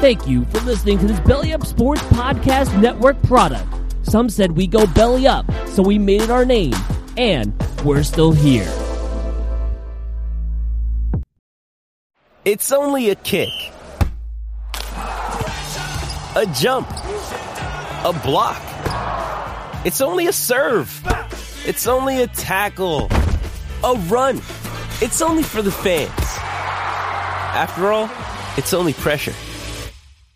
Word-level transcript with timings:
Thank 0.00 0.28
you 0.28 0.44
for 0.44 0.60
listening 0.60 0.96
to 1.00 1.08
this 1.08 1.18
Belly 1.18 1.52
Up 1.52 1.66
Sports 1.66 2.02
Podcast 2.02 2.80
Network 2.80 3.20
product. 3.24 3.66
Some 4.04 4.30
said 4.30 4.52
we 4.52 4.68
go 4.68 4.86
belly 4.86 5.26
up, 5.26 5.44
so 5.66 5.82
we 5.82 5.98
made 5.98 6.22
it 6.22 6.30
our 6.30 6.44
name, 6.44 6.72
and 7.16 7.52
we're 7.84 8.04
still 8.04 8.30
here. 8.30 8.72
It's 12.44 12.70
only 12.70 13.10
a 13.10 13.16
kick, 13.16 13.48
a 14.94 16.46
jump, 16.54 16.88
a 18.04 18.20
block. 18.22 18.62
It's 19.84 20.00
only 20.00 20.28
a 20.28 20.32
serve. 20.32 21.02
It's 21.66 21.88
only 21.88 22.22
a 22.22 22.28
tackle, 22.28 23.08
a 23.82 23.94
run. 24.06 24.36
It's 25.02 25.20
only 25.20 25.42
for 25.42 25.60
the 25.60 25.72
fans. 25.72 26.12
After 27.58 27.90
all, 27.90 28.08
it's 28.56 28.72
only 28.72 28.92
pressure. 28.92 29.34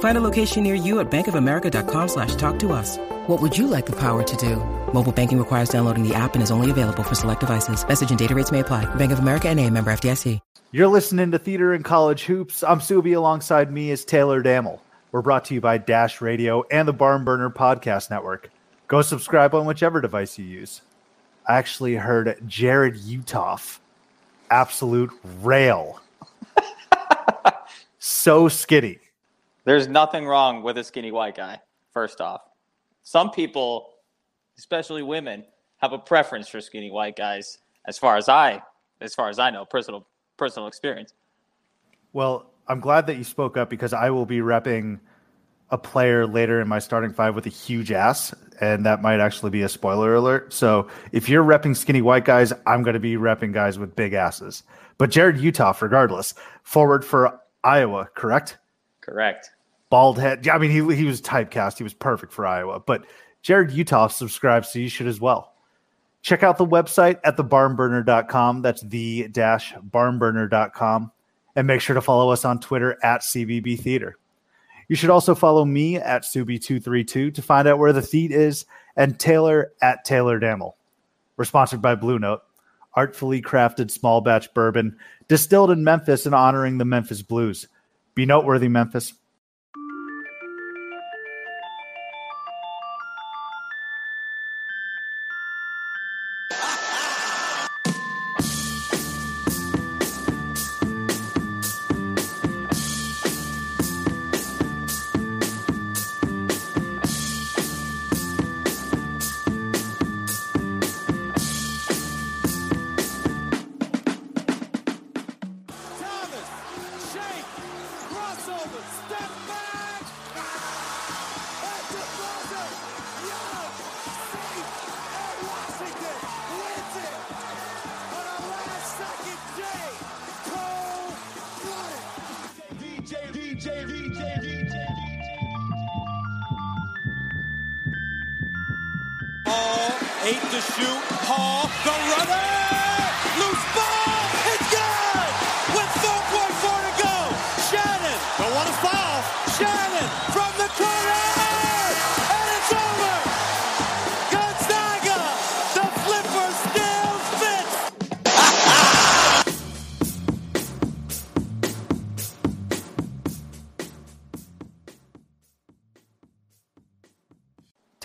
Find 0.00 0.18
a 0.18 0.20
location 0.20 0.64
near 0.64 0.74
you 0.74 0.98
at 0.98 1.08
bankofamerica.com 1.10 2.08
slash 2.08 2.34
talk 2.34 2.58
to 2.58 2.72
us. 2.72 2.98
What 3.28 3.40
would 3.40 3.56
you 3.56 3.68
like 3.68 3.86
the 3.86 4.00
power 4.00 4.24
to 4.24 4.36
do? 4.36 4.56
Mobile 4.92 5.12
banking 5.12 5.38
requires 5.38 5.68
downloading 5.68 6.02
the 6.02 6.16
app 6.16 6.34
and 6.34 6.42
is 6.42 6.50
only 6.50 6.72
available 6.72 7.04
for 7.04 7.14
select 7.14 7.40
devices. 7.40 7.86
Message 7.86 8.10
and 8.10 8.18
data 8.18 8.34
rates 8.34 8.50
may 8.50 8.60
apply. 8.60 8.92
Bank 8.96 9.12
of 9.12 9.20
America 9.20 9.48
and 9.48 9.60
a 9.60 9.70
member 9.70 9.92
FDIC. 9.92 10.40
You're 10.70 10.88
listening 10.88 11.30
to 11.30 11.38
Theater 11.38 11.72
In 11.72 11.82
College 11.82 12.24
Hoops. 12.24 12.62
I'm 12.62 12.80
Subbi. 12.80 13.16
Alongside 13.16 13.72
me 13.72 13.90
is 13.90 14.04
Taylor 14.04 14.42
Dammel. 14.42 14.80
We're 15.12 15.22
brought 15.22 15.46
to 15.46 15.54
you 15.54 15.62
by 15.62 15.78
Dash 15.78 16.20
Radio 16.20 16.62
and 16.70 16.86
the 16.86 16.92
Barn 16.92 17.24
Burner 17.24 17.48
Podcast 17.48 18.10
Network. 18.10 18.50
Go 18.86 19.00
subscribe 19.00 19.54
on 19.54 19.64
whichever 19.64 20.02
device 20.02 20.38
you 20.38 20.44
use. 20.44 20.82
I 21.48 21.56
actually 21.56 21.94
heard 21.94 22.38
Jarrod 22.46 22.98
Uthoff, 22.98 23.78
absolute 24.50 25.10
rail. 25.40 26.02
so 27.98 28.48
skinny. 28.48 28.98
There's 29.68 29.86
nothing 29.86 30.24
wrong 30.24 30.62
with 30.62 30.78
a 30.78 30.82
skinny 30.82 31.12
white 31.12 31.36
guy, 31.36 31.60
first 31.92 32.22
off. 32.22 32.40
Some 33.02 33.30
people, 33.30 33.90
especially 34.56 35.02
women, 35.02 35.44
have 35.76 35.92
a 35.92 35.98
preference 35.98 36.48
for 36.48 36.58
skinny 36.62 36.90
white 36.90 37.16
guys 37.16 37.58
as 37.86 37.98
far 37.98 38.16
as 38.16 38.30
I 38.30 38.62
as 39.02 39.14
far 39.14 39.28
as 39.28 39.38
I 39.38 39.50
know, 39.50 39.66
personal 39.66 40.06
personal 40.38 40.68
experience. 40.68 41.12
Well, 42.14 42.50
I'm 42.66 42.80
glad 42.80 43.06
that 43.08 43.18
you 43.18 43.24
spoke 43.24 43.58
up 43.58 43.68
because 43.68 43.92
I 43.92 44.08
will 44.08 44.24
be 44.24 44.38
repping 44.38 45.00
a 45.68 45.76
player 45.76 46.26
later 46.26 46.62
in 46.62 46.66
my 46.66 46.78
starting 46.78 47.12
five 47.12 47.34
with 47.34 47.44
a 47.44 47.50
huge 47.50 47.92
ass, 47.92 48.34
and 48.62 48.86
that 48.86 49.02
might 49.02 49.20
actually 49.20 49.50
be 49.50 49.60
a 49.60 49.68
spoiler 49.68 50.14
alert. 50.14 50.54
So 50.54 50.88
if 51.12 51.28
you're 51.28 51.44
repping 51.44 51.76
skinny 51.76 52.00
white 52.00 52.24
guys, 52.24 52.54
I'm 52.66 52.82
going 52.82 52.94
to 52.94 53.00
be 53.00 53.16
repping 53.16 53.52
guys 53.52 53.78
with 53.78 53.94
big 53.94 54.14
asses. 54.14 54.62
But 54.96 55.10
Jarrod 55.10 55.38
Uthoff, 55.38 55.82
regardless, 55.82 56.32
forward 56.62 57.04
for 57.04 57.38
Iowa, 57.62 58.08
correct? 58.14 58.56
Correct. 59.02 59.50
Bald 59.90 60.18
head. 60.18 60.46
I 60.48 60.58
mean, 60.58 60.70
he 60.70 60.96
he 60.96 61.04
was 61.04 61.22
typecast. 61.22 61.78
He 61.78 61.84
was 61.84 61.94
perfect 61.94 62.32
for 62.32 62.46
Iowa. 62.46 62.80
But 62.80 63.04
Jarrod 63.42 63.72
Uthoff 63.72 64.12
subscribes, 64.12 64.72
so 64.72 64.78
you 64.78 64.88
should 64.88 65.06
as 65.06 65.20
well. 65.20 65.54
Check 66.22 66.42
out 66.42 66.58
the 66.58 66.66
website 66.66 67.18
at 67.24 67.36
thebarnburner.com. 67.36 68.62
That's 68.62 68.82
the 68.82 69.28
dash 69.28 69.72
barnburner.com. 69.74 71.12
And 71.56 71.66
make 71.66 71.80
sure 71.80 71.94
to 71.94 72.00
follow 72.00 72.30
us 72.30 72.44
on 72.44 72.60
Twitter 72.60 72.98
at 73.02 73.22
CBB 73.22 73.80
Theater. 73.80 74.18
You 74.88 74.96
should 74.96 75.10
also 75.10 75.34
follow 75.34 75.64
me 75.64 75.96
at 75.96 76.22
Subi232 76.22 77.34
to 77.34 77.42
find 77.42 77.68
out 77.68 77.78
where 77.78 77.92
the 77.92 78.02
theat 78.02 78.32
is, 78.32 78.64
and 78.96 79.18
Taylor 79.18 79.72
at 79.82 80.04
Taylor 80.04 80.40
Dammel. 80.40 80.74
We're 81.36 81.44
sponsored 81.44 81.82
by 81.82 81.94
Blue 81.94 82.18
Note, 82.18 82.40
artfully 82.94 83.42
crafted 83.42 83.90
small 83.90 84.20
batch 84.20 84.52
bourbon 84.54 84.96
distilled 85.28 85.70
in 85.70 85.84
Memphis 85.84 86.26
and 86.26 86.34
honoring 86.34 86.78
the 86.78 86.84
Memphis 86.84 87.22
Blues. 87.22 87.68
Be 88.14 88.24
noteworthy, 88.24 88.68
Memphis. 88.68 89.12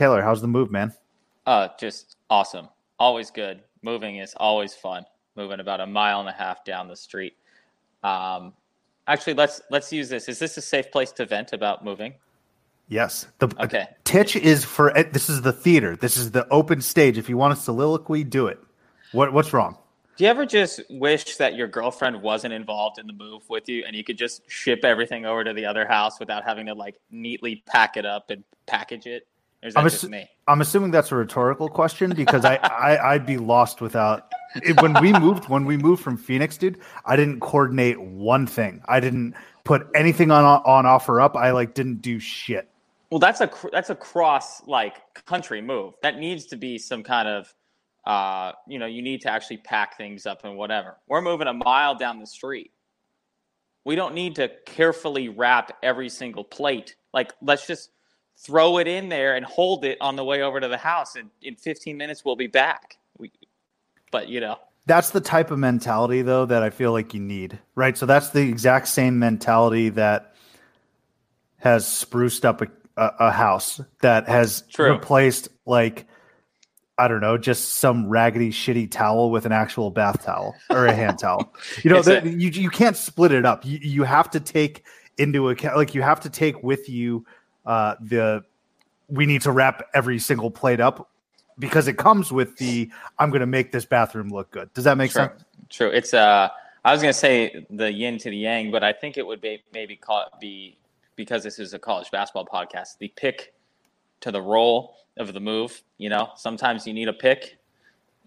Taylor, 0.03 0.21
how's 0.21 0.41
the 0.41 0.49
move, 0.49 0.69
man? 0.69 0.91
Uh, 1.45 1.69
just 1.79 2.17
awesome. 2.29 2.67
Always 2.99 3.31
good. 3.31 3.61
Moving 3.83 4.17
is 4.17 4.33
always 4.35 4.73
fun. 4.73 5.05
Moving 5.37 5.61
about 5.61 5.79
a 5.79 5.87
mile 5.87 6.19
and 6.19 6.27
a 6.27 6.33
half 6.33 6.65
down 6.65 6.89
the 6.89 6.95
street. 6.97 7.37
Um, 8.03 8.51
actually, 9.07 9.35
let's 9.35 9.61
let's 9.71 9.93
use 9.93 10.09
this. 10.09 10.27
Is 10.27 10.39
this 10.39 10.57
a 10.57 10.61
safe 10.61 10.91
place 10.91 11.13
to 11.13 11.25
vent 11.25 11.53
about 11.53 11.85
moving? 11.85 12.15
Yes. 12.89 13.27
The 13.39 13.47
Okay. 13.61 13.87
Titch 14.03 14.35
is 14.35 14.65
for 14.65 14.93
eh, 14.97 15.05
this 15.09 15.29
is 15.29 15.41
the 15.41 15.53
theater. 15.53 15.95
This 15.95 16.17
is 16.17 16.31
the 16.31 16.45
open 16.49 16.81
stage. 16.81 17.17
If 17.17 17.29
you 17.29 17.37
want 17.37 17.53
a 17.53 17.55
soliloquy, 17.55 18.25
do 18.25 18.47
it. 18.47 18.59
What 19.13 19.31
what's 19.31 19.53
wrong? 19.53 19.77
Do 20.17 20.25
you 20.25 20.29
ever 20.29 20.45
just 20.45 20.81
wish 20.89 21.37
that 21.37 21.55
your 21.55 21.69
girlfriend 21.69 22.21
wasn't 22.21 22.53
involved 22.53 22.99
in 22.99 23.07
the 23.07 23.13
move 23.13 23.49
with 23.49 23.69
you, 23.69 23.85
and 23.87 23.95
you 23.95 24.03
could 24.03 24.17
just 24.17 24.41
ship 24.51 24.83
everything 24.83 25.25
over 25.25 25.45
to 25.45 25.53
the 25.53 25.65
other 25.65 25.87
house 25.87 26.19
without 26.19 26.43
having 26.43 26.65
to 26.65 26.73
like 26.73 26.95
neatly 27.09 27.63
pack 27.67 27.95
it 27.95 28.05
up 28.05 28.31
and 28.31 28.43
package 28.65 29.07
it? 29.07 29.27
Is 29.63 29.73
that 29.73 29.79
I'm, 29.79 29.89
just 29.89 30.09
me? 30.09 30.29
I'm 30.47 30.61
assuming 30.61 30.91
that's 30.91 31.11
a 31.11 31.15
rhetorical 31.15 31.69
question 31.69 32.13
because 32.13 32.43
I, 32.43 32.55
I 32.55 33.13
I'd 33.13 33.25
be 33.25 33.37
lost 33.37 33.81
without 33.81 34.31
it- 34.55 34.81
when 34.81 34.93
we 35.01 35.13
moved 35.13 35.47
when 35.49 35.65
we 35.65 35.77
moved 35.77 36.03
from 36.03 36.17
Phoenix, 36.17 36.57
dude. 36.57 36.79
I 37.05 37.15
didn't 37.15 37.39
coordinate 37.39 37.99
one 37.99 38.45
thing. 38.45 38.81
I 38.85 38.99
didn't 38.99 39.35
put 39.63 39.87
anything 39.95 40.31
on 40.31 40.43
on 40.43 40.85
offer 40.85 41.21
up. 41.21 41.35
I 41.35 41.51
like 41.51 41.73
didn't 41.73 42.01
do 42.01 42.19
shit. 42.19 42.67
Well, 43.09 43.19
that's 43.19 43.41
a 43.41 43.47
cr- 43.47 43.69
that's 43.71 43.89
a 43.89 43.95
cross 43.95 44.65
like 44.67 45.01
country 45.25 45.61
move. 45.61 45.93
That 46.01 46.17
needs 46.17 46.45
to 46.47 46.57
be 46.57 46.77
some 46.77 47.03
kind 47.03 47.27
of 47.27 47.53
uh, 48.05 48.51
you 48.67 48.79
know, 48.79 48.85
you 48.85 49.01
need 49.01 49.21
to 49.21 49.29
actually 49.29 49.57
pack 49.57 49.97
things 49.97 50.25
up 50.25 50.43
and 50.43 50.57
whatever. 50.57 50.97
We're 51.07 51.21
moving 51.21 51.47
a 51.47 51.53
mile 51.53 51.95
down 51.95 52.19
the 52.19 52.27
street. 52.27 52.71
We 53.85 53.95
don't 53.95 54.13
need 54.13 54.35
to 54.35 54.49
carefully 54.65 55.29
wrap 55.29 55.77
every 55.83 56.09
single 56.09 56.43
plate. 56.43 56.95
Like, 57.13 57.33
let's 57.41 57.65
just 57.65 57.91
throw 58.37 58.77
it 58.79 58.87
in 58.87 59.09
there 59.09 59.35
and 59.35 59.45
hold 59.45 59.85
it 59.85 59.97
on 60.01 60.15
the 60.15 60.23
way 60.23 60.41
over 60.41 60.59
to 60.59 60.67
the 60.67 60.77
house, 60.77 61.15
and 61.15 61.29
in 61.41 61.55
15 61.55 61.95
minutes 61.97 62.25
we'll 62.25 62.35
be 62.35 62.47
back. 62.47 62.97
We, 63.17 63.31
but 64.11 64.29
you 64.29 64.39
know, 64.39 64.57
That's 64.85 65.11
the 65.11 65.21
type 65.21 65.51
of 65.51 65.59
mentality 65.59 66.21
though 66.21 66.45
that 66.45 66.63
I 66.63 66.69
feel 66.69 66.91
like 66.91 67.13
you 67.13 67.19
need, 67.19 67.59
right? 67.75 67.97
So 67.97 68.05
that's 68.05 68.29
the 68.29 68.41
exact 68.41 68.87
same 68.87 69.17
mentality 69.19 69.89
that 69.89 70.35
has 71.57 71.87
spruced 71.87 72.45
up 72.45 72.61
a, 72.61 72.67
a 72.97 73.31
house 73.31 73.79
that 74.01 74.27
has 74.27 74.63
True. 74.73 74.91
replaced 74.93 75.47
like 75.65 76.05
I 76.95 77.07
don't 77.07 77.21
know, 77.21 77.39
just 77.39 77.77
some 77.77 78.07
raggedy, 78.07 78.51
shitty 78.51 78.91
towel 78.91 79.31
with 79.31 79.47
an 79.47 79.51
actual 79.51 79.89
bath 79.89 80.23
towel 80.23 80.55
or 80.69 80.85
a 80.85 80.93
hand 80.93 81.17
towel. 81.17 81.51
You 81.83 81.89
know, 81.89 82.01
the, 82.03 82.21
a- 82.23 82.29
you 82.29 82.49
you 82.49 82.69
can't 82.69 82.95
split 82.95 83.31
it 83.31 83.45
up. 83.45 83.65
You 83.65 83.79
you 83.81 84.03
have 84.03 84.29
to 84.31 84.39
take 84.39 84.83
into 85.17 85.49
account, 85.49 85.75
like 85.77 85.95
you 85.95 86.01
have 86.03 86.19
to 86.21 86.29
take 86.29 86.61
with 86.61 86.87
you 86.89 87.25
uh, 87.65 87.95
the 88.01 88.43
we 89.09 89.25
need 89.25 89.41
to 89.41 89.51
wrap 89.51 89.87
every 89.93 90.19
single 90.19 90.49
plate 90.49 90.79
up 90.79 91.09
because 91.59 91.87
it 91.87 91.97
comes 91.97 92.31
with 92.31 92.57
the 92.57 92.89
I'm 93.19 93.29
going 93.29 93.41
to 93.41 93.45
make 93.45 93.71
this 93.71 93.85
bathroom 93.85 94.29
look 94.29 94.49
good. 94.51 94.73
Does 94.73 94.85
that 94.85 94.97
make 94.97 95.11
True. 95.11 95.23
sense? 95.23 95.43
True. 95.69 95.89
It's 95.89 96.13
uh 96.13 96.49
I 96.85 96.91
was 96.91 97.01
gonna 97.01 97.13
say 97.13 97.65
the 97.69 97.91
yin 97.91 98.17
to 98.19 98.29
the 98.29 98.35
yang, 98.35 98.71
but 98.71 98.83
I 98.83 98.91
think 98.91 99.17
it 99.17 99.25
would 99.25 99.39
be 99.39 99.63
maybe 99.73 99.95
call 99.95 100.21
it 100.21 100.27
be 100.39 100.77
because 101.15 101.43
this 101.43 101.59
is 101.59 101.73
a 101.73 101.79
college 101.79 102.11
basketball 102.11 102.45
podcast, 102.45 102.97
the 102.99 103.07
pick 103.15 103.53
to 104.21 104.31
the 104.31 104.41
roll 104.41 104.95
of 105.17 105.33
the 105.33 105.39
move. 105.39 105.81
You 105.97 106.09
know, 106.09 106.31
sometimes 106.35 106.85
you 106.85 106.93
need 106.93 107.07
a 107.07 107.13
pick. 107.13 107.57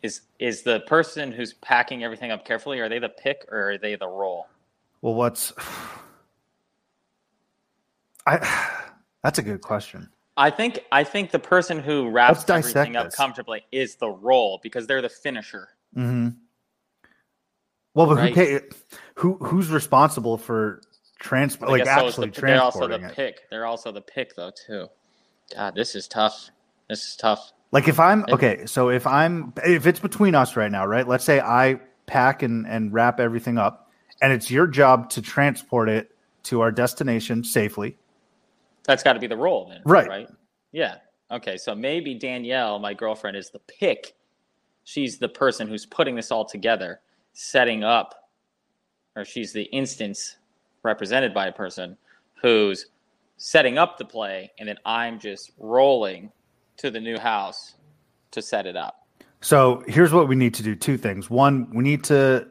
Is 0.03 0.23
is 0.38 0.62
the 0.62 0.81
person 0.81 1.33
who's 1.33 1.55
packing 1.55 2.03
everything 2.03 2.31
up 2.31 2.44
carefully, 2.44 2.81
are 2.81 2.88
they 2.88 2.99
the 2.99 3.11
pick 3.11 3.47
or 3.50 3.73
are 3.73 3.79
they 3.79 3.94
the 3.94 4.09
roll? 4.09 4.47
Well, 5.03 5.15
what's 5.15 5.53
I? 8.27 8.93
That's 9.26 9.40
a 9.40 9.43
good 9.43 9.61
question. 9.61 10.08
I 10.37 10.50
think 10.50 10.84
I 10.93 11.02
think 11.02 11.32
the 11.32 11.40
person 11.40 11.81
who 11.81 12.11
wraps 12.11 12.49
everything 12.49 12.94
up 12.94 13.06
this. 13.06 13.17
comfortably 13.17 13.67
is 13.73 13.96
the 13.96 14.08
roll 14.08 14.61
because 14.62 14.87
they're 14.87 15.02
the 15.02 15.08
finisher. 15.08 15.70
hmm 15.94 16.28
Well, 17.94 18.06
but 18.06 18.19
Right. 18.19 18.37
who 18.37 18.61
who 19.17 19.34
who's 19.44 19.69
responsible 19.69 20.38
for 20.38 20.81
transport? 21.19 21.73
Like 21.73 21.82
guess 21.82 21.93
so 21.96 22.06
actually 22.06 22.31
the, 22.31 22.40
they're 22.40 22.62
also 22.62 22.87
the 22.87 23.05
it? 23.05 23.14
pick. 23.17 23.50
They're 23.50 23.67
also 23.67 23.90
the 23.90 24.00
pick 24.00 24.37
though 24.37 24.52
too. 24.52 24.87
God, 25.56 25.75
this 25.75 25.96
is 25.96 26.06
tough. 26.06 26.50
This 26.88 27.02
is 27.08 27.17
tough. 27.17 27.52
Like 27.73 27.88
if 27.88 27.99
I'm 27.99 28.25
okay, 28.28 28.64
so 28.67 28.90
if 28.90 29.08
I'm 29.08 29.52
if 29.64 29.88
it's 29.88 29.99
between 29.99 30.37
us 30.37 30.55
right 30.55 30.70
now, 30.70 30.87
right? 30.87 31.08
Let's 31.08 31.25
say 31.25 31.40
I 31.40 31.81
pack 32.06 32.44
and 32.44 32.64
and 32.64 32.93
wrap 32.93 33.19
everything 33.19 33.58
up, 33.58 33.90
and 34.23 34.32
it's 34.32 34.52
your 34.52 34.69
job 34.69 35.11
to 35.11 35.20
transport 35.20 35.88
it 35.88 36.12
to 36.44 36.61
our 36.61 36.70
destination 36.70 37.43
safely. 37.43 37.96
That's 38.87 39.03
got 39.03 39.15
to 39.15 39.19
be 39.19 39.27
the 39.27 39.37
roll 39.37 39.69
then, 39.69 39.83
Right. 39.85 40.09
Right. 40.09 40.29
Yeah. 40.73 40.97
Okay. 41.31 41.56
So 41.56 41.75
maybe 41.75 42.15
Danielle, 42.15 42.79
my 42.79 42.94
girlfriend, 42.94 43.37
is 43.37 43.50
the 43.50 43.59
pick. 43.61 44.15
She's 44.85 45.19
the 45.19 45.29
person 45.29 45.67
who's 45.67 45.85
putting 45.85 46.15
this 46.15 46.31
all 46.31 46.44
together, 46.44 47.00
setting 47.33 47.83
up, 47.83 48.31
or 49.17 49.25
she's 49.25 49.53
the 49.53 49.65
instance 49.65 50.37
represented 50.83 51.35
by 51.35 51.49
a 51.49 51.53
person 51.53 51.97
who's 52.41 52.87
setting 53.38 53.77
up 53.77 53.99
the 53.99 54.05
play, 54.05 54.53
and 54.59 54.69
then 54.69 54.77
I'm 54.87 55.19
just 55.19 55.50
rolling 55.59 56.31
to 56.77 56.91
the 56.91 57.00
new 57.00 57.19
house 57.19 57.75
to 58.31 58.41
set 58.41 58.67
it 58.67 58.77
up. 58.77 59.06
So 59.41 59.83
here's 59.87 60.12
what 60.12 60.29
we 60.29 60.37
need 60.37 60.55
to 60.55 60.62
do: 60.62 60.77
two 60.77 60.97
things. 60.97 61.29
One, 61.29 61.69
we 61.75 61.83
need 61.83 62.05
to 62.05 62.47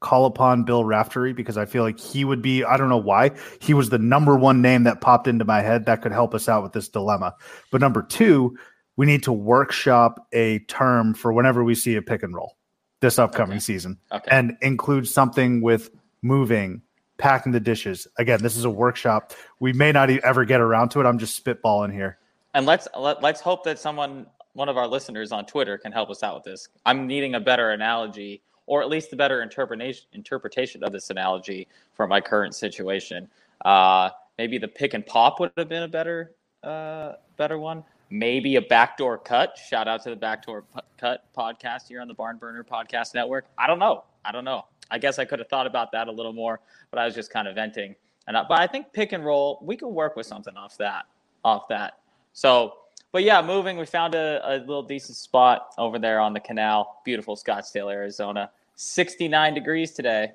call 0.00 0.24
upon 0.26 0.64
Bill 0.64 0.84
Raftery 0.84 1.32
because 1.32 1.56
I 1.56 1.66
feel 1.66 1.82
like 1.82 1.98
he 1.98 2.24
would 2.24 2.42
be. 2.42 2.64
I 2.64 2.76
don't 2.76 2.88
know 2.88 2.96
why 2.96 3.32
he 3.60 3.74
was 3.74 3.90
the 3.90 3.98
number 3.98 4.36
one 4.36 4.62
name 4.62 4.84
that 4.84 5.00
popped 5.00 5.26
into 5.26 5.44
my 5.44 5.60
head 5.60 5.86
that 5.86 6.02
could 6.02 6.12
help 6.12 6.34
us 6.34 6.48
out 6.48 6.62
with 6.62 6.72
this 6.72 6.88
dilemma. 6.88 7.34
But 7.70 7.80
number 7.80 8.02
two, 8.02 8.56
we 8.96 9.06
need 9.06 9.22
to 9.24 9.32
workshop 9.32 10.26
a 10.32 10.60
term 10.60 11.14
for 11.14 11.32
whenever 11.32 11.62
we 11.64 11.74
see 11.74 11.96
a 11.96 12.02
pick 12.02 12.22
and 12.22 12.34
roll 12.34 12.56
this 13.00 13.18
upcoming 13.18 13.54
Okay. 13.56 13.60
season, 13.60 13.98
Okay. 14.10 14.28
and 14.30 14.56
include 14.60 15.06
something 15.08 15.60
with 15.60 15.90
moving. 16.22 16.82
Packing 17.16 17.50
the 17.50 17.58
dishes. 17.58 18.06
Again, 18.16 18.40
this 18.42 18.56
is 18.56 18.64
a 18.64 18.70
workshop. 18.70 19.32
We 19.58 19.72
may 19.72 19.90
not 19.90 20.08
ever 20.08 20.44
get 20.44 20.60
around 20.60 20.90
to 20.90 21.00
it. 21.00 21.04
I'm 21.04 21.18
just 21.18 21.44
spitballing 21.44 21.92
here. 21.92 22.16
And 22.54 22.64
let's 22.64 22.86
let, 22.96 23.20
let's 23.24 23.40
hope 23.40 23.64
that 23.64 23.80
someone, 23.80 24.26
one 24.52 24.68
of 24.68 24.76
our 24.76 24.86
listeners 24.86 25.32
on 25.32 25.44
Twitter, 25.44 25.78
can 25.78 25.90
help 25.90 26.10
us 26.10 26.22
out 26.22 26.36
with 26.36 26.44
this. 26.44 26.68
I'm 26.86 27.08
needing 27.08 27.34
a 27.34 27.40
better 27.40 27.70
analogy, 27.70 28.40
or 28.68 28.82
at 28.82 28.88
least 28.88 29.10
the 29.10 29.16
better 29.16 29.42
interpretation 29.42 30.06
interpretation 30.12 30.84
of 30.84 30.92
this 30.92 31.10
analogy 31.10 31.66
for 31.94 32.06
my 32.06 32.20
current 32.20 32.54
situation. 32.54 33.28
Uh, 33.64 34.10
maybe 34.36 34.58
the 34.58 34.68
pick 34.68 34.94
and 34.94 35.04
pop 35.04 35.40
would 35.40 35.50
have 35.56 35.68
been 35.68 35.82
a 35.82 35.88
better 35.88 36.32
uh, 36.62 37.12
better 37.36 37.58
one. 37.58 37.82
Maybe 38.10 38.56
a 38.56 38.62
backdoor 38.62 39.18
cut. 39.18 39.58
Shout 39.58 39.88
out 39.88 40.02
to 40.04 40.10
the 40.10 40.16
backdoor 40.16 40.62
P- 40.62 40.80
cut 40.98 41.24
podcast 41.36 41.88
here 41.88 42.00
on 42.00 42.08
the 42.08 42.14
Barn 42.14 42.36
Burner 42.36 42.64
Podcast 42.64 43.14
Network. 43.14 43.46
I 43.58 43.66
don't 43.66 43.78
know. 43.78 44.04
I 44.24 44.32
don't 44.32 44.44
know. 44.44 44.64
I 44.90 44.98
guess 44.98 45.18
I 45.18 45.24
could 45.24 45.38
have 45.40 45.48
thought 45.48 45.66
about 45.66 45.92
that 45.92 46.08
a 46.08 46.12
little 46.12 46.32
more, 46.32 46.60
but 46.90 46.98
I 46.98 47.04
was 47.04 47.14
just 47.14 47.30
kind 47.30 47.46
of 47.46 47.54
venting. 47.54 47.94
And 48.26 48.36
I, 48.36 48.44
but 48.48 48.60
I 48.60 48.66
think 48.66 48.92
pick 48.92 49.12
and 49.12 49.24
roll, 49.24 49.58
we 49.62 49.76
can 49.76 49.92
work 49.92 50.16
with 50.16 50.26
something 50.26 50.56
off 50.56 50.78
that. 50.78 51.04
Off 51.44 51.68
that. 51.68 51.98
So, 52.32 52.74
but 53.12 53.24
yeah, 53.24 53.42
moving. 53.42 53.76
We 53.78 53.86
found 53.86 54.14
a, 54.14 54.40
a 54.44 54.58
little 54.58 54.82
decent 54.82 55.16
spot 55.16 55.74
over 55.78 55.98
there 55.98 56.20
on 56.20 56.32
the 56.32 56.40
canal. 56.40 57.00
Beautiful 57.04 57.36
Scottsdale, 57.36 57.92
Arizona. 57.92 58.50
69 58.78 59.54
degrees 59.54 59.90
today. 59.90 60.30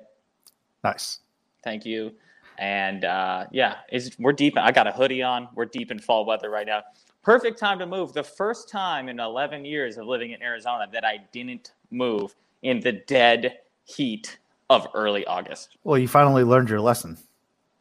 Nice. 0.84 1.20
Thank 1.62 1.86
you. 1.86 2.12
And 2.58 3.04
uh, 3.04 3.46
yeah, 3.50 3.78
it's, 3.88 4.16
we're 4.18 4.34
deep. 4.34 4.58
I 4.58 4.70
got 4.70 4.86
a 4.86 4.92
hoodie 4.92 5.22
on. 5.22 5.48
We're 5.54 5.64
deep 5.64 5.90
in 5.90 5.98
fall 5.98 6.26
weather 6.26 6.50
right 6.50 6.66
now. 6.66 6.82
Perfect 7.22 7.58
time 7.58 7.78
to 7.78 7.86
move. 7.86 8.12
The 8.12 8.22
first 8.22 8.68
time 8.68 9.08
in 9.08 9.18
11 9.18 9.64
years 9.64 9.96
of 9.96 10.06
living 10.06 10.32
in 10.32 10.42
Arizona 10.42 10.86
that 10.92 11.06
I 11.06 11.20
didn't 11.32 11.72
move 11.90 12.34
in 12.62 12.80
the 12.80 12.92
dead 12.92 13.60
heat 13.84 14.38
of 14.68 14.88
early 14.94 15.24
August. 15.24 15.78
Well, 15.82 15.98
you 15.98 16.06
finally 16.06 16.44
learned 16.44 16.68
your 16.68 16.80
lesson. 16.80 17.16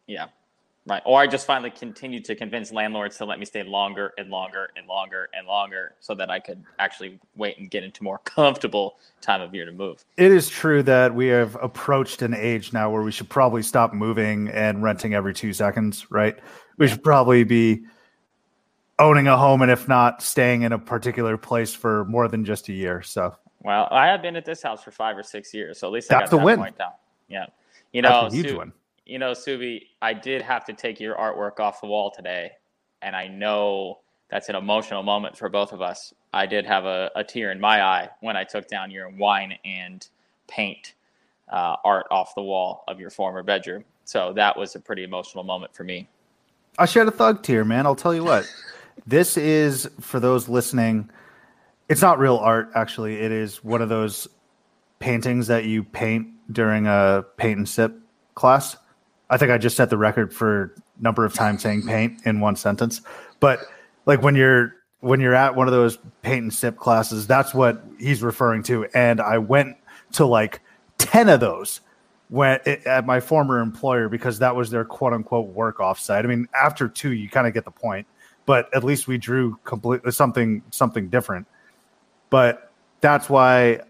Yeah. 0.07 0.27
Right. 0.85 1.01
Or 1.05 1.21
I 1.21 1.27
just 1.27 1.47
finally 1.47 1.69
continued 1.69 2.25
to 2.25 2.35
convince 2.35 2.73
landlords 2.73 3.17
to 3.19 3.25
let 3.25 3.39
me 3.39 3.45
stay 3.45 3.63
longer 3.63 4.11
and 4.17 4.29
longer 4.29 4.69
and 4.75 4.85
longer 4.85 5.29
and 5.33 5.47
longer 5.47 5.95
so 6.01 6.13
that 6.15 6.29
I 6.29 6.41
could 6.41 6.61
actually 6.77 7.21
wait 7.37 7.57
and 7.57 7.71
get 7.71 7.85
into 7.85 8.03
more 8.03 8.17
comfortable 8.25 8.97
time 9.21 9.39
of 9.41 9.55
year 9.55 9.65
to 9.65 9.71
move. 9.71 10.03
It 10.17 10.33
is 10.33 10.49
true 10.49 10.83
that 10.83 11.15
we 11.15 11.27
have 11.27 11.55
approached 11.61 12.21
an 12.21 12.33
age 12.33 12.73
now 12.73 12.89
where 12.89 13.01
we 13.01 13.13
should 13.13 13.29
probably 13.29 13.63
stop 13.63 13.93
moving 13.93 14.49
and 14.49 14.83
renting 14.83 15.13
every 15.13 15.33
two 15.33 15.53
seconds, 15.53 16.11
right? 16.11 16.37
We 16.77 16.89
should 16.89 17.03
probably 17.03 17.45
be 17.45 17.85
owning 18.99 19.27
a 19.27 19.37
home 19.37 19.61
and 19.61 19.71
if 19.71 19.87
not 19.87 20.21
staying 20.21 20.63
in 20.63 20.73
a 20.73 20.79
particular 20.79 21.37
place 21.37 21.73
for 21.73 22.03
more 22.05 22.27
than 22.27 22.43
just 22.43 22.67
a 22.67 22.73
year. 22.73 23.01
So 23.01 23.33
Well, 23.61 23.87
I 23.89 24.07
have 24.07 24.21
been 24.21 24.35
at 24.35 24.43
this 24.43 24.61
house 24.61 24.83
for 24.83 24.91
five 24.91 25.17
or 25.17 25.23
six 25.23 25.53
years, 25.53 25.79
so 25.79 25.87
at 25.87 25.93
least 25.93 26.09
That's 26.09 26.23
I 26.23 26.25
a 26.25 26.29
got 26.29 26.37
that 26.39 26.45
win. 26.45 26.59
point 26.59 26.77
down. 26.77 26.91
Yeah. 27.29 27.45
You 27.93 28.01
know, 28.01 28.23
that's 28.23 28.33
a 28.33 28.37
huge 28.37 28.49
Su- 28.49 28.57
one. 28.57 28.73
You 29.05 29.19
know, 29.19 29.31
Subbi, 29.31 29.87
I 30.01 30.13
did 30.13 30.41
have 30.41 30.65
to 30.65 30.73
take 30.73 30.99
your 30.99 31.15
artwork 31.15 31.59
off 31.59 31.81
the 31.81 31.87
wall 31.87 32.11
today, 32.11 32.51
and 33.01 33.15
I 33.15 33.27
know 33.27 33.99
that's 34.29 34.49
an 34.49 34.55
emotional 34.55 35.03
moment 35.03 35.37
for 35.37 35.49
both 35.49 35.73
of 35.73 35.81
us. 35.81 36.13
I 36.31 36.45
did 36.45 36.65
have 36.65 36.85
a, 36.85 37.11
a 37.15 37.23
tear 37.23 37.51
in 37.51 37.59
my 37.59 37.83
eye 37.83 38.09
when 38.21 38.35
I 38.35 38.43
took 38.45 38.67
down 38.67 38.91
your 38.91 39.09
wine 39.09 39.57
and 39.65 40.07
paint 40.47 40.93
uh, 41.51 41.75
art 41.83 42.07
off 42.09 42.33
the 42.33 42.41
wall 42.41 42.83
of 42.87 42.99
your 42.99 43.09
former 43.09 43.43
bedroom. 43.43 43.83
So 44.05 44.33
that 44.33 44.57
was 44.57 44.75
a 44.75 44.79
pretty 44.79 45.03
emotional 45.03 45.43
moment 45.43 45.75
for 45.75 45.83
me. 45.83 46.07
I 46.79 46.85
shed 46.85 47.07
a 47.07 47.11
thug 47.11 47.43
tear, 47.43 47.63
man. 47.63 47.85
I'll 47.85 47.95
tell 47.95 48.15
you 48.15 48.23
what. 48.23 48.51
this 49.05 49.37
is 49.37 49.89
for 49.99 50.19
those 50.19 50.49
listening. 50.49 51.09
It's 51.89 52.01
not 52.01 52.19
real 52.19 52.37
art, 52.37 52.71
actually. 52.73 53.19
It 53.19 53.31
is 53.31 53.63
one 53.63 53.81
of 53.81 53.89
those 53.89 54.27
paintings 54.99 55.47
that 55.47 55.65
you 55.65 55.83
paint 55.83 56.27
during 56.51 56.87
a 56.87 57.25
paint 57.37 57.57
and 57.57 57.69
sip 57.69 57.95
class. 58.35 58.77
I 59.29 59.37
think 59.37 59.51
I 59.51 59.57
just 59.57 59.75
set 59.75 59.89
the 59.89 59.97
record 59.97 60.33
for 60.33 60.75
number 60.99 61.25
of 61.25 61.33
times 61.33 61.63
saying 61.63 61.87
paint 61.87 62.21
in 62.25 62.39
one 62.39 62.55
sentence. 62.55 63.01
But 63.39 63.61
like 64.05 64.21
when 64.21 64.35
you're 64.35 64.75
when 64.99 65.19
you're 65.19 65.35
at 65.35 65.55
one 65.55 65.67
of 65.67 65.73
those 65.73 65.97
paint 66.21 66.43
and 66.43 66.53
sip 66.53 66.77
classes, 66.77 67.27
that's 67.27 67.53
what 67.53 67.83
he's 67.99 68.21
referring 68.21 68.63
to. 68.63 68.85
And 68.93 69.19
I 69.19 69.37
went 69.37 69.75
to 70.13 70.25
like 70.25 70.61
ten 70.97 71.29
of 71.29 71.39
those 71.39 71.81
when 72.29 72.59
at 72.85 73.05
my 73.05 73.19
former 73.19 73.59
employer 73.59 74.09
because 74.09 74.39
that 74.39 74.55
was 74.55 74.69
their 74.69 74.85
quote 74.85 75.13
unquote 75.13 75.47
work 75.47 75.77
offsite. 75.79 76.23
I 76.23 76.27
mean, 76.27 76.47
after 76.59 76.87
two, 76.87 77.13
you 77.13 77.29
kind 77.29 77.47
of 77.47 77.53
get 77.53 77.65
the 77.65 77.71
point, 77.71 78.07
but 78.45 78.73
at 78.73 78.83
least 78.83 79.07
we 79.07 79.17
drew 79.17 79.57
completely 79.63 80.11
something 80.11 80.63
something 80.71 81.09
different. 81.09 81.47
But 82.29 82.71
that's 83.01 83.29
why 83.29 83.81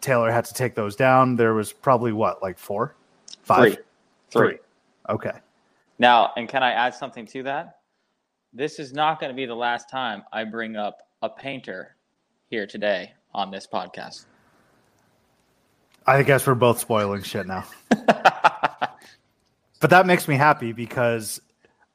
Taylor 0.00 0.30
had 0.30 0.44
to 0.46 0.54
take 0.54 0.74
those 0.74 0.96
down. 0.96 1.36
There 1.36 1.54
was 1.54 1.72
probably 1.72 2.12
what, 2.12 2.42
like 2.42 2.58
four, 2.58 2.94
five, 3.42 3.74
Three. 3.74 3.84
Three. 4.30 4.58
Okay. 5.08 5.32
Now, 5.98 6.32
and 6.36 6.48
can 6.48 6.62
I 6.62 6.72
add 6.72 6.94
something 6.94 7.26
to 7.28 7.42
that? 7.44 7.78
This 8.52 8.78
is 8.78 8.92
not 8.92 9.20
going 9.20 9.30
to 9.30 9.36
be 9.36 9.46
the 9.46 9.54
last 9.54 9.90
time 9.90 10.22
I 10.32 10.44
bring 10.44 10.76
up 10.76 10.98
a 11.22 11.28
painter 11.28 11.96
here 12.50 12.66
today 12.66 13.12
on 13.34 13.50
this 13.50 13.66
podcast. 13.66 14.26
I 16.06 16.22
guess 16.22 16.46
we're 16.46 16.54
both 16.54 16.78
spoiling 16.78 17.22
shit 17.22 17.46
now. 17.46 17.64
but 17.90 19.90
that 19.90 20.06
makes 20.06 20.26
me 20.26 20.36
happy 20.36 20.72
because 20.72 21.40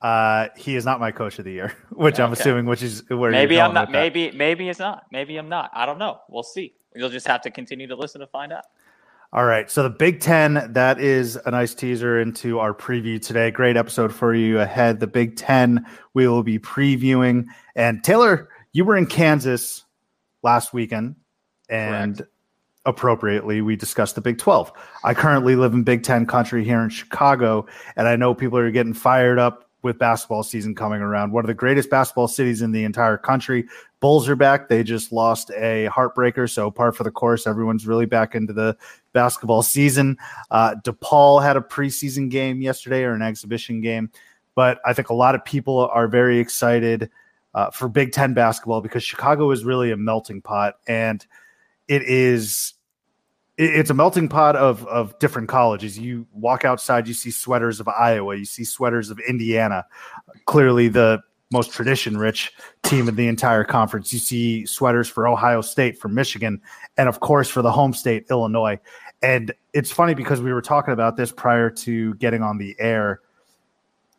uh, 0.01 0.49
he 0.55 0.75
is 0.75 0.85
not 0.85 0.99
my 0.99 1.11
coach 1.11 1.39
of 1.39 1.45
the 1.45 1.51
year, 1.51 1.75
which 1.89 2.19
I'm 2.19 2.33
assuming, 2.33 2.65
which 2.65 2.83
is 2.83 3.03
where 3.09 3.31
maybe 3.31 3.59
I'm 3.59 3.73
not. 3.73 3.87
with 3.87 3.93
that. 3.93 3.99
Maybe 3.99 4.31
maybe 4.31 4.69
it's 4.69 4.79
not. 4.79 5.05
Maybe 5.11 5.37
I'm 5.37 5.49
not. 5.49 5.71
I 5.73 5.85
don't 5.85 5.97
know. 5.97 6.19
We'll 6.29 6.43
see. 6.43 6.73
You'll 6.95 7.09
just 7.09 7.27
have 7.27 7.41
to 7.41 7.49
continue 7.49 7.87
to 7.87 7.95
listen 7.95 8.21
to 8.21 8.27
find 8.27 8.53
out. 8.53 8.65
All 9.33 9.45
right. 9.45 9.69
So 9.71 9.81
the 9.81 9.89
Big 9.89 10.19
Ten, 10.19 10.73
that 10.73 10.99
is 10.99 11.39
a 11.43 11.49
nice 11.49 11.73
teaser 11.73 12.19
into 12.19 12.59
our 12.59 12.71
preview 12.71 13.19
today. 13.19 13.49
Great 13.49 13.75
episode 13.75 14.13
for 14.13 14.35
you 14.35 14.59
ahead. 14.59 14.99
The 14.99 15.07
Big 15.07 15.35
Ten 15.37 15.87
we 16.13 16.27
will 16.27 16.43
be 16.43 16.59
previewing. 16.59 17.45
And 17.75 18.03
Taylor, 18.03 18.49
you 18.73 18.85
were 18.85 18.95
in 18.95 19.07
Kansas 19.07 19.85
last 20.43 20.71
weekend, 20.71 21.15
and 21.67 22.17
Correct. 22.17 22.31
appropriately, 22.85 23.61
we 23.61 23.75
discussed 23.75 24.13
the 24.13 24.21
Big 24.21 24.37
12. 24.37 24.71
I 25.03 25.15
currently 25.15 25.55
live 25.55 25.73
in 25.73 25.81
Big 25.81 26.03
Ten 26.03 26.27
country 26.27 26.63
here 26.63 26.81
in 26.81 26.89
Chicago, 26.89 27.65
and 27.95 28.07
I 28.07 28.15
know 28.15 28.35
people 28.35 28.59
are 28.59 28.69
getting 28.69 28.93
fired 28.93 29.39
up 29.39 29.62
with 29.83 29.99
basketball 29.99 30.43
season 30.43 30.73
coming 30.73 31.01
around. 31.01 31.31
One 31.31 31.43
of 31.43 31.47
the 31.47 31.53
greatest 31.53 31.89
basketball 31.89 32.27
cities 32.27 32.61
in 32.61 32.71
the 32.71 32.85
entire 32.85 33.17
country. 33.17 33.65
Bulls 33.99 34.27
are 34.29 34.35
back. 34.35 34.69
They 34.69 34.83
just 34.83 35.11
lost 35.11 35.51
a 35.51 35.89
heartbreaker, 35.93 36.49
so 36.49 36.71
par 36.71 36.91
for 36.91 37.03
the 37.03 37.11
course. 37.11 37.45
Everyone's 37.45 37.85
really 37.85 38.05
back 38.05 38.33
into 38.33 38.53
the 38.53 38.77
basketball 39.11 39.61
season. 39.63 40.17
Uh, 40.49 40.75
DePaul 40.83 41.43
had 41.43 41.57
a 41.57 41.61
preseason 41.61 42.29
game 42.29 42.61
yesterday 42.61 43.03
or 43.03 43.13
an 43.13 43.21
exhibition 43.21 43.81
game, 43.81 44.09
but 44.55 44.79
I 44.85 44.93
think 44.93 45.09
a 45.09 45.13
lot 45.13 45.35
of 45.35 45.45
people 45.45 45.87
are 45.93 46.07
very 46.07 46.39
excited 46.39 47.09
uh, 47.53 47.69
for 47.69 47.87
Big 47.87 48.11
Ten 48.13 48.33
basketball 48.33 48.81
because 48.81 49.03
Chicago 49.03 49.51
is 49.51 49.63
really 49.63 49.91
a 49.91 49.97
melting 49.97 50.41
pot, 50.41 50.75
and 50.87 51.25
it 51.87 52.01
is 52.03 52.73
it's 53.57 53.89
a 53.89 53.93
melting 53.93 54.29
pot 54.29 54.55
of 54.55 54.85
of 54.87 55.17
different 55.19 55.47
colleges. 55.47 55.97
You 55.97 56.25
walk 56.33 56.65
outside, 56.65 57.07
you 57.07 57.13
see 57.13 57.31
sweaters 57.31 57.79
of 57.79 57.87
Iowa, 57.87 58.35
you 58.35 58.45
see 58.45 58.63
sweaters 58.63 59.09
of 59.09 59.19
Indiana, 59.27 59.85
clearly 60.45 60.87
the 60.87 61.21
most 61.51 61.71
tradition 61.71 62.17
rich 62.17 62.51
team 62.81 63.07
in 63.07 63.15
the 63.15 63.27
entire 63.27 63.63
conference. 63.63 64.11
You 64.11 64.19
see 64.19 64.65
sweaters 64.65 65.07
for 65.07 65.27
Ohio 65.27 65.61
State, 65.61 65.99
for 65.99 66.07
Michigan, 66.07 66.59
and 66.97 67.07
of 67.07 67.19
course 67.19 67.47
for 67.47 67.61
the 67.61 67.71
home 67.71 67.93
state, 67.93 68.25
Illinois. 68.29 68.79
And 69.21 69.53
it's 69.71 69.91
funny 69.91 70.15
because 70.15 70.41
we 70.41 70.51
were 70.51 70.61
talking 70.61 70.93
about 70.93 71.15
this 71.15 71.31
prior 71.31 71.69
to 71.69 72.15
getting 72.15 72.41
on 72.41 72.57
the 72.57 72.75
air. 72.79 73.21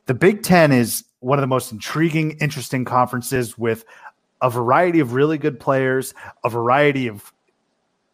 The 0.06 0.14
Big 0.14 0.42
Ten 0.42 0.72
is 0.72 1.04
one 1.18 1.38
of 1.38 1.42
the 1.42 1.48
most 1.48 1.72
intriguing, 1.72 2.38
interesting 2.40 2.84
conferences 2.84 3.58
with 3.58 3.84
a 4.40 4.48
variety 4.48 5.00
of 5.00 5.12
really 5.12 5.38
good 5.38 5.58
players, 5.58 6.14
a 6.44 6.48
variety 6.48 7.08
of 7.08 7.33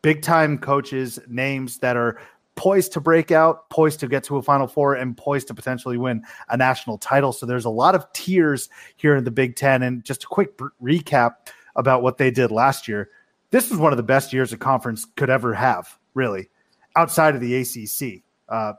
big 0.02 0.22
time 0.22 0.58
coaches, 0.58 1.18
names 1.28 1.78
that 1.78 1.96
are 1.96 2.20
poised 2.56 2.92
to 2.92 3.00
break 3.00 3.30
out, 3.30 3.70
poised 3.70 4.00
to 4.00 4.06
get 4.06 4.22
to 4.24 4.36
a 4.36 4.42
Final 4.42 4.66
Four, 4.66 4.94
and 4.94 5.16
poised 5.16 5.48
to 5.48 5.54
potentially 5.54 5.96
win 5.96 6.22
a 6.48 6.56
national 6.56 6.98
title. 6.98 7.32
So 7.32 7.46
there's 7.46 7.64
a 7.64 7.70
lot 7.70 7.94
of 7.94 8.10
tiers 8.12 8.68
here 8.96 9.16
in 9.16 9.24
the 9.24 9.30
Big 9.30 9.56
Ten. 9.56 9.82
And 9.82 10.04
just 10.04 10.24
a 10.24 10.26
quick 10.26 10.58
recap 10.82 11.36
about 11.76 12.02
what 12.02 12.18
they 12.18 12.30
did 12.30 12.50
last 12.50 12.86
year. 12.86 13.10
This 13.50 13.70
was 13.70 13.78
one 13.78 13.92
of 13.92 13.96
the 13.96 14.02
best 14.02 14.32
years 14.32 14.52
a 14.52 14.56
conference 14.56 15.06
could 15.16 15.30
ever 15.30 15.54
have, 15.54 15.98
really, 16.14 16.50
outside 16.96 17.34
of 17.34 17.40
the 17.40 17.56
ACC. 17.56 18.22
Uh, 18.48 18.74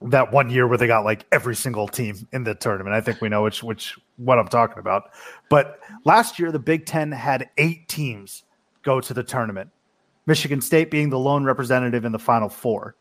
that 0.00 0.32
one 0.32 0.48
year 0.48 0.66
where 0.66 0.78
they 0.78 0.86
got 0.86 1.04
like 1.04 1.26
every 1.32 1.56
single 1.56 1.88
team 1.88 2.26
in 2.32 2.44
the 2.44 2.54
tournament. 2.54 2.94
I 2.94 3.00
think 3.00 3.20
we 3.20 3.28
know 3.28 3.42
which 3.42 3.62
which 3.62 3.98
what 4.16 4.38
I'm 4.38 4.48
talking 4.48 4.78
about. 4.78 5.10
But 5.50 5.80
last 6.04 6.38
year 6.38 6.52
the 6.52 6.58
Big 6.58 6.86
10 6.86 7.10
had 7.12 7.50
8 7.58 7.88
teams 7.88 8.44
go 8.82 9.00
to 9.00 9.12
the 9.12 9.24
tournament. 9.24 9.70
Michigan 10.28 10.60
State 10.60 10.90
being 10.90 11.08
the 11.08 11.18
lone 11.18 11.42
representative 11.42 12.04
in 12.04 12.12
the 12.12 12.18
final 12.18 12.50
4. 12.50 12.94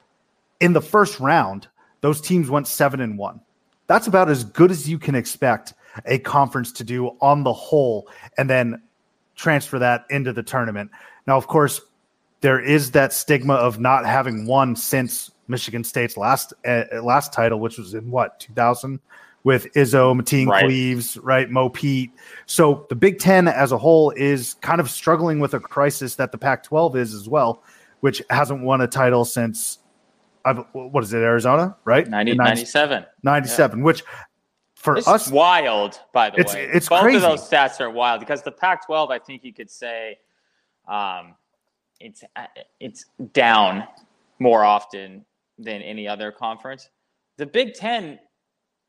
In 0.61 0.71
the 0.71 0.81
first 0.81 1.19
round, 1.19 1.67
those 1.99 2.21
teams 2.21 2.49
went 2.49 2.67
7 2.67 3.01
and 3.01 3.17
1. 3.17 3.41
That's 3.87 4.07
about 4.07 4.29
as 4.29 4.45
good 4.45 4.71
as 4.71 4.89
you 4.89 4.97
can 4.97 5.13
expect 5.13 5.73
a 6.05 6.19
conference 6.19 6.71
to 6.71 6.85
do 6.85 7.17
on 7.19 7.43
the 7.43 7.51
whole 7.51 8.09
and 8.37 8.49
then 8.49 8.81
transfer 9.35 9.77
that 9.77 10.05
into 10.09 10.31
the 10.31 10.41
tournament. 10.41 10.89
Now, 11.27 11.35
of 11.35 11.47
course, 11.47 11.81
there 12.39 12.61
is 12.61 12.91
that 12.91 13.11
stigma 13.11 13.55
of 13.55 13.77
not 13.77 14.05
having 14.05 14.47
won 14.47 14.77
since 14.77 15.29
Michigan 15.49 15.83
State's 15.83 16.15
last 16.15 16.53
uh, 16.65 16.85
last 17.03 17.33
title, 17.33 17.59
which 17.59 17.77
was 17.77 17.93
in 17.93 18.09
what 18.09 18.39
2000 18.39 19.01
with 19.43 19.71
Izzo, 19.73 20.13
Mateen 20.19 20.47
Right. 20.47 20.65
Cleaves, 20.65 21.17
right, 21.17 21.49
Mo 21.49 21.69
Pete. 21.69 22.11
So 22.47 22.85
the 22.89 22.95
Big 22.95 23.19
Ten 23.19 23.47
as 23.47 23.71
a 23.71 23.77
whole 23.77 24.11
is 24.11 24.55
kind 24.55 24.81
of 24.81 24.89
struggling 24.89 25.39
with 25.39 25.53
a 25.53 25.59
crisis 25.59 26.15
that 26.15 26.31
the 26.31 26.37
Pac-12 26.37 26.95
is 26.97 27.13
as 27.13 27.29
well, 27.29 27.63
which 28.01 28.21
hasn't 28.29 28.61
won 28.61 28.81
a 28.81 28.87
title 28.87 29.23
since 29.25 29.79
I've, 30.45 30.63
what 30.73 31.03
is 31.03 31.13
it, 31.13 31.17
Arizona, 31.19 31.75
right? 31.85 32.07
90, 32.07 32.31
In 32.31 32.37
97. 32.37 33.05
97, 33.23 33.83
which 33.83 34.03
for 34.75 34.97
It's 34.97 35.07
us, 35.07 35.29
wild, 35.29 35.99
by 36.13 36.29
the 36.29 36.39
It's- 36.39 36.55
way. 36.55 36.63
it's 36.65 36.87
Both 36.87 37.01
crazy. 37.01 37.17
of 37.17 37.21
those 37.23 37.49
stats 37.49 37.81
are 37.81 37.89
wild 37.89 38.19
because 38.21 38.43
the 38.43 38.51
Pac-12, 38.51 39.11
I 39.11 39.19
think 39.19 39.43
you 39.43 39.53
could 39.53 39.69
say, 39.69 40.19
um, 40.87 41.35
it's 41.99 42.23
it's 42.79 43.05
down 43.33 43.85
more 44.39 44.63
often 44.63 45.25
than 45.57 45.81
any 45.81 46.07
other 46.07 46.31
conference. 46.31 46.89
The 47.37 47.45
Big 47.47 47.73
Ten 47.73 48.19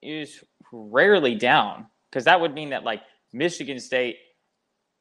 is 0.03 0.43
rarely 0.73 1.35
down 1.35 1.87
because 2.11 2.25
that 2.25 2.41
would 2.41 2.55
mean 2.55 2.71
that 2.71 2.85
like 2.85 3.03
Michigan 3.33 3.79
State 3.81 4.19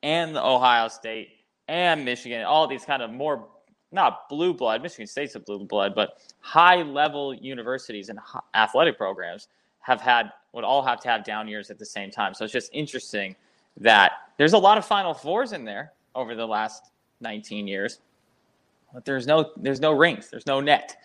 and 0.03 0.35
the 0.35 0.43
Ohio 0.43 0.87
State 0.87 1.29
and 1.67 2.05
Michigan, 2.05 2.43
all 2.43 2.67
these 2.67 2.85
kind 2.85 3.01
of 3.01 3.11
more 3.11 3.47
not 3.91 4.27
blue 4.29 4.53
blood. 4.53 4.81
Michigan 4.81 5.07
State's 5.07 5.35
a 5.35 5.39
blue 5.39 5.65
blood, 5.65 5.95
but 5.95 6.17
high 6.39 6.81
level 6.81 7.33
universities 7.33 8.09
and 8.09 8.19
athletic 8.53 8.97
programs 8.97 9.47
have 9.79 10.01
had 10.01 10.31
would 10.51 10.63
all 10.63 10.83
have 10.83 10.99
to 11.01 11.07
have 11.07 11.23
down 11.23 11.47
years 11.47 11.69
at 11.69 11.79
the 11.79 11.85
same 11.85 12.11
time. 12.11 12.33
So 12.33 12.43
it's 12.43 12.53
just 12.53 12.69
interesting 12.73 13.35
that 13.77 14.11
there's 14.37 14.53
a 14.53 14.57
lot 14.57 14.77
of 14.77 14.85
Final 14.85 15.13
Fours 15.13 15.53
in 15.53 15.63
there 15.63 15.93
over 16.15 16.35
the 16.35 16.45
last 16.45 16.91
19 17.21 17.67
years, 17.67 17.99
but 18.93 19.05
there's 19.05 19.27
no 19.27 19.51
there's 19.57 19.79
no 19.79 19.91
rings, 19.91 20.29
there's 20.29 20.45
no 20.45 20.59
net, 20.59 20.97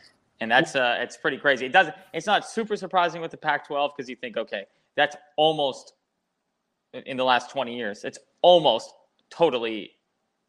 and 0.42 0.50
that's 0.50 0.74
uh 0.76 0.96
it's 1.00 1.16
pretty 1.16 1.38
crazy. 1.38 1.66
It 1.66 1.72
doesn't 1.72 1.94
it's 2.12 2.26
not 2.26 2.48
super 2.48 2.76
surprising 2.76 3.20
with 3.20 3.30
the 3.30 3.36
Pac-12 3.36 3.90
because 3.96 4.08
you 4.08 4.16
think 4.16 4.36
okay 4.36 4.66
that's 4.96 5.16
almost 5.36 5.94
in- 6.92 7.16
the 7.16 7.24
last 7.24 7.50
20 7.50 7.76
years 7.76 8.04
it's 8.04 8.18
almost 8.42 8.92
totally 9.30 9.92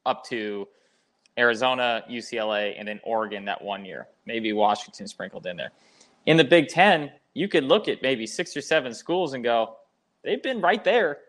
up 0.06 0.26
to 0.26 0.68
Arizona, 1.38 2.04
UCLA, 2.10 2.76
and 2.78 2.88
then 2.88 3.00
Oregon 3.04 3.46
that 3.46 3.62
one 3.62 3.86
year. 3.86 4.08
Maybe 4.26 4.54
Washington 4.54 5.08
sprinkled 5.08 5.48
in 5.48 5.58
there. 5.58 5.72
In 6.26 6.38
the 6.38 6.44
Big 6.44 6.68
Ten, 6.68 7.12
you 7.34 7.48
could 7.48 7.64
look 7.64 7.88
at 7.88 8.02
maybe 8.02 8.28
six 8.28 8.56
or 8.56 8.62
seven 8.62 8.94
schools 8.94 9.34
and 9.34 9.44
go, 9.44 9.78
they've 10.24 10.44
been 10.44 10.62
right 10.62 10.84
there 10.84 11.20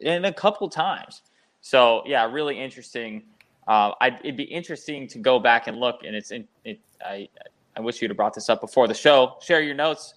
in 0.00 0.26
a 0.26 0.32
couple 0.32 0.68
times. 0.68 1.22
So 1.62 2.02
yeah, 2.04 2.30
really 2.30 2.60
interesting. 2.60 3.22
Uh, 3.66 3.92
it'd 4.22 4.36
be 4.36 4.44
interesting 4.44 5.08
to 5.08 5.18
go 5.18 5.38
back 5.38 5.66
and 5.68 5.78
look, 5.78 6.00
and 6.04 6.14
it's 6.14 6.30
in, 6.30 6.46
it, 6.64 6.80
I 7.02 7.28
I 7.76 7.80
wish 7.80 8.00
you'd 8.00 8.10
have 8.10 8.16
brought 8.16 8.34
this 8.34 8.48
up 8.48 8.60
before 8.60 8.86
the 8.88 8.94
show. 8.94 9.36
Share 9.40 9.60
your 9.60 9.74
notes 9.74 10.14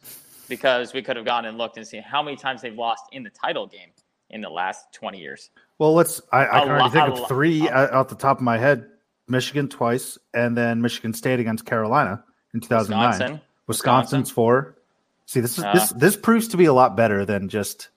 because 0.48 0.94
we 0.94 1.02
could 1.02 1.16
have 1.16 1.26
gone 1.26 1.46
and 1.46 1.58
looked 1.58 1.78
and 1.78 1.88
seen 1.88 2.02
how 2.04 2.22
many 2.22 2.38
times 2.38 2.62
they've 2.62 2.76
lost 2.78 3.06
in 3.12 3.24
the 3.24 3.30
title 3.32 3.68
game 3.68 3.90
in 4.30 4.42
the 4.42 4.50
last 4.50 4.92
20 4.94 5.18
years. 5.20 5.50
well, 5.80 5.94
let's—I 5.94 6.46
can 6.46 6.70
already 6.70 6.90
think 6.90 7.08
of 7.18 7.28
three 7.28 7.70
out 7.70 7.92
out 7.94 8.10
the 8.10 8.16
top 8.16 8.38
of 8.38 8.44
my 8.44 8.58
head: 8.58 8.90
Michigan 9.28 9.70
twice, 9.70 10.18
and 10.34 10.56
then 10.58 10.82
Michigan 10.82 11.14
State 11.14 11.40
against 11.40 11.66
Carolina 11.66 12.24
in 12.54 12.60
2009. 12.60 13.10
Wisconsin. 13.10 13.42
Wisconsin's 13.68 14.32
four. 14.32 14.78
See, 15.26 15.40
this 15.40 15.58
is 15.58 15.64
Uh, 15.64 15.74
this 15.74 15.90
this 15.92 16.16
proves 16.18 16.48
to 16.50 16.58
be 16.58 16.66
a 16.66 16.74
lot 16.74 16.96
better 16.98 17.26
than 17.26 17.48
just 17.50 17.90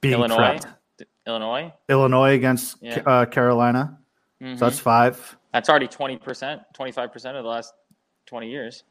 being 0.00 0.14
Illinois. 0.14 0.36
correct. 0.36 0.66
Illinois. 1.26 1.72
Illinois 1.88 2.34
against 2.34 2.76
Yeah. 2.80 3.00
uh, 3.06 3.24
Carolina, 3.26 3.98
Mhm. 4.40 4.58
so 4.58 4.64
that's 4.66 4.78
five. 4.80 5.36
That's 5.52 5.68
already 5.68 5.86
20%, 5.88 6.62
25% 6.74 7.36
of 7.36 7.42
the 7.44 7.50
last 7.50 7.74
20 8.30 8.48
years. 8.48 8.84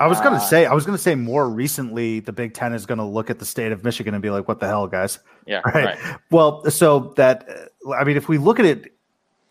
I 0.00 0.08
was 0.08 0.20
gonna 0.20 0.36
Uh, 0.36 0.40
say, 0.40 0.66
I 0.66 0.74
was 0.74 0.84
gonna 0.84 0.98
say 0.98 1.14
more 1.14 1.48
recently, 1.48 2.18
the 2.20 2.32
Big 2.32 2.54
Ten 2.54 2.72
is 2.72 2.86
gonna 2.86 3.08
look 3.08 3.30
at 3.30 3.38
the 3.38 3.44
state 3.44 3.70
of 3.72 3.84
Michigan 3.84 4.14
and 4.14 4.22
be 4.22 4.30
like, 4.30 4.48
"What 4.48 4.58
the 4.58 4.66
hell, 4.66 4.88
guys?" 4.88 5.20
Yeah, 5.46 5.60
Right. 5.66 5.84
right. 5.96 5.98
Well, 6.30 6.68
so 6.70 7.12
that 7.16 7.48
I 7.96 8.02
mean, 8.02 8.16
if 8.16 8.28
we 8.28 8.38
look 8.38 8.58
at 8.58 8.64
it 8.66 8.92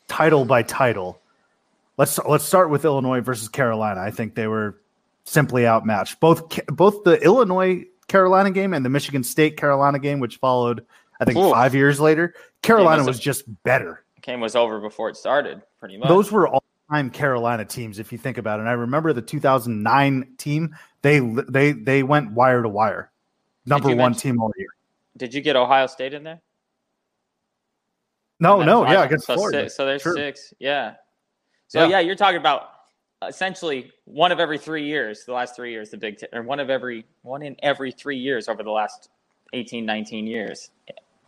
title 0.10 0.44
by 0.44 0.64
title, 0.64 1.22
let's 1.98 2.20
let's 2.28 2.44
start 2.44 2.70
with 2.70 2.84
Illinois 2.84 3.22
versus 3.22 3.48
Carolina. 3.48 4.02
I 4.02 4.12
think 4.12 4.36
they 4.36 4.48
were 4.48 4.82
simply 5.24 5.66
outmatched. 5.66 6.20
Both 6.20 6.66
both 6.68 7.04
the 7.04 7.22
Illinois 7.24 7.86
Carolina 8.10 8.52
game 8.52 8.74
and 8.74 8.84
the 8.84 8.90
Michigan 8.90 9.24
State 9.24 9.56
Carolina 9.56 10.00
game, 10.00 10.20
which 10.20 10.36
followed, 10.38 10.86
I 11.22 11.26
think, 11.26 11.38
Ooh. 11.38 11.52
five 11.52 11.74
years 11.76 12.00
later. 12.02 12.34
Carolina 12.62 13.02
was 13.04 13.08
was 13.08 13.20
just 13.20 13.44
better. 13.64 14.04
Game 14.22 14.42
was 14.42 14.56
over 14.56 14.82
before 14.82 15.08
it 15.10 15.16
started, 15.16 15.62
pretty 15.80 15.98
much. 15.98 16.10
Those 16.10 16.30
were 16.32 16.48
all 16.48 16.64
time 16.92 17.10
Carolina 17.10 17.66
teams, 17.66 18.00
if 18.00 18.12
you 18.12 18.18
think 18.18 18.38
about 18.38 18.60
it. 18.60 18.62
And 18.62 18.70
I 18.70 18.74
remember 18.74 19.14
the 19.14 19.22
2009 19.22 20.36
team; 20.38 20.76
they 21.02 21.20
they 21.20 21.72
they 21.72 22.04
went 22.04 22.32
wire 22.32 22.62
to 22.62 22.70
wire, 22.70 23.12
number 23.66 23.90
one 23.90 23.98
mention- 23.98 24.34
team 24.34 24.42
all 24.42 24.52
year. 24.58 24.68
Did 25.18 25.34
you 25.34 25.42
get 25.42 25.56
Ohio 25.56 25.88
State 25.88 26.14
in 26.14 26.24
there? 26.24 26.42
No, 28.40 28.64
no, 28.64 28.84
yeah, 28.90 29.04
against 29.04 29.28
so 29.28 29.36
Florida. 29.36 29.64
Six, 29.66 29.76
so 29.76 29.86
there's 29.86 30.02
Sure. 30.02 30.16
six. 30.16 30.54
Yeah. 30.60 30.96
So 31.68 31.82
Yeah. 31.84 31.88
yeah. 31.90 32.00
you're 32.00 32.16
talking 32.16 32.40
about 32.40 32.70
essentially 33.28 33.92
one 34.06 34.32
of 34.32 34.40
every 34.40 34.58
three 34.58 34.84
years, 34.86 35.26
the 35.26 35.34
last 35.34 35.56
three 35.56 35.72
years, 35.72 35.92
the 35.92 35.98
Big 35.98 36.18
Ten, 36.18 36.30
or 36.34 36.42
one 36.42 36.60
of 36.60 36.70
every 36.72 37.06
one 37.22 37.44
in 37.44 37.56
every 37.62 37.92
three 37.92 38.18
years 38.18 38.48
over 38.50 38.64
the 38.64 38.72
last 38.72 39.10
18, 39.54 39.86
19 39.86 40.26
years, 40.26 40.72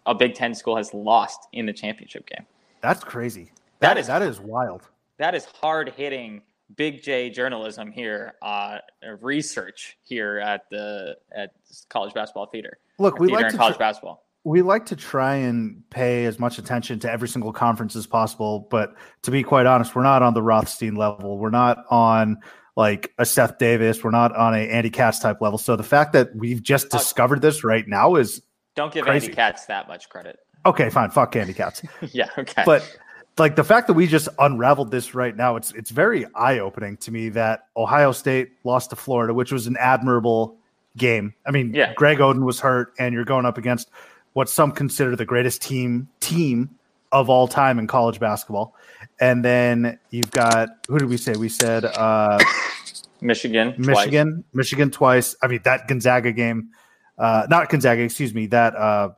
a 0.07 0.15
Big 0.15 0.33
Ten 0.33 0.55
school 0.55 0.75
has 0.75 0.91
lost 0.93 1.47
in 1.53 1.67
the 1.67 1.73
championship 1.73 2.25
game. 2.25 2.47
That's 2.81 3.03
crazy. 3.03 3.51
That 3.79 3.89
That 3.93 3.97
is 3.99 4.07
that 4.07 4.21
is 4.23 4.39
wild. 4.39 4.87
That 5.19 5.35
is 5.35 5.45
hard 5.45 5.89
hitting 5.89 6.41
big 6.75 7.03
J 7.03 7.29
journalism 7.29 7.91
here, 7.91 8.33
uh, 8.41 8.79
research 9.21 9.97
here 10.03 10.39
at 10.39 10.69
the 10.71 11.17
at 11.35 11.51
college 11.89 12.13
basketball 12.13 12.47
theater. 12.47 12.77
Look, 12.99 13.19
we 13.19 13.27
theater 13.27 13.43
like 13.43 13.51
to 13.51 13.57
college 13.57 13.75
tr- 13.75 13.79
basketball. 13.79 14.25
we 14.43 14.61
like 14.61 14.85
to 14.87 14.95
try 14.95 15.35
and 15.35 15.83
pay 15.89 16.25
as 16.25 16.39
much 16.39 16.57
attention 16.57 16.99
to 16.99 17.11
every 17.11 17.27
single 17.27 17.53
conference 17.53 17.95
as 17.95 18.07
possible. 18.07 18.67
But 18.71 18.95
to 19.23 19.31
be 19.31 19.43
quite 19.43 19.65
honest, 19.65 19.95
we're 19.95 20.03
not 20.03 20.21
on 20.21 20.33
the 20.33 20.41
Rothstein 20.41 20.95
level. 20.95 21.37
We're 21.37 21.49
not 21.51 21.85
on 21.89 22.37
like 22.75 23.13
a 23.19 23.25
Seth 23.25 23.59
Davis. 23.59 24.03
We're 24.03 24.09
not 24.11 24.35
on 24.35 24.55
a 24.55 24.57
Andy 24.57 24.89
Katz 24.89 25.19
type 25.19 25.41
level. 25.41 25.59
So 25.59 25.75
the 25.75 25.83
fact 25.83 26.13
that 26.13 26.35
we've 26.35 26.61
just 26.63 26.93
Uh, 26.93 26.97
discovered 26.97 27.41
this 27.41 27.63
right 27.63 27.87
now 27.87 28.15
is 28.15 28.41
Don't 28.75 28.91
give 28.91 29.05
crazy. 29.05 29.27
Andy 29.27 29.35
Katz 29.35 29.65
that 29.67 29.87
much 29.87 30.09
credit. 30.09 30.39
okay. 30.65 30.89
Fine, 30.89 31.11
fuck 31.11 31.35
Andy 31.35 31.53
Katz. 31.53 31.83
yeah, 32.11 32.29
okay. 32.37 32.63
but 32.65 32.83
like 33.37 33.55
the 33.55 33.63
fact 33.63 33.87
that 33.87 33.93
we 33.93 34.07
just 34.07 34.29
unraveled 34.39 34.91
this 34.91 35.15
right 35.15 35.35
now, 35.35 35.55
it's 35.55 35.71
it's 35.71 35.89
very 35.89 36.25
eye 36.35 36.59
opening 36.59 36.97
to 36.97 37.11
me 37.11 37.29
that 37.29 37.67
Ohio 37.75 38.11
State 38.11 38.51
lost 38.63 38.91
to 38.91 38.95
Florida, 38.95 39.33
which 39.33 39.51
was 39.51 39.67
an 39.67 39.77
admirable 39.79 40.57
game. 40.97 41.33
I 41.45 41.51
mean, 41.51 41.73
Yeah. 41.73 41.93
Greg 41.95 42.19
Oden 42.19 42.43
was 42.43 42.59
hurt, 42.59 42.93
and 42.99 43.13
you're 43.13 43.25
going 43.25 43.45
up 43.45 43.57
against 43.57 43.89
what 44.33 44.49
some 44.49 44.71
consider 44.71 45.15
the 45.15 45.25
greatest 45.25 45.61
team 45.61 46.07
team 46.19 46.69
of 47.11 47.29
all 47.29 47.47
time 47.47 47.79
in 47.79 47.87
college 47.87 48.19
basketball. 48.19 48.75
And 49.19 49.43
then 49.43 49.99
you've 50.11 50.31
got 50.31 50.69
who 50.87 50.99
did 50.99 51.09
we 51.09 51.17
say? 51.17 51.33
We 51.33 51.49
said 51.49 51.85
uh, 51.85 52.39
Michigan, 53.21 53.73
twice. 53.73 53.87
Michigan, 53.87 54.43
Michigan 54.53 54.91
twice. 54.91 55.35
I 55.41 55.47
mean 55.47 55.61
that 55.63 55.87
Gonzaga 55.87 56.31
game, 56.31 56.69
uh, 57.17 57.47
not 57.49 57.69
Gonzaga, 57.69 58.03
excuse 58.03 58.33
me, 58.33 58.45
that 58.47 58.75
uh, 58.75 59.09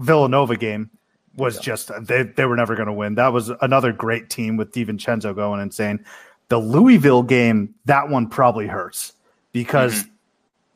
Villanova 0.00 0.56
game 0.56 0.90
was 1.36 1.58
just 1.58 1.90
they 2.06 2.22
they 2.22 2.44
were 2.44 2.56
never 2.56 2.74
going 2.76 2.86
to 2.86 2.92
win. 2.92 3.14
That 3.16 3.32
was 3.32 3.50
another 3.60 3.92
great 3.92 4.30
team 4.30 4.56
with 4.56 4.72
DiVincenzo 4.72 5.34
going 5.34 5.60
insane. 5.60 6.04
The 6.48 6.58
Louisville 6.58 7.22
game, 7.22 7.74
that 7.86 8.08
one 8.08 8.28
probably 8.28 8.66
hurts 8.66 9.14
because 9.52 10.04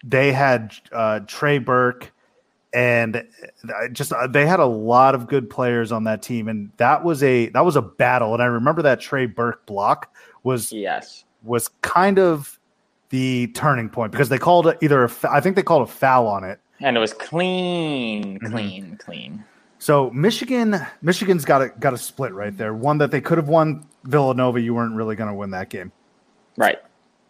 they 0.04 0.32
had 0.32 0.74
uh, 0.92 1.20
Trey 1.26 1.58
Burke 1.58 2.10
and 2.72 3.22
just 3.92 4.12
uh, 4.12 4.26
they 4.26 4.46
had 4.46 4.60
a 4.60 4.66
lot 4.66 5.14
of 5.14 5.26
good 5.26 5.48
players 5.48 5.90
on 5.92 6.04
that 6.04 6.22
team, 6.22 6.48
and 6.48 6.70
that 6.76 7.02
was 7.04 7.22
a 7.22 7.48
that 7.50 7.64
was 7.64 7.76
a 7.76 7.82
battle. 7.82 8.34
And 8.34 8.42
I 8.42 8.46
remember 8.46 8.82
that 8.82 9.00
Trey 9.00 9.26
Burke 9.26 9.64
block 9.66 10.14
was 10.42 10.72
Yes. 10.72 11.24
was 11.44 11.68
kind 11.82 12.18
of 12.18 12.58
the 13.10 13.46
turning 13.54 13.88
point 13.88 14.12
because 14.12 14.28
they 14.28 14.38
called 14.38 14.66
it 14.66 14.78
either 14.82 15.04
a 15.04 15.10
I 15.30 15.40
think 15.40 15.56
they 15.56 15.62
called 15.62 15.88
a 15.88 15.90
foul 15.90 16.26
on 16.26 16.44
it. 16.44 16.60
And 16.80 16.96
it 16.96 17.00
was 17.00 17.12
clean, 17.14 18.38
Mm-hmm. 18.38 18.52
clean, 18.52 18.96
clean. 19.02 19.44
So 19.78 20.10
Michigan 20.10 20.84
Michigan's 21.02 21.44
got 21.44 21.62
a 21.62 21.68
got 21.68 21.94
a 21.94 21.98
split 21.98 22.32
right 22.34 22.56
there. 22.56 22.74
One 22.74 22.98
that 22.98 23.10
they 23.10 23.20
could 23.20 23.38
have 23.38 23.48
won 23.48 23.86
Villanova, 24.04 24.60
you 24.60 24.74
weren't 24.74 24.94
really 24.94 25.16
going 25.16 25.30
to 25.30 25.34
win 25.34 25.50
that 25.52 25.70
game. 25.70 25.92
Right. 26.56 26.78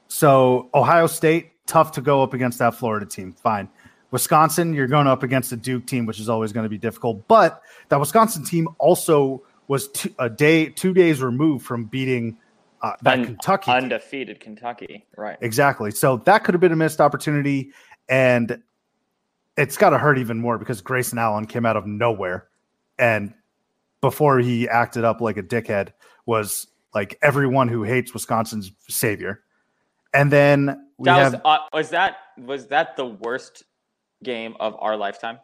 So 0.08 0.70
Ohio 0.74 1.06
State 1.06 1.52
tough 1.66 1.92
to 1.92 2.00
go 2.00 2.22
up 2.22 2.32
against 2.32 2.58
that 2.58 2.74
Florida 2.74 3.06
team. 3.06 3.34
Fine. 3.34 3.68
Wisconsin, 4.10 4.72
you're 4.72 4.86
going 4.86 5.06
up 5.06 5.22
against 5.22 5.52
a 5.52 5.56
Duke 5.56 5.86
team, 5.86 6.06
which 6.06 6.18
is 6.18 6.30
always 6.30 6.52
going 6.52 6.64
to 6.64 6.70
be 6.70 6.78
difficult. 6.78 7.28
But 7.28 7.60
that 7.90 8.00
Wisconsin 8.00 8.42
team 8.42 8.68
also 8.78 9.42
was 9.66 9.88
two, 9.88 10.14
a 10.18 10.30
day, 10.30 10.70
two 10.70 10.94
days 10.94 11.20
removed 11.22 11.66
from 11.66 11.84
beating 11.84 12.38
uh, 12.80 12.92
that 13.02 13.18
Un- 13.18 13.24
Kentucky 13.26 13.66
team. 13.66 13.82
Undefeated 13.82 14.40
Kentucky. 14.40 15.06
Right. 15.16 15.36
Exactly. 15.42 15.90
So 15.90 16.16
that 16.24 16.44
could 16.44 16.54
have 16.54 16.60
been 16.62 16.72
a 16.72 16.76
missed 16.76 17.02
opportunity. 17.02 17.72
And 18.08 18.62
it's 19.58 19.76
got 19.76 19.90
to 19.90 19.98
hurt 19.98 20.18
even 20.18 20.38
more 20.38 20.56
because 20.56 20.80
Grayson 20.80 21.18
Allen 21.18 21.44
came 21.44 21.66
out 21.66 21.76
of 21.76 21.84
nowhere. 21.84 22.46
And 22.98 23.34
before 24.00 24.38
he 24.38 24.68
acted 24.68 25.04
up 25.04 25.20
like 25.20 25.36
a 25.36 25.42
dickhead, 25.42 25.92
was 26.26 26.68
like 26.94 27.18
everyone 27.22 27.66
who 27.66 27.82
hates 27.82 28.14
Wisconsin's 28.14 28.70
savior. 28.88 29.42
And 30.14 30.30
then 30.30 30.88
we 30.96 31.06
That 31.06 31.18
have 31.18 31.32
was, 31.34 31.40
uh, 31.44 31.58
was 31.72 31.90
that 31.90 32.16
was 32.38 32.68
that 32.68 32.96
the 32.96 33.06
worst 33.06 33.64
game 34.22 34.56
of 34.60 34.76
our 34.78 34.96
lifetime? 34.96 35.38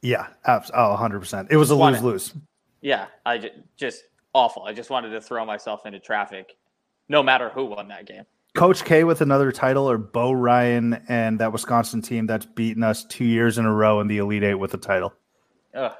Yeah, 0.00 0.28
abs- 0.46 0.70
oh, 0.72 0.96
100%. 0.98 1.48
It 1.50 1.56
was 1.56 1.70
a 1.70 1.76
lose 1.76 2.02
lose. 2.02 2.34
Yeah, 2.80 3.06
I 3.26 3.38
just, 3.38 3.54
just 3.76 4.04
awful. 4.32 4.62
I 4.62 4.72
just 4.72 4.90
wanted 4.90 5.10
to 5.10 5.20
throw 5.20 5.44
myself 5.44 5.84
into 5.86 5.98
traffic, 5.98 6.56
no 7.08 7.22
matter 7.22 7.50
who 7.50 7.66
won 7.66 7.88
that 7.88 8.06
game. 8.06 8.24
Coach 8.58 8.84
K 8.84 9.04
with 9.04 9.20
another 9.20 9.52
title, 9.52 9.88
or 9.88 9.98
Bo 9.98 10.32
Ryan 10.32 11.02
and 11.08 11.38
that 11.38 11.52
Wisconsin 11.52 12.02
team 12.02 12.26
that's 12.26 12.44
beaten 12.46 12.82
us 12.82 13.04
two 13.04 13.24
years 13.24 13.56
in 13.58 13.64
a 13.64 13.72
row 13.72 14.00
in 14.00 14.08
the 14.08 14.18
Elite 14.18 14.42
Eight 14.42 14.54
with 14.56 14.74
a 14.74 14.78
title. 14.78 15.12
Ugh. 15.74 15.92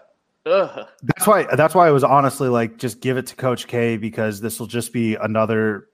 Ugh. 0.47 0.89
That's 1.03 1.27
why. 1.27 1.47
That's 1.55 1.75
why 1.75 1.89
I 1.89 1.91
was 1.91 2.03
honestly 2.05 2.49
like, 2.49 2.79
just 2.79 3.01
give 3.01 3.17
it 3.17 3.27
to 3.29 3.37
Coach 3.37 3.67
K 3.67 3.97
because 3.97 4.41
this 4.41 4.59
will 4.59 4.67
just 4.67 4.93
be 4.93 5.15
another. 5.15 5.87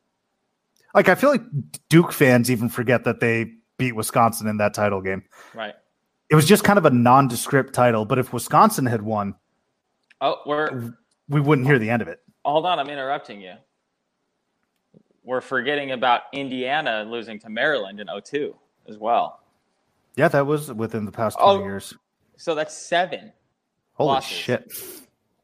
Like 0.94 1.09
I 1.09 1.16
feel 1.16 1.31
like 1.31 1.42
Duke 1.88 2.12
fans 2.12 2.50
even 2.50 2.68
forget 2.68 3.05
that 3.05 3.20
they 3.20 3.53
beat 3.79 3.96
Wisconsin 3.96 4.46
in 4.46 4.59
that 4.59 4.72
title 4.74 5.00
game. 5.00 5.24
Right. 5.55 5.74
It 6.31 6.37
was 6.37 6.46
just 6.46 6.64
kind 6.64 6.79
of 6.79 6.87
a 6.87 6.90
nondescript 6.90 7.74
title, 7.74 8.05
but 8.05 8.18
if 8.18 8.33
Wisconsin 8.33 8.87
had 8.87 9.03
won, 9.03 9.35
Oh, 10.20 10.37
we're 10.46 10.94
we 11.29 11.40
wouldn't 11.40 11.66
hear 11.66 11.79
the 11.79 11.90
end 11.90 12.00
of 12.00 12.09
it. 12.09 12.20
hold 12.44 12.64
on. 12.64 12.79
I'm 12.79 12.88
interrupting 12.88 13.40
you. 13.40 13.55
We're 15.24 15.40
forgetting 15.40 15.92
about 15.92 16.22
Indiana 16.32 17.04
losing 17.08 17.38
to 17.40 17.48
Maryland 17.50 17.98
in 18.00 18.08
02 18.08 18.54
as 18.88 18.98
well. 18.98 19.40
Yeah, 20.16 20.28
that 20.28 20.46
was 20.46 20.72
within 20.72 21.04
the 21.06 21.12
past 21.12 21.38
twenty 21.38 21.62
Oh. 21.62 21.64
years. 21.64 21.94
So 22.37 22.54
that's 22.54 22.76
seven 22.76 23.32
Holy 23.94 24.08
losses. 24.08 24.30
shit! 24.37 24.72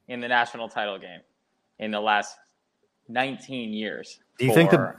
in 0.08 0.20
the 0.20 0.28
national 0.28 0.68
title 0.68 0.98
game 0.98 1.20
in 1.78 1.90
the 1.92 2.00
last 2.00 2.36
19 3.08 3.72
years. 3.72 4.18
Do 4.38 4.46
you 4.46 4.52
think 4.54 4.70
the 4.70 4.94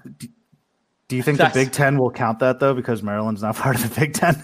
do- 1.08 1.16
you 1.18 1.22
think 1.24 1.38
the 1.38 1.52
Big 1.54 1.72
Ten 1.74 1.98
will 1.98 2.12
count 2.12 2.40
that 2.40 2.60
though 2.62 2.74
because 2.74 3.04
Maryland's 3.04 3.42
not 3.44 3.56
part 3.58 3.76
of 3.76 3.94
the 3.94 4.00
Big 4.00 4.14
Ten? 4.14 4.42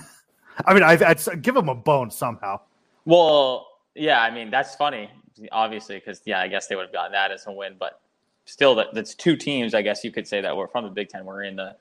I 0.65 0.73
mean, 0.73 0.83
I'd, 0.83 1.01
I'd 1.01 1.41
give 1.41 1.55
them 1.55 1.69
a 1.69 1.75
bone 1.75 2.11
somehow. 2.11 2.59
Well, 3.05 3.65
yeah, 3.95 4.21
I 4.21 4.29
mean 4.31 4.51
that's 4.51 4.75
funny, 4.75 5.09
obviously, 5.51 5.95
because 5.95 6.21
yeah, 6.25 6.41
I 6.41 6.47
guess 6.49 6.67
they 6.67 6.75
would 6.75 6.83
have 6.83 6.93
gotten 6.93 7.13
that 7.13 7.31
as 7.31 7.47
a 7.47 7.51
win, 7.53 7.75
but 7.79 8.01
still, 8.47 8.75
that 8.75 8.93
that's 8.93 9.13
two 9.13 9.35
teams. 9.35 9.73
I 9.73 9.81
guess 9.81 10.03
you 10.03 10.11
could 10.11 10.27
say 10.27 10.41
that 10.41 10.55
were 10.55 10.67
from 10.67 10.85
the 10.85 10.89
Big 10.89 11.09
Ten. 11.09 11.25
Were 11.25 11.43
in 11.43 11.55
the 11.55 11.75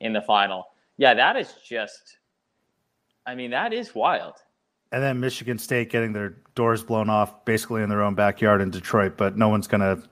in 0.00 0.12
the 0.12 0.22
final. 0.22 0.68
Yeah, 0.96 1.14
that 1.14 1.36
is 1.36 1.54
just. 1.64 2.18
I 3.26 3.34
mean, 3.34 3.50
that 3.50 3.72
is 3.72 3.94
wild. 3.94 4.34
And 4.90 5.02
then 5.02 5.20
Michigan 5.20 5.58
State 5.58 5.90
getting 5.90 6.12
their 6.12 6.36
doors 6.54 6.82
blown 6.82 7.10
off 7.10 7.44
basically 7.44 7.82
in 7.82 7.90
their 7.90 8.02
own 8.02 8.14
backyard 8.14 8.62
in 8.62 8.70
Detroit, 8.70 9.16
but 9.16 9.36
no 9.36 9.48
one's 9.48 9.66
gonna 9.66 10.02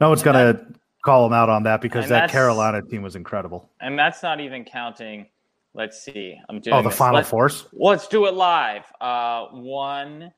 no 0.00 0.08
one's 0.08 0.22
gonna 0.22 0.66
call 1.04 1.24
them 1.24 1.32
out 1.32 1.48
on 1.48 1.62
that 1.64 1.80
because 1.80 2.08
that 2.08 2.30
Carolina 2.30 2.80
team 2.82 3.02
was 3.02 3.16
incredible. 3.16 3.68
And 3.80 3.98
that's 3.98 4.22
not 4.22 4.40
even 4.40 4.64
counting. 4.64 5.26
Let's 5.74 6.02
see. 6.02 6.38
I'm 6.48 6.60
doing. 6.60 6.74
Oh, 6.74 6.82
the 6.82 6.88
this. 6.88 6.98
Final 6.98 7.16
Let's- 7.16 7.30
Fours. 7.30 7.66
Let's 7.72 8.08
do 8.08 8.26
it 8.26 8.34
live. 8.34 8.84
Uh, 9.00 9.46
one. 9.48 10.32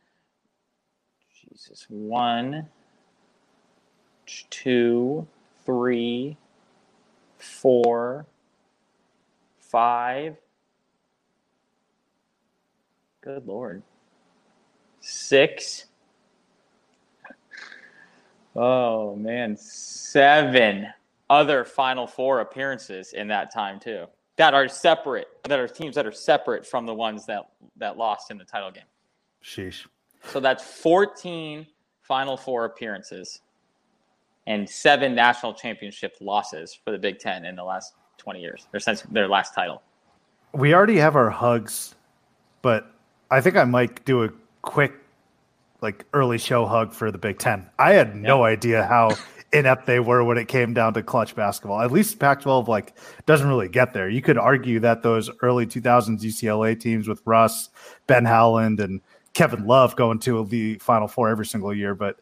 Jesus. 1.48 1.86
One. 1.88 2.68
Two. 4.26 5.26
Three. 5.64 6.36
Four. 7.38 8.26
Five. 9.58 10.36
Good 13.20 13.46
lord. 13.46 13.82
Six. 15.00 15.86
Oh 18.56 19.16
man, 19.16 19.56
seven 19.56 20.86
other 21.28 21.64
Final 21.64 22.06
Four 22.06 22.40
appearances 22.40 23.12
in 23.12 23.28
that 23.28 23.52
time 23.52 23.80
too. 23.80 24.06
That 24.36 24.54
are 24.54 24.68
separate. 24.68 25.28
That 25.44 25.58
are 25.58 25.68
teams 25.68 25.94
that 25.96 26.06
are 26.06 26.12
separate 26.12 26.66
from 26.66 26.86
the 26.86 26.94
ones 26.94 27.26
that 27.26 27.48
that 27.76 27.96
lost 27.96 28.30
in 28.30 28.38
the 28.38 28.44
title 28.44 28.70
game. 28.70 28.84
Sheesh. 29.42 29.86
So 30.26 30.40
that's 30.40 30.62
14 30.62 31.66
Final 32.02 32.36
Four 32.36 32.64
appearances 32.66 33.40
and 34.46 34.68
seven 34.68 35.14
national 35.14 35.54
championship 35.54 36.16
losses 36.20 36.78
for 36.84 36.90
the 36.90 36.98
Big 36.98 37.18
Ten 37.18 37.44
in 37.44 37.56
the 37.56 37.64
last 37.64 37.94
20 38.18 38.40
years, 38.40 38.66
or 38.72 38.80
since 38.80 39.02
their 39.02 39.28
last 39.28 39.54
title. 39.54 39.82
We 40.52 40.74
already 40.74 40.96
have 40.98 41.16
our 41.16 41.30
hugs, 41.30 41.94
but 42.62 42.92
I 43.30 43.40
think 43.40 43.56
I 43.56 43.64
might 43.64 44.04
do 44.04 44.24
a 44.24 44.30
quick 44.62 44.92
like 45.80 46.04
early 46.14 46.38
show 46.38 46.64
hug 46.64 46.92
for 46.92 47.10
the 47.10 47.18
Big 47.18 47.38
Ten. 47.38 47.68
I 47.78 47.92
had 47.92 48.16
no 48.16 48.44
idea 48.44 48.84
how 48.84 49.10
inept 49.52 49.86
they 49.86 50.00
were 50.00 50.24
when 50.24 50.38
it 50.38 50.48
came 50.48 50.74
down 50.74 50.94
to 50.94 51.02
clutch 51.02 51.34
basketball. 51.34 51.80
At 51.80 51.92
least 51.92 52.18
Pac-12 52.18 52.68
like 52.68 52.96
doesn't 53.26 53.48
really 53.48 53.68
get 53.68 53.92
there. 53.92 54.08
You 54.08 54.22
could 54.22 54.38
argue 54.38 54.80
that 54.80 55.02
those 55.02 55.30
early 55.42 55.66
2000s 55.66 56.20
UCLA 56.20 56.78
teams 56.78 57.06
with 57.06 57.22
Russ, 57.24 57.70
Ben 58.06 58.24
Howland, 58.24 58.80
and 58.80 59.00
Kevin 59.34 59.66
Love 59.66 59.96
going 59.96 60.18
to 60.20 60.44
the 60.46 60.78
Final 60.78 61.08
Four 61.08 61.28
every 61.28 61.46
single 61.46 61.74
year, 61.74 61.94
but 61.94 62.18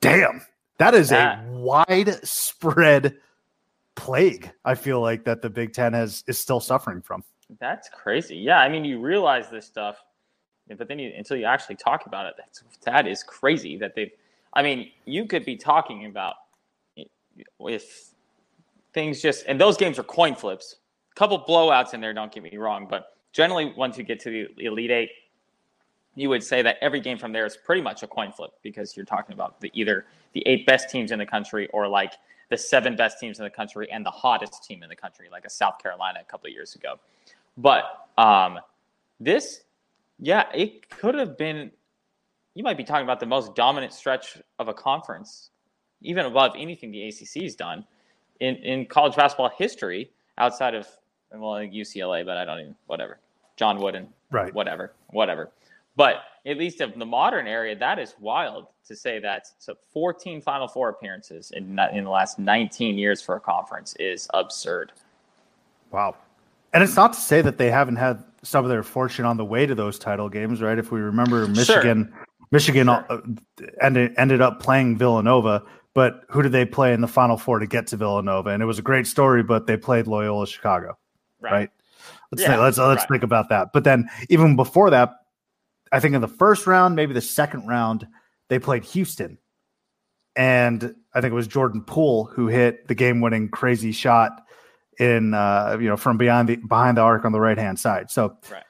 damn, 0.00 0.42
that 0.80 0.94
is 0.94 1.10
That- 1.10 1.38
a 1.44 1.50
widespread 1.52 3.16
plague. 3.94 4.50
I 4.64 4.74
feel 4.74 5.00
like 5.00 5.24
that 5.24 5.42
the 5.42 5.50
Big 5.50 5.72
Ten 5.72 5.92
has 5.92 6.24
is 6.26 6.38
still 6.38 6.60
suffering 6.60 7.02
from. 7.02 7.22
That's 7.58 7.88
crazy. 7.88 8.36
Yeah, 8.36 8.60
I 8.60 8.68
mean, 8.68 8.84
you 8.84 9.00
realize 9.00 9.48
this 9.50 9.66
stuff, 9.66 10.02
but 10.76 10.88
then 10.88 10.98
you 10.98 11.12
until 11.16 11.36
you 11.36 11.44
actually 11.44 11.76
talk 11.76 12.06
about 12.06 12.26
it, 12.26 12.34
that's 12.36 12.62
that 12.82 13.06
is 13.06 13.22
crazy 13.22 13.76
that 13.78 13.94
they've. 13.94 14.10
I 14.54 14.62
mean, 14.62 14.90
you 15.04 15.26
could 15.26 15.44
be 15.44 15.56
talking 15.56 16.06
about 16.06 16.34
if 17.60 18.10
things 18.92 19.22
just 19.22 19.44
and 19.46 19.60
those 19.60 19.76
games 19.76 19.98
are 19.98 20.02
coin 20.04 20.34
flips. 20.34 20.76
A 21.12 21.14
couple 21.14 21.38
blowouts 21.40 21.92
in 21.94 22.00
there, 22.00 22.12
don't 22.14 22.32
get 22.32 22.42
me 22.42 22.56
wrong, 22.56 22.86
but 22.88 23.16
generally 23.32 23.72
once 23.76 23.98
you 23.98 24.04
get 24.04 24.20
to 24.20 24.30
the 24.56 24.64
Elite 24.64 24.90
Eight, 24.90 25.10
you 26.14 26.28
would 26.28 26.42
say 26.42 26.62
that 26.62 26.76
every 26.80 27.00
game 27.00 27.18
from 27.18 27.32
there 27.32 27.46
is 27.46 27.56
pretty 27.56 27.82
much 27.82 28.02
a 28.02 28.06
coin 28.06 28.32
flip 28.32 28.50
because 28.62 28.96
you're 28.96 29.06
talking 29.06 29.32
about 29.32 29.60
the 29.60 29.70
either 29.74 30.06
the 30.32 30.42
eight 30.46 30.66
best 30.66 30.90
teams 30.90 31.12
in 31.12 31.18
the 31.18 31.26
country 31.26 31.68
or 31.68 31.88
like 31.88 32.14
the 32.48 32.56
seven 32.56 32.96
best 32.96 33.18
teams 33.20 33.38
in 33.38 33.44
the 33.44 33.50
country 33.50 33.90
and 33.90 34.04
the 34.04 34.10
hottest 34.10 34.64
team 34.64 34.82
in 34.82 34.88
the 34.88 34.96
country, 34.96 35.28
like 35.30 35.44
a 35.44 35.50
South 35.50 35.78
Carolina 35.78 36.18
a 36.20 36.24
couple 36.24 36.48
of 36.48 36.52
years 36.52 36.74
ago. 36.74 36.98
But 37.56 37.84
um, 38.18 38.58
this, 39.20 39.60
yeah, 40.18 40.44
it 40.54 40.88
could 40.90 41.14
have 41.14 41.38
been. 41.38 41.70
You 42.54 42.64
might 42.64 42.76
be 42.76 42.84
talking 42.84 43.04
about 43.04 43.20
the 43.20 43.26
most 43.26 43.54
dominant 43.54 43.92
stretch 43.92 44.38
of 44.58 44.66
a 44.66 44.74
conference, 44.74 45.50
even 46.02 46.26
above 46.26 46.52
anything 46.58 46.90
the 46.90 47.04
ACC 47.04 47.42
has 47.42 47.54
done 47.54 47.84
in, 48.40 48.56
in 48.56 48.86
college 48.86 49.14
basketball 49.14 49.52
history, 49.56 50.10
outside 50.36 50.74
of 50.74 50.88
well 51.32 51.52
UCLA, 51.52 52.26
but 52.26 52.36
I 52.36 52.44
don't 52.44 52.58
even 52.58 52.74
whatever. 52.86 53.20
John 53.56 53.78
Wooden, 53.78 54.08
Right. 54.30 54.54
Whatever, 54.54 54.92
whatever. 55.08 55.50
But 56.00 56.22
at 56.46 56.56
least 56.56 56.80
of 56.80 56.98
the 56.98 57.04
modern 57.04 57.46
area, 57.46 57.76
that 57.76 57.98
is 57.98 58.14
wild 58.18 58.68
to 58.86 58.96
say 58.96 59.18
that. 59.18 59.48
So 59.58 59.74
14 59.92 60.40
Final 60.40 60.66
Four 60.66 60.88
appearances 60.88 61.50
in 61.50 61.78
in 61.92 62.04
the 62.04 62.10
last 62.10 62.38
19 62.38 62.96
years 62.96 63.20
for 63.20 63.36
a 63.36 63.40
conference 63.40 63.94
is 64.00 64.26
absurd. 64.32 64.92
Wow. 65.90 66.16
And 66.72 66.82
it's 66.82 66.96
not 66.96 67.12
to 67.12 67.20
say 67.20 67.42
that 67.42 67.58
they 67.58 67.70
haven't 67.70 67.96
had 67.96 68.24
some 68.42 68.64
of 68.64 68.70
their 68.70 68.82
fortune 68.82 69.26
on 69.26 69.36
the 69.36 69.44
way 69.44 69.66
to 69.66 69.74
those 69.74 69.98
title 69.98 70.30
games, 70.30 70.62
right? 70.62 70.78
If 70.78 70.90
we 70.90 71.00
remember 71.00 71.46
Michigan, 71.48 72.10
Michigan 72.50 72.86
Sure. 72.86 73.04
uh, 73.10 73.18
ended 73.82 74.14
ended 74.16 74.40
up 74.40 74.58
playing 74.58 74.96
Villanova, 74.96 75.62
but 75.92 76.22
who 76.30 76.40
did 76.40 76.52
they 76.52 76.64
play 76.64 76.94
in 76.94 77.02
the 77.02 77.08
Final 77.08 77.36
Four 77.36 77.58
to 77.58 77.66
get 77.66 77.86
to 77.88 77.98
Villanova? 77.98 78.48
And 78.48 78.62
it 78.62 78.66
was 78.66 78.78
a 78.78 78.82
great 78.90 79.06
story, 79.06 79.42
but 79.42 79.66
they 79.66 79.76
played 79.76 80.06
Loyola 80.06 80.46
Chicago, 80.46 80.96
right? 81.40 81.68
Let's 82.32 82.40
Yeah, 82.42 82.52
think, 82.52 82.60
let's 82.62 82.78
let's 82.78 83.02
right. 83.02 83.08
think 83.10 83.22
about 83.22 83.50
that. 83.50 83.74
But 83.74 83.84
then 83.84 84.08
even 84.30 84.56
before 84.56 84.88
that, 84.88 85.19
I 85.92 86.00
think 86.00 86.14
in 86.14 86.20
the 86.20 86.28
first 86.28 86.66
round, 86.66 86.94
maybe 86.96 87.12
the 87.14 87.20
second 87.20 87.66
round, 87.66 88.06
they 88.48 88.58
played 88.58 88.84
Houston, 88.84 89.38
and 90.36 90.94
I 91.14 91.20
think 91.20 91.32
it 91.32 91.34
was 91.34 91.46
Jordan 91.46 91.82
Poole 91.82 92.26
who 92.26 92.46
hit 92.46 92.86
the 92.88 92.94
game-winning 92.94 93.48
crazy 93.48 93.92
shot 93.92 94.32
in 94.98 95.34
uh, 95.34 95.76
you 95.80 95.88
know 95.88 95.96
from 95.96 96.16
behind 96.18 96.48
the 96.48 96.56
behind 96.56 96.96
the 96.96 97.00
arc 97.02 97.24
on 97.24 97.32
the 97.32 97.40
right 97.40 97.58
hand 97.58 97.78
side. 97.78 98.10
So, 98.10 98.36
right. 98.50 98.62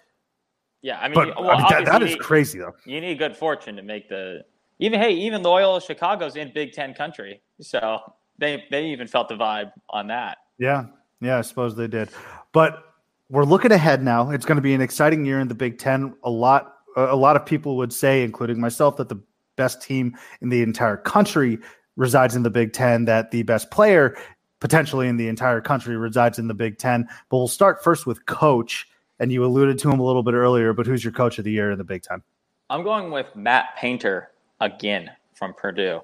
Yeah, 0.82 0.98
I 0.98 1.08
mean, 1.08 1.14
but 1.14 1.28
you- 1.28 1.34
I 1.34 1.56
mean, 1.58 1.66
that, 1.68 1.84
that 1.86 2.02
is 2.02 2.10
need- 2.12 2.20
crazy 2.20 2.58
though. 2.58 2.74
You 2.86 3.00
need 3.00 3.18
good 3.18 3.36
fortune 3.36 3.76
to 3.76 3.82
make 3.82 4.08
the 4.08 4.44
even. 4.78 4.98
Hey, 5.00 5.12
even 5.12 5.42
Loyola 5.42 5.80
Chicago's 5.80 6.36
in 6.36 6.52
Big 6.54 6.72
Ten 6.72 6.94
country, 6.94 7.42
so 7.60 8.00
they 8.38 8.64
they 8.70 8.86
even 8.86 9.06
felt 9.06 9.28
the 9.28 9.34
vibe 9.36 9.72
on 9.90 10.06
that. 10.06 10.38
Yeah, 10.58 10.86
yeah, 11.20 11.36
I 11.38 11.42
suppose 11.42 11.76
they 11.76 11.86
did. 11.88 12.08
But 12.52 12.82
we're 13.28 13.44
looking 13.44 13.72
ahead 13.72 14.02
now. 14.02 14.30
It's 14.30 14.46
going 14.46 14.56
to 14.56 14.62
be 14.62 14.72
an 14.74 14.80
exciting 14.80 15.24
year 15.26 15.40
in 15.40 15.48
the 15.48 15.54
Big 15.54 15.78
Ten. 15.78 16.14
A 16.24 16.30
lot, 16.30 16.76
a 16.96 17.16
lot 17.16 17.36
of 17.36 17.46
people 17.46 17.76
would 17.76 17.92
say, 17.92 18.22
including 18.22 18.60
myself, 18.60 18.96
that 18.96 19.08
the 19.08 19.20
best 19.56 19.82
team 19.82 20.16
in 20.40 20.48
the 20.48 20.62
entire 20.62 20.96
country 20.96 21.58
resides 21.96 22.36
in 22.36 22.42
the 22.42 22.50
Big 22.50 22.72
Ten. 22.72 23.04
That 23.04 23.30
the 23.30 23.42
best 23.42 23.70
player 23.70 24.16
potentially 24.60 25.08
in 25.08 25.16
the 25.16 25.28
entire 25.28 25.60
country 25.60 25.96
resides 25.96 26.38
in 26.38 26.48
the 26.48 26.54
Big 26.54 26.78
Ten. 26.78 27.08
But 27.28 27.38
we'll 27.38 27.48
start 27.48 27.82
first 27.82 28.06
with 28.06 28.26
coach. 28.26 28.86
And 29.18 29.30
you 29.30 29.44
alluded 29.44 29.78
to 29.80 29.90
him 29.90 30.00
a 30.00 30.02
little 30.02 30.22
bit 30.22 30.32
earlier, 30.32 30.72
but 30.72 30.86
who's 30.86 31.04
your 31.04 31.12
coach 31.12 31.38
of 31.38 31.44
the 31.44 31.52
year 31.52 31.70
in 31.70 31.78
the 31.78 31.84
Big 31.84 32.02
Ten? 32.02 32.22
I'm 32.70 32.82
going 32.82 33.10
with 33.10 33.26
Matt 33.36 33.76
Painter 33.76 34.30
again 34.60 35.10
from 35.34 35.52
Purdue. 35.52 36.00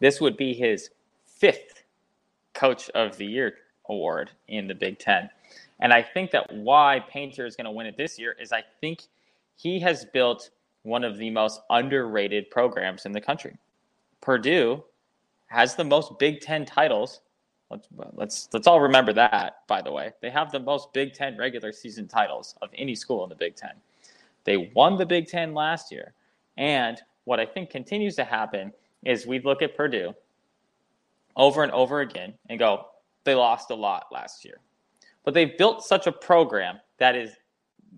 This 0.00 0.20
would 0.20 0.36
be 0.36 0.52
his 0.52 0.90
fifth 1.24 1.82
Coach 2.52 2.90
of 2.90 3.16
the 3.16 3.24
Year 3.24 3.54
award 3.88 4.30
in 4.48 4.66
the 4.66 4.74
Big 4.74 4.98
Ten. 4.98 5.30
And 5.80 5.92
I 5.92 6.02
think 6.02 6.32
that 6.32 6.52
why 6.52 7.04
Painter 7.08 7.46
is 7.46 7.56
going 7.56 7.66
to 7.66 7.70
win 7.70 7.86
it 7.86 7.96
this 7.96 8.18
year 8.18 8.34
is 8.38 8.52
I 8.52 8.64
think 8.80 9.02
he 9.58 9.80
has 9.80 10.04
built 10.04 10.50
one 10.84 11.02
of 11.02 11.18
the 11.18 11.30
most 11.30 11.60
underrated 11.68 12.48
programs 12.48 13.06
in 13.06 13.12
the 13.12 13.20
country. 13.20 13.56
Purdue 14.20 14.82
has 15.48 15.74
the 15.74 15.84
most 15.84 16.16
Big 16.18 16.40
Ten 16.40 16.64
titles. 16.64 17.20
Let's 17.70 17.88
let's 18.14 18.48
let's 18.52 18.66
all 18.68 18.80
remember 18.80 19.12
that. 19.12 19.66
By 19.66 19.82
the 19.82 19.90
way, 19.90 20.12
they 20.22 20.30
have 20.30 20.52
the 20.52 20.60
most 20.60 20.92
Big 20.92 21.12
Ten 21.12 21.36
regular 21.36 21.72
season 21.72 22.06
titles 22.06 22.54
of 22.62 22.70
any 22.78 22.94
school 22.94 23.24
in 23.24 23.30
the 23.30 23.34
Big 23.34 23.56
Ten. 23.56 23.72
They 24.44 24.70
won 24.74 24.96
the 24.96 25.04
Big 25.04 25.26
Ten 25.26 25.52
last 25.54 25.90
year, 25.90 26.14
and 26.56 27.02
what 27.24 27.40
I 27.40 27.44
think 27.44 27.68
continues 27.68 28.14
to 28.16 28.24
happen 28.24 28.72
is 29.04 29.26
we 29.26 29.40
look 29.40 29.60
at 29.60 29.76
Purdue 29.76 30.14
over 31.36 31.64
and 31.64 31.72
over 31.72 32.00
again 32.00 32.32
and 32.48 32.58
go, 32.58 32.86
they 33.24 33.34
lost 33.34 33.70
a 33.70 33.74
lot 33.74 34.06
last 34.12 34.44
year, 34.44 34.60
but 35.24 35.34
they've 35.34 35.58
built 35.58 35.84
such 35.84 36.06
a 36.06 36.12
program 36.12 36.78
that 36.98 37.16
is 37.16 37.32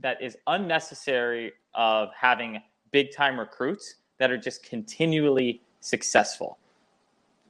that 0.02 0.20
is 0.22 0.36
unnecessary 0.46 1.52
of 1.74 2.08
having 2.18 2.60
big 2.90 3.14
time 3.14 3.38
recruits 3.38 3.96
that 4.18 4.30
are 4.30 4.38
just 4.38 4.62
continually 4.62 5.62
successful. 5.80 6.58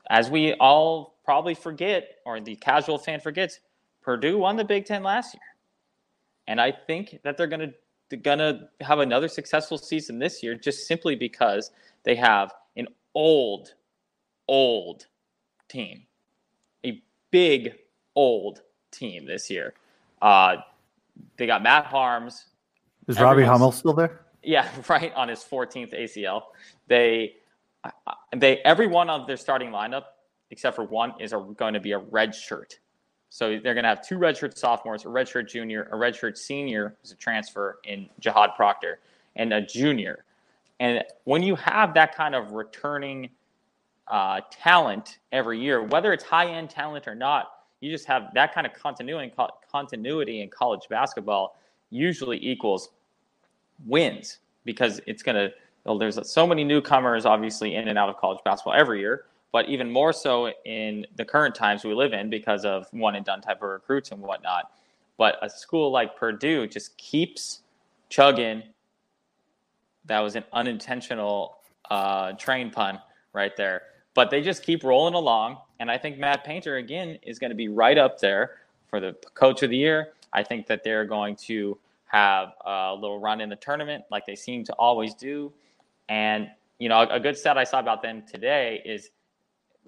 As 0.08 0.30
we 0.30 0.54
all 0.54 1.14
probably 1.24 1.54
forget, 1.54 2.16
or 2.26 2.40
the 2.40 2.56
casual 2.56 2.98
fan 2.98 3.20
forgets, 3.20 3.60
Purdue 4.02 4.38
won 4.38 4.56
the 4.56 4.64
Big 4.64 4.86
Ten 4.86 5.02
last 5.02 5.34
year, 5.34 5.42
and 6.48 6.60
I 6.60 6.72
think 6.72 7.20
that 7.22 7.36
they're 7.36 7.46
gonna 7.46 7.72
gonna 8.22 8.68
have 8.80 8.98
another 8.98 9.28
successful 9.28 9.78
season 9.78 10.18
this 10.18 10.42
year, 10.42 10.54
just 10.54 10.86
simply 10.86 11.14
because 11.14 11.70
they 12.02 12.16
have 12.16 12.52
an 12.76 12.88
old, 13.14 13.74
old 14.48 15.06
team, 15.68 16.04
a 16.84 17.00
big 17.30 17.74
old 18.16 18.62
team 18.90 19.26
this 19.26 19.48
year. 19.50 19.74
Uh, 20.20 20.56
they 21.36 21.46
got 21.46 21.62
Matt 21.62 21.86
Haarms, 21.86 22.44
Is 23.08 23.20
Robbie 23.20 23.44
Hummel 23.44 23.72
still 23.72 23.92
there? 23.92 24.20
yeah, 24.42 24.68
right 24.88 25.12
on 25.14 25.28
his 25.28 25.40
14th 25.40 25.98
ACL. 25.98 26.42
They 26.88 27.34
they 28.36 28.58
every 28.58 28.86
one 28.86 29.08
of 29.08 29.26
their 29.26 29.38
starting 29.38 29.70
lineup 29.70 30.04
except 30.50 30.76
for 30.76 30.84
one 30.84 31.14
is 31.20 31.32
a, 31.32 31.38
going 31.56 31.74
to 31.74 31.80
be 31.80 31.92
a 31.92 31.98
red 31.98 32.34
shirt. 32.34 32.78
So 33.30 33.60
they're 33.62 33.74
going 33.74 33.84
to 33.84 33.88
have 33.88 34.06
two 34.06 34.18
redshirt 34.18 34.58
sophomores, 34.58 35.04
a 35.04 35.08
redshirt 35.08 35.48
junior, 35.48 35.88
a 35.92 35.94
redshirt 35.96 36.36
senior 36.36 36.96
who's 37.00 37.12
a 37.12 37.16
transfer 37.16 37.78
in 37.84 38.08
Jahaad 38.20 38.56
Proctor, 38.56 38.98
and 39.36 39.52
a 39.52 39.62
junior. 39.62 40.24
And 40.80 41.04
when 41.24 41.42
you 41.42 41.54
have 41.54 41.94
that 41.94 42.14
kind 42.16 42.34
of 42.34 42.52
returning 42.52 43.30
uh, 44.08 44.40
talent 44.50 45.18
every 45.30 45.60
year, 45.60 45.84
whether 45.84 46.12
it's 46.12 46.24
high 46.24 46.48
end 46.50 46.70
talent 46.70 47.06
or 47.06 47.14
not, 47.14 47.52
you 47.80 47.90
just 47.90 48.06
have 48.06 48.32
that 48.34 48.54
kind 48.54 48.66
of 48.66 48.72
continuity. 48.74 49.32
Continuity 49.70 50.42
in 50.42 50.48
college 50.48 50.82
basketball 50.88 51.56
usually 51.90 52.38
equals 52.44 52.90
wins 53.86 54.38
because 54.64 55.00
it's 55.06 55.22
going 55.22 55.36
to. 55.36 55.52
Well, 55.84 55.96
there's 55.96 56.18
so 56.30 56.46
many 56.46 56.62
newcomers, 56.62 57.24
obviously, 57.24 57.74
in 57.74 57.88
and 57.88 57.98
out 57.98 58.10
of 58.10 58.18
college 58.18 58.40
basketball 58.44 58.74
every 58.74 59.00
year, 59.00 59.24
but 59.50 59.66
even 59.70 59.90
more 59.90 60.12
so 60.12 60.52
in 60.66 61.06
the 61.16 61.24
current 61.24 61.54
times 61.54 61.84
we 61.84 61.94
live 61.94 62.12
in 62.12 62.28
because 62.28 62.66
of 62.66 62.86
one 62.90 63.16
and 63.16 63.24
done 63.24 63.40
type 63.40 63.62
of 63.62 63.70
recruits 63.70 64.10
and 64.12 64.20
whatnot. 64.20 64.72
But 65.16 65.38
a 65.40 65.48
school 65.48 65.90
like 65.90 66.16
Purdue 66.16 66.66
just 66.66 66.96
keeps 66.98 67.60
chugging. 68.10 68.62
That 70.04 70.20
was 70.20 70.36
an 70.36 70.44
unintentional 70.52 71.60
uh, 71.90 72.32
train 72.32 72.70
pun 72.70 73.00
right 73.32 73.56
there. 73.56 73.82
But 74.14 74.30
they 74.30 74.42
just 74.42 74.62
keep 74.62 74.82
rolling 74.84 75.14
along. 75.14 75.58
And 75.78 75.90
I 75.90 75.98
think 75.98 76.18
Matt 76.18 76.44
Painter, 76.44 76.76
again, 76.76 77.18
is 77.22 77.38
going 77.38 77.50
to 77.50 77.56
be 77.56 77.68
right 77.68 77.96
up 77.96 78.18
there 78.18 78.56
for 78.88 79.00
the 79.00 79.16
coach 79.34 79.62
of 79.62 79.70
the 79.70 79.76
year. 79.76 80.12
I 80.32 80.42
think 80.42 80.66
that 80.66 80.82
they're 80.84 81.04
going 81.04 81.36
to 81.36 81.78
have 82.06 82.54
a 82.66 82.94
little 82.94 83.20
run 83.20 83.40
in 83.40 83.48
the 83.48 83.56
tournament 83.56 84.04
like 84.10 84.26
they 84.26 84.34
seem 84.34 84.64
to 84.64 84.72
always 84.74 85.14
do. 85.14 85.52
And, 86.08 86.50
you 86.78 86.88
know, 86.88 87.02
a, 87.02 87.20
good 87.20 87.38
stat 87.38 87.56
I 87.56 87.64
saw 87.64 87.78
about 87.78 88.02
them 88.02 88.24
today 88.30 88.82
is 88.84 89.10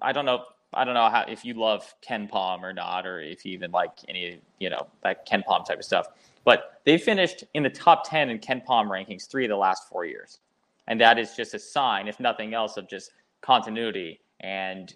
I 0.01 0.11
don't 0.13 0.25
know. 0.25 0.45
I 0.73 0.85
don't 0.85 0.95
know 0.95 1.09
how 1.09 1.25
if 1.27 1.45
you 1.45 1.53
love 1.53 1.93
KenPom 2.07 2.63
or 2.63 2.73
not, 2.73 3.05
or 3.05 3.19
if 3.19 3.45
you 3.45 3.51
even 3.53 3.71
like 3.71 3.91
any, 4.07 4.39
you 4.59 4.69
know, 4.71 4.87
that 5.03 5.27
KenPom 5.27 5.65
type 5.67 5.77
of 5.77 5.85
stuff. 5.85 6.07
But 6.45 6.81
they 6.83 6.97
finished 6.97 7.43
in 7.53 7.61
the 7.61 7.69
top 7.69 8.09
10 8.09 8.29
in 8.29 8.39
KenPom 8.39 8.87
rankings 8.87 9.29
three 9.29 9.45
of 9.45 9.49
the 9.49 9.57
last 9.57 9.87
four 9.87 10.05
years. 10.05 10.39
And 10.87 10.99
that 10.99 11.19
is 11.19 11.35
just 11.35 11.53
a 11.53 11.59
sign, 11.59 12.07
if 12.07 12.19
nothing 12.19 12.53
else, 12.53 12.77
of 12.77 12.89
just 12.89 13.11
continuity. 13.43 14.19
And 14.39 14.93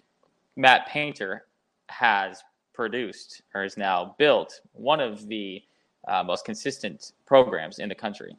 Matt 0.56 0.88
Painter 0.88 1.46
has 1.88 2.42
produced 2.74 3.42
or 3.54 3.64
is 3.64 3.76
now 3.76 4.16
built 4.18 4.60
one 4.72 5.00
of 5.00 5.28
the 5.28 5.62
uh, 6.08 6.22
most 6.24 6.44
consistent 6.44 7.12
programs 7.26 7.78
in 7.78 7.88
the 7.88 7.94
country. 7.94 8.36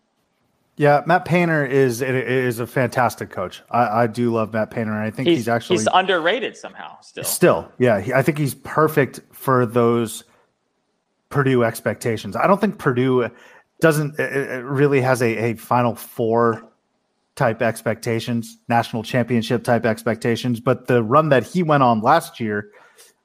Yeah, 0.78 1.02
Matt 1.06 1.26
Painter 1.26 1.66
is 1.66 2.02
is 2.02 2.60
a 2.60 2.66
fantastic 2.68 3.30
coach. 3.30 3.62
I, 3.70 4.04
I 4.04 4.08
do 4.08 4.32
love 4.32 4.54
Matt 4.54 4.72
Painter, 4.72 4.94
and 4.94 5.02
I 5.02 5.12
think 5.12 5.28
he's, 5.28 5.50
actually 5.50 5.76
he's 5.76 5.90
underrated 5.94 6.56
somehow 6.56 7.02
still. 7.02 7.26
Still, 7.26 7.72
yeah, 7.80 8.00
he, 8.00 8.14
I 8.14 8.22
think 8.22 8.38
he's 8.38 8.56
perfect 8.56 9.20
for 9.34 9.66
those 9.66 10.24
Purdue 11.28 11.66
expectations. 11.66 12.38
I 12.38 12.48
don't 12.48 12.62
think 12.62 12.78
Purdue 12.78 13.30
doesn't 13.82 14.18
really 14.18 15.02
has 15.02 15.22
a, 15.22 15.52
a 15.52 15.54
Final 15.56 15.96
Four 15.96 16.69
type 17.40 17.64
expectations, 17.64 18.60
national 18.68 19.02
championship 19.02 19.64
type 19.64 19.86
expectations, 19.86 20.60
but 20.60 20.86
the 20.86 21.02
run 21.02 21.30
that 21.30 21.44
he 21.44 21.64
went 21.64 21.82
on 21.82 22.02
last 22.02 22.40
year, 22.40 22.70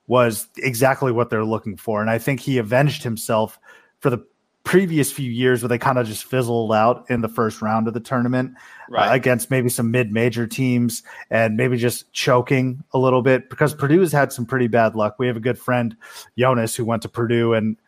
was 0.07 0.49
exactly 0.59 1.13
what 1.13 1.31
they're 1.31 1.45
looking 1.45 1.77
for. 1.77 2.01
And 2.01 2.11
I 2.11 2.19
think 2.19 2.41
he 2.41 2.59
avenged 2.59 3.03
himself 3.03 3.59
for 4.01 4.11
the 4.11 4.23
previous 4.63 5.11
few 5.13 5.31
years 5.31 5.63
where 5.63 5.69
they 5.69 5.79
kind 5.79 5.99
of 5.99 6.07
just 6.07 6.25
fizzled 6.25 6.73
out 6.73 7.07
in 7.09 7.21
the 7.21 7.29
first 7.29 7.63
round 7.63 7.89
of 7.89 7.95
the 7.95 8.01
tournament 8.01 8.53
Right. 8.89 9.11
uh, 9.11 9.15
against 9.15 9.51
maybe 9.51 9.71
some 9.71 9.91
mid-major 9.91 10.47
teams 10.47 11.03
and 11.31 11.57
maybe 11.57 11.79
just 11.79 12.13
choking 12.13 12.85
a 12.93 12.99
little 12.99 13.23
bit 13.23 13.49
because 13.49 13.75
Purdue 13.75 14.01
has 14.01 14.13
had 14.13 14.31
some 14.31 14.45
pretty 14.45 14.69
bad 14.69 14.95
luck. 14.95 15.17
We 15.19 15.27
have 15.27 15.37
a 15.37 15.41
good 15.41 15.59
friend 15.59 15.97
Jonas 16.39 16.77
who 16.77 16.85
went 16.85 17.03
to 17.03 17.09
Purdue 17.09 17.55
and 17.55 17.79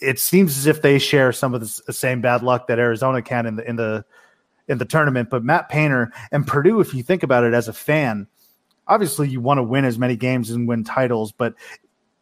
it 0.00 0.20
seems 0.20 0.56
as 0.58 0.66
if 0.66 0.82
they 0.82 0.98
share 0.98 1.32
some 1.32 1.52
of 1.54 1.60
the 1.60 1.82
the 1.86 1.92
same 1.92 2.20
bad 2.20 2.42
luck 2.42 2.68
that 2.68 2.78
Arizona 2.78 3.22
can 3.22 3.46
in 3.46 3.56
the 3.56 3.68
in 3.68 3.76
the 3.76 4.04
in 4.68 4.78
the 4.78 4.84
tournament. 4.84 5.30
But 5.30 5.44
Matt 5.44 5.68
Painter 5.68 6.12
and 6.32 6.46
Purdue, 6.46 6.80
if 6.80 6.94
you 6.94 7.02
think 7.02 7.22
about 7.22 7.44
it 7.44 7.54
as 7.54 7.68
a 7.68 7.72
fan, 7.72 8.26
obviously 8.86 9.28
you 9.28 9.40
want 9.40 9.58
to 9.58 9.62
win 9.62 9.84
as 9.84 9.98
many 9.98 10.16
games 10.16 10.50
and 10.50 10.68
win 10.68 10.84
titles, 10.84 11.32
but 11.32 11.54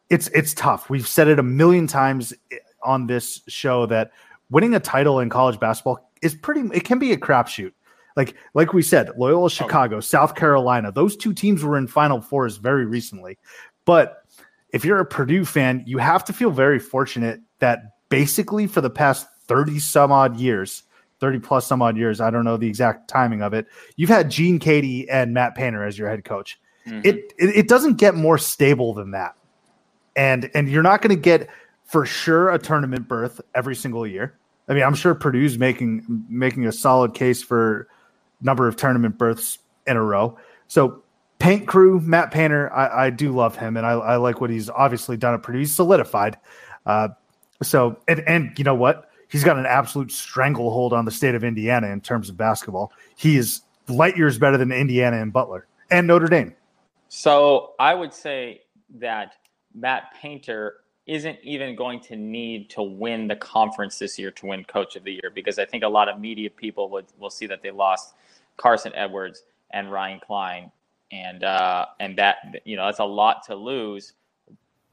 it's 0.09 0.27
it's 0.29 0.53
tough. 0.53 0.89
We've 0.89 1.07
said 1.07 1.27
it 1.27 1.39
a 1.39 1.43
million 1.43 1.87
times 1.87 2.33
eh, 2.51 2.57
on 2.83 3.07
this 3.07 3.41
show 3.47 3.85
that 3.87 4.11
winning 4.49 4.75
a 4.75 4.79
title 4.79 5.19
in 5.19 5.29
college 5.29 5.59
basketball 5.59 6.11
is 6.21 6.35
pretty. 6.35 6.61
It 6.73 6.83
can 6.83 6.99
be 6.99 7.11
a 7.11 7.17
crapshoot. 7.17 7.73
Like 8.15 8.35
like 8.53 8.73
we 8.73 8.81
said, 8.81 9.11
Loyola 9.17 9.45
oh. 9.45 9.49
Chicago, 9.49 9.99
South 9.99 10.35
Carolina, 10.35 10.91
those 10.91 11.17
two 11.17 11.33
teams 11.33 11.63
were 11.63 11.77
in 11.77 11.87
Final 11.87 12.21
Fours 12.21 12.57
very 12.57 12.85
recently. 12.85 13.37
But 13.85 14.23
if 14.69 14.85
you're 14.85 14.99
a 14.99 15.05
Purdue 15.05 15.45
fan, 15.45 15.83
you 15.85 15.97
have 15.97 16.23
to 16.25 16.33
feel 16.33 16.51
very 16.51 16.79
fortunate 16.79 17.41
that 17.59 17.79
basically 18.09 18.67
for 18.67 18.81
the 18.81 18.89
past 18.89 19.27
30 19.47 19.79
some 19.79 20.11
odd 20.11 20.37
years, 20.37 20.83
30 21.25 21.39
plus 21.39 21.65
some 21.65 21.81
odd 21.81 21.97
years, 21.97 22.21
I 22.21 22.29
don't 22.29 22.45
know 22.45 22.55
the 22.55 22.67
exact 22.67 23.07
timing 23.07 23.41
of 23.41 23.51
it, 23.55 23.65
you've 23.95 24.11
had 24.11 24.29
Gene 24.29 24.59
Keady 24.59 25.07
and 25.09 25.33
Matt 25.33 25.55
Painter 25.55 25.83
as 25.83 25.97
your 25.97 26.07
head 26.07 26.23
coach. 26.23 26.59
It, 27.03 27.33
it 27.39 27.55
it 27.55 27.67
doesn't 27.67 27.95
get 27.95 28.13
more 28.13 28.37
stable 28.37 28.93
than 28.93 29.09
that. 29.11 29.33
And 30.15 30.51
and 30.53 30.69
you're 30.69 30.83
not 30.83 31.01
going 31.01 31.15
to 31.15 31.19
get 31.19 31.49
for 31.85 32.05
sure 32.05 32.51
a 32.51 32.59
tournament 32.59 33.07
berth 33.07 33.41
every 33.55 33.73
single 33.73 34.05
year. 34.05 34.37
I 34.67 34.75
mean, 34.75 34.83
I'm 34.83 34.93
sure 34.93 35.15
Purdue's 35.15 35.57
making 35.57 36.25
making 36.29 36.67
a 36.67 36.71
solid 36.71 37.15
case 37.15 37.41
for 37.41 37.87
number 38.39 38.67
of 38.67 38.75
tournament 38.75 39.17
berths 39.17 39.57
in 39.87 39.97
a 39.97 40.03
row. 40.03 40.37
So 40.67 41.01
paint 41.39 41.67
crew, 41.67 41.99
Matt 42.01 42.29
Painter, 42.29 42.71
I, 42.71 43.07
I 43.07 43.09
do 43.09 43.31
love 43.31 43.55
him, 43.55 43.77
and 43.77 43.85
I, 43.85 43.93
I 43.93 44.15
like 44.17 44.39
what 44.39 44.51
he's 44.51 44.69
obviously 44.69 45.17
done 45.17 45.33
at 45.33 45.41
Purdue. 45.41 45.57
He's 45.57 45.73
solidified. 45.73 46.37
Uh, 46.85 47.07
so 47.63 47.97
and 48.07 48.19
and 48.27 48.53
you 48.59 48.63
know 48.63 48.75
what? 48.75 49.09
He's 49.29 49.43
got 49.43 49.57
an 49.57 49.65
absolute 49.65 50.11
stranglehold 50.11 50.93
on 50.93 51.05
the 51.05 51.11
state 51.11 51.35
of 51.35 51.43
Indiana 51.43 51.87
in 51.87 52.01
terms 52.01 52.29
of 52.29 52.37
basketball. 52.37 52.91
He 53.15 53.37
is 53.37 53.61
light 53.87 54.17
years 54.17 54.37
better 54.37 54.57
than 54.57 54.71
Indiana 54.71 55.21
and 55.21 55.31
Butler 55.31 55.67
and 55.91 56.07
Notre 56.07 56.27
Dame. 56.27 56.55
So 57.09 57.73
I 57.79 57.93
would 57.93 58.13
say 58.13 58.61
that 58.95 59.35
Matt 59.73 60.13
Painter 60.19 60.77
isn't 61.05 61.37
even 61.43 61.75
going 61.75 61.99
to 61.99 62.15
need 62.15 62.69
to 62.71 62.81
win 62.81 63.27
the 63.27 63.35
conference 63.35 63.99
this 63.99 64.17
year 64.17 64.31
to 64.31 64.47
win 64.47 64.63
Coach 64.63 64.95
of 64.95 65.03
the 65.03 65.13
Year 65.13 65.31
because 65.33 65.59
I 65.59 65.65
think 65.65 65.83
a 65.83 65.87
lot 65.87 66.09
of 66.09 66.19
media 66.19 66.49
people 66.49 66.89
would 66.89 67.05
will 67.19 67.29
see 67.29 67.45
that 67.47 67.61
they 67.61 67.71
lost 67.71 68.15
Carson 68.57 68.91
Edwards 68.95 69.43
and 69.71 69.91
Ryan 69.91 70.19
Cline, 70.19 70.71
and 71.11 71.43
uh, 71.43 71.87
and 71.99 72.17
that 72.17 72.61
you 72.65 72.75
know 72.75 72.85
that's 72.85 72.99
a 72.99 73.05
lot 73.05 73.45
to 73.47 73.55
lose, 73.55 74.13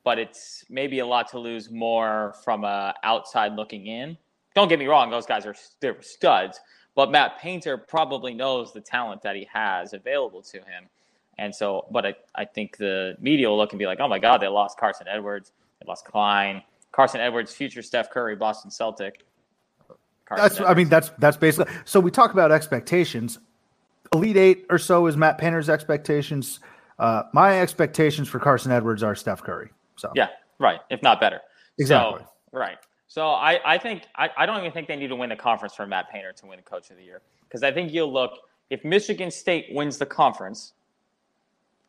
but 0.04 0.18
it's 0.18 0.64
maybe 0.68 0.98
a 0.98 1.06
lot 1.06 1.28
to 1.30 1.38
lose 1.38 1.70
more 1.70 2.34
from 2.44 2.64
a 2.64 2.94
outside 3.04 3.54
looking 3.54 3.86
in. 3.86 4.16
Don't 4.54 4.68
get 4.68 4.78
me 4.78 4.86
wrong; 4.86 5.10
those 5.10 5.26
guys 5.26 5.46
are 5.46 5.54
they're 5.80 6.00
studs, 6.02 6.60
but 6.94 7.10
Matt 7.10 7.38
Painter 7.38 7.78
probably 7.78 8.34
knows 8.34 8.72
the 8.72 8.80
talent 8.80 9.22
that 9.22 9.36
he 9.36 9.48
has 9.52 9.92
available 9.92 10.42
to 10.42 10.58
him. 10.58 10.88
And 11.38 11.54
so, 11.54 11.86
but 11.90 12.04
I, 12.04 12.14
I 12.34 12.44
think 12.44 12.76
the 12.76 13.16
media 13.20 13.48
will 13.48 13.56
look 13.56 13.72
and 13.72 13.78
be 13.78 13.86
like, 13.86 14.00
oh 14.00 14.08
my 14.08 14.18
God, 14.18 14.38
they 14.38 14.48
lost 14.48 14.78
Carson 14.78 15.08
Edwards. 15.08 15.52
They 15.80 15.86
lost 15.88 16.04
Cline. 16.04 16.62
Carson 16.92 17.20
Edwards, 17.20 17.52
future 17.52 17.82
Steph 17.82 18.10
Curry, 18.10 18.36
Boston 18.36 18.70
Celtic. 18.70 19.24
Carson 20.26 20.42
That's 20.42 20.60
I 20.60 20.74
mean 20.74 20.88
that's 20.88 21.10
that's 21.18 21.36
basically 21.36 21.72
so 21.84 22.00
we 22.00 22.10
talk 22.10 22.32
about 22.32 22.52
expectations. 22.52 23.38
Elite 24.12 24.36
eight 24.36 24.66
or 24.68 24.78
so 24.78 25.06
is 25.06 25.16
Matt 25.16 25.38
Painter's 25.38 25.70
expectations. 25.70 26.60
Uh, 26.98 27.22
my 27.32 27.60
expectations 27.60 28.28
for 28.28 28.38
Carson 28.38 28.70
Edwards 28.70 29.02
are 29.02 29.14
Steph 29.14 29.42
Curry. 29.42 29.70
So 29.96 30.12
yeah, 30.14 30.28
right. 30.58 30.80
If 30.90 31.02
not 31.02 31.20
better. 31.20 31.40
Exactly. 31.78 32.20
So, 32.20 32.58
right. 32.58 32.78
So 33.08 33.28
I, 33.28 33.60
I 33.74 33.78
think, 33.78 34.06
I, 34.16 34.30
I 34.38 34.46
don't 34.46 34.58
even 34.58 34.72
think 34.72 34.88
they 34.88 34.96
need 34.96 35.08
to 35.08 35.16
win 35.16 35.28
the 35.28 35.36
conference 35.36 35.74
for 35.74 35.86
Matt 35.86 36.10
Painter 36.10 36.32
to 36.32 36.46
win 36.46 36.56
the 36.56 36.62
coach 36.62 36.90
of 36.90 36.96
the 36.96 37.02
year. 37.02 37.20
Because 37.42 37.62
I 37.62 37.70
think 37.70 37.92
you'll 37.92 38.12
look, 38.12 38.38
if 38.70 38.84
Michigan 38.84 39.30
State 39.30 39.66
wins 39.70 39.98
the 39.98 40.06
conference, 40.06 40.72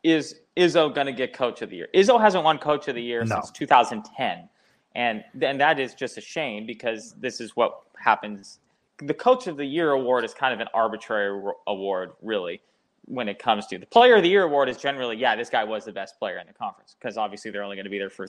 is 0.02 0.40
Izzo 0.56 0.94
going 0.94 1.06
to 1.06 1.12
get 1.12 1.32
coach 1.32 1.62
of 1.62 1.70
the 1.70 1.76
year? 1.76 1.88
Izzo 1.94 2.20
hasn't 2.20 2.44
won 2.44 2.58
coach 2.58 2.88
of 2.88 2.94
the 2.94 3.02
year 3.02 3.24
No. 3.24 3.36
since 3.36 3.50
2010. 3.52 4.48
And 4.94 5.24
then 5.34 5.56
that 5.58 5.80
is 5.80 5.94
just 5.94 6.18
a 6.18 6.20
shame 6.20 6.66
because 6.66 7.14
this 7.18 7.40
is 7.40 7.56
what 7.56 7.80
happens. 7.96 8.60
The 8.98 9.14
coach 9.14 9.46
of 9.46 9.56
the 9.56 9.64
year 9.64 9.92
award 9.92 10.24
is 10.24 10.34
kind 10.34 10.52
of 10.52 10.60
an 10.60 10.68
arbitrary 10.74 11.52
award, 11.66 12.12
really, 12.22 12.60
when 13.06 13.28
it 13.28 13.38
comes 13.38 13.66
to 13.66 13.78
the 13.78 13.86
player 13.86 14.16
of 14.16 14.22
the 14.22 14.28
year 14.28 14.44
award 14.44 14.68
is 14.68 14.76
generally, 14.76 15.16
yeah, 15.16 15.36
this 15.36 15.50
guy 15.50 15.64
was 15.64 15.84
the 15.84 15.92
best 15.92 16.18
player 16.18 16.38
in 16.38 16.46
the 16.46 16.52
conference 16.52 16.96
because 16.98 17.16
obviously 17.16 17.50
they're 17.50 17.62
only 17.62 17.76
going 17.76 17.84
to 17.84 17.90
be 17.90 17.98
there 17.98 18.10
for 18.10 18.24
a 18.24 18.28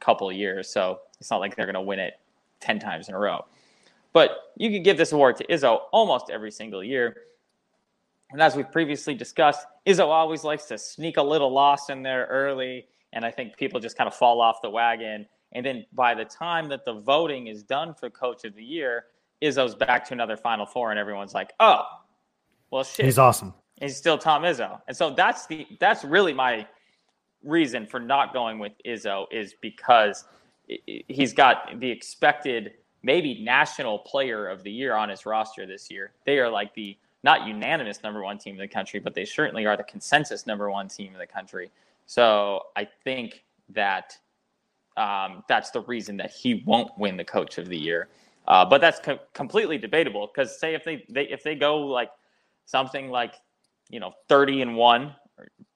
couple 0.00 0.28
of 0.28 0.36
years. 0.36 0.68
So 0.68 1.00
it's 1.20 1.30
not 1.30 1.38
like 1.38 1.56
they're 1.56 1.66
going 1.66 1.74
to 1.74 1.80
win 1.80 1.98
it 1.98 2.14
10 2.60 2.78
times 2.78 3.08
in 3.08 3.14
a 3.14 3.18
row. 3.18 3.44
But 4.12 4.52
you 4.56 4.70
could 4.70 4.84
give 4.84 4.96
this 4.96 5.12
award 5.12 5.36
to 5.36 5.46
Izzo 5.46 5.80
almost 5.92 6.30
every 6.30 6.50
single 6.50 6.82
year. 6.82 7.16
And 8.30 8.42
as 8.42 8.56
we've 8.56 8.70
previously 8.70 9.14
discussed, 9.14 9.66
Izzo 9.86 10.06
always 10.06 10.44
likes 10.44 10.64
to 10.66 10.78
sneak 10.78 11.16
a 11.16 11.22
little 11.22 11.52
loss 11.52 11.88
in 11.88 12.02
there 12.02 12.26
early. 12.26 12.86
And 13.12 13.24
I 13.24 13.30
think 13.30 13.56
people 13.56 13.80
just 13.80 13.96
kind 13.96 14.08
of 14.08 14.14
fall 14.14 14.40
off 14.40 14.60
the 14.62 14.70
wagon. 14.70 15.26
And 15.52 15.64
then 15.64 15.86
by 15.92 16.14
the 16.14 16.24
time 16.24 16.68
that 16.68 16.84
the 16.84 16.94
voting 16.94 17.46
is 17.46 17.62
done 17.62 17.94
for 17.94 18.10
coach 18.10 18.44
of 18.44 18.54
the 18.54 18.64
year, 18.64 19.06
Izzo's 19.42 19.74
back 19.74 20.04
to 20.06 20.14
another 20.14 20.36
Final 20.36 20.66
Four, 20.66 20.90
and 20.90 20.98
everyone's 20.98 21.32
like, 21.32 21.52
oh, 21.60 21.84
well, 22.70 22.84
shit. 22.84 23.06
he's 23.06 23.18
awesome. 23.18 23.54
He's 23.80 23.96
still 23.96 24.18
Tom 24.18 24.42
Izzo. 24.42 24.80
And 24.88 24.96
so 24.96 25.10
that's 25.10 25.46
the 25.46 25.66
that's 25.78 26.04
really 26.04 26.32
my 26.32 26.66
reason 27.42 27.86
for 27.86 28.00
not 28.00 28.32
going 28.32 28.58
with 28.58 28.72
Izzo 28.84 29.26
is 29.30 29.54
because 29.60 30.24
he's 30.66 31.32
got 31.32 31.78
the 31.80 31.90
expected 31.90 32.72
maybe 33.02 33.42
national 33.42 34.00
player 34.00 34.48
of 34.48 34.62
the 34.62 34.70
year 34.70 34.94
on 34.94 35.08
his 35.08 35.24
roster 35.24 35.66
this 35.66 35.90
year. 35.90 36.10
They 36.26 36.38
are 36.38 36.50
like 36.50 36.74
the 36.74 36.96
not 37.24 37.46
unanimous 37.46 38.02
number 38.02 38.22
one 38.22 38.38
team 38.38 38.54
in 38.54 38.60
the 38.60 38.68
country, 38.68 39.00
but 39.00 39.14
they 39.14 39.24
certainly 39.24 39.66
are 39.66 39.76
the 39.76 39.84
consensus 39.84 40.46
number 40.46 40.70
one 40.70 40.88
team 40.88 41.12
in 41.12 41.18
the 41.18 41.26
country. 41.26 41.70
So 42.06 42.62
I 42.76 42.88
think 43.04 43.44
that 43.70 44.16
um, 44.96 45.44
that's 45.48 45.70
the 45.70 45.82
reason 45.82 46.16
that 46.18 46.30
he 46.30 46.62
won't 46.66 46.90
win 46.98 47.16
the 47.16 47.24
coach 47.24 47.58
of 47.58 47.68
the 47.68 47.78
year. 47.78 48.08
Uh, 48.46 48.64
but 48.64 48.80
that's 48.80 48.98
co- 48.98 49.18
completely 49.34 49.78
debatable 49.78 50.26
because 50.26 50.58
say 50.58 50.74
if 50.74 50.82
they, 50.84 51.04
they 51.08 51.24
if 51.24 51.42
they 51.42 51.54
go 51.54 51.78
like 51.78 52.10
something 52.64 53.10
like 53.10 53.34
you 53.88 54.00
know 54.00 54.12
30 54.28 54.62
and 54.62 54.76
1 54.76 55.14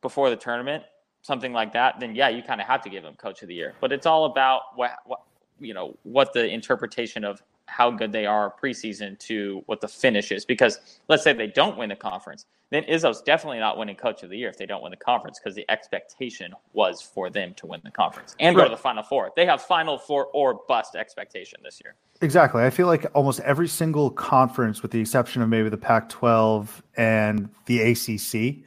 before 0.00 0.30
the 0.30 0.36
tournament 0.36 0.82
something 1.22 1.52
like 1.52 1.72
that 1.72 2.00
then 2.00 2.14
yeah 2.14 2.28
you 2.28 2.42
kind 2.42 2.60
of 2.60 2.66
have 2.66 2.82
to 2.82 2.90
give 2.90 3.04
him 3.04 3.14
coach 3.14 3.42
of 3.42 3.48
the 3.48 3.54
year. 3.54 3.74
But 3.80 3.92
it's 3.92 4.06
all 4.06 4.24
about 4.26 4.62
what, 4.74 4.92
what 5.06 5.22
you 5.60 5.74
know 5.74 5.96
what 6.02 6.32
the 6.32 6.48
interpretation 6.48 7.24
of 7.24 7.42
how 7.66 7.90
good 7.90 8.12
they 8.12 8.26
are 8.26 8.54
preseason 8.62 9.18
to 9.18 9.62
what 9.66 9.80
the 9.80 9.88
finish 9.88 10.32
is 10.32 10.44
because 10.44 11.00
let's 11.08 11.22
say 11.22 11.32
they 11.32 11.46
don't 11.46 11.78
win 11.78 11.88
the 11.88 11.96
conference 11.96 12.46
then 12.70 12.84
Izzo's 12.84 13.20
definitely 13.20 13.58
not 13.58 13.76
winning 13.76 13.96
coach 13.96 14.22
of 14.22 14.30
the 14.30 14.36
year 14.36 14.48
if 14.48 14.56
they 14.56 14.66
don't 14.66 14.82
win 14.82 14.90
the 14.90 14.96
conference 14.96 15.38
because 15.38 15.54
the 15.54 15.70
expectation 15.70 16.54
was 16.72 17.02
for 17.02 17.30
them 17.30 17.54
to 17.54 17.66
win 17.66 17.80
the 17.84 17.90
conference 17.90 18.34
and 18.40 18.56
go 18.56 18.64
to 18.64 18.70
the 18.70 18.76
final 18.76 19.02
four 19.02 19.30
they 19.36 19.46
have 19.46 19.62
final 19.62 19.98
four 19.98 20.26
or 20.26 20.60
bust 20.68 20.94
expectation 20.94 21.58
this 21.62 21.80
year 21.84 21.94
Exactly. 22.22 22.62
I 22.62 22.70
feel 22.70 22.86
like 22.86 23.04
almost 23.14 23.40
every 23.40 23.66
single 23.66 24.08
conference, 24.08 24.80
with 24.80 24.92
the 24.92 25.00
exception 25.00 25.42
of 25.42 25.48
maybe 25.48 25.68
the 25.68 25.76
Pac 25.76 26.08
12 26.08 26.82
and 26.96 27.48
the 27.66 27.80
ACC, 27.80 28.64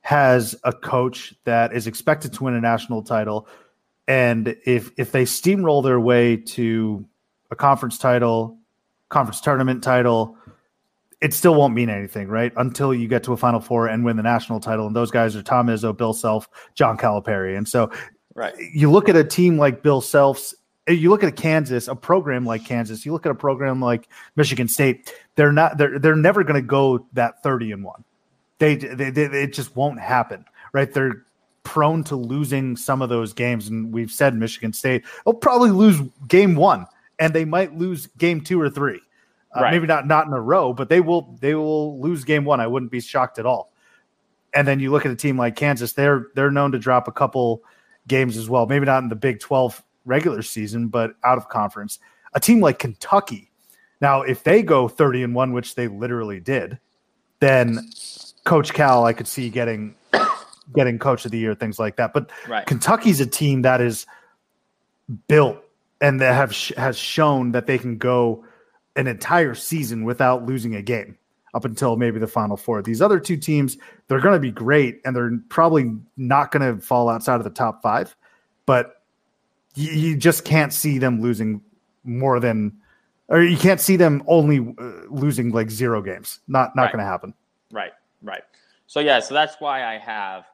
has 0.00 0.56
a 0.64 0.72
coach 0.72 1.34
that 1.44 1.74
is 1.74 1.86
expected 1.86 2.32
to 2.32 2.44
win 2.44 2.54
a 2.54 2.60
national 2.60 3.02
title. 3.02 3.46
And 4.08 4.56
if 4.64 4.92
if 4.96 5.12
they 5.12 5.24
steamroll 5.24 5.84
their 5.84 6.00
way 6.00 6.38
to 6.38 7.04
a 7.50 7.56
conference 7.56 7.98
title, 7.98 8.58
conference 9.08 9.40
tournament 9.40 9.82
title, 9.82 10.36
it 11.20 11.32
still 11.32 11.54
won't 11.54 11.74
mean 11.74 11.88
anything, 11.88 12.28
right? 12.28 12.52
Until 12.56 12.94
you 12.94 13.08
get 13.08 13.22
to 13.24 13.32
a 13.32 13.36
Final 13.36 13.60
Four 13.60 13.88
and 13.88 14.04
win 14.04 14.16
the 14.16 14.22
national 14.22 14.60
title. 14.60 14.86
And 14.86 14.94
those 14.94 15.10
guys 15.10 15.34
are 15.34 15.42
Tom 15.42 15.68
Izzo, 15.68 15.96
Bill 15.96 16.12
Self, 16.12 16.48
John 16.74 16.98
Calipari. 16.98 17.56
And 17.56 17.68
so 17.68 17.90
right 18.34 18.54
you 18.58 18.90
look 18.90 19.08
at 19.08 19.16
a 19.16 19.24
team 19.24 19.58
like 19.58 19.82
Bill 19.82 20.00
Self's, 20.00 20.54
you 20.86 21.10
look 21.10 21.22
at 21.22 21.28
a 21.28 21.32
Kansas, 21.32 21.88
a 21.88 21.96
program 21.96 22.44
like 22.44 22.64
Kansas, 22.64 23.04
you 23.06 23.12
look 23.12 23.26
at 23.26 23.32
a 23.32 23.36
program 23.36 23.80
like 23.80 24.08
Michigan 24.36 24.68
State, 24.68 25.12
they're 25.34 25.52
not 25.52 25.78
they're 25.78 25.98
they're 25.98 26.14
never 26.14 26.44
going 26.44 26.60
to 26.60 26.66
go 26.66 27.06
that 27.14 27.42
30 27.42 27.72
and 27.72 27.84
1. 27.84 28.04
They, 28.58 28.76
they, 28.76 29.10
they 29.10 29.24
it 29.24 29.52
just 29.52 29.74
won't 29.74 30.00
happen, 30.00 30.44
right? 30.72 30.92
They're 30.92 31.24
prone 31.62 32.04
to 32.04 32.14
losing 32.14 32.76
some 32.76 33.02
of 33.02 33.08
those 33.08 33.32
games 33.32 33.68
and 33.68 33.92
we've 33.92 34.12
said 34.12 34.34
Michigan 34.36 34.72
State 34.72 35.04
will 35.24 35.34
probably 35.34 35.70
lose 35.70 36.00
game 36.28 36.54
1 36.54 36.86
and 37.18 37.34
they 37.34 37.44
might 37.44 37.76
lose 37.76 38.06
game 38.18 38.40
2 38.40 38.60
or 38.60 38.70
3. 38.70 39.00
Uh, 39.54 39.60
Right. 39.62 39.70
maybe 39.70 39.86
not 39.86 40.06
not 40.06 40.26
in 40.26 40.32
a 40.32 40.40
row, 40.40 40.72
but 40.72 40.88
they 40.88 41.00
will 41.00 41.36
they 41.40 41.54
will 41.54 41.98
lose 42.00 42.24
game 42.24 42.44
1. 42.44 42.60
I 42.60 42.66
wouldn't 42.66 42.90
be 42.92 43.00
shocked 43.00 43.38
at 43.38 43.46
all. 43.46 43.72
And 44.54 44.66
then 44.68 44.80
you 44.80 44.90
look 44.90 45.06
at 45.06 45.12
a 45.12 45.16
team 45.16 45.36
like 45.38 45.56
Kansas, 45.56 45.92
they're 45.94 46.26
they're 46.34 46.50
known 46.50 46.72
to 46.72 46.78
drop 46.78 47.08
a 47.08 47.12
couple 47.12 47.62
games 48.06 48.36
as 48.36 48.48
well. 48.50 48.66
Maybe 48.66 48.84
not 48.86 49.02
in 49.02 49.08
the 49.08 49.16
Big 49.16 49.40
12 49.40 49.82
regular 50.04 50.42
season, 50.42 50.88
but 50.88 51.14
out 51.24 51.38
of 51.38 51.48
conference. 51.48 51.98
A 52.34 52.40
team 52.40 52.60
like 52.60 52.78
Kentucky. 52.78 53.50
Now, 54.00 54.22
if 54.22 54.44
they 54.44 54.62
go 54.62 54.88
30 54.88 55.22
and 55.22 55.34
1, 55.34 55.52
which 55.52 55.74
they 55.74 55.88
literally 55.88 56.38
did, 56.38 56.78
then 57.40 57.78
Coach 58.44 58.74
Cal, 58.74 59.04
I 59.06 59.12
could 59.14 59.26
see 59.26 59.48
getting 59.48 59.94
getting 60.74 60.98
coach 60.98 61.24
of 61.24 61.30
the 61.30 61.38
year, 61.38 61.54
things 61.54 61.78
like 61.78 61.96
that. 61.96 62.12
But 62.12 62.30
Right. 62.48 62.66
Kentucky's 62.66 63.20
a 63.20 63.26
team 63.26 63.62
that 63.62 63.80
is 63.80 64.04
built 65.28 65.58
and 66.00 66.20
that 66.20 66.34
have 66.34 66.54
sh- 66.54 66.72
has 66.76 66.96
shown 66.98 67.52
that 67.52 67.66
they 67.66 67.78
can 67.78 67.98
go 67.98 68.44
an 68.96 69.06
entire 69.06 69.54
season 69.54 70.04
without 70.04 70.44
losing 70.46 70.74
a 70.74 70.82
game 70.82 71.18
up 71.54 71.64
until 71.64 71.96
maybe 71.96 72.18
the 72.18 72.26
final 72.26 72.56
four. 72.56 72.82
These 72.82 73.00
other 73.00 73.18
two 73.18 73.36
teams, 73.36 73.78
they're 74.08 74.20
going 74.20 74.34
to 74.34 74.40
be 74.40 74.50
great 74.50 75.00
and 75.04 75.14
they're 75.16 75.32
probably 75.48 75.92
not 76.16 76.50
going 76.50 76.74
to 76.76 76.82
fall 76.84 77.08
outside 77.08 77.36
of 77.36 77.44
the 77.44 77.50
top 77.50 77.82
five, 77.82 78.14
but 78.66 79.02
you, 79.74 79.90
you 79.92 80.16
just 80.16 80.44
can't 80.44 80.72
see 80.72 80.98
them 80.98 81.20
losing 81.20 81.60
more 82.04 82.40
than, 82.40 82.76
or 83.28 83.42
you 83.42 83.56
can't 83.56 83.80
see 83.80 83.96
them 83.96 84.22
only 84.26 84.74
uh, 84.78 85.06
losing 85.08 85.50
like 85.50 85.70
zero 85.70 86.02
games. 86.02 86.40
Not 86.46 86.76
not 86.76 86.82
Right. 86.84 86.92
going 86.92 87.04
to 87.04 87.10
happen. 87.10 87.34
Right, 87.72 87.92
right. 88.22 88.42
So 88.86 89.00
yeah, 89.00 89.20
so 89.20 89.34
that's 89.34 89.56
why 89.58 89.84
I 89.84 89.98
have 89.98 90.44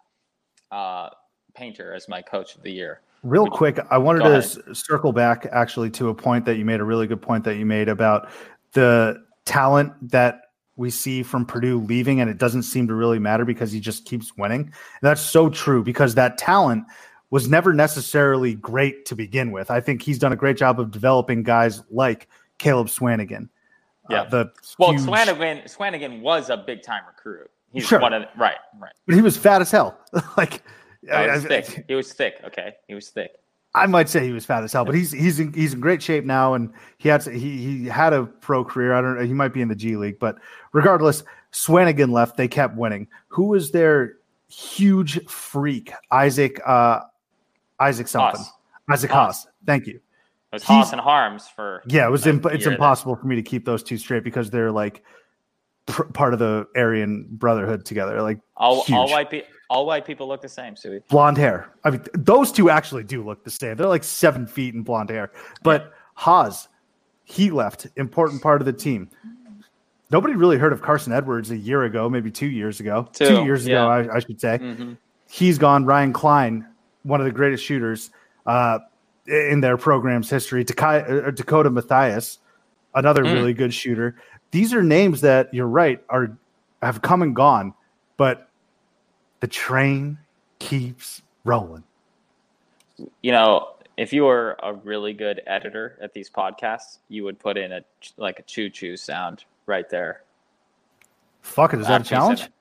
uh, 0.71 1.11
Painter 1.55 1.93
as 1.95 2.09
my 2.09 2.23
coach 2.23 2.55
of 2.57 2.63
the 2.63 2.71
year. 2.73 3.01
Real 3.23 3.47
quick, 3.47 3.79
I 3.91 3.99
wanted 3.99 4.25
to 4.25 4.35
s- 4.37 4.59
circle 4.73 5.13
back 5.13 5.47
actually 5.53 5.91
to 5.91 6.09
a 6.09 6.15
point 6.15 6.45
that 6.47 6.57
you 6.57 6.65
made, 6.65 6.81
a 6.81 6.85
really 6.85 7.07
good 7.07 7.23
point 7.23 7.45
that 7.45 7.57
you 7.57 7.65
made 7.65 7.89
about 7.89 8.29
the 8.73 9.23
talent 9.45 9.93
that 10.11 10.41
we 10.77 10.91
see 10.91 11.23
from 11.23 11.47
Purdue 11.47 11.79
leaving, 11.81 12.21
and 12.21 12.29
it 12.29 12.39
doesn't 12.39 12.65
seem 12.65 12.89
to 12.89 12.95
really 12.95 13.19
matter 13.21 13.45
because 13.45 13.71
he 13.71 13.79
just 13.79 14.07
keeps 14.07 14.37
winning. 14.37 14.63
And 14.63 14.73
that's 15.03 15.21
so 15.21 15.49
true 15.51 15.85
because 15.85 16.15
that 16.17 16.37
talent 16.39 16.85
was 17.31 17.49
never 17.49 17.73
necessarily 17.73 18.55
great 18.55 19.07
to 19.07 19.15
begin 19.15 19.53
with. 19.53 19.71
I 19.71 19.81
think 19.81 20.03
he's 20.03 20.19
done 20.19 20.33
a 20.33 20.37
great 20.37 20.57
job 20.57 20.81
of 20.81 20.91
developing 20.91 21.43
guys 21.45 21.83
like 21.91 22.29
Caleb 22.59 22.89
Swanigan. 22.89 23.49
Yeah. 24.11 24.23
Uh, 24.23 24.29
the 24.31 24.53
Well, 24.79 24.93
huge- 24.93 25.03
Swanigan, 25.03 25.65
Swanigan 25.75 26.21
was 26.23 26.51
a 26.51 26.57
big 26.57 26.83
time 26.83 27.03
recruit. 27.07 27.49
He's 27.73 27.87
Sure. 27.87 28.01
one 28.01 28.13
of 28.13 28.23
the, 28.23 28.29
right, 28.39 28.57
right. 28.79 28.93
but 29.07 29.15
he 29.15 29.23
was 29.23 29.37
fat 29.37 29.61
as 29.63 29.71
hell. 29.71 29.99
like, 30.37 30.63
Oh, 31.11 31.23
he 31.23 31.31
was 31.31 31.45
I- 31.45 31.49
I- 31.57 31.61
thick. 31.63 31.85
He 31.89 31.95
was 31.95 32.13
thick. 32.13 32.41
Okay, 32.45 32.75
he 32.89 32.95
was 32.95 33.09
thick. 33.11 33.33
I 33.75 33.87
might 33.87 34.11
say 34.11 34.23
he 34.25 34.33
was 34.33 34.45
fat 34.45 34.63
as 34.65 34.73
hell, 34.73 34.85
but 34.85 34.95
he's 34.95 35.11
he's 35.13 35.41
in, 35.41 35.53
he's 35.55 35.73
in 35.73 35.81
great 35.81 36.03
shape 36.03 36.25
now, 36.27 36.53
and 36.55 36.71
he 36.99 37.09
had 37.09 37.23
he 37.25 37.39
he 37.57 37.85
had 37.87 38.13
a 38.13 38.25
pro 38.27 38.65
career. 38.65 38.93
I 38.93 39.01
don't 39.01 39.17
know. 39.17 39.25
He 39.25 39.33
might 39.33 39.55
be 39.55 39.63
in 39.63 39.69
the 39.69 39.75
G 39.75 39.97
League, 39.97 40.19
but 40.19 40.37
regardless, 40.73 41.25
Swanigan 41.53 42.13
left. 42.13 42.37
They 42.37 42.49
kept 42.49 42.77
winning. 42.77 43.09
Who 43.29 43.47
was 43.47 43.71
their 43.71 44.19
huge 44.49 45.25
freak? 45.27 45.93
Isaac 46.11 46.61
uh, 46.67 47.01
Isaac 47.81 48.09
something. 48.09 48.41
Haas. 48.41 48.53
Isaac 48.91 49.11
Haas. 49.11 49.45
Haas. 49.45 49.53
Thank 49.65 49.87
you. 49.87 49.95
It 49.95 50.57
was 50.57 50.63
He's- 50.65 50.85
Haas 50.85 50.93
and 50.93 51.01
Haarms 51.01 51.49
for 51.57 51.83
Yeah, 51.87 52.07
it 52.07 52.11
was. 52.11 52.27
Imp- 52.27 52.45
it's 52.45 52.57
year 52.57 52.65
there. 52.65 52.73
impossible 52.75 53.17
for 53.17 53.27
me 53.27 53.37
to 53.37 53.43
keep 53.43 53.65
those 53.65 53.83
two 53.83 53.97
straight 53.97 54.23
because 54.23 54.51
they're 54.51 54.71
like 54.71 55.03
pr- 55.87 56.05
part 56.05 56.33
of 56.33 56.39
the 56.39 56.67
Aryan 56.77 57.27
Brotherhood 57.31 57.85
together. 57.85 58.23
Like 58.23 58.39
All, 58.57 58.85
all 58.93 59.11
white 59.11 59.31
people. 59.31 59.49
All 59.71 59.87
white 59.87 60.05
people 60.05 60.29
look 60.29 60.43
the 60.43 60.51
same, 60.51 60.77
Suey. 60.77 61.01
blonde 61.09 61.39
hair. 61.39 61.73
I 61.83 61.91
mean, 61.91 62.05
those 62.13 62.53
two 62.53 62.69
actually 62.69 63.05
do 63.05 63.25
look 63.25 63.43
the 63.43 63.51
same. 63.51 63.77
They're 63.77 63.87
like 63.87 64.05
seven 64.05 64.47
feet 64.47 64.75
in 64.75 64.83
blonde 64.83 65.09
hair. 65.09 65.33
But 65.63 65.93
Haas, 66.13 66.69
he 67.25 67.51
left, 67.51 67.87
important 67.97 68.43
part 68.43 68.61
of 68.61 68.67
the 68.67 68.73
team. 68.75 69.09
Nobody 70.11 70.35
really 70.35 70.59
heard 70.59 70.75
of 70.75 70.83
Carson 70.83 71.15
Edwards 71.15 71.51
a 71.51 71.57
year 71.57 71.85
ago, 71.85 72.11
maybe 72.11 72.31
two 72.31 72.49
years 72.51 72.81
ago. 72.81 73.09
Two, 73.15 73.29
Two, 73.29 73.45
years 73.45 73.67
yeah. 73.67 73.97
ago, 73.99 74.11
I, 74.13 74.17
I 74.17 74.19
should 74.19 74.39
say. 74.39 74.59
Mhm. 74.59 74.99
He's 75.31 75.57
gone. 75.57 75.87
Ryan 75.87 76.13
Cline, 76.13 76.67
one 77.05 77.21
of 77.21 77.25
the 77.25 77.33
greatest 77.33 77.65
shooters 77.65 78.11
uh, 78.45 78.79
in 79.27 79.63
their 79.63 79.79
program's 79.79 80.29
history. 80.29 80.65
Dakota, 80.65 81.29
uh, 81.29 81.31
Dakota 81.31 81.71
Mathias, 81.71 82.41
another 82.95 83.25
Mm. 83.25 83.33
really 83.33 83.55
good 83.55 83.73
shooter. 83.73 84.17
These 84.53 84.73
are 84.75 84.83
names 84.83 85.23
that 85.23 85.53
you're 85.53 85.67
right 85.67 86.01
are 86.09 86.37
have 86.83 87.03
come 87.03 87.23
and 87.23 87.35
gone, 87.35 87.75
but 88.17 88.49
the 89.41 89.47
train 89.49 90.19
keeps 90.59 91.23
rolling. 91.45 91.85
You 93.23 93.33
know, 93.33 93.75
if 93.97 94.13
you 94.13 94.25
were 94.25 94.57
a 94.63 94.75
really 94.75 95.13
good 95.15 95.41
editor 95.47 95.99
at 96.03 96.13
these 96.13 96.31
podcasts, 96.31 96.99
you 97.09 97.25
would 97.25 97.39
put 97.39 97.57
in 97.57 97.73
a 97.73 97.81
like 98.17 98.39
a 98.39 98.43
choo 98.43 98.71
choo 98.71 98.97
sound 98.97 99.45
right 99.67 99.89
there. 99.89 100.23
Fuck 101.41 101.75
it, 101.75 101.81
is 101.81 101.87
that 101.89 101.95
a 101.95 102.05
After 102.05 102.15
you 102.15 102.21
said 102.21 102.39
challenge? 102.39 102.43
it. 102.43 102.53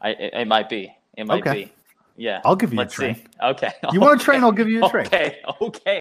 I 0.00 0.08
it, 0.10 0.34
it 0.34 0.48
might 0.48 0.68
be. 0.68 0.94
It 1.16 1.26
might 1.26 1.42
Okay. 1.42 1.64
be. 1.64 1.72
Yeah. 2.16 2.40
I'll 2.44 2.56
give 2.56 2.72
you 2.72 2.80
a 2.80 2.82
Let's 2.82 2.94
train. 2.94 3.14
see. 3.14 3.24
Okay. 3.42 3.72
You 3.92 4.00
want 4.00 4.20
a 4.20 4.24
train? 4.24 4.42
I'll 4.44 4.52
give 4.52 4.68
you 4.68 4.84
a 4.84 4.88
train. 4.88 5.06
Okay. 5.06 5.40
Okay. 5.60 6.00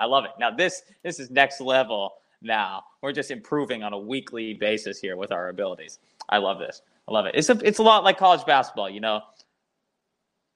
I 0.00 0.06
love 0.06 0.24
it. 0.24 0.32
Now 0.40 0.50
this 0.50 0.82
this 1.04 1.20
is 1.20 1.30
next 1.30 1.60
level. 1.60 2.14
Now 2.42 2.82
we're 3.02 3.12
just 3.12 3.30
improving 3.30 3.82
on 3.82 3.92
a 3.92 3.98
weekly 3.98 4.54
basis 4.54 4.98
here 4.98 5.16
with 5.16 5.30
our 5.30 5.50
abilities. 5.50 5.98
I 6.28 6.38
love 6.38 6.58
this. 6.58 6.82
I 7.06 7.12
love 7.12 7.26
it. 7.26 7.34
It's 7.34 7.50
a 7.50 7.58
it's 7.62 7.78
a 7.78 7.82
lot 7.82 8.02
like 8.02 8.18
college 8.18 8.44
basketball. 8.46 8.88
You 8.88 9.00
know, 9.00 9.20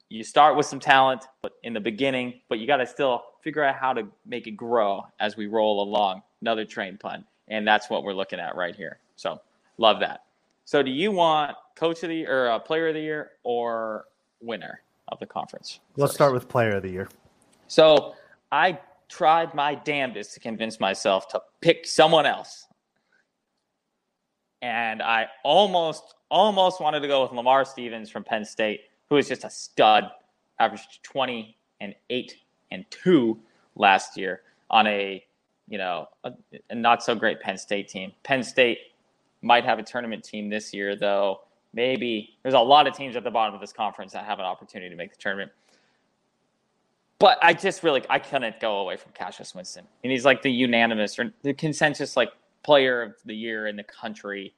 you 0.09 0.25
start 0.25 0.57
with 0.57 0.67
some 0.67 0.81
talent, 0.81 1.25
but 1.43 1.53
in 1.63 1.75
the 1.75 1.81
beginning, 1.81 2.41
but 2.49 2.59
you 2.59 2.67
got 2.67 2.79
to 2.79 2.87
still 2.87 3.23
figure 3.43 3.63
out 3.63 3.77
how 3.77 3.93
to 3.93 4.09
make 4.25 4.47
it 4.47 4.53
grow 4.53 5.03
as 5.21 5.37
we 5.37 5.47
roll 5.47 5.83
along. 5.83 6.23
Another 6.41 6.65
train 6.65 6.97
pun, 6.97 7.25
and 7.49 7.69
that's 7.69 7.91
what 7.91 8.03
we're 8.03 8.15
looking 8.15 8.41
at 8.41 8.57
right 8.57 8.75
here. 8.75 8.99
So 9.17 9.41
love 9.79 10.01
that. 10.01 10.25
So 10.65 10.83
do 10.83 10.91
you 10.91 11.13
want 11.13 11.57
coach 11.77 12.03
of 12.03 12.09
the 12.09 12.17
year 12.17 12.47
or 12.47 12.51
uh, 12.51 12.59
player 12.59 12.89
of 12.89 12.95
the 12.95 13.01
year 13.01 13.33
or 13.43 14.07
winner 14.41 14.81
of 15.09 15.19
the 15.19 15.27
conference? 15.27 15.81
Let's 15.97 16.13
first? 16.13 16.15
start 16.15 16.33
with 16.33 16.49
player 16.49 16.77
of 16.77 16.83
the 16.83 16.91
year. 16.91 17.09
So 17.69 18.15
I 18.53 18.79
tried 19.09 19.55
my 19.55 19.75
damnedest 19.75 20.35
to 20.35 20.41
convince 20.41 20.81
myself 20.81 21.29
to 21.29 21.43
pick 21.61 21.87
someone 21.87 22.27
else. 22.27 22.67
And 24.63 25.03
I 25.03 25.27
almost, 25.43 26.15
almost 26.31 26.81
wanted 26.81 27.01
to 27.01 27.09
go 27.09 27.23
with 27.23 27.33
Lamar 27.33 27.65
Stevens 27.65 28.11
from 28.11 28.25
Penn 28.25 28.45
State, 28.45 28.83
who 29.11 29.17
is 29.17 29.29
just 29.29 29.45
a 29.45 29.51
stud, 29.51 30.11
averaged 30.59 31.03
20 31.03 31.57
and 31.81 31.95
8 32.09 32.35
and 32.71 32.85
2 32.91 33.39
last 33.77 34.17
year 34.17 34.41
on 34.71 34.87
a, 34.87 35.25
you 35.69 35.79
know, 35.79 36.09
a, 36.25 36.33
a 36.71 36.75
not 36.75 37.03
so 37.03 37.15
great 37.15 37.41
Penn 37.41 37.59
State 37.59 37.89
team. 37.89 38.13
Penn 38.23 38.43
State 38.43 38.79
might 39.43 39.65
have 39.65 39.79
a 39.79 39.83
tournament 39.83 40.25
team 40.25 40.49
this 40.49 40.73
year, 40.73 40.97
though. 40.97 41.41
Maybe 41.75 42.37
there's 42.43 42.55
a 42.55 42.61
lot 42.61 42.87
of 42.87 42.97
teams 42.97 43.17
at 43.17 43.25
the 43.25 43.31
bottom 43.31 43.55
of 43.55 43.61
this 43.61 43.73
conference 43.73 44.13
that 44.13 44.25
have 44.25 44.39
an 44.39 44.45
opportunity 44.45 44.89
to 44.89 44.97
make 44.97 45.11
the 45.11 45.19
tournament 45.21 45.51
but 47.19 47.39
I 47.43 47.53
just 47.53 47.83
really 47.83 48.03
I 48.11 48.19
couldn't 48.19 48.61
go 48.61 48.79
away 48.79 48.97
from 48.97 49.13
Cassius 49.13 49.55
Winston, 49.55 49.87
and 50.03 50.13
he's 50.13 50.25
like 50.25 50.43
the 50.43 50.51
unanimous 50.51 51.19
or 51.19 51.33
the 51.43 51.55
consensus 51.55 52.17
like 52.17 52.31
player 52.63 53.03
of 53.03 53.15
the 53.25 53.35
year 53.35 53.67
in 53.67 53.77
the 53.77 53.85
country. 53.85 54.55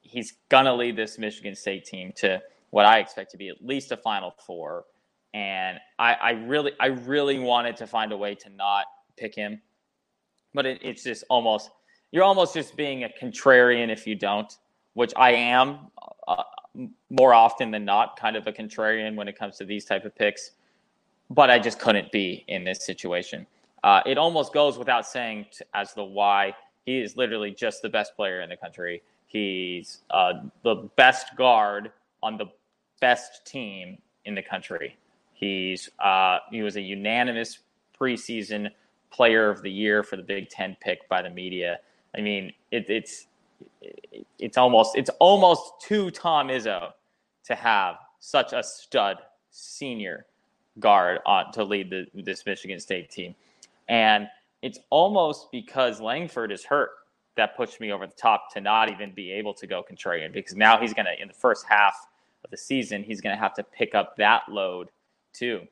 He's 0.00 0.34
gonna 0.48 0.74
lead 0.74 0.96
this 0.96 1.18
Michigan 1.18 1.54
State 1.54 1.84
team 1.84 2.12
to 2.16 2.42
what 2.70 2.86
I 2.86 2.98
expect 2.98 3.30
to 3.32 3.36
be 3.36 3.48
at 3.48 3.64
least 3.64 3.92
a 3.92 3.96
Final 3.96 4.34
Four, 4.46 4.84
and 5.32 5.78
I, 5.98 6.14
I 6.14 6.30
really 6.32 6.72
I 6.80 6.86
really 6.86 7.38
wanted 7.38 7.76
to 7.76 7.86
find 7.86 8.12
a 8.12 8.16
way 8.16 8.34
to 8.36 8.50
not 8.50 8.86
pick 9.16 9.34
him, 9.34 9.60
but 10.54 10.66
it, 10.66 10.80
it's 10.82 11.04
just 11.04 11.24
almost 11.30 11.70
you're 12.10 12.24
almost 12.24 12.52
just 12.52 12.76
being 12.76 13.04
a 13.04 13.08
contrarian 13.08 13.90
if 13.90 14.06
you 14.06 14.16
don't, 14.16 14.58
which 14.94 15.12
I 15.16 15.32
am 15.32 15.78
uh, 16.26 16.42
more 17.10 17.32
often 17.32 17.70
than 17.70 17.84
not, 17.84 18.18
kind 18.18 18.36
of 18.36 18.46
a 18.46 18.52
contrarian 18.52 19.14
when 19.14 19.28
it 19.28 19.38
comes 19.38 19.56
to 19.58 19.64
these 19.64 19.84
type 19.84 20.04
of 20.04 20.14
picks 20.16 20.52
but 21.34 21.50
I 21.50 21.58
just 21.58 21.78
couldn't 21.78 22.12
be 22.12 22.44
in 22.48 22.64
this 22.64 22.84
situation. 22.84 23.46
Uh, 23.82 24.00
it 24.06 24.18
almost 24.18 24.52
goes 24.52 24.78
without 24.78 25.06
saying 25.06 25.46
t- 25.50 25.64
as 25.74 25.94
the 25.94 26.04
why. 26.04 26.54
He 26.84 27.00
is 27.00 27.16
literally 27.16 27.50
just 27.50 27.80
the 27.80 27.88
best 27.88 28.14
player 28.16 28.40
in 28.42 28.50
the 28.50 28.56
country. 28.56 29.02
He's 29.26 30.02
uh, 30.10 30.34
the 30.62 30.88
best 30.96 31.36
guard 31.36 31.92
on 32.22 32.36
the 32.36 32.46
best 33.00 33.46
team 33.46 33.98
in 34.24 34.34
the 34.34 34.42
country. 34.42 34.96
He's 35.32 35.88
uh, 35.98 36.38
he 36.50 36.62
was 36.62 36.76
a 36.76 36.80
unanimous 36.80 37.60
preseason 37.98 38.70
player 39.10 39.48
of 39.48 39.62
the 39.62 39.70
year 39.70 40.02
for 40.02 40.16
the 40.16 40.22
Big 40.22 40.50
Ten 40.50 40.76
pick 40.80 41.08
by 41.08 41.22
the 41.22 41.30
media. 41.30 41.78
I 42.16 42.20
mean, 42.20 42.52
it, 42.70 42.90
it's 42.90 43.26
it's 44.38 44.58
almost 44.58 44.96
it's 44.96 45.10
almost 45.18 45.72
too 45.80 46.10
Tom 46.10 46.48
Izzo 46.48 46.92
to 47.44 47.54
have 47.54 47.96
such 48.20 48.52
a 48.52 48.62
stud 48.62 49.18
senior 49.50 50.26
guard 50.78 51.20
on 51.26 51.52
to 51.52 51.64
lead 51.64 51.90
the, 51.90 52.06
this 52.14 52.44
Michigan 52.46 52.80
State 52.80 53.10
team. 53.10 53.34
And 53.88 54.28
it's 54.62 54.78
almost 54.90 55.50
because 55.50 56.00
Langford 56.00 56.52
is 56.52 56.64
hurt 56.64 56.90
that 57.36 57.56
pushed 57.56 57.80
me 57.80 57.92
over 57.92 58.06
the 58.06 58.14
top 58.14 58.52
to 58.52 58.60
not 58.60 58.90
even 58.90 59.12
be 59.12 59.32
able 59.32 59.54
to 59.54 59.66
go 59.66 59.82
contrarian 59.82 60.32
because 60.32 60.54
now 60.54 60.78
he's 60.78 60.92
going 60.92 61.06
to, 61.06 61.20
in 61.20 61.28
the 61.28 61.34
first 61.34 61.64
half 61.66 62.06
of 62.44 62.50
the 62.50 62.56
season, 62.56 63.02
he's 63.02 63.20
going 63.20 63.34
to 63.34 63.40
have 63.40 63.54
to 63.54 63.62
pick 63.62 63.94
up 63.94 64.16
that 64.16 64.42
load 64.48 64.88
too, 65.32 65.62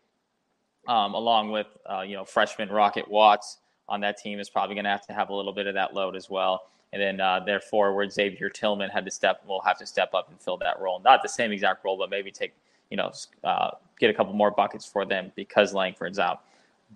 um, 0.89 1.15
along 1.15 1.51
with, 1.51 1.67
uh, 1.91 2.01
you 2.01 2.17
know, 2.17 2.25
freshman 2.25 2.69
Rocket 2.71 3.09
Watts 3.09 3.59
on 3.89 4.01
that 4.01 4.19
team 4.19 4.39
is 4.39 4.49
probably 4.49 4.75
going 4.75 4.85
to 4.85 4.91
have 4.91 5.07
to 5.07 5.13
have 5.13 5.29
a 5.29 5.35
little 5.35 5.53
bit 5.53 5.67
of 5.67 5.75
that 5.75 5.95
load 5.95 6.17
as 6.17 6.31
well. 6.31 6.63
And 6.93 7.01
then 7.01 7.21
uh, 7.21 7.41
their 7.41 7.61
forward 7.61 8.13
Xavier 8.13 8.49
Tillman 8.49 8.91
had 8.91 9.05
to 9.05 9.11
step 9.11 9.43
will 9.47 9.61
have 9.61 9.79
to 9.79 9.87
step 9.87 10.15
up 10.15 10.31
and 10.31 10.41
fill 10.41 10.57
that 10.59 10.81
role. 10.81 11.01
Not 11.01 11.23
the 11.23 11.29
same 11.29 11.53
exact 11.53 11.85
role, 11.85 11.97
but 11.97 12.11
maybe 12.11 12.31
take 12.31 12.53
you 12.91 12.97
know 12.97 13.11
uh, 13.45 13.71
get 13.99 14.11
a 14.11 14.15
couple 14.15 14.33
more 14.33 14.51
buckets 14.51 14.85
for 14.85 15.05
them 15.05 15.33
because 15.37 15.73
Langford's 15.73 16.19
out. 16.19 16.43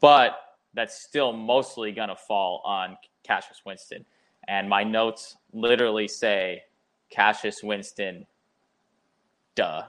But 0.01 0.39
that's 0.75 1.01
still 1.01 1.33
mostly 1.33 1.93
going 1.93 2.09
to 2.09 2.17
fall 2.17 2.61
on 2.65 2.97
Cassius 3.23 3.63
Winston. 3.65 4.05
And 4.49 4.69
my 4.69 4.83
notes 4.83 5.37
literally 5.53 6.09
say 6.09 6.63
Cassius 7.11 7.63
Winston. 7.63 8.27
Duh. 9.55 9.85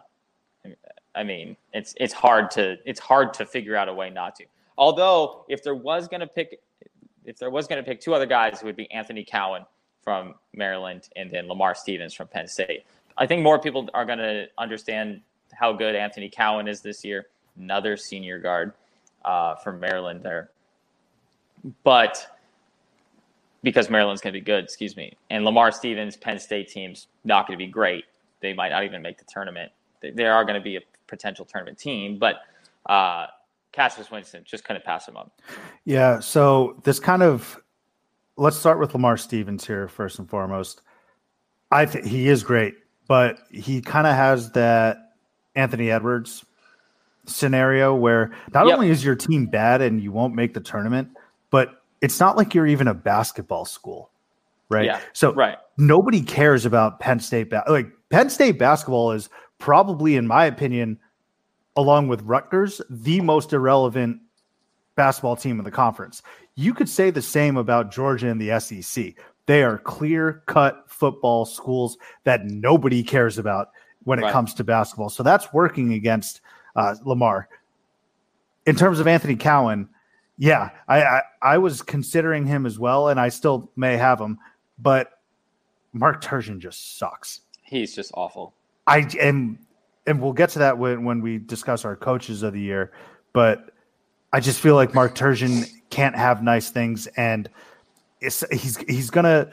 I 1.15 1.23
mean, 1.23 1.55
it's 1.73 1.93
it's 1.99 2.13
hard 2.13 2.51
to 2.51 2.77
it's 2.85 2.99
hard 2.99 3.33
to 3.35 3.45
figure 3.45 3.75
out 3.75 3.89
a 3.89 3.93
way 3.93 4.09
not 4.09 4.35
to. 4.35 4.45
Although, 4.77 5.45
if 5.47 5.63
there 5.63 5.75
was 5.75 6.07
going 6.07 6.19
to 6.19 6.27
pick, 6.27 6.59
if 7.23 7.37
there 7.37 7.49
was 7.49 7.67
going 7.67 7.83
to 7.83 7.89
pick 7.89 8.01
two 8.01 8.13
other 8.13 8.25
guys, 8.25 8.61
it 8.61 8.65
would 8.65 8.75
be 8.75 8.91
Anthony 8.91 9.23
Cowan 9.23 9.65
from 10.01 10.35
Maryland 10.53 11.09
and 11.15 11.31
then 11.31 11.47
Lamar 11.47 11.73
Stevens 11.73 12.13
from 12.13 12.27
Penn 12.27 12.47
State. 12.47 12.83
I 13.17 13.25
think 13.25 13.41
more 13.41 13.59
people 13.59 13.89
are 13.93 14.05
going 14.05 14.19
to 14.19 14.47
understand 14.57 15.21
how 15.53 15.73
good 15.73 15.95
Anthony 15.95 16.29
Cowan 16.29 16.67
is 16.67 16.81
this 16.81 17.03
year. 17.03 17.27
Another 17.57 17.95
senior 17.95 18.39
guard 18.39 18.73
uh, 19.23 19.55
from 19.55 19.79
Maryland 19.79 20.21
there, 20.23 20.51
but 21.83 22.27
because 23.63 23.89
Maryland's 23.89 24.21
going 24.21 24.33
to 24.33 24.39
be 24.39 24.43
good, 24.43 24.63
excuse 24.63 24.95
me, 24.95 25.17
and 25.29 25.43
Lamar 25.43 25.71
Stevens, 25.71 26.15
Penn 26.17 26.37
State 26.37 26.67
team's 26.67 27.07
not 27.23 27.47
going 27.47 27.57
to 27.57 27.65
be 27.65 27.69
great. 27.69 28.05
They 28.41 28.53
might 28.53 28.69
not 28.69 28.83
even 28.83 29.01
make 29.01 29.17
the 29.17 29.25
tournament. 29.25 29.71
They, 30.01 30.25
are 30.25 30.43
going 30.43 30.55
to 30.55 30.61
be 30.61 30.75
a 30.75 30.81
potential 31.07 31.45
tournament 31.45 31.79
team, 31.79 32.19
but 32.19 32.35
uh, 32.85 33.27
Cassius 33.71 34.11
Winston 34.11 34.43
just 34.45 34.63
couldn't 34.63 34.85
pass 34.85 35.07
him 35.07 35.17
up. 35.17 35.31
Yeah. 35.83 36.19
So 36.19 36.79
this 36.83 36.99
kind 36.99 37.23
of 37.23 37.59
let's 38.37 38.57
start 38.57 38.79
with 38.79 38.93
Lamar 38.93 39.17
Stevens 39.17 39.65
here 39.65 39.87
first 39.87 40.19
and 40.19 40.29
foremost. 40.29 40.81
I 41.71 41.85
think 41.85 42.05
he 42.05 42.27
is 42.29 42.43
great, 42.43 42.75
but 43.07 43.39
he 43.51 43.81
kind 43.81 44.05
of 44.05 44.15
has 44.15 44.51
that 44.51 45.04
Anthony 45.55 45.91
Edwards 45.91 46.45
scenario 47.25 47.95
where 47.95 48.31
not 48.53 48.67
Yep. 48.67 48.75
only 48.75 48.89
is 48.89 49.03
your 49.03 49.15
team 49.15 49.47
bad 49.47 49.81
and 49.81 50.01
you 50.01 50.11
won't 50.11 50.35
make 50.35 50.53
the 50.53 50.59
tournament, 50.59 51.09
but 51.49 51.81
it's 52.01 52.19
not 52.19 52.37
like 52.37 52.53
you're 52.53 52.67
even 52.67 52.87
a 52.87 52.93
basketball 52.93 53.65
school, 53.65 54.11
right? 54.69 54.85
Yeah, 54.85 54.99
So 55.13 55.33
right. 55.33 55.57
nobody 55.77 56.21
cares 56.21 56.65
about 56.65 56.99
Penn 56.99 57.19
State. 57.19 57.49
Ba- 57.49 57.63
like 57.67 57.87
Penn 58.09 58.29
State 58.29 58.59
basketball 58.59 59.11
is 59.11 59.29
probably, 59.57 60.15
in 60.17 60.27
my 60.27 60.45
opinion, 60.45 60.99
along 61.75 62.07
with 62.09 62.21
Rutgers, 62.21 62.81
the 62.89 63.21
most 63.21 63.53
irrelevant 63.53 64.19
basketball 64.95 65.35
team 65.35 65.57
in 65.59 65.65
the 65.65 65.71
conference. 65.71 66.21
You 66.55 66.73
could 66.73 66.87
say 66.87 67.09
the 67.09 67.21
same 67.21 67.57
about 67.57 67.91
Georgia 67.91 68.29
and 68.29 68.39
the 68.39 68.59
SEC. 68.59 69.15
They 69.47 69.63
are 69.63 69.77
clear 69.79 70.43
cut 70.45 70.83
football 70.87 71.45
schools 71.45 71.97
that 72.23 72.45
nobody 72.45 73.03
cares 73.03 73.37
about 73.37 73.69
when 74.05 74.19
it 74.19 74.23
Right. 74.23 74.31
comes 74.31 74.53
to 74.55 74.63
basketball. 74.63 75.09
So 75.09 75.21
that's 75.23 75.51
working 75.53 75.93
against 75.93 76.41
uh, 76.75 76.95
Lamar. 77.03 77.47
In 78.65 78.75
terms 78.75 78.99
of 78.99 79.07
Anthony 79.07 79.35
Cowan, 79.35 79.89
yeah, 80.37 80.69
I, 80.87 81.03
I 81.03 81.21
I 81.41 81.57
was 81.57 81.81
considering 81.81 82.45
him 82.45 82.65
as 82.65 82.79
well, 82.79 83.09
and 83.09 83.19
I 83.19 83.29
still 83.29 83.69
may 83.75 83.95
have 83.97 84.19
him, 84.19 84.39
but 84.79 85.19
Mark 85.93 86.23
Turgeon 86.23 86.59
just 86.59 86.97
sucks. 86.97 87.41
He's 87.61 87.93
just 87.95 88.11
awful. 88.15 88.53
I 88.87 89.07
am, 89.19 89.59
and 90.07 90.21
we'll 90.21 90.33
get 90.33 90.49
to 90.51 90.59
that 90.59 90.77
when, 90.77 91.03
when 91.05 91.21
we 91.21 91.37
discuss 91.37 91.85
our 91.85 91.95
coaches 91.95 92.43
of 92.43 92.53
the 92.53 92.59
year. 92.59 92.91
But 93.33 93.71
I 94.33 94.39
just 94.39 94.59
feel 94.59 94.75
like 94.75 94.93
Mark 94.93 95.15
Turgeon 95.15 95.69
can't 95.89 96.15
have 96.15 96.43
nice 96.43 96.69
things, 96.69 97.07
and 97.15 97.49
it's, 98.19 98.43
he's 98.51 98.77
he's 98.89 99.09
gonna 99.09 99.49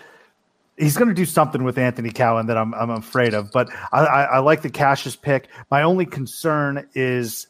he's 0.77 0.97
gonna 0.97 1.15
do 1.15 1.25
something 1.25 1.65
with 1.65 1.79
Anthony 1.79 2.11
Cowan 2.11 2.47
that 2.47 2.57
I'm 2.57 2.75
I'm 2.75 2.91
afraid 2.91 3.35
of. 3.35 3.51
But 3.53 3.69
I, 3.93 4.05
I, 4.05 4.23
I 4.23 4.39
like 4.39 4.63
the 4.63 4.71
Cassius 4.71 5.17
pick. 5.17 5.49
My 5.71 5.83
only 5.83 6.07
concern 6.07 6.89
is 6.95 7.47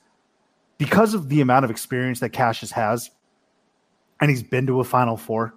because 0.78 1.14
of 1.14 1.28
the 1.28 1.40
amount 1.40 1.64
of 1.64 1.70
experience 1.70 2.20
that 2.20 2.30
Cassius 2.30 2.72
has, 2.72 3.10
and 4.20 4.30
he's 4.30 4.42
been 4.42 4.66
to 4.66 4.80
a 4.80 4.84
Final 4.84 5.16
Four. 5.16 5.54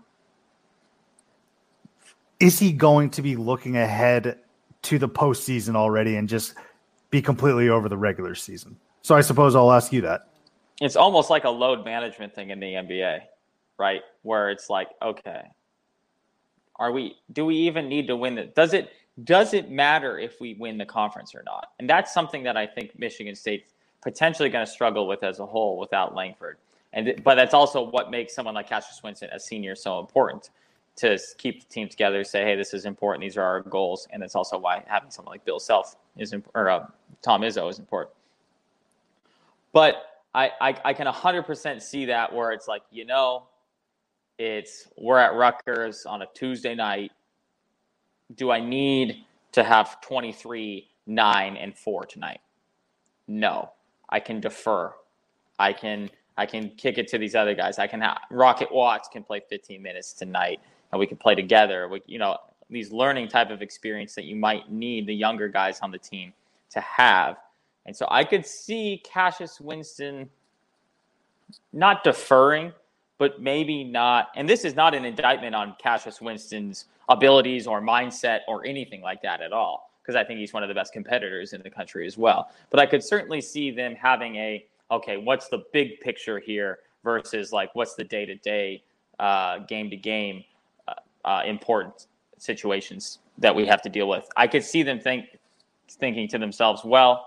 Is 2.40 2.60
he 2.60 2.74
going 2.74 3.10
to 3.12 3.22
be 3.22 3.36
looking 3.36 3.78
ahead 3.78 4.40
to 4.84 5.00
the 5.00 5.08
postseason 5.08 5.76
already 5.76 6.18
and 6.18 6.28
just 6.28 6.54
be 7.10 7.22
completely 7.22 7.70
over 7.70 7.88
the 7.88 7.98
regular 7.98 8.36
season? 8.36 8.78
So 9.02 9.16
I 9.16 9.22
suppose 9.22 9.56
I'll 9.56 9.72
ask 9.72 9.94
you 9.94 10.02
that. 10.02 10.30
It's 10.82 10.98
almost 10.98 11.30
like 11.30 11.46
a 11.46 11.50
load 11.50 11.86
management 11.86 12.36
thing 12.36 12.50
in 12.50 12.60
the 12.60 12.74
NBA, 12.74 13.22
right? 13.80 14.02
Where 14.24 14.50
it's 14.50 14.70
like, 14.70 14.90
okay, 15.02 15.44
are 16.78 16.92
we? 16.92 17.18
Do 17.32 17.46
we 17.46 17.56
even 17.56 17.88
need 17.88 18.08
to 18.08 18.16
win 18.16 18.38
it? 18.38 18.56
Does 18.56 18.74
it? 18.74 18.92
Does 19.24 19.54
it 19.54 19.72
matter 19.72 20.20
if 20.20 20.42
we 20.42 20.56
win 20.56 20.78
the 20.78 20.86
conference 20.86 21.34
or 21.34 21.44
not? 21.44 21.72
And 21.80 21.90
that's 21.90 22.14
something 22.14 22.44
that 22.44 22.58
I 22.58 22.68
think 22.68 22.98
Michigan 23.00 23.34
State's 23.34 23.74
potentially 24.02 24.50
going 24.50 24.66
to 24.66 24.72
struggle 24.72 25.08
with 25.08 25.24
as 25.24 25.40
a 25.40 25.46
whole 25.46 25.78
without 25.78 26.14
Langford. 26.14 26.58
And 26.94 27.22
but 27.24 27.36
that's 27.36 27.54
also 27.54 27.82
what 27.82 28.12
makes 28.12 28.34
someone 28.34 28.56
like 28.56 28.68
Cassius 28.68 29.02
Winston, 29.04 29.30
a 29.32 29.40
senior, 29.40 29.76
so 29.76 30.00
important 30.00 30.50
to 30.98 31.20
keep 31.38 31.62
the 31.62 31.74
team 31.74 31.90
together. 31.90 32.24
Say, 32.24 32.44
hey, 32.44 32.56
this 32.56 32.74
is 32.74 32.86
important. 32.86 33.22
These 33.22 33.38
are 33.38 33.44
our 33.44 33.62
goals, 33.62 34.08
and 34.12 34.22
that's 34.22 34.36
also 34.36 34.58
why 34.58 34.84
having 34.88 35.12
someone 35.12 35.34
like 35.34 35.46
Bill 35.46 35.60
Self 35.60 35.96
is 36.18 36.34
imp- 36.34 36.50
or 36.54 36.70
uh, 36.70 36.88
Tom 37.22 37.42
Izzo 37.42 37.70
is 37.70 37.80
important. 37.80 38.14
But 39.74 40.22
I, 40.34 40.52
I, 40.62 40.76
I 40.86 40.94
can 40.94 41.08
100% 41.08 41.82
see 41.82 42.06
that 42.06 42.34
where 42.34 42.52
it's 42.52 42.68
like, 42.68 42.84
you 42.92 43.06
know, 43.06 43.44
it's 44.38 44.88
we're 44.98 45.18
at 45.18 45.34
Rutgers 45.34 46.06
on 46.06 46.22
a 46.22 46.28
Tuesday 46.34 46.76
night. 46.76 47.12
Do 48.36 48.52
I 48.52 48.60
need 48.60 49.26
to 49.52 49.64
have 49.64 50.02
23, 50.02 50.88
9, 51.08 51.58
and 51.58 51.78
4 51.78 52.06
tonight? 52.06 52.42
No. 53.28 53.72
I 54.10 54.20
can 54.20 54.40
defer. 54.40 54.94
I 55.58 55.74
can 55.74 56.10
I 56.38 56.46
can 56.46 56.70
kick 56.72 56.98
it 56.98 57.08
to 57.10 57.18
these 57.18 57.34
other 57.34 57.56
guys. 57.56 57.80
I 57.80 57.88
can 57.88 58.02
have 58.02 58.18
Rocket 58.30 58.72
Watts 58.72 59.08
can 59.08 59.24
play 59.24 59.42
15 59.50 59.82
minutes 59.82 60.14
tonight 60.14 60.60
and 60.92 61.00
we 61.00 61.08
can 61.08 61.18
play 61.18 61.34
together. 61.34 61.88
We, 61.88 62.02
you 62.06 62.20
know, 62.20 62.38
these 62.70 62.92
learning 62.92 63.30
type 63.30 63.52
of 63.52 63.62
experience 63.62 64.16
that 64.16 64.26
you 64.26 64.36
might 64.36 64.72
need 64.72 65.08
the 65.08 65.16
younger 65.16 65.48
guys 65.48 65.80
on 65.82 65.92
the 65.92 65.98
team 65.98 66.34
to 66.72 66.82
have. 66.82 67.38
And 67.86 67.96
so 67.96 68.08
I 68.10 68.24
could 68.24 68.46
see 68.46 69.02
Cassius 69.06 69.62
Winston 69.62 70.30
not 71.72 72.04
deferring, 72.04 72.74
but 73.18 73.42
maybe 73.42 73.84
not. 73.84 74.30
And 74.36 74.48
this 74.48 74.66
is 74.66 74.76
not 74.76 74.94
an 74.94 75.06
indictment 75.06 75.56
on 75.56 75.76
Cassius 75.82 76.22
Winston's 76.22 76.86
abilities 77.10 77.68
or 77.68 77.82
mindset 77.82 78.40
or 78.48 78.66
anything 78.66 79.02
like 79.02 79.22
that 79.22 79.42
at 79.42 79.54
all, 79.54 79.92
because 80.02 80.16
I 80.16 80.24
think 80.24 80.40
he's 80.40 80.54
one 80.54 80.64
of 80.64 80.70
the 80.70 80.76
best 80.76 80.94
competitors 80.94 81.54
in 81.54 81.62
the 81.62 81.70
country 81.70 82.06
as 82.08 82.18
well. 82.18 82.50
But 82.70 82.80
I 82.80 82.86
could 82.86 83.04
certainly 83.04 83.42
see 83.42 83.72
them 83.72 83.96
having 83.96 84.36
a 84.36 84.66
okay, 84.92 85.18
what's 85.18 85.48
the 85.48 85.64
big 85.74 86.00
picture 86.00 86.40
here 86.40 86.80
versus 87.04 87.52
like 87.52 87.74
what's 87.74 87.96
the 87.96 88.04
day 88.04 88.26
to 88.26 88.36
day, 88.36 88.84
game 89.68 89.90
to 89.90 89.98
game 89.98 90.44
uh, 91.26 91.42
important 91.46 92.08
situations 92.38 93.20
that 93.38 93.54
we 93.54 93.66
have 93.66 93.82
to 93.82 93.90
deal 93.90 94.08
with. 94.08 94.30
I 94.38 94.48
could 94.48 94.64
see 94.64 94.84
them 94.84 95.00
think 95.00 95.26
thinking 95.90 96.28
to 96.30 96.38
themselves, 96.38 96.84
well, 96.86 97.26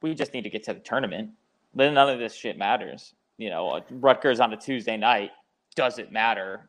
we 0.00 0.14
just 0.14 0.32
need 0.32 0.42
to 0.42 0.50
get 0.50 0.62
to 0.64 0.74
the 0.74 0.80
tournament. 0.80 1.30
Then 1.74 1.94
none 1.94 2.08
of 2.08 2.18
this 2.18 2.34
shit 2.34 2.56
matters. 2.56 3.14
You 3.38 3.50
know, 3.50 3.68
uh, 3.70 3.80
Rutgers 3.90 4.40
on 4.40 4.52
a 4.52 4.56
Tuesday 4.56 4.96
night 4.96 5.30
doesn't 5.74 6.12
matter. 6.12 6.68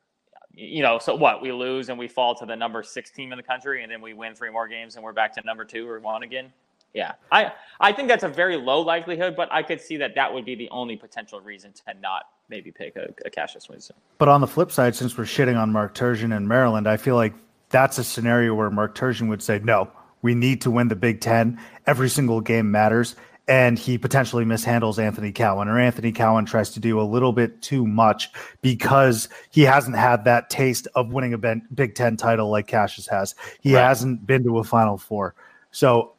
You 0.51 0.83
know, 0.83 0.99
so 0.99 1.15
what? 1.15 1.41
We 1.41 1.51
lose 1.51 1.89
and 1.89 1.99
we 1.99 2.07
fall 2.07 2.33
to 2.35 2.45
the 2.45 2.55
number 2.55 2.81
six 2.81 3.11
team 3.11 3.31
in 3.33 3.37
the 3.37 3.43
country, 3.43 3.83
and 3.83 3.91
then 3.91 4.01
we 4.01 4.13
win 4.13 4.35
three 4.35 4.49
more 4.49 4.67
games 4.67 4.95
and 4.95 5.03
we're 5.03 5.13
back 5.13 5.33
to 5.35 5.41
number 5.45 5.65
two 5.65 5.87
or 5.87 5.99
one 5.99 6.23
again. 6.23 6.51
Yeah, 6.93 7.11
I 7.29 7.51
I 7.81 7.91
think 7.91 8.07
that's 8.07 8.23
a 8.23 8.29
very 8.29 8.55
low 8.55 8.79
likelihood, 8.79 9.35
but 9.35 9.51
I 9.51 9.63
could 9.63 9.81
see 9.81 9.97
that 9.97 10.15
that 10.15 10.33
would 10.33 10.45
be 10.45 10.55
the 10.55 10.69
only 10.69 10.95
potential 10.95 11.41
reason 11.41 11.73
to 11.73 11.93
not 11.99 12.23
maybe 12.47 12.71
pick 12.71 12.95
a, 12.95 13.13
a 13.25 13.29
Cassius 13.29 13.67
Winston. 13.67 13.97
But 14.17 14.29
on 14.29 14.39
the 14.39 14.47
flip 14.47 14.71
side, 14.71 14.95
since 14.95 15.17
we're 15.17 15.25
shitting 15.25 15.57
on 15.57 15.73
Mark 15.73 15.93
Turgeon 15.93 16.35
in 16.35 16.47
Maryland, 16.47 16.87
I 16.87 16.95
feel 16.95 17.15
like 17.15 17.33
that's 17.69 17.97
a 17.97 18.03
scenario 18.03 18.55
where 18.55 18.69
Mark 18.69 18.95
Turgeon 18.95 19.27
would 19.27 19.43
say, 19.43 19.59
no, 19.59 19.91
we 20.21 20.35
need 20.35 20.61
to 20.61 20.71
win 20.71 20.87
the 20.87 20.95
Big 20.95 21.19
Ten. 21.19 21.59
Every 21.85 22.09
single 22.09 22.39
game 22.39 22.71
matters. 22.71 23.17
And 23.47 23.77
he 23.77 23.99
potentially 23.99 24.43
mishandles 24.43 24.97
Anthony 24.97 25.31
Cowan, 25.31 25.67
or 25.67 25.79
Anthony 25.79 26.11
Cowan 26.11 26.45
tries 26.45 26.71
to 26.71 26.79
do 26.79 26.99
a 26.99 27.03
little 27.03 27.31
bit 27.31 27.61
too 27.61 27.85
much 27.85 28.31
because 28.63 29.29
he 29.51 29.61
hasn't 29.61 29.95
had 29.95 30.25
that 30.25 30.49
taste 30.49 30.87
of 30.95 31.13
winning 31.13 31.33
a 31.33 31.37
Ben- 31.37 31.67
Big 31.73 31.93
Ten 31.93 32.17
title 32.17 32.49
like 32.49 32.65
Cassius 32.65 33.07
has. 33.07 33.35
He 33.61 33.75
Right. 33.75 33.83
hasn't 33.83 34.25
been 34.25 34.43
to 34.45 34.57
a 34.57 34.63
Final 34.63 34.97
Four. 34.97 35.35
So 35.69 36.13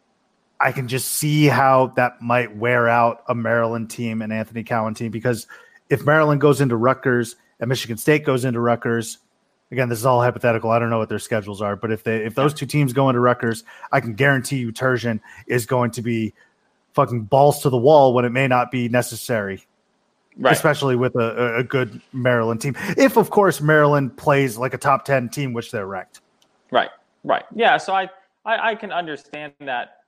I 0.60 0.70
can 0.70 0.86
just 0.86 1.08
see 1.08 1.46
how 1.46 1.88
that 1.96 2.22
might 2.22 2.56
wear 2.56 2.88
out 2.88 3.24
a 3.28 3.34
Maryland 3.34 3.90
team 3.90 4.22
and 4.22 4.32
Anthony 4.32 4.62
Cowan 4.62 4.94
team 4.94 5.10
because 5.10 5.48
if 5.90 6.06
Maryland 6.06 6.40
goes 6.40 6.60
into 6.60 6.76
Rutgers 6.76 7.34
and 7.58 7.68
Michigan 7.68 7.96
State 7.96 8.24
goes 8.24 8.44
into 8.44 8.60
Rutgers, 8.60 9.18
again, 9.72 9.88
this 9.88 9.98
is 9.98 10.06
all 10.06 10.22
hypothetical. 10.22 10.70
I 10.70 10.78
don't 10.78 10.90
know 10.90 10.98
what 10.98 11.08
their 11.08 11.18
schedules 11.18 11.60
are, 11.60 11.74
but 11.74 11.90
if 11.90 12.04
they 12.04 12.24
if 12.24 12.36
those 12.36 12.54
two 12.54 12.66
teams 12.66 12.92
go 12.92 13.08
into 13.08 13.20
Rutgers, 13.20 13.64
I 13.90 14.00
can 14.00 14.14
guarantee 14.14 14.58
you 14.58 14.72
Turgeon 14.72 15.20
is 15.48 15.66
going 15.66 15.90
to 15.92 16.02
be 16.02 16.32
fucking 16.96 17.22
balls 17.22 17.60
to 17.62 17.70
the 17.70 17.76
wall 17.76 18.12
when 18.12 18.24
it 18.24 18.30
may 18.30 18.48
not 18.48 18.72
be 18.72 18.88
necessary. 18.88 19.64
Right. 20.38 20.52
especially 20.52 20.96
with 20.96 21.14
a, 21.14 21.56
a 21.56 21.64
good 21.64 21.98
Maryland 22.12 22.60
team. 22.60 22.76
If, 22.98 23.16
of 23.16 23.30
course, 23.30 23.62
Maryland 23.62 24.18
plays 24.18 24.58
like 24.58 24.74
a 24.74 24.76
top 24.76 25.06
10 25.06 25.30
team, 25.30 25.54
which 25.54 25.70
they're 25.70 25.86
ranked. 25.86 26.20
Right. 26.70 26.90
Right. 27.24 27.44
Yeah. 27.54 27.78
So 27.78 27.94
I 27.94 28.10
I, 28.46 28.70
I 28.70 28.74
can 28.76 28.92
understand 28.92 29.52
that 29.60 29.98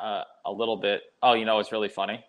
uh, 0.00 0.24
a 0.46 0.50
little 0.50 0.76
bit. 0.76 1.02
Oh, 1.22 1.34
you 1.34 1.44
know, 1.44 1.60
it's 1.60 1.70
really 1.70 1.88
funny. 1.88 2.24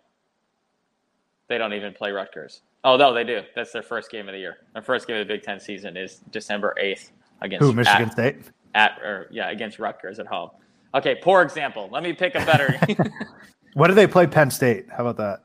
They 1.48 1.58
don't 1.58 1.72
even 1.72 1.94
play 1.94 2.12
Rutgers. 2.12 2.60
Oh 2.84 2.96
no, 2.96 3.12
they 3.12 3.24
do. 3.24 3.40
That's 3.56 3.72
their 3.72 3.82
first 3.82 4.10
game 4.10 4.28
of 4.28 4.32
the 4.32 4.38
year. 4.38 4.58
Their 4.74 4.82
first 4.82 5.08
game 5.08 5.16
of 5.16 5.26
the 5.26 5.34
Big 5.34 5.42
Ten 5.42 5.58
season 5.58 5.96
is 5.96 6.20
December 6.30 6.74
eighth 6.78 7.10
against 7.40 7.64
Who, 7.64 7.72
Michigan 7.72 8.08
at, 8.08 8.12
State? 8.12 8.36
at 8.74 8.98
or 9.02 9.28
yeah 9.30 9.50
against 9.50 9.78
Rutgers 9.78 10.18
at 10.18 10.26
home. 10.26 10.50
Okay, 10.94 11.16
poor 11.16 11.42
example. 11.42 11.88
Let 11.90 12.02
me 12.02 12.12
pick 12.12 12.34
a 12.34 12.44
better. 12.44 12.78
What 13.76 13.88
do 13.88 13.94
they 13.94 14.06
play 14.06 14.26
Penn 14.26 14.50
State? 14.50 14.86
How 14.88 15.06
about 15.06 15.18
that? 15.18 15.42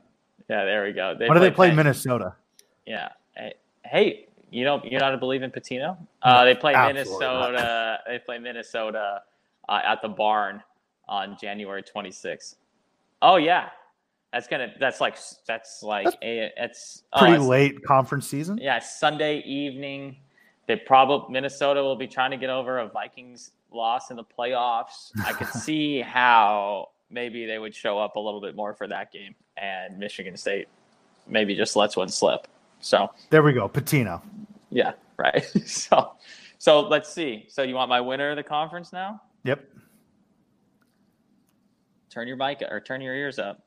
yeah, 0.48 0.64
there 0.64 0.84
we 0.84 0.92
go. 0.92 1.14
What 1.18 1.34
do 1.34 1.40
they 1.40 1.50
play 1.50 1.68
Penn- 1.68 1.76
Minnesota? 1.76 2.34
Yeah. 2.86 3.10
Hey, 3.84 4.26
you 4.50 4.64
know 4.64 4.80
you're 4.84 5.00
not 5.00 5.12
a 5.12 5.18
believe 5.18 5.42
in 5.42 5.50
Pitino? 5.50 5.98
Uh, 6.22 6.42
they 6.46 6.54
play 6.54 6.72
Absolutely 6.72 7.12
Minnesota. 7.12 7.98
They 8.06 8.18
play 8.20 8.38
Minnesota 8.38 9.20
uh, 9.68 9.80
at 9.84 10.00
the 10.00 10.08
barn 10.08 10.62
on 11.08 11.36
January 11.38 11.82
26th. 11.82 12.54
Oh 13.20 13.36
yeah, 13.36 13.68
that's 14.32 14.48
gonna. 14.48 14.72
That's 14.80 15.02
like 15.02 15.18
that's 15.46 15.82
like 15.82 16.06
a. 16.22 16.50
It's 16.56 17.02
oh, 17.12 17.18
Pretty 17.18 17.34
it's- 17.34 17.46
late 17.46 17.84
conference 17.84 18.26
season. 18.26 18.56
Yeah, 18.56 18.78
Sunday 18.78 19.40
evening. 19.40 20.16
They 20.66 20.76
probably 20.76 21.30
Minnesota 21.30 21.82
will 21.82 21.96
be 21.96 22.06
trying 22.06 22.30
to 22.30 22.38
get 22.38 22.48
over 22.48 22.78
a 22.78 22.88
Vikings 22.88 23.50
loss 23.70 24.10
in 24.10 24.16
the 24.16 24.24
playoffs. 24.24 25.10
I 25.22 25.34
could 25.34 25.48
see 25.60 26.00
how 26.00 26.88
maybe 27.12 27.46
they 27.46 27.58
would 27.58 27.74
show 27.74 27.98
up 27.98 28.16
a 28.16 28.20
little 28.20 28.40
bit 28.40 28.56
more 28.56 28.74
for 28.74 28.86
that 28.88 29.12
game, 29.12 29.34
and 29.56 29.98
Michigan 29.98 30.36
State 30.36 30.68
maybe 31.26 31.54
just 31.54 31.76
lets 31.76 31.96
one 31.96 32.08
slip. 32.08 32.48
So 32.80 33.10
There 33.30 33.42
we 33.42 33.52
go. 33.52 33.68
Pitino. 33.68 34.20
yeah, 34.70 34.92
right. 35.16 35.44
so, 35.66 36.12
so 36.58 36.80
let's 36.80 37.12
see. 37.12 37.46
So 37.48 37.62
you 37.62 37.74
want 37.74 37.88
my 37.88 38.00
winner 38.00 38.30
of 38.30 38.36
the 38.36 38.42
conference 38.42 38.92
now? 38.92 39.20
Yep. 39.44 39.64
Turn 42.10 42.28
your 42.28 42.36
mic 42.36 42.62
or 42.68 42.80
turn 42.80 43.00
your 43.00 43.14
ears 43.14 43.38
up. 43.38 43.62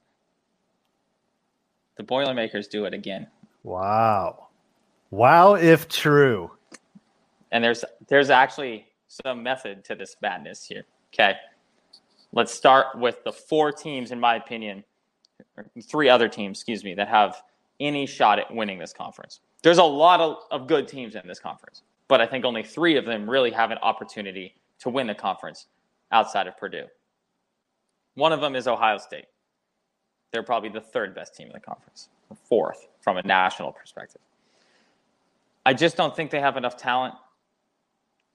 The 1.98 2.04
Boilermakers 2.04 2.68
do 2.68 2.86
it 2.86 2.93
again, 2.93 3.28
Wow. 3.64 4.48
Wow, 5.12 5.56
if 5.56 5.88
true. 5.88 6.52
and 7.52 7.64
there's 7.64 7.86
there's 8.08 8.30
actually 8.30 8.86
some 9.08 9.41
method 9.41 9.86
to 9.86 9.96
this 9.96 10.16
madness 10.22 10.66
here. 10.66 10.84
Okay, 11.14 11.36
let's 12.36 12.54
start 12.54 12.88
with 13.00 13.24
the 13.24 13.32
four 13.32 13.72
teams, 13.72 14.12
in 14.12 14.20
my 14.20 14.36
opinion, 14.36 14.84
three 15.82 16.10
other 16.10 16.30
teams, 16.30 16.60
excuse 16.60 16.84
me, 16.84 16.94
that 16.94 17.08
have 17.08 17.42
any 17.80 18.06
shot 18.06 18.38
at 18.38 18.54
winning 18.54 18.78
this 18.78 18.94
conference. 18.94 19.40
There's 19.64 19.80
a 19.80 19.84
lot 19.84 20.22
of, 20.22 20.38
of 20.52 20.68
good 20.68 20.88
teams 20.88 21.16
in 21.16 21.28
this 21.28 21.40
conference, 21.40 21.82
but 22.08 22.22
I 22.22 22.28
think 22.28 22.46
only 22.46 22.62
three 22.62 22.98
of 22.98 23.06
them 23.06 23.28
really 23.28 23.52
have 23.52 23.72
an 23.72 23.80
opportunity 23.80 24.54
to 24.80 24.90
win 24.90 25.08
the 25.08 25.16
conference 25.16 25.66
outside 26.12 26.46
of 26.46 26.56
Purdue. 26.58 26.86
One 28.14 28.32
of 28.32 28.42
them 28.42 28.56
is 28.56 28.68
Ohio 28.68 28.98
State. 28.98 29.26
They're 30.32 30.44
probably 30.44 30.70
the 30.70 30.82
third 30.82 31.16
best 31.16 31.36
team 31.36 31.48
in 31.48 31.54
the 31.54 31.60
conference, 31.60 32.10
fourth 32.48 32.88
from 33.02 33.18
a 33.18 33.24
national 33.24 33.72
perspective. 33.72 34.22
I 35.66 35.74
just 35.74 35.98
don't 35.98 36.16
think 36.16 36.32
they 36.32 36.40
have 36.40 36.58
enough 36.58 36.78
talent. 36.78 37.16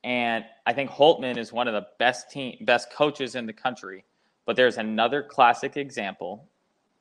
And 0.02 0.44
I 0.66 0.72
think 0.72 0.90
Holtmann 0.90 1.36
is 1.36 1.52
one 1.52 1.68
of 1.68 1.74
the 1.74 1.86
best 1.98 2.30
team, 2.30 2.56
best 2.62 2.90
coaches 2.92 3.34
in 3.34 3.46
the 3.46 3.52
country. 3.52 4.04
But 4.46 4.56
there's 4.56 4.78
another 4.78 5.22
classic 5.22 5.76
example 5.76 6.48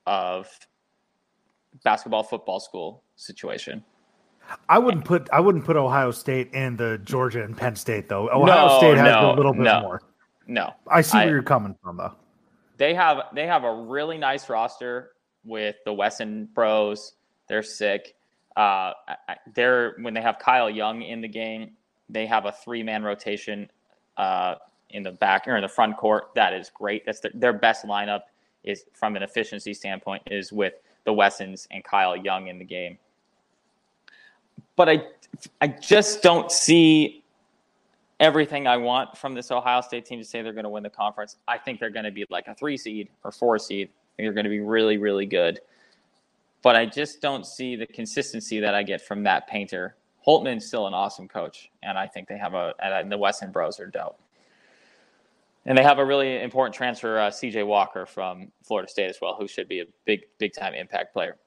of 0.05 0.47
basketball 1.83 2.23
football 2.23 2.59
school 2.59 3.03
situation. 3.15 3.83
I 4.67 4.79
wouldn't 4.79 5.05
put 5.05 5.29
I 5.31 5.39
wouldn't 5.39 5.63
put 5.65 5.75
Ohio 5.77 6.11
State 6.11 6.51
in 6.53 6.75
the 6.75 6.99
Georgia 7.03 7.43
and 7.43 7.55
Penn 7.55 7.75
State 7.75 8.09
though. 8.09 8.29
Ohio 8.29 8.67
No, 8.67 8.77
State 8.79 8.97
has 8.97 9.05
no, 9.15 9.31
a 9.31 9.35
little 9.35 9.53
bit 9.53 9.61
no. 9.61 9.81
more. 9.81 10.01
No, 10.47 10.73
I 10.87 11.01
see 11.01 11.19
I- 11.19 11.25
where 11.25 11.35
you're 11.35 11.43
coming 11.43 11.75
from 11.83 11.97
though. 11.97 12.13
they 12.77 12.95
have 12.95 13.25
they 13.35 13.45
have 13.45 13.63
a 13.63 13.73
really 13.73 14.17
nice 14.17 14.49
roster 14.49 15.11
with 15.45 15.75
the 15.85 15.93
Wesson 15.93 16.49
Bros. 16.53 17.13
They're 17.47 17.61
sick. 17.63 18.15
Uh, 18.57 18.93
I- 19.07 19.17
I- 19.29 19.37
they're 19.53 19.95
when 20.01 20.15
they 20.15 20.21
have 20.21 20.39
Kyle 20.39 20.69
Young 20.69 21.03
in 21.03 21.21
the 21.21 21.27
game, 21.27 21.73
they 22.09 22.25
have 22.25 22.45
a 22.45 22.51
three 22.51 22.83
man 22.83 23.03
rotation 23.03 23.69
uh, 24.17 24.55
in 24.89 25.03
the 25.03 25.11
back 25.11 25.47
or 25.47 25.55
in 25.55 25.61
the 25.61 25.67
front 25.67 25.97
court. 25.97 26.31
That 26.35 26.53
is 26.53 26.71
great. 26.73 27.05
That's 27.05 27.19
their, 27.19 27.31
their 27.33 27.53
best 27.53 27.85
lineup 27.85 28.21
is 28.63 28.85
from 28.93 29.15
an 29.15 29.23
efficiency 29.23 29.73
standpoint 29.73 30.23
is 30.29 30.51
with 30.51 30.73
the 31.05 31.13
Wessons 31.13 31.67
and 31.71 31.83
Kyle 31.83 32.15
Young 32.15 32.47
in 32.47 32.59
the 32.59 32.65
game. 32.65 32.97
But 34.75 34.89
I 34.89 35.03
I 35.61 35.67
just 35.67 36.21
don't 36.21 36.51
see 36.51 37.23
everything 38.19 38.67
I 38.67 38.77
want 38.77 39.17
from 39.17 39.33
this 39.33 39.51
Ohio 39.51 39.81
State 39.81 40.05
team 40.05 40.19
to 40.19 40.25
say 40.25 40.41
they're 40.41 40.53
going 40.53 40.63
to 40.63 40.69
win 40.69 40.83
the 40.83 40.89
conference. 40.89 41.37
I 41.47 41.57
think 41.57 41.79
they're 41.79 41.89
going 41.89 42.05
to 42.05 42.11
be 42.11 42.25
like 42.29 42.47
a 42.47 42.55
three 42.55 42.77
seed 42.77 43.09
or 43.23 43.31
four 43.31 43.57
seed. 43.59 43.87
I 43.87 44.11
think 44.17 44.25
they're 44.25 44.33
going 44.33 44.45
to 44.45 44.49
be 44.49 44.59
really, 44.59 44.97
really 44.97 45.25
good. 45.25 45.59
But 46.61 46.75
I 46.75 46.85
just 46.85 47.21
don't 47.21 47.45
see 47.45 47.77
the 47.77 47.87
consistency 47.87 48.59
that 48.59 48.75
I 48.75 48.83
get 48.83 49.01
from 49.01 49.23
that 49.23 49.47
painter. 49.47 49.95
Holtmann's 50.29 50.67
still 50.67 50.85
an 50.85 50.93
awesome 50.93 51.27
coach, 51.27 51.71
and 51.81 51.97
I 51.97 52.05
think 52.05 52.27
they 52.27 52.37
have 52.37 52.53
a 52.53 52.75
and 52.83 53.11
the 53.11 53.17
Wesson 53.17 53.51
Bros 53.51 53.79
are 53.79 53.87
dope. 53.87 54.19
And 55.65 55.75
they 55.75 55.81
have 55.81 55.97
a 55.97 56.05
really 56.05 56.43
important 56.43 56.75
transfer, 56.75 57.17
uh, 57.17 57.31
C.J. 57.31 57.63
Walker 57.63 58.05
from 58.05 58.51
Florida 58.63 58.87
State 58.87 59.09
as 59.09 59.17
well, 59.19 59.35
who 59.35 59.47
should 59.47 59.67
be 59.67 59.79
a 59.79 59.85
big, 60.05 60.21
big 60.37 60.53
time 60.53 60.75
impact 60.75 61.13
player. 61.13 61.37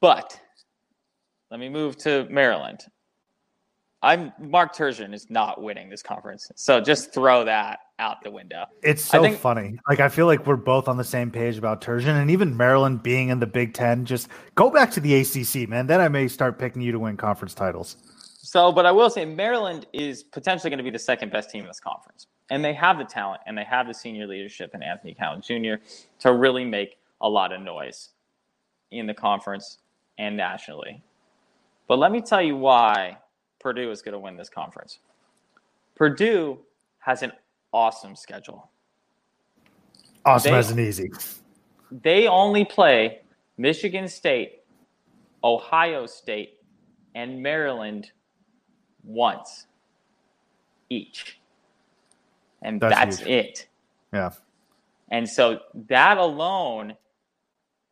But 0.00 0.36
let 1.52 1.60
me 1.60 1.68
move 1.68 1.96
to 1.98 2.26
Maryland. 2.28 2.86
I'm 4.02 4.32
Mark 4.40 4.74
Turgeon 4.74 5.14
is 5.14 5.30
not 5.30 5.62
winning 5.62 5.88
this 5.88 6.02
conference, 6.02 6.50
so 6.56 6.80
just 6.80 7.14
throw 7.14 7.44
that 7.44 7.78
out 8.02 8.22
the 8.22 8.30
window. 8.30 8.66
It's 8.82 9.02
so 9.02 9.22
think- 9.22 9.38
funny. 9.38 9.78
Like 9.88 10.00
I 10.00 10.08
feel 10.08 10.26
like 10.26 10.46
we're 10.46 10.56
both 10.56 10.88
on 10.88 10.96
the 10.96 11.04
same 11.04 11.30
page 11.30 11.56
about 11.56 11.80
Turgeon 11.80 12.20
and 12.20 12.30
even 12.30 12.54
Maryland 12.56 13.02
being 13.02 13.28
in 13.28 13.38
the 13.38 13.46
Big 13.46 13.72
Ten. 13.72 14.04
Just 14.04 14.28
go 14.56 14.68
back 14.68 14.90
to 14.92 15.00
the 15.00 15.14
ACC, 15.14 15.68
man. 15.68 15.86
Then 15.86 16.00
I 16.00 16.08
may 16.08 16.28
start 16.28 16.58
picking 16.58 16.82
you 16.82 16.92
to 16.92 16.98
win 16.98 17.16
conference 17.16 17.54
titles. 17.54 17.96
So, 18.38 18.72
but 18.72 18.84
I 18.84 18.92
will 18.92 19.08
say 19.08 19.24
Maryland 19.24 19.86
is 19.92 20.24
potentially 20.24 20.68
going 20.68 20.78
to 20.78 20.84
be 20.84 20.90
the 20.90 20.98
second 20.98 21.30
best 21.30 21.50
team 21.50 21.62
in 21.62 21.68
this 21.68 21.80
conference, 21.80 22.26
and 22.50 22.62
they 22.62 22.74
have 22.74 22.98
the 22.98 23.04
talent 23.04 23.40
and 23.46 23.56
they 23.56 23.64
have 23.64 23.86
the 23.86 23.94
senior 23.94 24.26
leadership 24.26 24.74
in 24.74 24.82
Anthony 24.82 25.14
Cowan 25.14 25.40
Jr. 25.40 25.74
to 26.18 26.34
really 26.34 26.64
make 26.64 26.98
a 27.20 27.28
lot 27.28 27.52
of 27.52 27.62
noise 27.62 28.10
in 28.90 29.06
the 29.06 29.14
conference 29.14 29.78
and 30.18 30.36
nationally. 30.36 31.02
But 31.86 31.98
let 31.98 32.10
me 32.10 32.20
tell 32.20 32.42
you 32.42 32.56
why 32.56 33.16
Purdue 33.60 33.90
is 33.90 34.02
going 34.02 34.12
to 34.12 34.18
win 34.18 34.36
this 34.36 34.48
conference. 34.48 34.98
Purdue 35.94 36.58
has 36.98 37.22
an 37.22 37.32
awesome 37.72 38.16
schedule. 38.16 38.70
Awesome 40.24 40.52
They- 40.52 40.58
as 40.58 40.70
an 40.70 40.78
easy. 40.80 41.10
they 41.90 42.28
only 42.28 42.64
play 42.64 43.22
Michigan 43.56 44.08
State, 44.08 44.62
Ohio 45.44 46.06
State, 46.06 46.60
and 47.14 47.42
Maryland 47.42 48.12
once 49.04 49.66
each. 50.88 51.40
And 52.62 52.80
That's 52.80 53.18
that's, 53.18 53.22
it. 53.22 53.68
Yeah. 54.12 54.30
And 55.10 55.28
so 55.28 55.60
that 55.88 56.16
alone, 56.16 56.96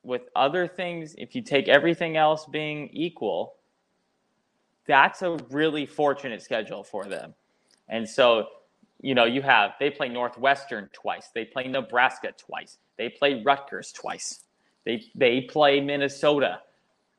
with 0.02 0.22
other 0.34 0.66
things, 0.66 1.14
if 1.18 1.34
you 1.34 1.42
take 1.42 1.68
everything 1.68 2.16
else 2.16 2.46
being 2.46 2.88
equal, 2.92 3.56
that's 4.86 5.22
a 5.22 5.36
really 5.50 5.84
fortunate 5.86 6.40
schedule 6.40 6.82
for 6.82 7.04
them. 7.04 7.34
And 7.88 8.08
so, 8.08 8.46
you 9.02 9.14
know, 9.14 9.24
you 9.24 9.42
have 9.42 9.72
they 9.80 9.90
play 9.90 10.08
Northwestern 10.08 10.88
twice, 10.92 11.30
they 11.34 11.44
play 11.44 11.66
Nebraska 11.66 12.32
twice, 12.36 12.78
they 12.98 13.08
play 13.08 13.42
Rutgers 13.42 13.92
twice, 13.92 14.40
they 14.84 15.02
they 15.14 15.42
play 15.42 15.80
Minnesota 15.80 16.60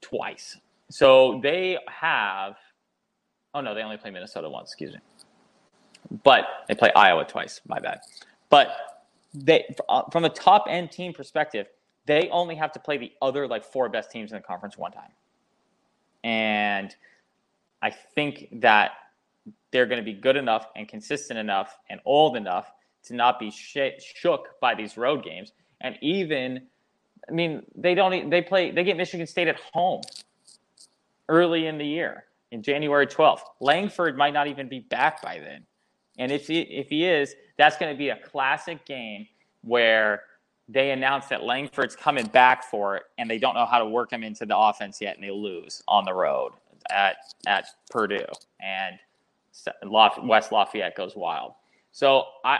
twice. 0.01 0.57
So 0.89 1.39
they 1.41 1.77
have 1.87 2.55
oh 3.53 3.61
no, 3.61 3.73
they 3.73 3.81
only 3.81 3.97
play 3.97 4.11
Minnesota 4.11 4.49
once, 4.49 4.69
excuse 4.69 4.93
me. 4.93 4.99
But 6.23 6.45
they 6.67 6.75
play 6.75 6.91
Iowa 6.95 7.25
twice, 7.25 7.61
my 7.67 7.79
bad. 7.79 7.99
But 8.49 8.69
they 9.33 9.73
uh, 9.89 10.03
from 10.11 10.25
a 10.25 10.29
top 10.29 10.65
end 10.67 10.91
team 10.91 11.13
perspective, 11.13 11.67
they 12.05 12.29
only 12.29 12.55
have 12.55 12.71
to 12.73 12.79
play 12.79 12.97
the 12.97 13.11
other 13.21 13.47
like 13.47 13.63
four 13.63 13.89
best 13.89 14.11
teams 14.11 14.31
in 14.31 14.37
the 14.37 14.43
conference 14.43 14.77
one 14.77 14.91
time. 14.91 15.11
And 16.23 16.95
I 17.81 17.89
think 17.89 18.47
that 18.61 18.91
they're 19.71 19.85
going 19.85 19.99
to 19.99 20.05
be 20.05 20.13
good 20.13 20.35
enough 20.35 20.67
and 20.75 20.87
consistent 20.87 21.39
enough 21.39 21.77
and 21.89 21.99
old 22.05 22.35
enough 22.35 22.71
to 23.03 23.15
not 23.15 23.39
be 23.39 23.49
sh- 23.49 23.77
shook 23.99 24.59
by 24.59 24.75
these 24.75 24.97
road 24.97 25.23
games. 25.23 25.53
And 25.81 25.97
even, 26.01 26.67
I 27.27 27.31
mean, 27.31 27.63
they 27.75 27.95
don't. 27.95 28.29
They 28.29 28.41
play. 28.41 28.71
They 28.71 28.83
get 28.83 28.97
Michigan 28.97 29.25
State 29.25 29.47
at 29.47 29.59
home 29.73 30.01
early 31.29 31.65
in 31.67 31.77
the 31.77 31.85
year, 31.85 32.25
in 32.51 32.61
January 32.61 33.07
twelfth. 33.07 33.43
Langford 33.59 34.17
might 34.17 34.33
not 34.33 34.47
even 34.47 34.69
be 34.69 34.79
back 34.79 35.21
by 35.21 35.39
then, 35.39 35.65
and 36.19 36.31
if 36.31 36.47
he 36.47 36.61
if 36.61 36.89
he 36.89 37.05
is, 37.05 37.33
that's 37.57 37.77
going 37.77 37.91
to 37.91 37.97
be 37.97 38.09
a 38.09 38.17
classic 38.17 38.85
game 38.85 39.27
where 39.61 40.23
they 40.69 40.91
announce 40.91 41.27
that 41.27 41.43
Langford's 41.43 41.95
coming 41.95 42.27
back 42.27 42.63
for 42.63 42.97
it, 42.97 43.03
and 43.17 43.29
they 43.29 43.39
don't 43.39 43.55
know 43.55 43.65
how 43.65 43.79
to 43.79 43.85
work 43.85 44.11
him 44.13 44.23
into 44.23 44.45
the 44.45 44.57
offense 44.57 45.01
yet, 45.01 45.15
and 45.15 45.23
they 45.23 45.31
lose 45.31 45.81
on 45.87 46.05
the 46.05 46.13
road 46.13 46.51
at 46.91 47.15
at 47.47 47.65
Purdue, 47.89 48.25
and 48.61 48.99
West 49.83 50.51
Lafayette 50.51 50.95
goes 50.95 51.15
wild. 51.15 51.53
So 51.91 52.25
I 52.45 52.59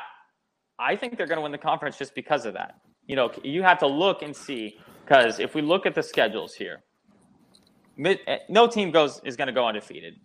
I 0.80 0.96
think 0.96 1.18
they're 1.18 1.28
going 1.28 1.38
to 1.38 1.44
win 1.44 1.52
the 1.52 1.58
conference 1.58 1.98
just 1.98 2.16
because 2.16 2.46
of 2.46 2.54
that. 2.54 2.80
You 3.06 3.16
know, 3.16 3.32
you 3.44 3.64
have 3.64 3.78
to 3.80 3.88
look 3.88 4.22
and 4.22 4.36
see 4.36 4.80
because 5.06 5.40
if 5.40 5.56
we 5.56 5.62
look 5.62 5.86
at 5.86 5.96
the 5.96 6.04
schedules 6.04 6.54
here, 6.54 6.84
eh, 8.04 8.38
no 8.50 8.68
team 8.68 8.92
goes 8.92 9.22
is 9.24 9.36
going 9.36 9.48
to 9.48 9.54
go 9.54 9.68
undefeated, 9.68 10.16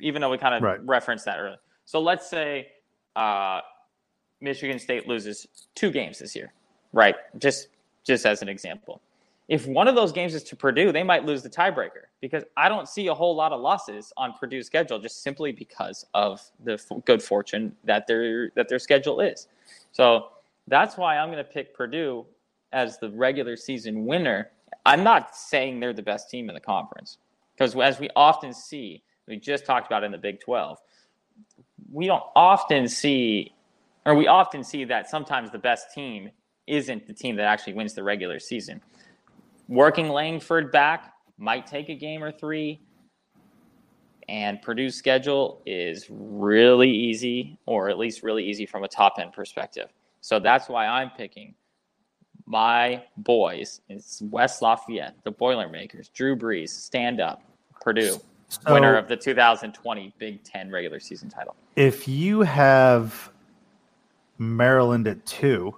even 0.00 0.20
though 0.20 0.30
we 0.30 0.38
kind 0.38 0.54
of 0.54 0.62
right. 0.62 0.84
referenced 0.86 1.24
that 1.24 1.38
earlier. 1.38 1.56
So 1.84 2.00
let's 2.00 2.28
say 2.28 2.68
uh, 3.14 3.60
Michigan 4.40 4.78
State 4.78 5.08
loses 5.08 5.46
two 5.74 5.90
games 5.90 6.18
this 6.18 6.36
year, 6.36 6.52
right? 6.92 7.14
Just 7.38 7.68
just 8.04 8.26
as 8.26 8.42
an 8.42 8.48
example. 8.48 9.00
If 9.48 9.66
one 9.66 9.86
of 9.86 9.94
those 9.94 10.10
games 10.10 10.34
is 10.34 10.42
to 10.44 10.56
Purdue, 10.56 10.90
they 10.90 11.04
might 11.04 11.24
lose 11.24 11.42
the 11.42 11.50
tiebreaker 11.50 12.06
because 12.20 12.42
I 12.56 12.68
don't 12.68 12.88
see 12.88 13.06
a 13.06 13.14
whole 13.14 13.36
lot 13.36 13.52
of 13.52 13.60
losses 13.60 14.12
on 14.16 14.32
Purdue's 14.32 14.66
schedule 14.66 14.98
just 14.98 15.22
simply 15.22 15.52
because 15.52 16.04
of 16.14 16.40
the 16.64 16.74
f- 16.74 17.04
good 17.04 17.22
fortune 17.22 17.76
that 17.84 18.08
their 18.08 18.50
that 18.56 18.68
their 18.68 18.80
schedule 18.80 19.20
is. 19.20 19.46
So 19.92 20.28
that's 20.66 20.96
why 20.96 21.18
I'm 21.18 21.30
going 21.30 21.44
to 21.44 21.44
pick 21.44 21.74
Purdue 21.74 22.26
as 22.72 22.98
the 22.98 23.10
regular 23.10 23.56
season 23.56 24.04
winner. 24.04 24.50
I'm 24.84 25.04
not 25.04 25.36
saying 25.36 25.78
they're 25.78 25.92
the 25.92 26.02
best 26.02 26.28
team 26.28 26.48
in 26.48 26.54
the 26.54 26.60
conference 26.60 27.18
because 27.54 27.76
as 27.76 28.00
we 28.00 28.10
often 28.16 28.52
see, 28.52 29.02
we 29.28 29.36
just 29.36 29.64
talked 29.64 29.86
about 29.86 30.02
in 30.04 30.10
the 30.10 30.18
Big 30.18 30.40
12, 30.40 30.78
we 31.92 32.06
don't 32.06 32.22
often 32.34 32.88
see, 32.88 33.54
or 34.04 34.14
we 34.14 34.26
often 34.26 34.64
see 34.64 34.84
that 34.84 35.08
sometimes 35.08 35.50
the 35.50 35.58
best 35.58 35.92
team 35.92 36.30
isn't 36.66 37.06
the 37.06 37.12
team 37.12 37.36
that 37.36 37.44
actually 37.44 37.72
wins 37.72 37.94
the 37.94 38.02
regular 38.02 38.38
season. 38.38 38.80
Working 39.68 40.08
Langford 40.08 40.70
back 40.70 41.12
might 41.38 41.66
take 41.66 41.88
a 41.88 41.94
game 41.94 42.22
or 42.22 42.32
three, 42.32 42.80
and 44.28 44.60
Purdue's 44.62 44.94
schedule 44.94 45.62
is 45.66 46.06
really 46.08 46.90
easy, 46.90 47.58
or 47.66 47.88
at 47.88 47.98
least 47.98 48.22
really 48.22 48.44
easy 48.44 48.66
from 48.66 48.84
a 48.84 48.88
top 48.88 49.14
end 49.18 49.32
perspective. 49.32 49.88
So 50.20 50.38
that's 50.38 50.68
why 50.68 50.86
I'm 50.86 51.10
picking 51.10 51.54
my 52.46 53.02
boys. 53.18 53.80
It's 53.88 54.22
West 54.22 54.62
Lafayette, 54.62 55.16
the 55.24 55.30
Boilermakers, 55.30 56.08
Drew 56.08 56.36
Brees, 56.36 56.70
stand 56.70 57.20
up, 57.20 57.42
Purdue, 57.80 58.20
so, 58.48 58.72
winner 58.72 58.96
of 58.96 59.08
the 59.08 59.16
2020 59.16 60.14
Big 60.18 60.42
Ten 60.44 60.70
regular 60.70 61.00
season 61.00 61.28
title. 61.28 61.56
If 61.74 62.08
you 62.08 62.40
have 62.42 63.30
Maryland 64.38 65.08
at 65.08 65.24
two, 65.26 65.76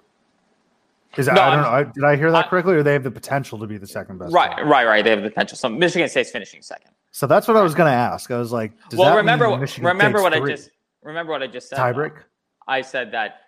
is 1.18 1.26
that, 1.26 1.34
no, 1.34 1.42
I 1.42 1.56
don't 1.56 1.64
I'm, 1.64 1.84
know. 1.84 1.92
Did 1.94 2.04
I 2.04 2.16
hear 2.16 2.30
that 2.30 2.46
I, 2.46 2.48
correctly, 2.48 2.74
or 2.74 2.82
they 2.82 2.92
have 2.92 3.02
the 3.02 3.10
potential 3.10 3.58
to 3.58 3.66
be 3.66 3.76
the 3.76 3.86
second 3.86 4.18
best? 4.18 4.32
Right, 4.32 4.56
team? 4.56 4.68
right, 4.68 4.86
right. 4.86 5.02
They 5.04 5.10
have 5.10 5.22
the 5.22 5.28
potential. 5.28 5.58
So 5.58 5.68
Michigan 5.68 6.08
State's 6.08 6.30
finishing 6.30 6.62
second. 6.62 6.92
So 7.10 7.26
that's 7.26 7.48
what 7.48 7.56
I 7.56 7.62
was 7.62 7.74
going 7.74 7.90
to 7.90 7.96
ask. 7.96 8.30
I 8.30 8.38
was 8.38 8.52
like, 8.52 8.72
well, 8.92 9.16
remember, 9.16 9.46
remember 9.80 10.22
what 10.22 10.32
three? 10.34 10.52
I 10.52 10.56
just 10.56 10.70
remember 11.02 11.32
what 11.32 11.42
I 11.42 11.46
just 11.46 11.68
said. 11.68 11.78
Tiebreak. 11.78 12.22
I 12.68 12.80
said 12.82 13.10
that 13.12 13.40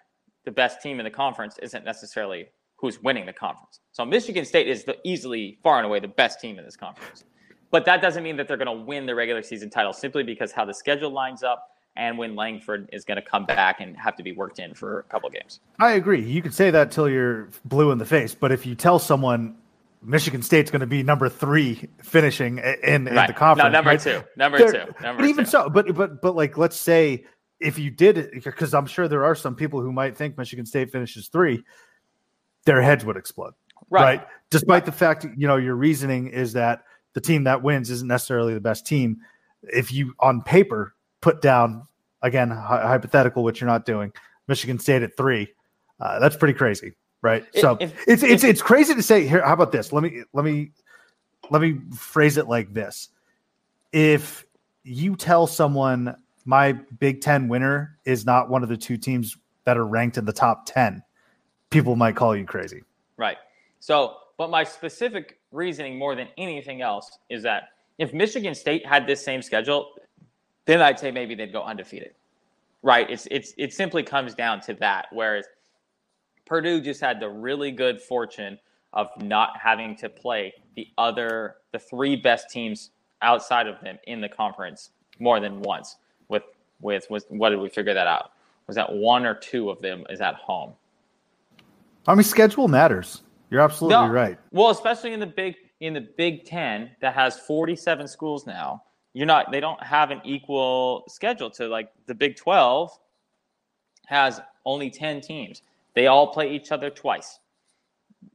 the 0.44 0.50
best 0.50 0.82
team 0.82 0.98
in 0.98 1.04
the 1.04 1.10
conference 1.10 1.58
isn't 1.62 1.84
necessarily 1.84 2.46
who's 2.76 3.02
winning 3.02 3.26
the 3.26 3.32
conference. 3.32 3.80
So 3.92 4.04
Michigan 4.04 4.44
State 4.44 4.66
is 4.66 4.84
the 4.84 4.96
easily, 5.04 5.58
far 5.62 5.76
and 5.76 5.86
away, 5.86 6.00
the 6.00 6.08
best 6.08 6.40
team 6.40 6.58
in 6.58 6.64
this 6.64 6.76
conference. 6.76 7.24
But 7.70 7.84
that 7.84 8.02
doesn't 8.02 8.22
mean 8.22 8.36
that 8.36 8.48
they're 8.48 8.56
going 8.56 8.78
to 8.78 8.84
win 8.84 9.06
the 9.06 9.14
regular 9.14 9.42
season 9.42 9.70
title 9.70 9.92
simply 9.92 10.22
because 10.22 10.50
how 10.50 10.64
the 10.64 10.74
schedule 10.74 11.10
lines 11.10 11.42
up 11.42 11.68
and 12.00 12.16
when 12.16 12.34
Langford 12.34 12.88
is 12.92 13.04
going 13.04 13.16
to 13.16 13.22
come 13.22 13.44
back 13.44 13.80
and 13.80 13.94
have 13.96 14.16
to 14.16 14.22
be 14.22 14.32
worked 14.32 14.58
in 14.58 14.72
for 14.72 15.00
a 15.00 15.02
couple 15.04 15.28
games. 15.28 15.60
I 15.78 15.92
agree. 15.92 16.22
You 16.22 16.40
can 16.40 16.50
say 16.50 16.70
that 16.70 16.90
till 16.90 17.10
you're 17.10 17.50
blue 17.66 17.92
in 17.92 17.98
the 17.98 18.06
face, 18.06 18.34
but 18.34 18.50
if 18.50 18.64
you 18.64 18.74
tell 18.74 18.98
someone 18.98 19.54
Michigan 20.02 20.40
State's 20.40 20.70
going 20.70 20.80
to 20.80 20.86
be 20.86 21.02
number 21.02 21.28
three 21.28 21.88
finishing 22.02 22.56
in, 22.58 23.06
in 23.06 23.14
right. 23.14 23.26
the 23.26 23.34
conference, 23.34 23.66
no, 23.66 23.70
number 23.70 23.90
right? 23.90 24.00
two, 24.00 24.22
number 24.34 24.58
two, 24.58 24.94
number 25.02 25.22
but 25.22 25.24
even 25.26 25.44
so, 25.44 25.68
but 25.68 25.94
but 25.94 26.22
but 26.22 26.34
like 26.34 26.56
let's 26.56 26.80
say 26.80 27.26
if 27.60 27.78
you 27.78 27.90
did, 27.90 28.16
it, 28.16 28.44
because 28.44 28.72
I'm 28.72 28.86
sure 28.86 29.06
there 29.06 29.24
are 29.26 29.34
some 29.34 29.54
people 29.54 29.82
who 29.82 29.92
might 29.92 30.16
think 30.16 30.38
Michigan 30.38 30.64
State 30.64 30.90
finishes 30.90 31.28
three, 31.28 31.62
their 32.64 32.80
heads 32.80 33.04
would 33.04 33.18
explode, 33.18 33.52
right? 33.90 34.02
right? 34.02 34.26
Despite 34.48 34.86
the 34.86 34.92
fact, 34.92 35.26
you 35.36 35.46
know, 35.46 35.58
your 35.58 35.74
reasoning 35.74 36.28
is 36.28 36.54
that 36.54 36.84
the 37.12 37.20
team 37.20 37.44
that 37.44 37.62
wins 37.62 37.90
isn't 37.90 38.08
necessarily 38.08 38.54
the 38.54 38.60
best 38.60 38.86
team. 38.86 39.18
If 39.64 39.92
you 39.92 40.14
on 40.18 40.40
paper 40.40 40.94
put 41.20 41.42
down 41.42 41.86
again 42.22 42.50
hypothetical, 42.50 43.42
which 43.42 43.60
you're 43.60 43.68
not 43.68 43.86
doing, 43.86 44.12
Michigan 44.48 44.78
State 44.78 45.02
at 45.02 45.16
three, 45.16 45.52
uh, 46.00 46.18
that's 46.18 46.36
pretty 46.36 46.54
crazy, 46.54 46.94
right? 47.22 47.44
If, 47.52 47.60
so 47.60 47.76
if, 47.80 47.92
it's 48.06 48.22
if, 48.22 48.30
it's 48.30 48.44
it's 48.44 48.62
crazy 48.62 48.94
to 48.94 49.02
say 49.02 49.26
here. 49.26 49.44
How 49.44 49.52
about 49.52 49.72
this? 49.72 49.92
Let 49.92 50.02
me 50.02 50.22
let 50.32 50.44
me 50.44 50.72
let 51.50 51.62
me 51.62 51.80
phrase 51.94 52.36
it 52.36 52.48
like 52.48 52.72
this: 52.72 53.08
If 53.92 54.44
you 54.82 55.16
tell 55.16 55.46
someone 55.46 56.16
my 56.44 56.72
Big 56.72 57.20
Ten 57.20 57.48
winner 57.48 57.98
is 58.04 58.24
not 58.24 58.48
one 58.48 58.62
of 58.62 58.68
the 58.68 58.76
two 58.76 58.96
teams 58.96 59.36
that 59.64 59.76
are 59.76 59.86
ranked 59.86 60.18
in 60.18 60.24
the 60.24 60.32
top 60.32 60.66
ten, 60.66 61.02
people 61.70 61.96
might 61.96 62.16
call 62.16 62.34
you 62.34 62.44
crazy. 62.44 62.82
Right. 63.16 63.36
So, 63.78 64.16
but 64.38 64.50
my 64.50 64.64
specific 64.64 65.38
reasoning 65.52 65.98
more 65.98 66.14
than 66.14 66.28
anything 66.38 66.80
else 66.80 67.18
is 67.28 67.42
that 67.42 67.64
if 67.98 68.14
Michigan 68.14 68.54
State 68.54 68.86
had 68.86 69.06
this 69.06 69.22
same 69.22 69.42
schedule, 69.42 69.92
then 70.66 70.80
I'd 70.80 70.98
say 70.98 71.10
maybe 71.10 71.34
they'd 71.34 71.52
go 71.52 71.62
undefeated. 71.62 72.14
Right. 72.82 73.10
It's 73.10 73.26
it's 73.30 73.52
it 73.58 73.72
simply 73.72 74.02
comes 74.02 74.34
down 74.34 74.60
to 74.62 74.74
that. 74.74 75.06
Whereas 75.12 75.46
Purdue 76.46 76.80
just 76.80 77.00
had 77.00 77.20
the 77.20 77.28
really 77.28 77.70
good 77.70 78.00
fortune 78.00 78.58
of 78.92 79.08
not 79.20 79.50
having 79.62 79.96
to 79.96 80.08
play 80.08 80.52
the 80.76 80.88
other 80.98 81.56
the 81.72 81.78
three 81.78 82.16
best 82.16 82.50
teams 82.50 82.90
outside 83.22 83.66
of 83.66 83.80
them 83.80 83.98
in 84.04 84.20
the 84.20 84.28
conference 84.28 84.90
more 85.18 85.40
than 85.40 85.60
once. 85.60 85.96
With 86.28 86.44
with 86.80 87.06
with 87.10 87.26
what 87.28 87.50
did 87.50 87.60
we 87.60 87.68
figure 87.68 87.94
that 87.94 88.06
out? 88.06 88.32
Was 88.66 88.76
that 88.76 88.92
one 88.92 89.26
or 89.26 89.34
two 89.34 89.68
of 89.68 89.80
them 89.82 90.04
is 90.10 90.20
at 90.20 90.36
home? 90.36 90.72
I 92.06 92.14
mean, 92.14 92.22
schedule 92.22 92.68
matters. 92.68 93.22
You're 93.50 93.60
absolutely 93.60 94.06
no. 94.06 94.12
right. 94.12 94.38
Well, 94.52 94.70
especially 94.70 95.12
in 95.12 95.20
the 95.20 95.26
big 95.26 95.56
in 95.80 95.94
the 95.94 96.00
Big 96.00 96.44
Ten 96.44 96.90
that 97.00 97.14
has 97.14 97.38
47 97.38 98.06
schools 98.06 98.46
now. 98.46 98.82
You're 99.12 99.26
not. 99.26 99.50
They 99.50 99.60
don't 99.60 99.82
have 99.82 100.10
an 100.10 100.20
equal 100.24 101.04
schedule 101.08 101.50
to 101.50 101.68
like 101.68 101.90
the 102.06 102.14
Big 102.14 102.36
12 102.36 102.96
has 104.06 104.40
only 104.64 104.90
10 104.90 105.20
teams. 105.20 105.62
They 105.94 106.06
all 106.06 106.28
play 106.28 106.52
each 106.52 106.72
other 106.72 106.90
twice. 106.90 107.38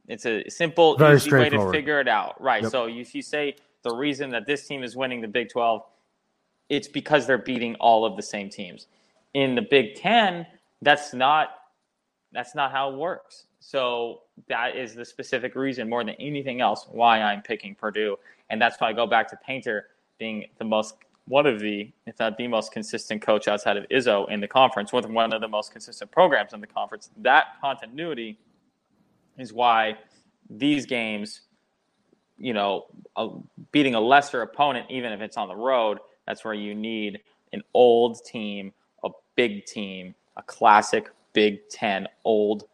It's 0.08 0.26
a 0.26 0.48
simple, 0.48 0.96
Very 0.96 1.16
easy 1.16 1.32
way 1.32 1.48
to 1.48 1.70
figure 1.70 2.00
it 2.00 2.08
out. 2.08 2.40
Right. 2.40 2.62
Yep. 2.62 2.72
So 2.72 2.86
if 2.86 3.14
you 3.14 3.22
say 3.22 3.56
the 3.82 3.94
reason 3.94 4.30
that 4.30 4.46
this 4.46 4.66
team 4.66 4.82
is 4.82 4.96
winning 4.96 5.20
the 5.20 5.28
Big 5.28 5.48
12, 5.48 5.82
it's 6.68 6.88
because 6.88 7.26
they're 7.26 7.38
beating 7.38 7.74
all 7.76 8.04
of 8.04 8.16
the 8.16 8.22
same 8.22 8.50
teams. 8.50 8.86
In 9.34 9.54
the 9.54 9.62
Big 9.62 9.94
10, 9.94 10.46
that's 10.82 11.14
not 11.14 11.50
that's 12.32 12.54
not 12.54 12.70
how 12.70 12.90
it 12.90 12.96
works. 12.96 13.46
So 13.60 14.22
that 14.48 14.76
is 14.76 14.94
the 14.94 15.04
specific 15.04 15.54
reason 15.54 15.88
more 15.88 16.04
than 16.04 16.14
anything 16.16 16.60
else 16.60 16.86
why 16.90 17.22
I'm 17.22 17.40
picking 17.40 17.74
Purdue. 17.74 18.18
And 18.50 18.60
that's 18.60 18.78
why 18.80 18.90
I 18.90 18.92
go 18.92 19.06
back 19.06 19.28
to 19.30 19.36
Painter 19.36 19.86
being 20.18 20.46
the 20.58 20.64
most 20.64 20.96
one 21.28 21.46
of 21.46 21.58
the, 21.58 21.90
if 22.06 22.18
not 22.20 22.36
the 22.38 22.46
most 22.46 22.70
consistent 22.70 23.20
coach 23.20 23.48
outside 23.48 23.76
of 23.76 23.84
Izzo 23.88 24.30
in 24.30 24.40
the 24.40 24.46
conference, 24.46 24.92
with 24.92 25.06
one 25.06 25.32
of 25.32 25.40
the 25.40 25.48
most 25.48 25.72
consistent 25.72 26.10
programs 26.12 26.52
in 26.52 26.60
the 26.60 26.66
conference. 26.68 27.10
That 27.16 27.60
continuity 27.60 28.38
is 29.36 29.52
why 29.52 29.96
these 30.48 30.86
games, 30.86 31.40
you 32.38 32.54
know, 32.54 32.86
beating 33.72 33.96
a 33.96 34.00
lesser 34.00 34.42
opponent, 34.42 34.86
even 34.88 35.12
if 35.12 35.20
it's 35.20 35.36
on 35.36 35.48
the 35.48 35.56
road, 35.56 35.98
that's 36.28 36.44
where 36.44 36.54
you 36.54 36.76
need 36.76 37.20
an 37.52 37.62
old 37.74 38.24
team, 38.24 38.72
a 39.04 39.10
big 39.34 39.64
team, 39.66 40.14
a 40.36 40.42
classic 40.42 41.10
Big 41.32 41.68
Ten 41.68 42.08
old 42.24 42.64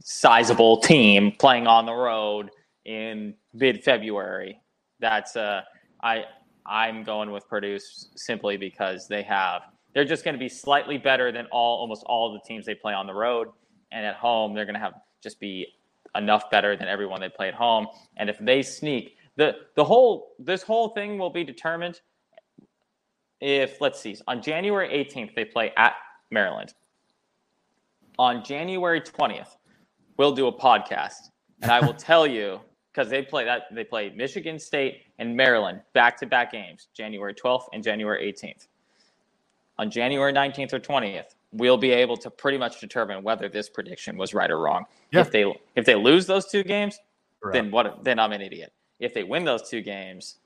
sizable 0.00 0.76
team 0.80 1.32
playing 1.38 1.66
on 1.66 1.86
the 1.86 1.94
road 1.94 2.50
in 2.84 3.34
mid 3.54 3.82
February. 3.82 4.60
That's 5.00 5.34
uh, 5.34 5.62
I 6.04 6.24
I'm 6.66 7.02
going 7.02 7.30
with 7.32 7.48
Purdue 7.48 7.78
simply 8.14 8.56
because 8.56 9.08
they 9.08 9.22
have 9.22 9.62
they're 9.94 10.04
just 10.04 10.24
going 10.24 10.34
to 10.34 10.38
be 10.38 10.48
slightly 10.48 10.98
better 10.98 11.32
than 11.32 11.46
all 11.46 11.78
almost 11.78 12.04
all 12.06 12.32
the 12.32 12.40
teams 12.46 12.66
they 12.66 12.74
play 12.74 12.92
on 12.92 13.06
the 13.06 13.14
road, 13.14 13.48
and 13.90 14.06
at 14.06 14.16
home 14.16 14.54
they're 14.54 14.66
going 14.66 14.74
to 14.74 14.80
have 14.80 14.94
just 15.22 15.40
be 15.40 15.66
enough 16.14 16.50
better 16.50 16.76
than 16.76 16.86
everyone 16.86 17.20
they 17.20 17.28
play 17.28 17.48
at 17.48 17.54
home. 17.54 17.86
And 18.18 18.30
if 18.30 18.38
they 18.38 18.62
sneak 18.62 19.16
the 19.36 19.54
the 19.74 19.84
whole 19.84 20.34
this 20.38 20.62
whole 20.62 20.90
thing 20.90 21.18
will 21.18 21.30
be 21.30 21.42
determined 21.42 22.00
if 23.40 23.80
let's 23.80 24.00
see 24.00 24.16
on 24.28 24.42
January 24.42 24.88
18th 24.88 25.34
they 25.34 25.44
play 25.44 25.72
at 25.76 25.94
Maryland. 26.30 26.74
On 28.16 28.44
January 28.44 29.00
20th, 29.00 29.56
we'll 30.18 30.34
do 30.34 30.46
a 30.46 30.52
podcast, 30.52 31.30
and 31.62 31.72
I 31.72 31.80
will 31.80 31.94
tell 32.10 32.28
you 32.28 32.60
because 32.94 33.10
they 33.10 33.22
play 33.22 33.44
that 33.44 33.64
they 33.72 33.84
play 33.84 34.12
Michigan 34.14 34.58
State 34.58 35.02
and 35.18 35.36
Maryland 35.36 35.80
back 35.92 36.16
to 36.18 36.26
back 36.26 36.52
games, 36.52 36.88
January 36.94 37.34
12th 37.34 37.66
and 37.72 37.82
January 37.82 38.32
18th. 38.32 38.68
On 39.78 39.90
January 39.90 40.32
19th 40.32 40.72
or 40.72 40.78
20th, 40.78 41.34
we'll 41.52 41.76
be 41.76 41.90
able 41.90 42.16
to 42.16 42.30
pretty 42.30 42.56
much 42.58 42.80
determine 42.80 43.24
whether 43.24 43.48
this 43.48 43.68
prediction 43.68 44.16
was 44.16 44.32
right 44.32 44.50
or 44.50 44.58
wrong. 44.58 44.84
Yeah. 45.10 45.20
If 45.20 45.32
they 45.32 45.52
if 45.74 45.84
they 45.84 45.96
lose 45.96 46.26
those 46.26 46.46
two 46.46 46.62
games, 46.62 46.98
Correct. 47.40 47.54
then 47.54 47.70
what? 47.70 48.04
Then 48.04 48.18
I'm 48.18 48.32
an 48.32 48.40
idiot. 48.40 48.72
If 49.00 49.12
they 49.12 49.24
win 49.24 49.44
those 49.44 49.68
two 49.68 49.80
games, 49.82 50.36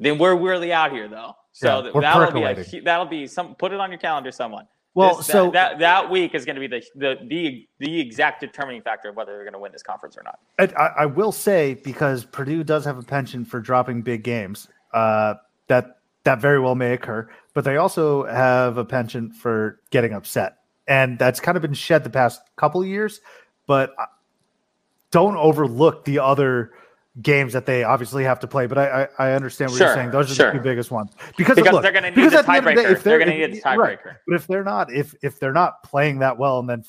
then 0.00 0.18
we're 0.18 0.36
really 0.36 0.72
out 0.72 0.92
here 0.92 1.08
though. 1.08 1.36
So 1.52 1.84
Yeah, 1.84 1.90
we're 1.92 2.00
that'll 2.00 2.32
be 2.32 2.42
a, 2.42 2.80
that'll 2.82 3.06
be 3.06 3.26
some. 3.26 3.54
Put 3.54 3.72
it 3.72 3.80
on 3.80 3.90
your 3.90 3.98
calendar, 3.98 4.32
someone. 4.32 4.66
Well, 4.94 5.16
This- 5.16 5.26
so- 5.26 5.50
that, 5.50 5.72
that 5.72 5.78
that 5.78 6.10
week 6.10 6.34
is 6.34 6.44
going 6.44 6.56
to 6.56 6.60
be 6.60 6.66
the 6.66 6.82
the 6.96 7.16
the 7.28 7.68
the 7.78 8.00
exact 8.00 8.40
determining 8.40 8.82
factor 8.82 9.10
of 9.10 9.16
whether 9.16 9.32
they're 9.32 9.44
going 9.44 9.52
to 9.52 9.58
win 9.58 9.72
this 9.72 9.82
conference 9.82 10.16
or 10.16 10.24
not. 10.24 10.38
I, 10.58 11.02
I 11.02 11.06
will 11.06 11.32
say 11.32 11.74
because 11.74 12.24
Purdue 12.24 12.64
does 12.64 12.84
have 12.84 12.98
a 12.98 13.02
penchant 13.02 13.48
for 13.48 13.60
dropping 13.60 14.02
big 14.02 14.24
games, 14.24 14.68
uh, 14.92 15.34
that 15.68 15.98
that 16.24 16.40
very 16.40 16.58
well 16.58 16.74
may 16.74 16.92
occur. 16.94 17.28
But 17.54 17.64
they 17.64 17.76
also 17.76 18.24
have 18.26 18.76
a 18.76 18.84
penchant 18.84 19.34
for 19.36 19.80
getting 19.90 20.12
upset, 20.14 20.58
and 20.88 21.18
that's 21.18 21.38
kind 21.40 21.56
of 21.56 21.62
been 21.62 21.74
shed 21.74 22.02
the 22.02 22.10
past 22.10 22.40
couple 22.56 22.80
of 22.80 22.86
years. 22.88 23.20
But 23.66 23.94
uh, 23.98 24.06
don't 25.10 25.36
overlook 25.36 26.04
the 26.04 26.18
other 26.18 26.72
games 27.22 27.52
that 27.52 27.66
they 27.66 27.84
obviously 27.84 28.24
have 28.24 28.38
to 28.40 28.46
play. 28.46 28.66
But 28.66 28.78
I 28.78 29.08
I, 29.18 29.28
I 29.30 29.32
understand 29.34 29.70
what 29.70 29.78
Sure, 29.78 29.86
you're 29.88 29.96
saying. 29.96 30.10
Those 30.10 30.30
are 30.30 30.34
sure. 30.34 30.52
the 30.52 30.58
two 30.58 30.62
biggest 30.64 30.90
ones 30.90 31.10
because, 31.36 31.56
Because 31.56 31.72
look, 31.72 31.82
they're 31.82 31.92
gonna 31.92 32.10
need 32.10 32.16
because 32.16 32.32
the 32.32 32.38
at 32.38 32.46
the 32.46 32.52
day, 32.52 32.60
tiebreaker. 32.84 32.90
if 32.92 33.02
They're 33.02 33.18
gonna 33.18 33.30
need 33.38 33.54
the 33.54 33.76
right, 33.76 33.98
tiebreaker. 33.98 34.16
But 34.26 34.34
if 34.36 34.46
they're 34.46 34.64
not, 34.64 34.92
if 34.92 35.14
if 35.22 35.38
they're 35.40 35.52
not 35.52 35.82
playing 35.82 36.18
that 36.20 36.38
well, 36.38 36.58
and 36.60 36.68
then 36.68 36.84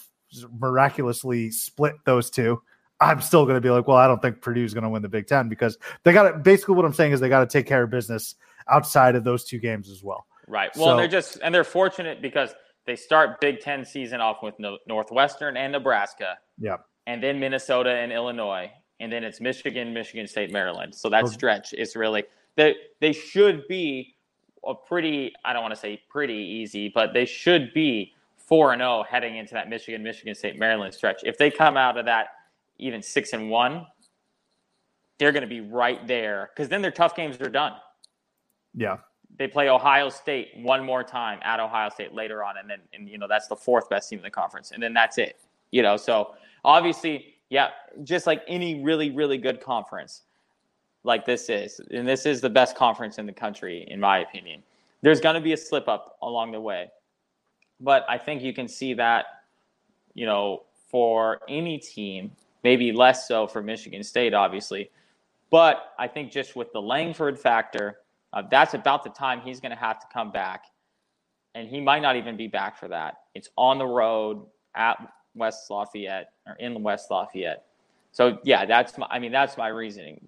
miraculously 0.60 1.52
split 1.52 1.96
those 2.06 2.30
two, 2.30 2.62
I'm 3.00 3.22
still 3.22 3.46
going 3.46 3.56
to 3.56 3.62
be 3.62 3.70
like, 3.70 3.88
well, 3.88 3.98
I 3.98 4.08
don't 4.08 4.22
think 4.22 4.42
Purdue's 4.42 4.74
going 4.74 4.84
to 4.84 4.90
win 4.90 5.02
the 5.02 5.10
Big 5.10 5.28
Ten 5.28 5.50
because 5.50 5.78
they 6.04 6.14
got 6.14 6.30
to. 6.32 6.38
Basically, 6.38 6.76
what 6.76 6.86
I'm 6.86 6.94
saying 6.94 7.12
is 7.14 7.20
they 7.20 7.30
got 7.30 7.40
to 7.40 7.46
take 7.48 7.66
care 7.68 7.84
of 7.84 7.90
business 7.90 8.36
outside 8.70 9.16
of 9.16 9.24
those 9.24 9.46
two 9.46 9.58
games 9.60 9.90
as 9.90 10.04
well. 10.04 10.26
Right. 10.48 10.70
Well, 10.76 10.88
So- 10.88 10.98
they're 10.98 11.08
just 11.08 11.40
and 11.44 11.54
they're 11.54 11.64
fortunate 11.64 12.22
because 12.22 12.54
they 12.86 12.96
start 12.96 13.40
Big 13.40 13.60
Ten 13.62 13.86
season 13.86 14.20
off 14.22 14.38
with 14.44 14.56
no, 14.60 14.78
Northwestern 14.88 15.58
and 15.58 15.72
Nebraska, 15.72 16.38
Yeah, 16.58 16.78
and 17.08 17.22
then 17.24 17.40
Minnesota 17.40 17.92
and 17.92 18.12
Illinois, 18.12 18.72
and 19.00 19.12
then 19.12 19.24
it's 19.24 19.40
Michigan, 19.40 19.94
Michigan 19.94 20.28
State, 20.28 20.52
Maryland. 20.52 20.94
So 20.94 21.10
that 21.10 21.28
stretch 21.28 21.74
is 21.74 21.96
really 21.96 22.24
they 22.56 22.76
they 23.00 23.14
should 23.14 23.68
be 23.68 24.16
a 24.66 24.74
pretty 24.74 25.34
I 25.46 25.54
don't 25.54 25.62
want 25.62 25.74
to 25.74 25.80
say 25.80 26.02
pretty 26.10 26.34
easy, 26.34 26.90
but 26.90 27.14
they 27.14 27.26
should 27.26 27.74
be 27.74 28.14
four 28.38 28.74
and 28.74 28.80
zero 28.80 29.04
heading 29.10 29.38
into 29.38 29.54
that 29.54 29.70
Michigan, 29.70 30.04
Michigan 30.04 30.36
State, 30.36 30.58
Maryland 30.58 30.94
stretch. 30.94 31.22
If 31.24 31.38
they 31.38 31.52
come 31.52 31.78
out 31.78 31.98
of 31.98 32.06
that 32.06 32.30
even 32.78 33.02
six 33.02 33.34
and 33.34 33.50
one, 33.50 33.86
they're 35.18 35.32
going 35.32 35.44
to 35.44 35.48
be 35.48 35.62
right 35.62 36.06
there 36.08 36.50
because 36.54 36.70
then 36.70 36.82
their 36.82 36.92
tough 36.92 37.16
games 37.16 37.40
are 37.42 37.50
done 37.50 37.74
yeah, 38.76 38.98
they 39.38 39.48
play 39.48 39.70
Ohio 39.70 40.10
State 40.10 40.50
one 40.58 40.84
more 40.86 41.04
time 41.04 41.40
at 41.42 41.60
Ohio 41.60 41.90
State 41.90 42.14
later 42.14 42.44
on, 42.44 42.58
and 42.58 42.70
then 42.70 42.80
and 42.94 43.10
you 43.10 43.18
know 43.18 43.28
that's 43.28 43.48
the 43.48 43.56
fourth 43.56 43.90
best 43.90 44.10
team 44.10 44.20
in 44.20 44.24
the 44.24 44.30
conference, 44.30 44.72
and 44.72 44.82
then 44.82 44.94
that's 44.94 45.18
it. 45.18 45.42
You 45.72 45.82
know, 45.82 45.98
so 45.98 46.36
obviously, 46.64 47.36
yeah, 47.50 47.70
just 48.04 48.28
like 48.28 48.44
any 48.48 48.84
really 48.84 49.12
really 49.12 49.38
good 49.38 49.62
conference, 49.62 50.24
like 51.04 51.26
this 51.26 51.50
is, 51.50 51.80
and 51.92 52.08
this 52.08 52.26
is 52.26 52.42
the 52.42 52.50
best 52.50 52.76
conference 52.76 53.18
in 53.18 53.26
the 53.26 53.34
country, 53.34 53.86
in 53.90 54.00
my 54.00 54.20
opinion. 54.20 54.64
There's 55.02 55.22
going 55.22 55.36
to 55.36 55.42
be 55.42 55.54
a 55.54 55.58
slip 55.58 55.88
up 55.88 56.18
along 56.22 56.52
the 56.52 56.62
way, 56.62 56.92
but 57.80 58.06
I 58.10 58.18
think 58.18 58.42
you 58.42 58.54
can 58.54 58.68
see 58.68 58.94
that, 58.96 59.26
you 60.14 60.26
know, 60.26 60.64
for 60.90 61.40
any 61.48 61.78
team, 61.78 62.32
maybe 62.64 62.92
less 62.92 63.28
so 63.28 63.48
for 63.48 63.62
Michigan 63.62 64.04
State, 64.04 64.34
obviously. 64.34 64.90
But 65.52 65.94
I 65.98 66.08
think 66.08 66.32
just 66.32 66.56
with 66.56 66.72
the 66.74 66.82
Langford 66.82 67.40
factor, 67.40 68.00
uh, 68.34 68.44
that's 68.50 68.74
about 68.74 69.04
the 69.04 69.10
time 69.10 69.42
he's 69.42 69.60
going 69.60 69.72
to 69.72 69.78
have 69.78 70.00
to 70.00 70.06
come 70.12 70.32
back. 70.32 70.66
And 71.56 71.68
he 71.68 71.82
might 71.82 72.02
not 72.02 72.16
even 72.16 72.38
be 72.38 72.48
back 72.48 72.78
for 72.78 72.88
that. 72.90 73.22
It's 73.34 73.50
on 73.56 73.80
the 73.80 73.86
road 73.86 74.46
at 74.76 74.98
West 75.36 75.70
Lafayette 75.70 76.32
or 76.48 76.54
in 76.56 76.82
West 76.84 77.12
Lafayette. 77.12 77.64
So, 78.12 78.40
yeah, 78.44 78.66
that's 78.66 78.98
my, 78.98 79.08
I 79.10 79.20
mean, 79.20 79.32
that's 79.32 79.58
my 79.58 79.68
reasoning. 79.68 80.20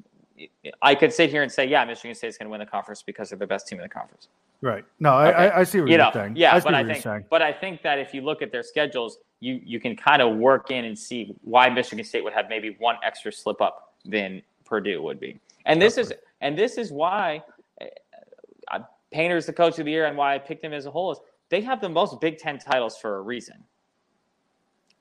I 0.82 0.96
could 0.96 1.12
sit 1.14 1.30
here 1.30 1.44
and 1.44 1.52
say, 1.52 1.66
yeah, 1.68 1.84
Michigan 1.86 2.16
State's 2.16 2.38
going 2.38 2.48
to 2.48 2.52
win 2.52 2.60
the 2.60 2.66
conference 2.66 3.02
because 3.04 3.30
they're 3.30 3.38
the 3.40 3.48
best 3.48 3.68
team 3.68 3.80
in 3.80 3.84
the 3.84 3.90
conference. 3.90 4.28
right. 4.62 4.84
No, 5.00 5.14
I, 5.14 5.30
Okay. 5.30 5.38
I, 5.38 5.60
I 5.60 5.64
see 5.64 5.80
what 5.82 5.90
You 5.90 5.96
you're 5.98 6.06
know, 6.06 6.12
saying. 6.14 6.36
yeah, 6.36 6.56
I 6.56 6.60
see 6.60 6.64
but 6.64 6.66
what 6.66 6.76
I 6.76 6.80
you're 6.82 6.90
think, 6.94 7.04
saying. 7.04 7.26
but 7.30 7.42
I 7.42 7.52
think 7.54 7.82
that 7.84 8.00
if 8.00 8.14
you 8.14 8.22
look 8.22 8.42
at 8.42 8.52
their 8.52 8.64
schedules, 8.64 9.18
you 9.40 9.60
you 9.64 9.80
can 9.80 9.96
kind 9.96 10.22
of 10.22 10.38
work 10.38 10.70
in 10.72 10.86
and 10.86 10.98
see 10.98 11.36
why 11.44 11.68
Michigan 11.70 12.06
State 12.06 12.24
would 12.24 12.34
have 12.34 12.48
maybe 12.50 12.76
one 12.80 12.96
extra 13.04 13.32
slip 13.32 13.60
up 13.62 13.94
than 14.06 14.42
Purdue 14.66 15.02
would 15.02 15.20
be. 15.20 15.40
And 15.66 15.82
this 15.82 15.98
is 15.98 16.14
and 16.42 16.58
this 16.58 16.78
is 16.78 16.92
why 16.92 17.42
uh, 17.82 18.80
is 19.14 19.46
the 19.48 19.54
coach 19.54 19.80
of 19.80 19.86
the 19.86 19.92
year, 19.92 20.06
and 20.06 20.16
why 20.18 20.36
I 20.36 20.38
picked 20.40 20.64
him 20.64 20.74
as 20.74 20.86
a 20.86 20.92
whole 20.92 21.12
is 21.12 21.20
they 21.50 21.62
have 21.62 21.82
the 21.82 21.90
most 21.90 22.22
Big 22.22 22.38
Ten 22.38 22.58
titles 22.60 22.98
for 22.98 23.18
a 23.18 23.22
reason. 23.22 23.64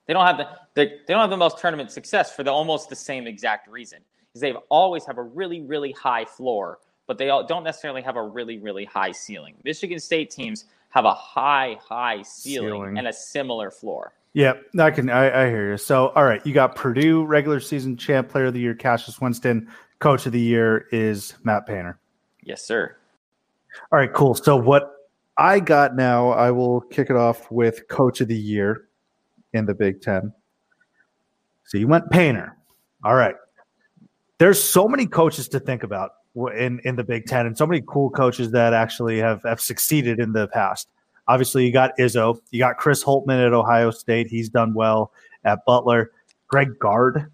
They 0.06 0.12
don't 0.14 0.26
have 0.26 0.38
the 0.38 0.48
they, 0.74 0.86
they 0.86 1.14
don't 1.14 1.20
have 1.20 1.30
the 1.30 1.36
most 1.36 1.58
tournament 1.58 1.90
success 1.90 2.34
for 2.34 2.42
the 2.42 2.50
almost 2.50 2.88
the 2.88 2.96
same 2.96 3.26
exact 3.26 3.68
reason. 3.68 4.00
Is 4.34 4.40
they 4.40 4.52
always 4.68 5.04
have 5.06 5.18
a 5.18 5.22
really 5.22 5.60
really 5.60 5.92
high 5.92 6.24
floor, 6.24 6.78
but 7.06 7.18
they 7.18 7.30
all 7.30 7.46
don't 7.46 7.64
necessarily 7.64 8.02
have 8.02 8.16
a 8.16 8.22
really 8.22 8.58
really 8.58 8.84
high 8.84 9.12
ceiling. 9.12 9.54
Michigan 9.64 10.00
State 10.00 10.30
teams 10.30 10.66
have 10.90 11.04
a 11.04 11.14
high 11.14 11.78
high 11.82 12.22
ceiling, 12.22 12.70
Ceiling. 12.70 12.98
and 12.98 13.08
a 13.08 13.12
similar 13.12 13.70
floor. 13.70 14.12
Yeah, 14.32 14.54
I 14.78 14.90
can. 14.90 15.10
I, 15.10 15.44
I 15.44 15.48
hear 15.48 15.72
you. 15.72 15.76
So, 15.76 16.08
all 16.10 16.24
right, 16.24 16.44
you 16.46 16.54
got 16.54 16.76
Purdue 16.76 17.24
regular 17.24 17.58
season 17.58 17.96
champ, 17.96 18.28
player 18.28 18.46
of 18.46 18.54
the 18.54 18.60
year, 18.60 18.74
Cassius 18.74 19.20
Winston. 19.20 19.68
Coach 19.98 20.24
of 20.26 20.32
the 20.32 20.40
year 20.40 20.86
is 20.92 21.34
Matt 21.42 21.66
Painter. 21.66 21.98
Yes, 22.42 22.62
sir. 22.62 22.96
All 23.92 23.98
right, 23.98 24.12
cool. 24.12 24.34
So 24.34 24.56
what 24.56 24.92
I 25.36 25.60
got 25.60 25.94
now, 25.96 26.30
I 26.30 26.50
will 26.50 26.80
kick 26.80 27.10
it 27.10 27.16
off 27.16 27.50
with 27.50 27.86
coach 27.88 28.20
of 28.20 28.28
the 28.28 28.36
year 28.36 28.88
in 29.52 29.66
the 29.66 29.74
Big 29.74 30.00
Ten. 30.00 30.32
So 31.66 31.78
you 31.78 31.86
went 31.88 32.10
Painter. 32.10 32.56
All 33.04 33.14
right. 33.14 33.34
There's 34.38 34.62
so 34.62 34.88
many 34.88 35.06
coaches 35.06 35.48
to 35.48 35.60
think 35.60 35.82
about 35.82 36.12
in, 36.56 36.80
in 36.84 36.96
the 36.96 37.04
Big 37.04 37.26
Ten 37.26 37.46
and 37.46 37.56
so 37.56 37.66
many 37.66 37.82
cool 37.86 38.10
coaches 38.10 38.50
that 38.52 38.72
actually 38.72 39.18
have, 39.18 39.42
have 39.42 39.60
succeeded 39.60 40.18
in 40.20 40.32
the 40.32 40.48
past. 40.48 40.88
Obviously, 41.28 41.64
you 41.66 41.72
got 41.72 41.96
Izzo. 41.98 42.40
You 42.50 42.58
got 42.58 42.76
Chris 42.78 43.04
Holtmann 43.04 43.44
at 43.46 43.52
Ohio 43.52 43.90
State. 43.90 44.28
He's 44.28 44.48
done 44.48 44.74
well 44.74 45.12
at 45.44 45.64
Butler. 45.64 46.10
Greg 46.48 46.78
Gard, 46.80 47.30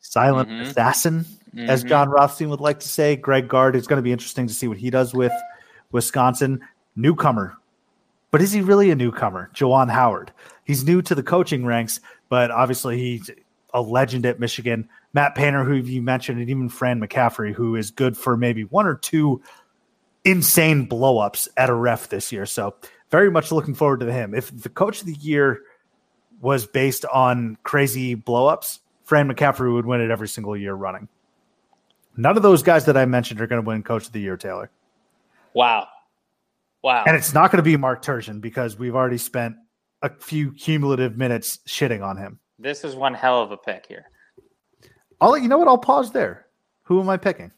silent 0.00 0.48
Mhm. 0.50 0.60
assassin, 0.62 1.24
as 1.56 1.82
Mhm. 1.84 1.88
Jon 1.88 2.08
Rothstein 2.10 2.50
would 2.50 2.60
like 2.60 2.80
to 2.80 2.88
say. 2.88 3.16
Greg 3.16 3.48
Gard 3.48 3.76
is 3.76 3.86
going 3.86 3.96
to 3.98 4.02
be 4.02 4.12
interesting 4.12 4.46
to 4.46 4.52
see 4.52 4.68
what 4.68 4.76
he 4.76 4.90
does 4.90 5.14
with 5.14 5.32
Wisconsin. 5.92 6.60
Newcomer. 6.96 7.56
But 8.30 8.42
is 8.42 8.52
he 8.52 8.60
really 8.60 8.90
a 8.90 8.96
newcomer? 8.96 9.50
Juwan 9.54 9.90
Howard. 9.90 10.32
He's 10.64 10.84
new 10.84 11.02
to 11.02 11.14
the 11.14 11.22
coaching 11.22 11.64
ranks, 11.66 12.00
but 12.28 12.50
obviously 12.50 12.98
he's 12.98 13.30
a 13.74 13.80
legend 13.82 14.26
at 14.26 14.38
Michigan. 14.38 14.88
Matt 15.12 15.34
Painter, 15.34 15.64
who 15.64 15.74
you 15.74 16.02
mentioned, 16.02 16.40
and 16.40 16.48
even 16.48 16.68
Fran 16.68 17.00
McCaffery, 17.00 17.52
who 17.52 17.74
is 17.76 17.90
good 17.90 18.16
for 18.16 18.36
maybe 18.36 18.64
one 18.64 18.86
or 18.86 18.94
two 18.94 19.42
insane 20.24 20.86
blowups 20.86 21.48
at 21.56 21.70
a 21.70 21.74
ref 21.74 22.08
this 22.08 22.30
year. 22.30 22.46
So 22.46 22.74
very 23.10 23.30
much 23.30 23.50
looking 23.50 23.74
forward 23.74 24.00
to 24.00 24.12
him. 24.12 24.34
If 24.34 24.50
the 24.62 24.68
coach 24.68 25.00
of 25.00 25.06
the 25.06 25.14
year 25.14 25.62
was 26.40 26.66
based 26.66 27.04
on 27.06 27.58
crazy 27.64 28.14
blowups, 28.14 28.78
Fran 29.04 29.28
McCaffery 29.28 29.72
would 29.72 29.86
win 29.86 30.00
it 30.00 30.10
every 30.10 30.28
single 30.28 30.56
year 30.56 30.74
running. 30.74 31.08
None 32.16 32.36
of 32.36 32.42
those 32.42 32.62
guys 32.62 32.84
that 32.84 32.96
I 32.96 33.06
mentioned 33.06 33.40
are 33.40 33.46
going 33.46 33.62
to 33.62 33.66
win 33.66 33.82
coach 33.82 34.06
of 34.06 34.12
the 34.12 34.20
year, 34.20 34.36
Taylor. 34.36 34.70
Wow. 35.54 35.88
Wow. 36.82 37.04
And 37.06 37.16
it's 37.16 37.34
not 37.34 37.50
going 37.50 37.58
to 37.58 37.62
be 37.62 37.76
Mark 37.76 38.02
Turgeon 38.02 38.40
because 38.40 38.78
we've 38.78 38.94
already 38.94 39.18
spent 39.18 39.56
a 40.02 40.10
few 40.18 40.52
cumulative 40.52 41.16
minutes 41.16 41.58
shitting 41.68 42.02
on 42.02 42.16
him. 42.16 42.38
this 42.58 42.84
is 42.84 42.94
one 42.96 43.12
hell 43.14 43.42
of 43.42 43.50
a 43.52 43.56
pick 43.56 43.84
here. 43.86 44.04
I'll 45.20 45.30
let 45.30 45.42
you 45.42 45.48
know 45.48 45.58
what? 45.58 45.68
I'll 45.68 45.76
pause 45.78 46.10
there. 46.12 46.46
Who 46.84 47.00
am 47.00 47.08
I 47.10 47.16
picking? 47.18 47.52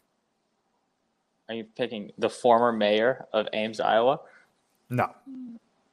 Are 1.48 1.54
you 1.54 1.64
picking 1.64 2.10
the 2.18 2.28
former 2.30 2.72
mayor 2.72 3.26
of 3.32 3.46
Ames, 3.52 3.78
Iowa? 3.78 4.20
No. 4.90 5.08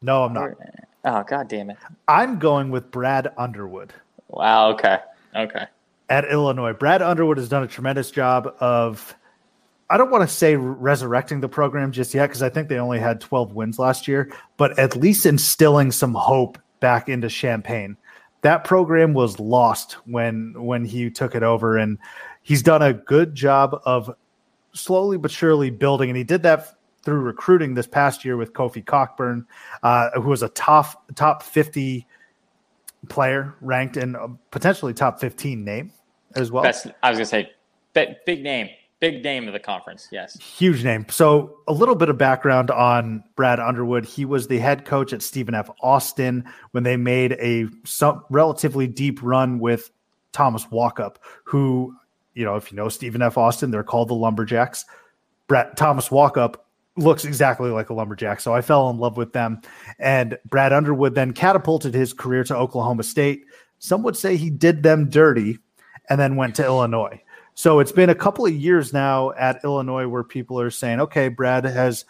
No, 0.02 0.24
I'm 0.24 0.34
not. 0.34 0.52
Oh, 1.06 1.24
god 1.24 1.48
damn 1.48 1.70
it. 1.70 1.78
I'm 2.08 2.40
going 2.40 2.72
with 2.72 2.90
Brad 2.92 3.32
Underwood 3.38 3.94
Wow, 4.30 4.72
okay. 4.72 5.00
Okay. 5.36 5.66
at 6.10 6.26
Illinois. 6.26 6.74
Brad 6.74 7.02
Underwood 7.02 7.38
has 7.38 7.50
done 7.50 7.64
a 7.64 7.68
tremendous 7.68 8.10
job 8.12 8.54
of 8.60 9.16
I 9.90 9.98
don't 9.98 10.12
want 10.12 10.28
to 10.28 10.34
say 10.34 10.56
resurrecting 10.56 11.42
the 11.42 11.50
program 11.50 11.92
just 11.92 12.14
yet 12.14 12.28
because 12.28 12.44
I 12.44 12.50
think 12.50 12.70
they 12.70 12.78
only 12.78 13.00
had 13.00 13.20
12 13.20 13.54
wins 13.54 13.80
last 13.80 14.08
year, 14.08 14.32
but 14.58 14.78
at 14.78 14.96
least 14.96 15.26
instilling 15.26 15.92
some 15.92 16.14
hope 16.14 16.60
back 16.80 17.10
into 17.10 17.28
Champaign. 17.28 17.98
That 18.42 18.64
program 18.64 19.14
was 19.14 19.40
lost 19.40 19.94
when 20.06 20.54
when 20.56 20.86
he 20.86 21.10
took 21.10 21.36
it 21.36 21.44
over, 21.44 21.78
and 21.78 21.98
he's 22.42 22.64
done 22.64 22.82
a 22.82 22.94
good 22.94 23.36
job 23.36 23.82
of 23.84 24.16
slowly 24.74 25.18
but 25.18 25.32
surely 25.32 25.70
building. 25.72 26.10
And 26.10 26.18
he 26.18 26.24
did 26.24 26.44
that 26.44 26.76
through 27.04 27.20
recruiting 27.20 27.74
this 27.74 27.88
past 27.88 28.24
year 28.24 28.38
with 28.38 28.54
Kofi 28.54 28.86
Cockburn, 28.86 29.46
uh, 29.84 30.12
who 30.12 30.30
was 30.30 30.44
a 30.44 30.50
top 30.50 31.12
top 31.16 31.44
50 31.44 32.06
player 33.08 33.56
ranked 33.62 33.98
and 33.98 34.16
potentially 34.52 34.94
top 34.94 35.20
15 35.20 35.64
name 35.64 35.92
as 36.36 36.52
well. 36.52 36.64
Best 36.64 36.88
I 37.02 37.10
was 37.10 37.18
gonna 37.18 37.26
say 37.26 37.52
big 37.94 38.44
name. 38.44 38.70
Big 39.00 39.24
name 39.24 39.47
of 39.47 39.54
the 39.54 39.60
conference, 39.60 40.10
yes. 40.12 40.38
Huge 40.39 40.84
name. 40.84 41.06
So, 41.10 41.60
a 41.70 41.74
little 41.74 41.95
bit 41.95 42.10
of 42.10 42.18
background 42.18 42.70
on 42.70 43.24
Brad 43.38 43.60
Underwood. 43.60 44.04
He 44.04 44.26
was 44.26 44.47
the 44.47 44.60
head 44.60 44.84
coach 44.84 45.14
at 45.14 45.22
Stephen 45.22 45.56
F. 45.56 45.70
Austin 45.82 46.43
when 46.72 46.84
they 46.84 46.97
made 46.97 47.34
a 47.34 47.68
some 47.86 48.24
relatively 48.30 48.88
deep 48.88 49.20
run 49.24 49.60
with 49.60 49.89
Thomas 50.34 50.66
Walkup, 50.66 51.16
who, 51.45 51.95
you 52.34 52.43
know, 52.43 52.58
if 52.58 52.72
you 52.72 52.76
know 52.76 52.89
Stephen 52.89 53.22
F. 53.22 53.38
Austin, 53.38 53.72
they're 53.72 53.84
called 53.84 54.10
the 54.10 54.16
Lumberjacks. 54.16 54.84
Brad 55.47 55.78
Thomas 55.78 56.10
Walkup 56.10 56.56
looks 56.97 57.26
exactly 57.26 57.70
like 57.70 57.89
a 57.89 57.93
lumberjack. 57.93 58.39
So 58.39 58.54
I 58.54 58.62
fell 58.62 58.89
in 58.89 58.97
love 58.97 59.18
with 59.18 59.34
them. 59.34 59.62
And 59.97 60.38
Brad 60.45 60.74
Underwood 60.74 61.16
then 61.16 61.32
catapulted 61.34 61.93
his 61.93 62.14
career 62.14 62.43
to 62.45 62.56
Oklahoma 62.56 63.04
State. 63.04 63.45
Some 63.80 64.04
would 64.04 64.18
say 64.18 64.36
he 64.36 64.50
did 64.50 64.84
them 64.84 65.10
dirty 65.10 65.58
and 66.10 66.20
then 66.20 66.36
went 66.36 66.56
to 66.56 66.66
Illinois. 66.66 67.22
So 67.60 67.82
it's 67.82 67.91
been 67.91 68.10
a 68.10 68.16
couple 68.16 68.45
of 68.45 68.55
years 68.55 68.93
now 68.93 69.34
at 69.34 69.66
Illinois 69.66 70.07
where 70.07 70.24
people 70.24 70.62
are 70.62 70.72
saying, 70.72 71.01
okay, 71.01 71.28
Brad 71.28 71.66
has 71.66 72.05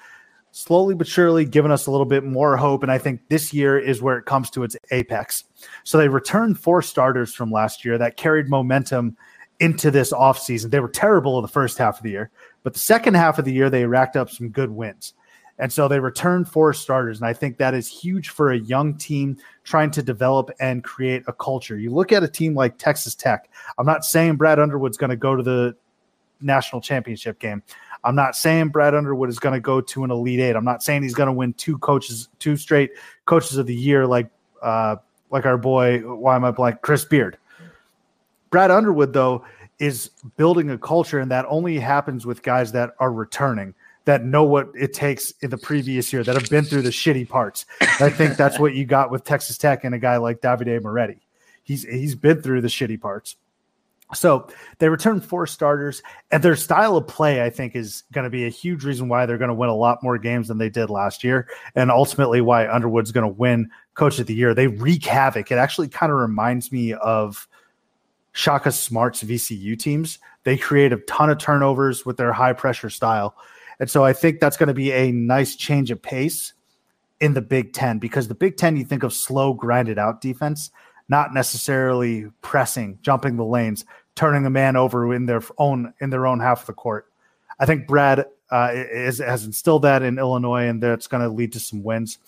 slowly 0.52 0.94
but 0.94 1.08
surely 1.08 1.44
given 1.44 1.72
us 1.72 1.88
a 1.88 1.92
little 1.92 2.06
bit 2.06 2.24
more 2.24 2.56
hope. 2.56 2.84
And 2.84 2.92
I 2.92 3.00
think 3.00 3.22
this 3.30 3.52
year 3.52 3.80
is 3.80 4.00
where 4.00 4.20
it 4.20 4.28
comes 4.28 4.52
to 4.52 4.64
its 4.64 4.78
apex. 4.92 5.46
So 5.86 5.98
they 5.98 6.08
returned 6.08 6.60
four 6.60 6.84
starters 6.84 7.34
from 7.34 7.52
last 7.52 7.84
year 7.84 7.98
that 7.98 8.16
carried 8.16 8.48
momentum 8.48 9.18
into 9.60 9.90
this 9.90 10.14
offseason. 10.14 10.70
They 10.70 10.82
were 10.82 10.88
terrible 10.88 11.40
in 11.40 11.42
the 11.42 11.48
first 11.48 11.80
half 11.80 11.98
of 11.98 12.04
the 12.04 12.12
year, 12.12 12.30
but 12.62 12.74
the 12.74 12.80
second 12.80 13.16
half 13.16 13.40
of 13.40 13.46
the 13.46 13.52
year, 13.52 13.72
they 13.72 13.88
racked 13.88 14.16
up 14.16 14.30
some 14.30 14.50
good 14.50 14.70
wins. 14.70 15.16
And 15.60 15.72
so 15.72 15.88
they 15.88 16.00
returned 16.00 16.50
four 16.50 16.74
starters. 16.74 17.20
And 17.20 17.28
I 17.28 17.34
think 17.34 17.58
that 17.58 17.74
is 17.74 17.88
huge 17.88 18.30
for 18.30 18.52
a 18.52 18.58
young 18.58 18.96
team 18.96 19.38
trying 19.64 19.92
to 19.92 20.02
develop 20.02 20.50
and 20.60 20.84
create 20.84 21.24
a 21.28 21.34
culture. 21.34 21.78
You 21.78 21.92
look 21.92 22.12
at 22.14 22.24
a 22.24 22.28
team 22.28 22.56
like 22.56 22.78
Texas 22.78 23.14
Tech. 23.14 23.50
I'm 23.78 23.86
not 23.86 24.06
saying 24.06 24.38
Brad 24.38 24.58
Underwood's 24.58 24.98
going 24.98 25.10
to 25.10 25.18
go 25.18 25.36
to 25.36 25.44
the 25.44 25.76
national 26.42 26.82
championship 26.82 27.40
game. 27.40 27.62
I'm 28.06 28.16
not 28.16 28.36
saying 28.38 28.70
Brad 28.70 28.96
Underwood 28.96 29.28
is 29.28 29.40
going 29.40 29.54
to 29.54 29.60
go 29.60 29.82
to 29.82 30.04
an 30.06 30.12
Elite 30.12 30.40
Eight. 30.40 30.56
I'm 30.56 30.64
not 30.64 30.82
saying 30.82 31.04
he's 31.04 31.14
going 31.14 31.28
to 31.28 31.34
win 31.34 31.54
two 31.54 31.78
coaches, 31.80 32.30
two 32.40 32.56
straight 32.56 32.92
coaches 33.26 33.58
of 33.58 33.68
the 33.68 33.76
year, 33.76 34.08
like 34.08 34.30
uh, 34.62 34.96
like 35.30 35.46
our 35.46 35.58
boy. 35.58 36.00
Why 36.00 36.38
am 36.38 36.46
I 36.46 36.52
blank? 36.52 36.82
Chris 36.82 37.04
Beard. 37.04 37.38
Brad 38.52 38.72
Underwood, 38.72 39.12
though, 39.12 39.44
is 39.80 40.12
building 40.38 40.70
a 40.70 40.78
culture, 40.78 41.20
and 41.20 41.30
that 41.32 41.46
only 41.50 41.78
happens 41.78 42.26
with 42.26 42.42
guys 42.42 42.72
that 42.72 42.92
are 43.00 43.12
returning 43.12 43.74
that 44.10 44.26
know 44.26 44.44
what 44.44 44.70
it 44.74 44.92
takes 44.92 45.30
in 45.42 45.52
the 45.52 45.58
previous 45.58 46.12
year 46.12 46.24
that 46.24 46.34
have 46.34 46.50
been 46.50 46.66
through 46.66 46.82
the 46.82 46.90
shitty 46.90 47.30
parts. 47.30 47.68
I 48.00 48.10
think 48.10 48.38
that's 48.38 48.58
what 48.58 48.74
you 48.74 48.84
got 48.84 49.12
with 49.12 49.24
Texas 49.24 49.56
Tech 49.56 49.84
and 49.84 49.94
a 49.94 50.00
guy 50.00 50.18
like 50.18 50.42
Davide 50.42 50.82
Moretti. 50.82 51.20
He's 51.62 51.84
he's 51.84 52.16
been 52.16 52.42
through 52.42 52.62
the 52.62 52.70
shitty 52.70 53.00
parts. 53.00 53.36
So 54.16 54.48
they 54.80 54.90
return 54.90 55.22
four 55.22 55.46
starters, 55.46 56.02
and 56.32 56.42
their 56.42 56.56
style 56.56 56.98
of 56.98 57.06
play, 57.06 57.44
I 57.44 57.52
think, 57.52 57.76
is 57.76 58.02
going 58.12 58.24
to 58.24 58.32
be 58.32 58.48
a 58.48 58.50
huge 58.50 58.84
reason 58.84 59.10
why 59.10 59.28
they're 59.28 59.38
going 59.38 59.50
to 59.50 59.54
win 59.54 59.70
a 59.70 59.76
lot 59.76 60.02
more 60.02 60.18
games 60.18 60.48
than 60.48 60.58
they 60.58 60.70
did 60.70 60.90
last 60.90 61.24
year, 61.24 61.48
and 61.76 61.92
ultimately 61.92 62.42
why 62.42 62.68
Underwood's 62.68 63.12
going 63.12 63.32
to 63.32 63.40
win 63.40 63.70
Coach 63.94 64.18
of 64.18 64.26
the 64.26 64.34
Year. 64.34 64.56
They 64.56 64.66
wreak 64.66 65.06
havoc. 65.06 65.52
It 65.52 65.60
actually 65.60 65.90
kind 65.90 66.12
of 66.12 66.18
reminds 66.18 66.72
me 66.72 66.94
of 66.94 67.48
Shaka 68.32 68.72
Smart's 68.72 69.24
VCU 69.24 69.78
teams. 69.78 70.18
They 70.46 70.58
create 70.58 70.94
a 70.94 70.98
ton 70.98 71.30
of 71.30 71.38
turnovers 71.38 72.08
with 72.08 72.18
their 72.18 72.34
high 72.34 72.54
pressure 72.54 72.90
style, 72.90 73.36
and 73.80 73.90
so 73.90 74.04
I 74.04 74.14
think 74.14 74.40
that's 74.40 74.58
going 74.58 74.68
to 74.68 74.74
be 74.74 74.92
a 74.92 75.12
nice 75.12 75.56
change 75.56 75.92
of 75.92 76.02
pace 76.02 76.54
in 77.20 77.34
the 77.34 77.42
Big 77.42 77.74
Ten 77.74 78.00
because 78.00 78.28
the 78.28 78.36
Big 78.36 78.58
Ten, 78.58 78.78
you 78.78 78.86
think 78.86 79.04
of 79.04 79.14
slow, 79.14 79.54
grinded 79.54 79.98
out 79.98 80.22
defense 80.22 80.72
not 81.10 81.34
necessarily 81.34 82.28
pressing, 82.42 83.00
jumping 83.02 83.36
the 83.36 83.44
lanes, 83.44 83.84
turning 84.16 84.46
a 84.46 84.50
man 84.50 84.76
over 84.76 85.14
in 85.14 85.26
their 85.26 85.42
own 85.58 85.94
in 86.00 86.12
their 86.12 86.26
own 86.26 86.40
half 86.40 86.62
of 86.62 86.68
the 86.68 86.74
court. 86.74 87.08
I 87.60 87.66
think 87.66 87.88
Brad 87.88 88.26
uh, 88.52 88.72
is, 88.74 89.18
has 89.18 89.44
instilled 89.44 89.82
that 89.82 90.04
in 90.04 90.18
Illinois, 90.18 90.68
and 90.68 90.82
that's 90.82 91.08
going 91.08 91.24
to 91.24 91.30
lead 91.30 91.52
to 91.54 91.60
some 91.60 91.84
wins. 91.84 92.20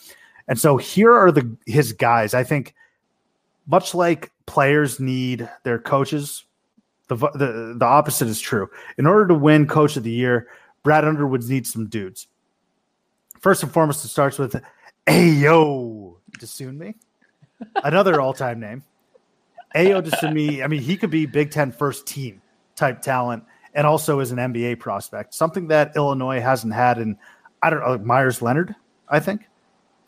And 0.48 0.60
so 0.60 0.78
here 0.78 1.14
are 1.14 1.32
the 1.32 1.56
his 1.66 1.94
guys. 1.94 2.34
I 2.34 2.44
think 2.44 2.74
much 3.68 3.94
like 3.94 4.32
players 4.48 5.00
need 5.00 5.48
their 5.64 5.80
coaches, 5.80 6.44
the 7.08 7.16
the 7.16 7.76
the 7.78 7.86
opposite 7.86 8.28
is 8.28 8.42
true. 8.42 8.68
In 8.98 9.06
order 9.06 9.28
to 9.28 9.36
win 9.36 9.68
Coach 9.68 9.96
of 9.96 10.04
the 10.04 10.12
Year, 10.12 10.48
Brad 10.84 11.06
Underwood 11.06 11.44
needs 11.48 11.72
some 11.72 11.88
dudes. 11.88 12.28
First 13.40 13.64
and 13.64 13.72
foremost, 13.72 14.06
it 14.06 14.10
starts 14.10 14.38
with 14.38 14.62
Ayo 15.08 16.16
Dosunmu 16.38 16.94
another 17.84 18.20
all-time 18.20 18.60
name. 18.60 18.84
Ayo 19.76 20.02
Dosunmu, 20.02 20.64
I 20.64 20.68
mean, 20.68 20.82
he 20.82 20.98
could 20.98 21.10
be 21.10 21.26
Big 21.26 21.52
Ten 21.52 21.72
first 21.72 22.06
team 22.06 22.42
type 22.76 23.02
talent 23.02 23.44
and 23.74 23.88
also 23.88 24.20
is 24.20 24.32
an 24.32 24.38
NBA 24.38 24.80
prospect, 24.80 25.34
something 25.34 25.68
that 25.68 25.96
Illinois 25.96 26.42
hasn't 26.42 26.74
had 26.74 26.98
in, 26.98 27.18
I 27.62 27.70
don't 27.70 27.80
know, 27.80 27.98
Meyers 28.00 28.42
Leonard, 28.42 28.76
I 29.08 29.20
think. 29.20 29.48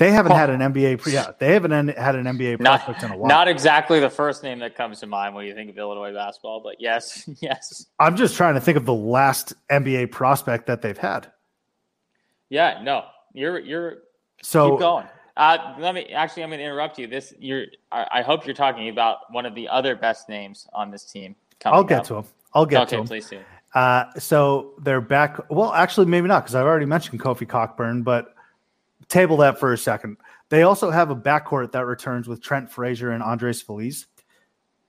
They 0.04 0.12
haven't 0.12 0.34
had 0.34 0.50
an 0.50 0.60
NBA, 0.60 1.14
yeah, 1.14 1.32
they 1.40 1.54
haven't 1.54 1.72
had 1.72 2.16
an 2.16 2.26
NBA 2.26 2.60
prospect 2.60 3.02
not, 3.02 3.10
in 3.10 3.16
a 3.16 3.18
while. 3.18 3.30
Not 3.30 3.48
exactly 3.48 4.02
the 4.02 4.10
first 4.10 4.44
name 4.44 4.60
that 4.60 4.76
comes 4.76 5.00
to 5.00 5.08
mind 5.08 5.34
when 5.34 5.46
you 5.46 5.56
think 5.56 5.70
of 5.70 5.78
Illinois 5.78 6.14
basketball, 6.14 6.60
but 6.60 6.82
yes, 6.82 7.30
yes. 7.40 7.86
I'm 8.00 8.18
just 8.18 8.36
trying 8.36 8.56
to 8.56 8.60
think 8.60 8.76
of 8.76 8.84
the 8.84 8.94
last 8.94 9.54
NBA 9.72 10.12
prospect 10.12 10.68
that 10.68 10.82
they've 10.82 10.98
had. 10.98 11.32
Yeah, 12.50 12.82
no, 12.84 13.06
you're 13.32 13.60
you're 13.60 14.00
so 14.42 14.72
keep 14.72 14.80
going. 14.80 15.08
Uh, 15.38 15.74
let 15.80 15.96
me 15.96 16.08
actually. 16.08 16.44
I'm 16.44 16.50
going 16.50 16.60
to 16.60 16.66
interrupt 16.66 17.00
you. 17.00 17.08
This 17.08 17.34
you're. 17.40 17.68
I, 17.90 18.08
I, 18.12 18.22
hope 18.24 18.46
you're 18.46 18.54
talking 18.54 18.90
about 18.90 19.32
one 19.32 19.46
of 19.46 19.56
the 19.56 19.70
other 19.70 19.96
best 19.96 20.28
names 20.28 20.68
on 20.74 20.92
this 20.92 21.06
team. 21.06 21.34
I'll 21.64 21.86
get 21.86 22.02
up. 22.02 22.06
to 22.08 22.16
him. 22.18 22.26
I'll 22.54 22.66
get 22.66 22.82
okay, 22.82 22.98
to 22.98 23.02
him. 23.02 23.08
Please 23.08 23.30
do. 23.30 23.40
Uh, 23.74 24.06
so 24.20 24.74
they're 24.80 25.02
back. 25.02 25.50
Well, 25.50 25.72
actually, 25.72 26.08
maybe 26.08 26.28
not 26.28 26.44
because 26.44 26.56
I've 26.56 26.66
already 26.66 26.86
mentioned 26.86 27.22
Kofi 27.22 27.48
Cockburn, 27.48 28.04
but 28.04 28.33
table 29.08 29.38
that 29.38 29.60
for 29.60 29.74
a 29.74 29.78
second. 29.78 30.18
They 30.50 30.64
also 30.64 30.92
have 30.92 31.10
a 31.10 31.16
backcourt 31.16 31.72
that 31.72 31.86
returns 31.86 32.28
with 32.28 32.42
Trent 32.42 32.72
Frazier 32.72 33.12
and 33.12 33.24
Andres 33.24 33.62
Feliz. 33.62 34.06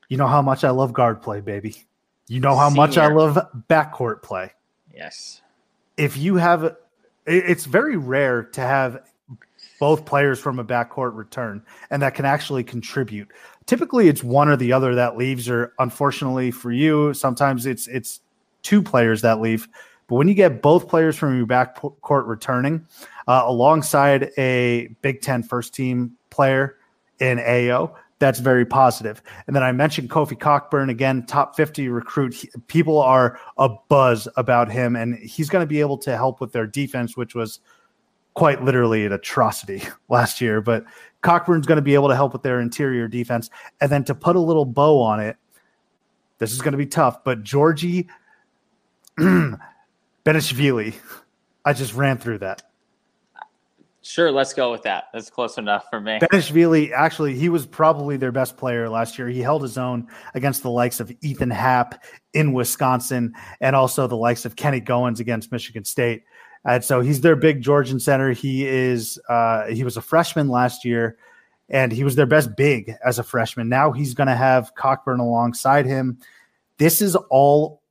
You 0.09 0.17
know 0.17 0.27
how 0.27 0.43
much 0.43 0.65
I 0.65 0.71
love 0.71 0.93
guard 0.93 1.23
play, 1.23 1.41
baby. 1.41 1.85
You 2.29 2.41
know 2.41 2.57
how 2.57 2.69
Senior. 2.69 2.77
much 2.77 2.99
I 2.99 3.09
love 3.09 3.39
backcourt 3.69 4.23
play. 4.23 4.53
Yes. 4.95 5.43
If 5.97 6.17
you 6.17 6.37
have, 6.37 6.77
it's 7.27 7.65
very 7.65 7.97
rare 7.97 8.43
to 8.43 8.61
have 8.61 9.03
both 9.81 10.05
players 10.05 10.39
from 10.39 10.59
a 10.59 10.65
backcourt 10.65 11.15
return 11.15 11.63
and 11.91 12.03
that 12.03 12.15
can 12.15 12.25
actually 12.25 12.65
contribute. 12.65 13.29
Typically, 13.67 14.09
it's 14.09 14.23
one 14.23 14.49
or 14.49 14.57
the 14.57 14.73
other 14.73 14.95
that 14.95 15.17
leaves, 15.17 15.49
or 15.49 15.73
unfortunately 15.79 16.51
for 16.51 16.71
you, 16.71 17.15
sometimes 17.15 17.67
it's 17.67 17.87
it's 17.87 18.21
two 18.63 18.83
players 18.83 19.23
that 19.23 19.41
leave. 19.41 19.69
But 20.07 20.17
when 20.17 20.29
you 20.29 20.35
get 20.35 20.63
both 20.63 20.89
players 20.89 21.17
from 21.17 21.37
your 21.37 21.47
backcourt 21.47 22.27
returning, 22.27 22.87
uh, 23.27 23.43
alongside 23.47 24.31
a 24.37 24.89
Big 25.03 25.23
Ten 25.23 25.43
first 25.43 25.75
team 25.75 26.13
player 26.31 26.77
in 27.21 27.39
Ayo, 27.39 27.95
that's 28.19 28.39
very 28.39 28.65
positive. 28.65 29.23
And 29.47 29.57
then 29.57 29.63
I 29.63 29.73
mentioned 29.73 30.11
Kofi 30.11 30.39
Cockburn 30.39 30.89
again, 30.89 31.27
top 31.27 31.57
50 31.57 31.89
recruit. 31.89 32.35
He, 32.35 32.49
people 32.69 32.99
are 32.99 33.39
a 33.59 33.69
buzz 33.89 34.29
about 34.37 34.71
him, 34.71 34.97
and 34.97 35.17
he's 35.17 35.49
going 35.49 35.63
to 35.63 35.67
be 35.67 35.81
able 35.81 35.99
to 35.99 36.17
help 36.17 36.41
with 36.41 36.53
their 36.53 36.67
defense, 36.67 37.17
which 37.17 37.35
was 37.35 37.61
quite 38.35 38.63
literally 38.63 39.05
an 39.07 39.13
atrocity 39.13 39.83
last 40.09 40.41
year. 40.41 40.61
But 40.61 40.85
Cockburn's 41.23 41.67
going 41.67 41.77
to 41.77 41.83
be 41.83 41.95
able 41.95 42.09
to 42.09 42.17
help 42.17 42.33
with 42.33 42.43
their 42.43 42.61
interior 42.61 43.09
defense. 43.09 43.51
And 43.81 43.91
then 43.91 44.05
to 44.05 44.15
put 44.15 44.37
a 44.37 44.41
little 44.41 44.65
bow 44.65 45.01
on 45.01 45.21
it, 45.21 45.37
this 46.39 46.53
is 46.53 46.61
going 46.61 46.73
to 46.73 46.79
be 46.79 46.87
tough, 46.87 47.23
but 47.25 47.43
Giorgi 47.43 48.09
Bezhanishvili, 50.25 50.95
I 51.65 51.73
just 51.73 51.95
ran 51.95 52.19
through 52.19 52.39
that. 52.39 52.63
Sure, 54.03 54.31
let's 54.31 54.53
go 54.53 54.71
with 54.71 54.83
that. 54.83 55.05
That's 55.15 55.31
close 55.31 55.57
enough 55.57 55.87
for 55.89 55.99
me. 55.99 56.19
Bezhanishvili, 56.19 56.93
actually, 56.93 57.35
he 57.35 57.49
was 57.49 57.65
probably 57.65 58.19
their 58.19 58.33
best 58.33 58.57
player 58.57 58.89
last 58.89 59.19
year. 59.19 59.29
He 59.29 59.41
held 59.41 59.63
his 59.63 59.79
own 59.79 60.09
against 60.35 60.63
the 60.63 60.71
likes 60.71 61.01
of 61.01 61.11
Ethan 61.23 61.51
Happ 61.51 62.05
in 62.35 62.53
Wisconsin 62.53 63.33
and 63.61 63.75
also 63.75 64.07
the 64.07 64.17
likes 64.17 64.45
of 64.45 64.57
Kenny 64.57 64.81
Goins 64.81 65.21
against 65.21 65.51
Michigan 65.51 65.85
State. 65.85 66.25
And 66.67 66.85
so 66.85 67.01
he's 67.01 67.21
their 67.21 67.37
big 67.37 67.63
Georgian 67.63 68.01
center. 68.01 68.33
He 68.33 68.67
is 68.67 69.19
uh, 69.29 69.67
he 69.67 69.85
was 69.85 69.97
a 69.97 70.03
freshman 70.03 70.49
last 70.49 70.85
year, 70.85 71.19
and 71.69 71.93
he 71.93 72.05
was 72.05 72.15
their 72.15 72.27
best 72.27 72.57
big 72.57 72.95
as 73.05 73.19
a 73.19 73.23
freshman. 73.23 73.69
Now 73.69 73.93
he's 73.93 74.15
going 74.15 74.29
to 74.29 74.37
have 74.37 74.75
Cockburn 74.75 75.21
alongside 75.21 75.87
him. 75.87 76.19
This 76.79 77.01
is 77.01 77.17
all 77.31 77.83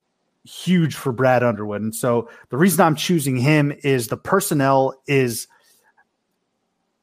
huge 0.43 0.95
for 0.95 1.11
Brad 1.11 1.43
Underwood, 1.43 1.81
and 1.81 1.95
so 1.95 2.29
the 2.49 2.57
reason 2.57 2.81
I'm 2.81 2.95
choosing 2.95 3.37
him 3.37 3.73
is 3.83 4.07
the 4.07 4.17
personnel 4.17 4.93
is. 5.07 5.47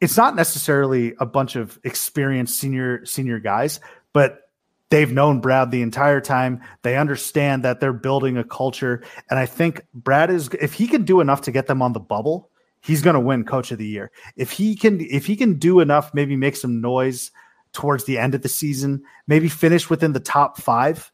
It's 0.01 0.17
not 0.17 0.35
necessarily 0.35 1.15
a 1.21 1.27
bunch 1.27 1.57
of 1.57 1.79
experienced 1.85 2.59
senior 2.59 3.05
senior 3.05 3.39
guys, 3.39 3.81
but 4.15 4.51
they've 4.91 5.11
known 5.11 5.41
Brad 5.41 5.71
the 5.71 5.83
entire 5.83 6.21
time. 6.21 6.61
They 6.83 6.97
understand 6.97 7.65
that 7.65 7.81
they're 7.81 7.93
building 7.93 8.37
a 8.37 8.45
culture. 8.45 9.03
And 9.31 9.39
I 9.39 9.47
think 9.47 9.87
Brad 9.95 10.31
is 10.31 10.51
if 10.61 10.75
he 10.75 10.87
can 10.87 11.05
do 11.05 11.21
enough 11.21 11.43
to 11.43 11.53
get 11.53 11.67
them 11.67 11.81
on 11.81 11.93
the 11.93 12.01
bubble, 12.01 12.51
he's 12.81 13.03
going 13.03 13.15
to 13.15 13.21
win 13.21 13.45
coach 13.45 13.71
of 13.71 13.79
the 13.79 13.87
year. 13.87 14.11
If 14.37 14.53
he 14.53 14.75
can 14.77 15.01
if 15.01 15.27
he 15.27 15.37
can 15.37 15.59
do 15.59 15.81
enough, 15.81 16.13
maybe 16.13 16.37
make 16.37 16.57
some 16.57 16.81
noise 16.81 17.31
towards 17.73 18.05
the 18.05 18.19
end 18.19 18.35
of 18.35 18.43
the 18.43 18.49
season, 18.49 19.03
maybe 19.27 19.49
finish 19.49 19.89
within 19.89 20.13
the 20.13 20.21
top 20.21 20.61
5 20.61 21.13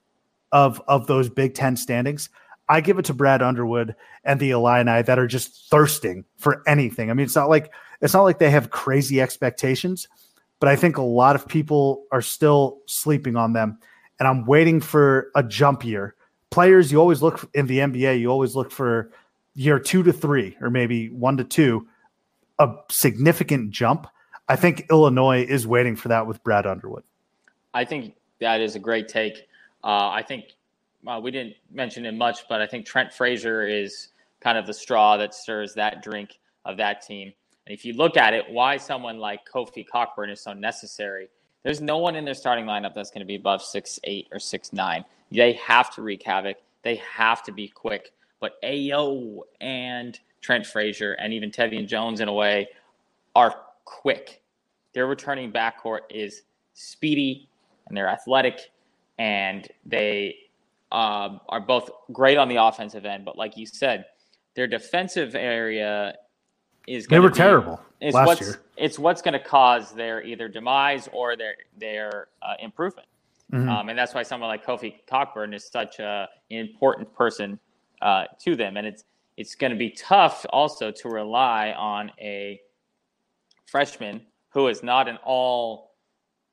of 0.56 0.80
of 0.88 1.06
those 1.06 1.28
Big 1.28 1.54
10 1.54 1.76
standings, 1.76 2.30
I 2.66 2.80
give 2.80 2.98
it 2.98 3.04
to 3.04 3.14
Brad 3.14 3.42
Underwood 3.42 3.94
and 4.24 4.40
the 4.40 4.52
Illini 4.52 5.02
that 5.02 5.18
are 5.18 5.26
just 5.26 5.70
thirsting 5.70 6.24
for 6.38 6.62
anything. 6.66 7.10
I 7.10 7.14
mean, 7.14 7.26
it's 7.26 7.36
not 7.36 7.50
like 7.50 7.70
it's 8.00 8.14
not 8.14 8.22
like 8.22 8.38
they 8.38 8.50
have 8.50 8.70
crazy 8.70 9.20
expectations, 9.20 10.08
but 10.58 10.70
I 10.70 10.74
think 10.74 10.96
a 10.96 11.02
lot 11.02 11.36
of 11.36 11.46
people 11.46 12.04
are 12.10 12.22
still 12.22 12.78
sleeping 12.86 13.36
on 13.36 13.52
them. 13.52 13.78
And 14.18 14.26
I'm 14.26 14.46
waiting 14.46 14.80
for 14.80 15.30
a 15.34 15.42
jump 15.42 15.84
year. 15.84 16.14
Players, 16.50 16.90
you 16.90 16.98
always 16.98 17.20
look 17.20 17.48
in 17.52 17.66
the 17.66 17.80
NBA, 17.80 18.18
you 18.18 18.30
always 18.30 18.56
look 18.56 18.70
for 18.70 19.10
year 19.54 19.78
two 19.78 20.02
to 20.04 20.12
three, 20.12 20.56
or 20.62 20.70
maybe 20.70 21.10
one 21.10 21.36
to 21.36 21.44
two, 21.44 21.86
a 22.58 22.72
significant 22.90 23.72
jump. 23.72 24.06
I 24.48 24.56
think 24.56 24.86
Illinois 24.90 25.44
is 25.44 25.66
waiting 25.66 25.96
for 25.96 26.08
that 26.08 26.26
with 26.26 26.42
Brad 26.42 26.66
Underwood. 26.66 27.02
I 27.74 27.84
think 27.84 28.14
that 28.40 28.62
is 28.62 28.74
a 28.74 28.78
great 28.78 29.08
take. 29.08 29.46
Uh, 29.84 30.10
I 30.10 30.22
think 30.22 30.54
uh, 31.06 31.20
we 31.22 31.30
didn't 31.30 31.54
mention 31.72 32.04
it 32.06 32.14
much, 32.14 32.48
but 32.48 32.60
I 32.60 32.66
think 32.66 32.86
Trent 32.86 33.12
Frazier 33.12 33.66
is 33.66 34.08
kind 34.40 34.58
of 34.58 34.66
the 34.66 34.74
straw 34.74 35.16
that 35.16 35.34
stirs 35.34 35.74
that 35.74 36.02
drink 36.02 36.38
of 36.64 36.76
that 36.78 37.02
team. 37.02 37.32
And 37.66 37.74
if 37.74 37.84
you 37.84 37.94
look 37.94 38.16
at 38.16 38.34
it, 38.34 38.44
why 38.48 38.76
someone 38.76 39.18
like 39.18 39.40
Kofi 39.46 39.86
Cockburn 39.86 40.30
is 40.30 40.40
so 40.40 40.52
necessary, 40.52 41.28
there's 41.62 41.80
no 41.80 41.98
one 41.98 42.14
in 42.14 42.24
their 42.24 42.34
starting 42.34 42.64
lineup 42.64 42.94
that's 42.94 43.10
going 43.10 43.20
to 43.20 43.26
be 43.26 43.34
above 43.34 43.62
six 43.62 43.98
eight 44.04 44.28
or 44.30 44.38
six 44.38 44.72
nine. 44.72 45.04
They 45.32 45.54
have 45.54 45.92
to 45.96 46.02
wreak 46.02 46.22
havoc. 46.22 46.58
They 46.82 46.96
have 46.96 47.42
to 47.44 47.52
be 47.52 47.66
quick. 47.66 48.12
But 48.38 48.62
Ayo 48.62 49.40
and 49.60 50.18
Trent 50.40 50.64
Frazier 50.64 51.14
and 51.14 51.32
even 51.32 51.50
Tevian 51.50 51.88
Jones 51.88 52.20
in 52.20 52.28
a 52.28 52.32
way 52.32 52.68
are 53.34 53.62
quick. 53.84 54.42
Their 54.92 55.06
returning 55.06 55.50
backcourt 55.50 56.00
is 56.08 56.42
speedy 56.74 57.48
and 57.88 57.96
they're 57.96 58.08
athletic 58.08 58.70
and 59.18 59.66
they 59.84 60.36
um, 60.92 61.40
are 61.48 61.60
both 61.60 61.90
great 62.12 62.38
on 62.38 62.48
the 62.48 62.56
offensive 62.56 63.04
end. 63.04 63.24
But 63.24 63.36
like 63.36 63.56
you 63.56 63.66
said, 63.66 64.06
their 64.54 64.66
defensive 64.66 65.34
area 65.34 66.14
is 66.86 67.06
They 67.06 67.20
were 67.20 67.30
be, 67.30 67.36
terrible 67.36 67.80
is 68.00 68.14
last 68.14 68.26
what's, 68.26 68.40
year. 68.40 68.60
It's 68.76 68.98
what's 68.98 69.22
going 69.22 69.34
to 69.34 69.40
cause 69.40 69.92
their 69.92 70.22
either 70.22 70.48
demise 70.48 71.08
or 71.12 71.36
their 71.36 71.54
their 71.78 72.28
uh, 72.42 72.54
improvement. 72.60 73.08
Mhm. 73.52 73.68
Um, 73.68 73.88
and 73.88 73.98
that's 73.98 74.14
why 74.14 74.22
someone 74.22 74.48
like 74.48 74.64
Kofi 74.64 75.06
Cockburn 75.06 75.54
is 75.54 75.64
such 75.64 76.00
a, 76.00 76.28
an 76.50 76.58
important 76.58 77.12
person 77.14 77.58
uh, 78.02 78.24
to 78.40 78.56
them. 78.56 78.76
And 78.76 78.86
it's 78.86 79.04
it's 79.36 79.54
going 79.54 79.72
to 79.72 79.78
be 79.78 79.90
tough 79.90 80.46
also 80.50 80.90
to 80.90 81.08
rely 81.08 81.72
on 81.72 82.10
a 82.20 82.60
freshman 83.66 84.22
who 84.50 84.68
is 84.68 84.82
not 84.82 85.08
an 85.08 85.18
all 85.24 85.94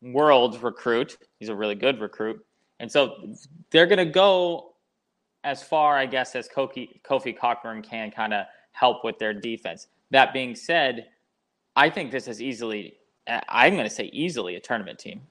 world 0.01 0.61
recruit. 0.61 1.17
He's 1.39 1.49
a 1.49 1.55
really 1.55 1.75
good 1.75 2.01
recruit. 2.01 2.45
And 2.83 2.91
so 2.91 3.15
they're 3.71 3.87
going 3.87 4.05
to 4.05 4.11
go 4.11 4.73
as 5.45 5.63
far, 5.63 5.95
I 5.95 6.05
guess, 6.05 6.35
as 6.35 6.49
Kofi, 6.49 6.99
Kofi 7.01 7.35
Cockburn 7.35 7.81
can 7.81 8.11
kind 8.11 8.33
of 8.33 8.45
help 8.73 9.05
with 9.05 9.17
their 9.19 9.33
defense. 9.33 9.87
That 10.11 10.33
being 10.33 10.53
said, 10.53 11.07
I 11.77 11.89
think 11.89 12.11
this 12.11 12.27
is 12.27 12.41
easily, 12.41 12.95
I'm 13.47 13.75
going 13.75 13.87
to 13.87 13.89
say 13.89 14.09
easily 14.11 14.57
a 14.57 14.59
tournament 14.59 14.99
team. 14.99 15.21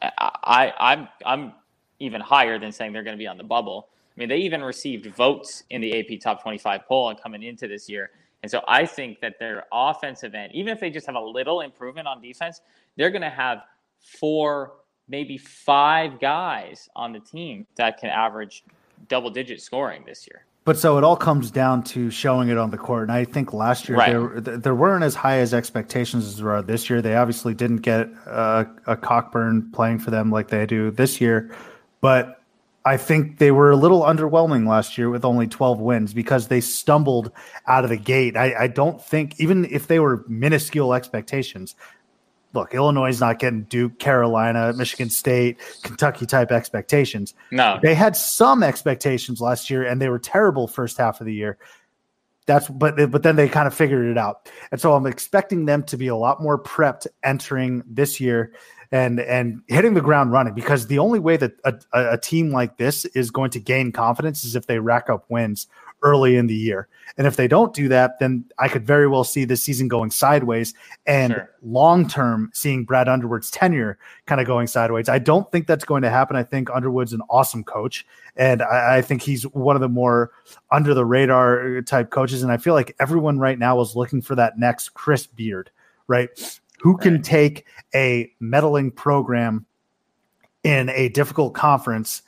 I, 0.00 0.10
I, 0.42 0.72
I'm, 0.78 1.08
I'm 1.26 1.52
even 1.98 2.22
higher 2.22 2.58
than 2.58 2.72
saying 2.72 2.94
they're 2.94 3.02
going 3.02 3.16
to 3.16 3.22
be 3.22 3.26
on 3.26 3.36
the 3.36 3.44
bubble. 3.44 3.88
I 4.16 4.18
mean, 4.18 4.30
they 4.30 4.38
even 4.38 4.62
received 4.64 5.04
votes 5.14 5.64
in 5.68 5.82
the 5.82 6.00
AP 6.00 6.18
Top 6.18 6.40
25 6.42 6.86
poll 6.88 7.10
and 7.10 7.20
coming 7.20 7.42
into 7.42 7.68
this 7.68 7.90
year. 7.90 8.10
And 8.42 8.50
so 8.50 8.62
I 8.66 8.86
think 8.86 9.20
that 9.20 9.38
their 9.38 9.64
offensive 9.70 10.34
end, 10.34 10.52
even 10.54 10.72
if 10.72 10.80
they 10.80 10.88
just 10.88 11.04
have 11.04 11.14
a 11.14 11.20
little 11.20 11.60
improvement 11.60 12.08
on 12.08 12.22
defense, 12.22 12.62
they're 12.96 13.10
going 13.10 13.20
to 13.20 13.28
have 13.28 13.64
four, 14.00 14.72
maybe 15.12 15.36
five 15.36 16.18
guys 16.18 16.88
on 16.96 17.12
the 17.12 17.20
team 17.20 17.66
that 17.76 17.98
can 18.00 18.08
average 18.08 18.64
double 19.08 19.30
digit 19.30 19.60
scoring 19.60 20.02
this 20.04 20.26
year. 20.26 20.46
But 20.64 20.78
so 20.78 20.96
it 20.96 21.04
all 21.04 21.16
comes 21.16 21.50
down 21.50 21.82
to 21.84 22.10
showing 22.10 22.48
it 22.48 22.56
on 22.56 22.70
the 22.70 22.78
court. 22.78 23.02
And 23.02 23.12
I 23.12 23.24
think 23.24 23.52
last 23.52 23.88
year 23.88 23.98
Right. 23.98 24.12
there 24.44 24.56
there 24.56 24.74
weren't 24.74 25.04
as 25.04 25.14
high 25.14 25.38
as 25.38 25.52
expectations 25.52 26.24
as 26.26 26.38
there 26.38 26.50
are 26.50 26.62
this 26.62 26.88
year. 26.88 27.02
They 27.02 27.14
obviously 27.16 27.52
didn't 27.52 27.78
get 27.78 28.08
uh, 28.26 28.64
a 28.86 28.96
Cockburn 28.96 29.70
playing 29.72 29.98
for 29.98 30.10
them 30.10 30.30
like 30.30 30.48
they 30.48 30.64
do 30.66 30.90
this 30.90 31.20
year. 31.20 31.54
But 32.00 32.40
I 32.84 32.96
think 32.96 33.38
they 33.38 33.50
were 33.50 33.70
a 33.70 33.76
little 33.76 34.02
underwhelming 34.02 34.66
last 34.66 34.96
year 34.96 35.10
with 35.10 35.24
only 35.24 35.46
12 35.46 35.78
wins 35.78 36.14
because 36.14 36.48
they 36.48 36.60
stumbled 36.60 37.30
out 37.66 37.84
of 37.84 37.90
the 37.90 37.96
gate. 37.96 38.36
I, 38.36 38.64
I 38.64 38.66
don't 38.66 39.00
think, 39.00 39.38
even 39.38 39.66
if 39.70 39.86
they 39.86 40.00
were 40.00 40.24
minuscule 40.26 40.92
expectations, 40.92 41.76
look, 42.52 42.74
Illinois 42.74 43.10
is 43.10 43.20
not 43.20 43.38
getting 43.38 43.62
Duke, 43.64 43.98
Carolina, 43.98 44.72
Michigan 44.74 45.10
State, 45.10 45.58
Kentucky 45.82 46.26
type 46.26 46.50
expectations. 46.50 47.34
No, 47.50 47.78
They 47.82 47.94
had 47.94 48.16
some 48.16 48.62
expectations 48.62 49.40
last 49.40 49.70
year, 49.70 49.84
and 49.84 50.00
they 50.00 50.08
were 50.08 50.18
terrible 50.18 50.68
first 50.68 50.98
half 50.98 51.20
of 51.20 51.26
the 51.26 51.34
year. 51.34 51.58
That's 52.46 52.68
but 52.68 53.10
but 53.10 53.22
then 53.22 53.36
they 53.36 53.48
kind 53.48 53.68
of 53.68 53.74
figured 53.74 54.06
it 54.06 54.18
out, 54.18 54.50
and 54.72 54.80
so 54.80 54.94
I'm 54.94 55.06
expecting 55.06 55.64
them 55.66 55.84
to 55.84 55.96
be 55.96 56.08
a 56.08 56.16
lot 56.16 56.42
more 56.42 56.60
prepped 56.60 57.06
entering 57.22 57.84
this 57.86 58.18
year, 58.18 58.52
and 58.90 59.20
and 59.20 59.62
hitting 59.68 59.94
the 59.94 60.00
ground 60.00 60.32
running. 60.32 60.52
Because 60.52 60.88
the 60.88 60.98
only 60.98 61.20
way 61.20 61.36
that 61.36 61.52
a, 61.64 61.74
a, 61.92 62.14
a 62.14 62.18
team 62.18 62.50
like 62.50 62.78
this 62.78 63.04
is 63.04 63.30
going 63.30 63.50
to 63.50 63.60
gain 63.60 63.92
confidence 63.92 64.44
is 64.44 64.56
if 64.56 64.66
they 64.66 64.80
rack 64.80 65.08
up 65.08 65.24
wins 65.28 65.68
early 66.02 66.36
in 66.36 66.46
the 66.46 66.54
year, 66.54 66.88
and 67.16 67.26
if 67.26 67.36
they 67.36 67.46
don't 67.48 67.74
do 67.74 67.88
that, 67.88 68.18
then 68.18 68.44
I 68.58 68.68
could 68.68 68.86
very 68.86 69.06
well 69.08 69.24
see 69.24 69.44
this 69.44 69.62
season 69.62 69.88
going 69.88 70.10
sideways, 70.10 70.74
and 71.06 71.32
Sure. 71.34 71.50
long 71.62 72.08
term 72.08 72.50
seeing 72.52 72.84
Brad 72.84 73.08
Underwood's 73.08 73.50
tenure 73.50 73.98
kind 74.26 74.40
of 74.40 74.46
going 74.46 74.66
sideways. 74.66 75.08
I 75.08 75.18
don't 75.18 75.50
think 75.52 75.66
that's 75.66 75.84
going 75.84 76.02
to 76.02 76.10
happen. 76.10 76.36
I 76.36 76.42
think 76.42 76.70
Underwood's 76.70 77.12
an 77.12 77.22
awesome 77.30 77.64
coach, 77.64 78.06
and 78.36 78.62
I, 78.62 78.98
I 78.98 79.02
think 79.02 79.22
he's 79.22 79.44
one 79.44 79.76
of 79.76 79.80
the 79.82 79.88
more 79.88 80.32
under 80.70 80.94
the 80.94 81.04
radar 81.04 81.82
type 81.82 82.10
coaches. 82.10 82.42
And 82.42 82.50
I 82.50 82.56
feel 82.56 82.74
like 82.74 82.94
everyone 83.00 83.38
right 83.38 83.58
now 83.58 83.80
is 83.80 83.94
looking 83.96 84.22
for 84.22 84.34
that 84.36 84.58
next 84.58 84.90
Chris 84.94 85.26
Beard, 85.26 85.70
right? 86.08 86.28
Who 86.80 86.96
can 86.96 87.14
Right. 87.14 87.24
take 87.24 87.66
a 87.94 88.32
meddling 88.40 88.90
program 88.90 89.66
in 90.64 90.88
a 90.90 91.08
difficult 91.10 91.54
conference 91.54 92.22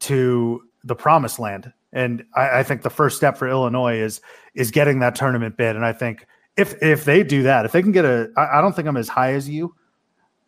to 0.00 0.62
the 0.84 0.96
promised 0.96 1.38
land? 1.38 1.72
And 1.92 2.24
I, 2.34 2.60
I 2.60 2.62
think 2.62 2.82
the 2.82 2.90
first 2.90 3.16
step 3.16 3.36
for 3.36 3.48
Illinois 3.48 3.96
is 3.98 4.20
is 4.54 4.70
getting 4.70 5.00
that 5.00 5.14
tournament 5.14 5.56
bid. 5.56 5.76
And 5.76 5.84
I 5.84 5.92
think 5.92 6.26
if 6.56 6.82
if 6.82 7.04
they 7.04 7.22
do 7.22 7.42
that, 7.44 7.64
if 7.64 7.72
they 7.72 7.82
can 7.82 7.92
get 7.92 8.04
a, 8.04 8.30
I, 8.36 8.58
I 8.58 8.60
don't 8.60 8.74
think 8.74 8.88
I'm 8.88 8.96
as 8.96 9.08
high 9.08 9.32
as 9.34 9.48
you 9.48 9.74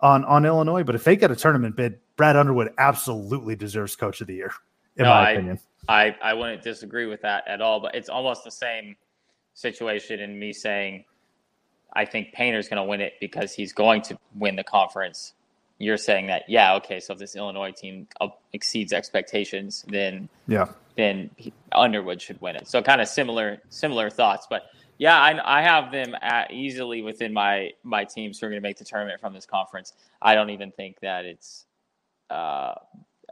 on 0.01 0.25
on 0.25 0.45
Illinois, 0.47 0.83
but 0.83 0.95
if 0.95 1.05
they 1.05 1.17
get 1.17 1.31
a 1.31 1.37
tournament 1.37 1.77
bid, 1.77 1.99
Brad 2.17 2.37
Underwood 2.37 2.73
absolutely 2.79 3.57
deserves 3.57 3.97
Coach 3.97 4.21
of 4.21 4.27
the 4.27 4.35
Year, 4.35 4.53
in 4.97 5.05
No, 5.05 5.11
my 5.11 5.29
I- 5.29 5.31
opinion. 5.33 5.61
I, 5.87 6.17
I 6.23 6.33
wouldn't 6.33 6.63
disagree 6.63 7.05
with 7.05 7.21
that 7.21 7.47
at 7.47 7.61
all, 7.61 7.79
but 7.79 7.95
it's 7.95 8.09
almost 8.09 8.43
the 8.43 8.51
same 8.51 8.97
situation 9.53 10.19
in 10.21 10.39
me 10.39 10.51
saying 10.51 11.05
I 11.93 12.07
think 12.07 12.33
Painter's 12.33 12.69
going 12.71 12.83
to 12.83 12.89
win 12.89 13.03
it 13.03 13.13
because 13.21 13.53
he's 13.53 13.75
going 13.75 14.01
to 14.03 14.17
win 14.35 14.57
the 14.57 14.65
conference. 14.65 15.35
You're 15.79 15.97
saying 15.97 16.29
that, 16.29 16.45
yeah, 16.49 16.75
okay, 16.77 17.01
so 17.01 17.13
if 17.15 17.19
this 17.19 17.35
Illinois 17.37 17.73
team 17.73 18.07
exceeds 18.53 18.93
expectations, 18.93 19.85
then 19.89 20.29
Yeah. 20.47 20.69
then 20.97 21.31
Underwood 21.73 22.23
should 22.23 22.41
win 22.41 22.57
it. 22.57 22.69
So 22.69 22.81
kind 22.83 23.01
of 23.01 23.09
similar 23.09 23.61
similar 23.69 24.11
thoughts, 24.11 24.47
but 24.49 24.65
yeah, 24.99 25.19
I, 25.21 25.59
I 25.59 25.63
have 25.63 25.91
them 25.91 26.15
easily 26.51 27.03
within 27.03 27.33
my 27.33 27.71
my 27.83 28.05
teams 28.05 28.39
who 28.39 28.47
are 28.47 28.51
going 28.51 28.63
to 28.63 28.67
make 28.67 28.79
the 28.79 28.85
tournament 28.85 29.21
from 29.21 29.33
this 29.35 29.47
conference. 29.47 29.93
I 30.23 30.35
don't 30.37 30.51
even 30.51 30.71
think 30.71 31.01
that 31.01 31.25
it's 31.25 31.67
uh, 32.31 32.75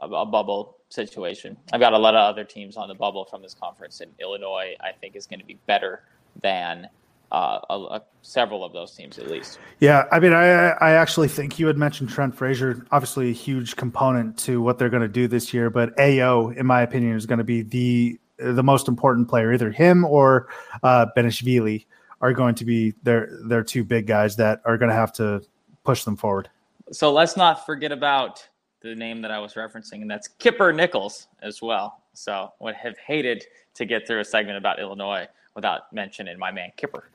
a, 0.01 0.07
a 0.07 0.25
bubble 0.25 0.77
situation. 0.89 1.55
I've 1.71 1.79
got 1.79 1.93
a 1.93 1.97
lot 1.97 2.15
of 2.15 2.21
other 2.29 2.43
teams 2.43 2.75
on 2.75 2.89
the 2.89 2.95
bubble 2.95 3.25
from 3.25 3.41
this 3.41 3.53
conference, 3.53 4.01
and 4.01 4.11
Illinois 4.19 4.75
I 4.81 4.91
think 4.91 5.15
is 5.15 5.25
going 5.25 5.39
to 5.39 5.45
be 5.45 5.57
better 5.65 6.03
than 6.41 6.89
uh, 7.33 7.59
a, 7.71 7.73
a, 7.73 8.01
several 8.21 8.63
of 8.63 8.71
those 8.73 8.91
teams 8.95 9.17
at 9.17 9.29
least. 9.29 9.59
Yeah, 9.79 10.05
I 10.11 10.19
mean, 10.19 10.33
I 10.33 10.69
I 10.69 10.91
actually 10.91 11.27
think 11.27 11.57
you 11.57 11.65
had 11.67 11.77
mentioned 11.77 12.09
Trent 12.09 12.35
Frazier, 12.35 12.85
obviously 12.91 13.31
a 13.31 13.33
huge 13.33 13.75
component 13.75 14.37
to 14.39 14.61
what 14.61 14.77
they're 14.77 14.89
going 14.89 15.01
to 15.01 15.07
do 15.07 15.27
this 15.27 15.53
year. 15.53 15.69
But 15.69 15.97
Ayo, 15.97 16.55
in 16.55 16.65
my 16.67 16.83
opinion, 16.83 17.17
is 17.17 17.25
going 17.25 17.39
to 17.39 17.43
be 17.43 17.63
the 17.63 18.19
the 18.37 18.63
most 18.63 18.87
important 18.87 19.27
player. 19.27 19.51
Either 19.51 19.71
him 19.71 20.05
or 20.05 20.47
uh, 20.83 21.07
Bezhanishvili 21.17 21.87
are 22.21 22.33
going 22.33 22.53
to 22.55 22.65
be 22.65 22.93
their 23.01 23.29
their 23.45 23.63
two 23.63 23.83
big 23.83 24.05
guys 24.05 24.35
that 24.35 24.61
are 24.63 24.77
going 24.77 24.89
to 24.89 24.95
have 24.95 25.11
to 25.13 25.41
push 25.83 26.03
them 26.03 26.15
forward. 26.15 26.49
So 26.91 27.11
let's 27.11 27.35
not 27.35 27.65
forget 27.65 27.91
about 27.91 28.47
the 28.81 28.93
name 28.93 29.21
that 29.23 29.31
I 29.31 29.39
was 29.39 29.55
referencing, 29.55 30.01
and 30.01 30.11
that's 30.11 30.27
Kipper 30.27 30.71
Nichols 30.71 31.29
as 31.41 31.63
well. 31.63 32.03
So 32.13 32.53
would 32.59 32.75
have 32.75 32.95
hated 32.99 33.43
to 33.73 33.85
get 33.85 34.05
through 34.05 34.19
a 34.19 34.25
segment 34.25 34.57
about 34.57 34.79
Illinois 34.79 35.27
without 35.55 35.91
mentioning 35.91 36.37
my 36.37 36.51
man 36.51 36.71
Kipper. 36.77 37.09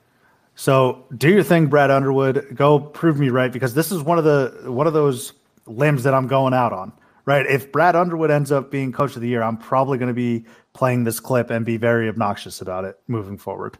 So 0.59 1.05
do 1.17 1.31
your 1.31 1.45
thing, 1.45 1.69
Brad 1.69 1.93
Underwood. 1.93 2.49
Go 2.53 2.81
prove 2.81 3.17
me 3.17 3.29
right 3.29 3.53
because 3.53 3.75
this 3.75 3.93
is 3.93 4.03
one 4.03 4.19
of 4.19 4.25
the 4.25 4.65
one 4.73 4.89
of 4.89 4.93
those 4.93 5.33
limbs 5.67 6.03
that 6.03 6.15
I'm 6.15 6.27
going 6.27 6.53
out 6.53 6.73
on. 6.73 6.93
Right? 7.25 7.47
If 7.47 7.71
Brad 7.71 7.95
Underwood 7.95 8.33
ends 8.33 8.51
up 8.51 8.69
being 8.69 8.91
coach 8.91 9.15
of 9.15 9.23
the 9.23 9.29
year, 9.29 9.41
I'm 9.41 9.57
probably 9.57 9.99
going 9.99 10.09
to 10.09 10.15
be 10.15 10.47
playing 10.73 11.05
this 11.05 11.21
clip 11.21 11.51
and 11.51 11.65
be 11.65 11.77
very 11.77 12.09
obnoxious 12.09 12.61
about 12.61 12.85
it 12.85 12.99
moving 13.07 13.39
forward. 13.39 13.79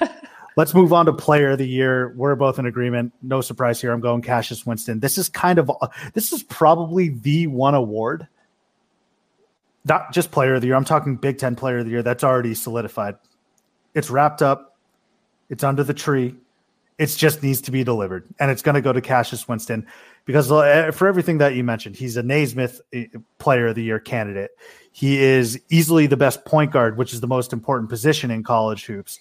Let's 0.56 0.72
move 0.72 0.94
on 0.94 1.04
to 1.06 1.12
player 1.12 1.50
of 1.50 1.58
the 1.58 1.68
year. 1.68 2.14
We're 2.16 2.36
both 2.36 2.58
in 2.58 2.64
agreement. 2.64 3.12
No 3.20 3.42
surprise 3.42 3.78
here. 3.78 3.92
I'm 3.92 4.00
going 4.00 4.22
Cassius 4.22 4.64
Winston. 4.64 5.00
This 5.00 5.18
is 5.18 5.28
kind 5.28 5.58
of 5.58 5.70
this 6.14 6.32
is 6.32 6.42
probably 6.42 7.10
the 7.10 7.48
one 7.48 7.74
award 7.74 8.28
not 9.84 10.14
just 10.14 10.30
player 10.30 10.54
of 10.54 10.62
the 10.62 10.68
year. 10.68 10.76
I'm 10.76 10.86
talking 10.86 11.16
Big 11.16 11.36
Ten 11.36 11.54
player 11.54 11.80
of 11.80 11.84
the 11.84 11.90
year. 11.90 12.02
That's 12.02 12.24
already 12.24 12.54
solidified. 12.54 13.16
It's 13.92 14.08
wrapped 14.08 14.40
up. 14.40 14.73
It's 15.50 15.64
under 15.64 15.84
the 15.84 15.94
tree. 15.94 16.34
It 16.98 17.06
just 17.06 17.42
needs 17.42 17.60
to 17.62 17.70
be 17.72 17.82
delivered, 17.82 18.24
and 18.38 18.50
it's 18.50 18.62
going 18.62 18.76
to 18.76 18.80
go 18.80 18.92
to 18.92 19.00
Cassius 19.00 19.48
Winston 19.48 19.86
because 20.24 20.50
uh, 20.50 20.90
for 20.92 21.08
everything 21.08 21.38
that 21.38 21.54
you 21.54 21.64
mentioned, 21.64 21.96
he's 21.96 22.16
a 22.16 22.22
Naismith 22.22 22.80
uh, 22.94 23.00
Player 23.38 23.68
of 23.68 23.74
the 23.74 23.82
Year 23.82 23.98
candidate. 23.98 24.52
He 24.92 25.20
is 25.20 25.60
easily 25.70 26.06
the 26.06 26.16
best 26.16 26.44
point 26.44 26.70
guard, 26.70 26.96
which 26.96 27.12
is 27.12 27.20
the 27.20 27.26
most 27.26 27.52
important 27.52 27.90
position 27.90 28.30
in 28.30 28.42
college 28.42 28.86
hoops. 28.86 29.18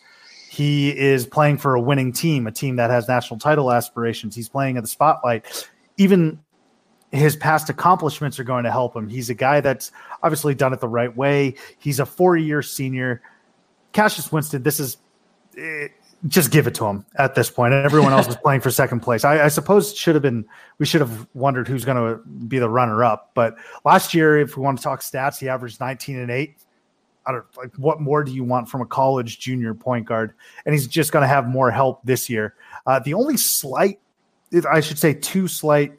He 0.50 0.96
is 0.96 1.26
playing 1.26 1.58
for 1.58 1.74
a 1.74 1.82
winning 1.82 2.14
team, 2.14 2.46
a 2.46 2.52
team 2.52 2.76
that 2.76 2.92
has 2.92 3.08
national 3.08 3.40
title 3.40 3.72
aspirations. 3.72 4.36
He's 4.36 4.50
playing 4.50 4.78
in 4.78 4.84
the 4.84 4.88
spotlight. 4.88 5.68
Even 5.98 6.40
his 7.12 7.36
past 7.36 7.70
accomplishments 7.70 8.40
are 8.40 8.44
going 8.44 8.64
to 8.64 8.72
help 8.72 8.96
him. 8.96 9.10
He's 9.10 9.30
a 9.30 9.34
guy 9.34 9.62
that's 9.62 9.92
obviously 10.22 10.54
done 10.56 10.74
it 10.74 10.80
the 10.80 10.88
right 10.88 11.16
way. 11.16 11.56
He's 11.80 12.00
a 12.00 12.06
four 12.06 12.38
year 12.38 12.62
senior. 12.62 13.22
Cassius 13.94 14.32
Winston, 14.32 14.64
this 14.64 14.80
is 14.80 14.98
eh, 15.58 15.88
just 16.28 16.52
give 16.52 16.68
it 16.68 16.76
to 16.76 16.86
him 16.86 17.06
at 17.16 17.36
this 17.36 17.50
point. 17.50 17.74
Everyone 17.74 18.14
else 18.14 18.28
was 18.28 18.38
playing 18.38 18.62
for 18.62 18.72
second 18.72 19.02
place. 19.02 19.26
I, 19.26 19.46
I 19.46 19.48
suppose 19.50 19.96
should 19.96 20.16
have 20.16 20.22
been, 20.22 20.46
we 20.78 20.86
should 20.86 21.02
have 21.02 21.28
wondered 21.34 21.68
who's 21.68 21.84
going 21.84 21.98
to 21.98 22.22
be 22.48 22.60
the 22.60 22.70
runner 22.70 23.04
up. 23.04 23.32
But 23.34 23.56
last 23.84 24.14
year, 24.14 24.40
if 24.40 24.56
we 24.56 24.64
want 24.64 24.78
to 24.78 24.84
talk 24.84 25.02
stats, 25.02 25.40
he 25.40 25.50
averaged 25.50 25.80
19 25.80 26.20
and 26.20 26.32
eight. 26.32 26.58
I 27.26 27.32
don't 27.32 27.46
like 27.58 27.74
what 27.78 28.02
more 28.02 28.24
do 28.24 28.34
you 28.34 28.44
want 28.44 28.70
from 28.70 28.82
a 28.82 28.86
college 28.86 29.40
junior 29.40 29.74
point 29.74 30.06
guard? 30.06 30.34
And 30.66 30.74
he's 30.74 30.88
just 30.88 31.12
going 31.12 31.24
to 31.24 31.28
have 31.28 31.48
more 31.48 31.72
help 31.72 32.02
this 32.04 32.30
year. 32.30 32.56
Uh, 32.86 33.00
the 33.00 33.14
only 33.14 33.38
slight, 33.38 34.00
I 34.70 34.82
should 34.82 35.00
say, 35.00 35.14
two 35.14 35.48
slight 35.48 35.94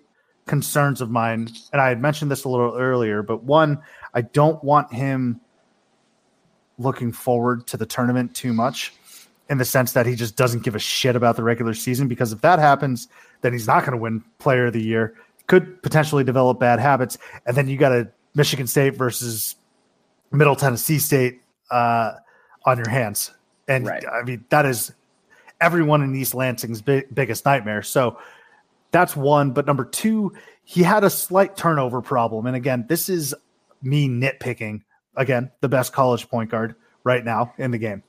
concerns 0.47 1.01
of 1.01 1.11
mine, 1.11 1.49
and 1.73 1.81
I 1.81 1.89
had 1.89 2.01
mentioned 2.01 2.31
this 2.31 2.45
a 2.45 2.49
little 2.51 2.77
earlier, 2.77 3.23
but 3.23 3.43
one, 3.43 3.83
I 4.13 4.21
don't 4.21 4.63
want 4.63 4.93
him 4.93 5.41
looking 6.77 7.13
forward 7.13 7.67
to 7.69 7.79
the 7.79 7.87
tournament 7.87 8.35
too 8.35 8.53
much 8.53 8.93
in 9.49 9.59
the 9.59 9.65
sense 9.65 9.93
that 9.93 10.07
he 10.07 10.15
just 10.15 10.37
doesn't 10.37 10.63
give 10.63 10.75
a 10.75 10.79
shit 10.79 11.17
about 11.17 11.37
the 11.37 11.43
regular 11.43 11.75
season 11.75 12.09
because 12.09 12.33
if 12.33 12.41
that 12.41 12.59
happens, 12.59 13.09
then 13.43 13.53
he's 13.53 13.67
not 13.67 13.81
going 13.81 13.93
to 13.93 13.99
win 13.99 14.25
player 14.39 14.67
of 14.67 14.73
the 14.73 14.83
year. 14.83 15.15
Could 15.47 15.83
potentially 15.83 16.25
develop 16.25 16.59
bad 16.59 16.81
habits, 16.81 17.19
and 17.45 17.55
then 17.55 17.69
you 17.69 17.77
got 17.77 17.93
a 17.93 18.09
Michigan 18.35 18.67
State 18.67 18.97
versus 18.97 19.57
Middle 20.33 20.57
Tennessee 20.57 20.99
State 20.99 21.43
uh, 21.71 22.13
on 22.65 22.79
your 22.79 22.89
hands, 22.89 23.31
and 23.69 23.87
Right. 23.87 24.03
I 24.11 24.23
mean 24.23 24.47
that 24.49 24.65
is 24.65 24.93
everyone 25.61 26.01
in 26.03 26.15
East 26.15 26.35
Lansing's 26.35 26.81
big, 26.81 27.15
biggest 27.15 27.45
nightmare. 27.45 27.83
So 27.83 28.19
that's 28.91 29.15
one. 29.15 29.51
But 29.51 29.67
number 29.67 29.85
two, 29.85 30.33
he 30.65 30.83
had 30.83 31.05
a 31.05 31.11
slight 31.11 31.59
turnover 31.59 32.01
problem, 32.01 32.47
and 32.47 32.57
again, 32.57 32.87
this 32.89 33.11
is 33.11 33.35
me 33.83 34.09
nitpicking. 34.09 34.81
Again, 35.15 35.51
the 35.61 35.69
best 35.69 35.93
college 35.93 36.27
point 36.31 36.51
guard 36.51 36.75
right 37.05 37.23
now 37.23 37.53
in 37.59 37.71
the 37.71 37.79
game 37.79 38.03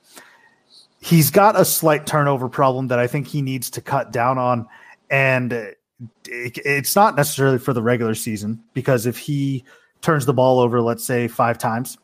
he's 1.00 1.30
got 1.30 1.58
a 1.58 1.64
slight 1.64 2.06
turnover 2.06 2.48
problem 2.48 2.88
that 2.88 2.98
I 2.98 3.06
think 3.06 3.26
he 3.26 3.42
needs 3.42 3.70
to 3.70 3.80
cut 3.80 4.12
down 4.12 4.38
on. 4.38 4.66
And 5.10 5.52
it, 5.52 5.76
it's 6.24 6.96
not 6.96 7.16
necessarily 7.16 7.58
for 7.58 7.72
the 7.72 7.82
regular 7.82 8.14
season 8.14 8.62
because 8.74 9.06
if 9.06 9.16
he 9.16 9.64
turns 10.02 10.26
the 10.26 10.34
ball 10.34 10.58
over, 10.58 10.80
let's 10.80 11.04
say 11.04 11.28
five 11.28 11.58
times, 11.58 11.98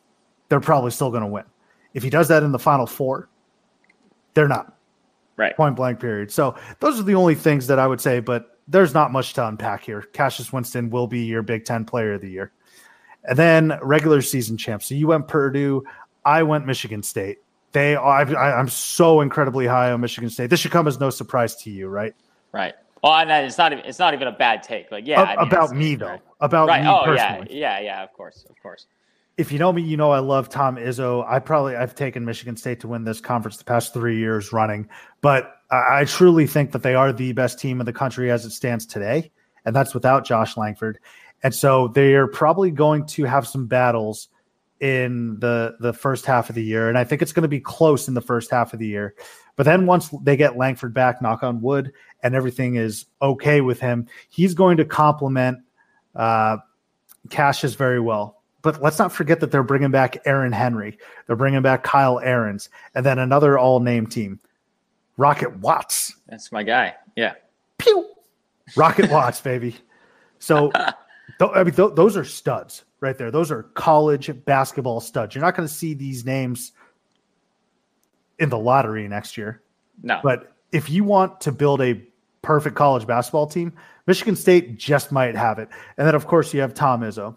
they're 0.49 0.59
probably 0.59 0.91
still 0.91 1.09
going 1.09 1.23
to 1.23 1.27
win. 1.27 1.45
If 1.93 2.03
he 2.03 2.09
does 2.09 2.27
that 2.29 2.43
in 2.43 2.51
the 2.51 2.59
final 2.59 2.85
four, 2.85 3.29
they're 4.33 4.47
not. 4.47 4.77
Right. 5.35 5.55
Point 5.55 5.75
blank, 5.75 5.99
period. 5.99 6.31
So 6.31 6.55
those 6.79 6.99
are 6.99 7.03
the 7.03 7.15
only 7.15 7.35
things 7.35 7.67
that 7.67 7.79
I 7.79 7.87
would 7.87 8.01
say, 8.01 8.19
but 8.19 8.59
there's 8.67 8.93
not 8.93 9.11
much 9.11 9.33
to 9.33 9.47
unpack 9.47 9.83
here. 9.83 10.01
Cassius 10.13 10.53
Winston 10.53 10.89
will 10.89 11.07
be 11.07 11.25
your 11.25 11.41
Big 11.41 11.65
Ten 11.65 11.85
player 11.85 12.13
of 12.13 12.21
the 12.21 12.29
year. 12.29 12.51
And 13.25 13.37
then 13.37 13.77
regular 13.81 14.21
season 14.21 14.57
champ. 14.57 14.83
So 14.83 14.95
you 14.95 15.07
went 15.07 15.27
Purdue, 15.27 15.83
I 16.25 16.43
went 16.43 16.65
Michigan 16.65 17.03
State. 17.03 17.39
They 17.73 17.95
are, 17.95 18.37
I, 18.37 18.53
I'm 18.57 18.69
so 18.69 19.21
incredibly 19.21 19.67
high 19.67 19.91
on 19.91 19.99
Michigan 19.99 20.29
State. 20.29 20.49
This 20.49 20.59
should 20.59 20.71
come 20.71 20.87
as 20.87 20.99
no 20.99 21.09
surprise 21.09 21.55
to 21.57 21.69
you, 21.71 21.87
right? 21.87 22.13
Right. 22.51 22.73
Well, 23.03 23.13
and 23.13 23.29
it's 23.45 23.57
not 23.57 23.73
even 23.73 23.83
it's 23.83 23.99
not 23.99 24.13
even 24.13 24.27
a 24.29 24.31
bad 24.31 24.63
take. 24.63 24.89
Like, 24.91 25.05
yeah, 25.05 25.21
A- 25.21 25.25
I 25.25 25.35
mean, 25.43 25.47
about 25.47 25.71
me 25.75 25.95
though, 25.95 26.07
right. 26.07 26.21
about 26.39 26.69
Right. 26.69 26.83
me 26.83 26.89
Oh, 26.89 27.13
yeah, 27.13 27.35
personally. 27.35 27.59
yeah, 27.59 27.79
yeah. 27.81 28.03
Of 28.03 28.13
course, 28.13 28.45
of 28.49 28.55
course. 28.61 28.87
If 29.35 29.51
you 29.51 29.57
know 29.59 29.73
me, 29.73 29.81
you 29.81 29.97
know 29.97 30.11
I 30.11 30.19
love 30.19 30.47
Tom 30.47 30.75
Izzo. 30.77 31.25
I 31.27 31.39
probably 31.39 31.75
I've 31.75 31.95
taken 31.95 32.23
Michigan 32.23 32.55
State 32.55 32.79
to 32.81 32.87
win 32.87 33.03
this 33.03 33.19
conference 33.19 33.57
the 33.57 33.65
past 33.65 33.91
three 33.91 34.17
years 34.19 34.53
running, 34.53 34.87
but 35.21 35.55
I, 35.71 36.01
I 36.01 36.05
truly 36.05 36.45
think 36.47 36.71
that 36.71 36.83
they 36.83 36.93
are 36.95 37.11
the 37.11 37.33
best 37.33 37.59
team 37.59 37.79
in 37.81 37.85
the 37.87 37.91
country 37.93 38.31
as 38.31 38.45
it 38.45 38.51
stands 38.51 38.85
today, 38.85 39.31
and 39.65 39.75
that's 39.75 39.93
without 39.95 40.23
Josh 40.25 40.55
Langford. 40.55 40.99
And 41.41 41.53
so 41.53 41.89
they 41.89 42.13
are 42.13 42.27
probably 42.27 42.71
going 42.71 43.05
to 43.07 43.25
have 43.25 43.45
some 43.47 43.65
battles 43.65 44.29
in 44.79 45.39
the 45.39 45.75
the 45.79 45.93
first 45.93 46.25
half 46.25 46.49
of 46.49 46.55
the 46.55 46.63
year, 46.63 46.89
and 46.89 46.97
I 46.97 47.03
think 47.03 47.21
it's 47.21 47.31
going 47.31 47.43
to 47.43 47.47
be 47.49 47.59
close 47.59 48.07
in 48.07 48.13
the 48.13 48.21
first 48.21 48.51
half 48.51 48.73
of 48.73 48.79
the 48.79 48.87
year. 48.87 49.15
But 49.55 49.63
then 49.63 49.85
once 49.85 50.09
they 50.23 50.35
get 50.35 50.57
Langford 50.57 50.93
back, 50.93 51.21
knock 51.21 51.43
on 51.43 51.61
wood, 51.61 51.91
and 52.23 52.35
everything 52.35 52.75
is 52.75 53.05
okay 53.21 53.61
with 53.61 53.79
him, 53.79 54.07
he's 54.29 54.53
going 54.53 54.77
to 54.77 54.85
complement 54.85 55.59
uh, 56.15 56.57
Cassius 57.29 57.75
very 57.75 57.99
well. 57.99 58.41
But 58.61 58.81
let's 58.81 58.97
not 58.97 59.11
forget 59.11 59.39
that 59.41 59.51
they're 59.51 59.61
bringing 59.61 59.91
back 59.91 60.17
Aaron 60.25 60.53
Henry. 60.53 60.97
They're 61.27 61.35
bringing 61.35 61.61
back 61.61 61.83
Kyle 61.83 62.19
Ahrens, 62.19 62.69
and 62.95 63.05
then 63.05 63.19
another 63.19 63.59
all 63.59 63.79
name 63.79 64.07
team, 64.07 64.39
Rocket 65.17 65.57
Watts. 65.59 66.15
That's 66.27 66.51
my 66.51 66.63
guy. 66.63 66.95
Yeah. 67.15 67.33
Pew! 67.77 68.09
Rocket 68.75 69.11
Watts, 69.11 69.41
baby. 69.41 69.75
So, 70.39 70.71
th- 71.39 71.51
I 71.53 71.63
mean, 71.63 71.73
th- 71.73 71.95
those 71.95 72.17
are 72.17 72.25
studs 72.25 72.85
right 73.03 73.17
there. 73.17 73.29
Those 73.29 73.51
are 73.51 73.63
college 73.75 74.31
basketball 74.45 74.99
studs. 74.99 75.35
You're 75.35 75.43
not 75.43 75.55
going 75.55 75.67
to 75.67 75.73
see 75.73 75.93
these 75.93 76.25
names 76.25 76.71
in 78.39 78.49
the 78.49 78.57
lottery 78.57 79.07
next 79.07 79.37
year. 79.37 79.61
No. 80.01 80.19
But 80.23 80.53
if 80.71 80.89
you 80.89 81.03
want 81.03 81.39
to 81.41 81.51
build 81.51 81.81
a 81.81 82.01
perfect 82.41 82.75
college 82.75 83.05
basketball 83.05 83.45
team, 83.45 83.73
Michigan 84.07 84.35
State 84.35 84.77
just 84.77 85.11
might 85.11 85.35
have 85.35 85.59
it. 85.59 85.69
And 85.97 86.07
then, 86.07 86.15
of 86.15 86.25
course, 86.25 86.53
you 86.53 86.61
have 86.61 86.73
Tom 86.73 87.01
Izzo. 87.01 87.35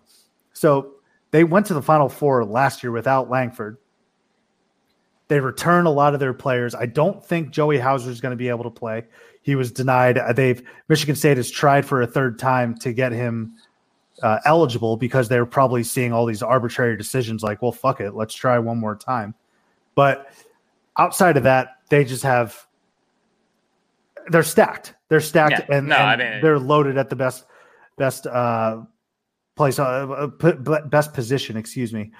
So 0.52 0.94
they 1.30 1.44
went 1.44 1.66
to 1.66 1.74
the 1.74 1.82
Final 1.82 2.08
Four 2.08 2.44
last 2.44 2.82
year 2.82 2.92
without 2.92 3.28
Langford. 3.28 3.76
They 5.28 5.40
return 5.40 5.86
a 5.86 5.90
lot 5.90 6.14
of 6.14 6.20
their 6.20 6.32
players. 6.32 6.74
I 6.74 6.86
don't 6.86 7.24
think 7.24 7.50
Joey 7.50 7.78
Hauser 7.78 8.10
is 8.10 8.20
going 8.20 8.30
to 8.30 8.36
be 8.36 8.48
able 8.48 8.64
to 8.64 8.70
play. 8.70 9.04
He 9.42 9.54
was 9.54 9.70
denied. 9.72 10.20
They've 10.34 10.62
Michigan 10.88 11.14
State 11.14 11.36
has 11.36 11.50
tried 11.50 11.84
for 11.84 12.02
a 12.02 12.06
third 12.06 12.38
time 12.38 12.76
to 12.78 12.92
get 12.92 13.12
him 13.12 13.54
uh, 14.22 14.38
eligible 14.44 14.96
because 14.96 15.28
they're 15.28 15.46
probably 15.46 15.82
seeing 15.82 16.12
all 16.12 16.26
these 16.26 16.42
arbitrary 16.42 16.96
decisions. 16.96 17.42
Like, 17.42 17.60
well, 17.62 17.72
fuck 17.72 18.00
it, 18.00 18.14
let's 18.14 18.34
try 18.34 18.58
one 18.58 18.78
more 18.78 18.96
time. 18.96 19.34
But 19.94 20.30
outside 20.96 21.36
of 21.36 21.42
that, 21.44 21.76
they 21.88 22.04
just 22.04 22.22
have 22.22 22.66
they're 24.28 24.42
stacked. 24.42 24.94
They're 25.08 25.20
stacked 25.20 25.64
Yeah. 25.68 25.76
and, 25.78 25.88
No, 25.88 25.96
and 25.96 26.22
I 26.22 26.30
mean- 26.32 26.40
they're 26.42 26.58
loaded 26.58 26.98
at 26.98 27.08
the 27.10 27.16
best 27.16 27.44
best 27.96 28.26
uh 28.26 28.82
place 29.54 29.78
uh, 29.78 30.26
best 30.86 31.14
position, 31.14 31.56
excuse 31.56 31.92
me, 31.92 32.10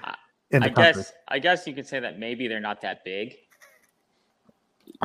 in 0.50 0.60
the 0.62 0.66
I 0.66 0.70
country. 0.70 1.02
guess 1.02 1.12
I 1.28 1.38
guess 1.38 1.66
you 1.66 1.74
could 1.74 1.86
say 1.86 2.00
that 2.00 2.18
maybe 2.18 2.48
they're 2.48 2.60
not 2.60 2.80
that 2.82 3.04
big. 3.04 3.34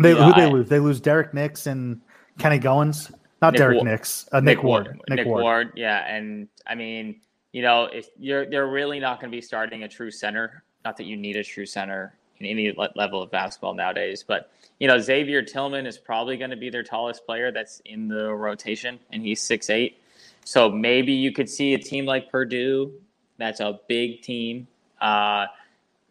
They 0.01 0.13
Yeah, 0.13 0.25
who 0.25 0.33
they 0.39 0.47
I- 0.47 0.49
lose? 0.49 0.69
They 0.69 0.79
lose 0.79 1.01
Derrick 1.01 1.33
Nix 1.33 1.67
and 1.67 1.99
Kenny 2.37 2.59
Goins. 2.59 3.11
Not 3.41 3.53
Nick 3.53 3.59
Derek 3.59 3.77
Wa- 3.77 3.83
Nix. 3.83 4.29
Uh, 4.31 4.39
Nick, 4.39 4.63
Ward. 4.63 4.99
Nick, 5.09 5.25
Ward. 5.25 5.71
Yeah, 5.75 6.05
and 6.07 6.47
I 6.67 6.75
mean, 6.75 7.21
you 7.51 7.61
know, 7.61 7.85
if 7.85 8.09
you're 8.17 8.45
they're 8.45 8.67
really 8.67 8.99
not 8.99 9.19
going 9.19 9.31
to 9.31 9.35
be 9.35 9.41
starting 9.41 9.83
a 9.83 9.87
true 9.87 10.11
center. 10.11 10.63
Not 10.83 10.97
that 10.97 11.05
you 11.05 11.15
need 11.15 11.35
a 11.35 11.43
true 11.43 11.65
center 11.65 12.15
in 12.39 12.45
any 12.45 12.71
le- 12.71 12.89
level 12.95 13.21
of 13.21 13.29
basketball 13.29 13.75
nowadays, 13.75 14.23
but 14.27 14.51
you 14.79 14.87
know, 14.87 14.97
Xavier 14.97 15.43
Tillman 15.43 15.85
is 15.85 15.97
probably 15.97 16.37
going 16.37 16.49
to 16.49 16.55
be 16.55 16.69
their 16.71 16.83
tallest 16.83 17.25
player 17.25 17.51
that's 17.51 17.81
in 17.85 18.07
the 18.07 18.33
rotation, 18.33 18.99
and 19.11 19.21
he's 19.21 19.41
six 19.41 19.69
eight. 19.69 19.99
So 20.43 20.69
maybe 20.69 21.13
you 21.13 21.31
could 21.31 21.49
see 21.49 21.73
a 21.73 21.77
team 21.77 22.05
like 22.05 22.31
Purdue, 22.31 22.93
that's 23.37 23.59
a 23.59 23.79
big 23.87 24.21
team, 24.21 24.67
uh, 24.99 25.47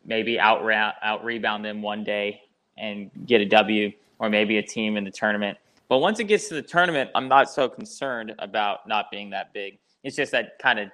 maybe 0.04 0.38
out 0.38 0.68
out 1.02 1.24
rebound 1.24 1.64
them 1.64 1.82
one 1.82 2.04
day 2.04 2.42
and 2.78 3.10
get 3.26 3.40
a 3.40 3.46
W, 3.46 3.92
or 4.18 4.30
maybe 4.30 4.58
a 4.58 4.62
team 4.62 4.96
in 4.96 5.04
the 5.04 5.10
tournament. 5.10 5.58
But 5.90 5.98
once 5.98 6.20
it 6.20 6.24
gets 6.24 6.48
to 6.48 6.54
the 6.54 6.62
tournament, 6.62 7.10
I'm 7.16 7.26
not 7.26 7.50
so 7.50 7.68
concerned 7.68 8.32
about 8.38 8.86
not 8.86 9.10
being 9.10 9.28
that 9.30 9.52
big. 9.52 9.80
It's 10.04 10.14
just 10.14 10.30
that 10.30 10.52
kind 10.62 10.78
of 10.78 10.88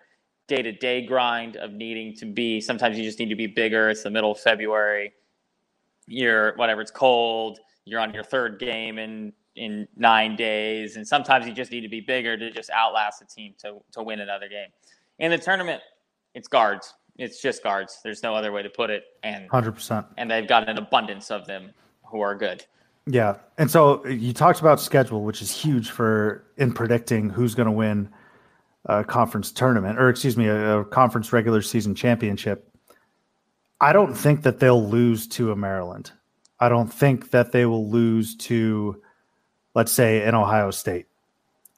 day 0.49 0.63
to 0.63 0.73
day 0.73 1.05
grind 1.05 1.57
of 1.57 1.75
needing 1.75 2.15
to 2.17 2.25
be. 2.25 2.63
Sometimes 2.63 2.97
you 2.97 3.05
just 3.05 3.19
need 3.19 3.29
to 3.29 3.37
be 3.37 3.47
bigger. 3.47 3.91
It's 3.91 4.03
the 4.03 4.11
middle 4.11 4.33
of 4.33 4.41
February. 4.41 5.13
You're 6.07 6.57
whatever. 6.57 6.81
It's 6.81 6.91
cold. 6.91 7.59
You're 7.85 8.01
on 8.01 8.15
your 8.15 8.25
third 8.25 8.59
game 8.59 8.99
in 8.99 9.35
in 9.55 9.87
nine 9.97 10.35
days, 10.35 10.97
and 10.97 11.07
sometimes 11.07 11.47
you 11.47 11.53
just 11.53 11.71
need 11.71 11.83
to 11.83 11.89
be 11.89 12.01
bigger 12.01 12.37
to 12.39 12.51
just 12.51 12.71
outlast 12.71 13.21
the 13.21 13.27
team 13.27 13.53
to 13.59 13.83
to 13.93 14.03
win 14.03 14.21
another 14.21 14.49
game. 14.49 14.69
In 15.19 15.31
the 15.31 15.39
tournament, 15.39 15.83
it's 16.35 16.49
guards. 16.49 16.95
It's 17.19 17.43
just 17.43 17.63
guards. 17.63 18.01
There's 18.03 18.23
no 18.23 18.35
other 18.35 18.51
way 18.51 18.63
to 18.63 18.71
put 18.71 18.89
it, 18.89 19.05
and 19.23 19.47
Hundred 19.51 19.73
percent. 19.73 20.07
and 20.17 20.31
they've 20.31 20.49
got 20.49 20.71
an 20.71 20.79
abundance 20.79 21.31
of 21.31 21.47
them 21.47 21.73
who 22.07 22.23
are 22.23 22.35
good. 22.35 22.65
Yeah, 23.07 23.37
and 23.57 23.71
so 23.71 24.05
uh, 24.05 24.09
you 24.09 24.33
talked 24.33 24.61
about 24.61 24.81
schedule, 24.81 25.23
which 25.23 25.41
is 25.41 25.51
huge 25.51 25.91
for 25.91 26.45
in 26.57 26.73
predicting 26.73 27.31
who's 27.31 27.55
going 27.55 27.67
to 27.67 27.73
win 27.73 28.09
a 28.87 29.05
conference 29.05 29.53
tournament, 29.53 29.99
or 29.99 30.09
excuse 30.09 30.37
me, 30.37 30.47
a, 30.49 30.81
a 30.81 30.85
conference 30.85 31.33
regular 31.33 31.63
season 31.63 31.95
championship. 31.95 32.69
I 33.81 33.93
don't 33.93 34.15
think 34.15 34.43
that 34.43 34.59
they'll 34.59 34.85
lose 34.85 35.27
to 35.29 35.53
a 35.53 35.57
Maryland. 35.57 36.11
I 36.59 36.69
don't 36.69 36.89
think 36.93 37.31
that 37.31 37.53
they 37.53 37.67
will 37.67 37.89
lose 37.91 38.35
to, 38.37 39.03
let's 39.75 39.93
say, 39.93 40.23
an 40.23 40.35
Ohio 40.35 40.71
State. 40.71 41.07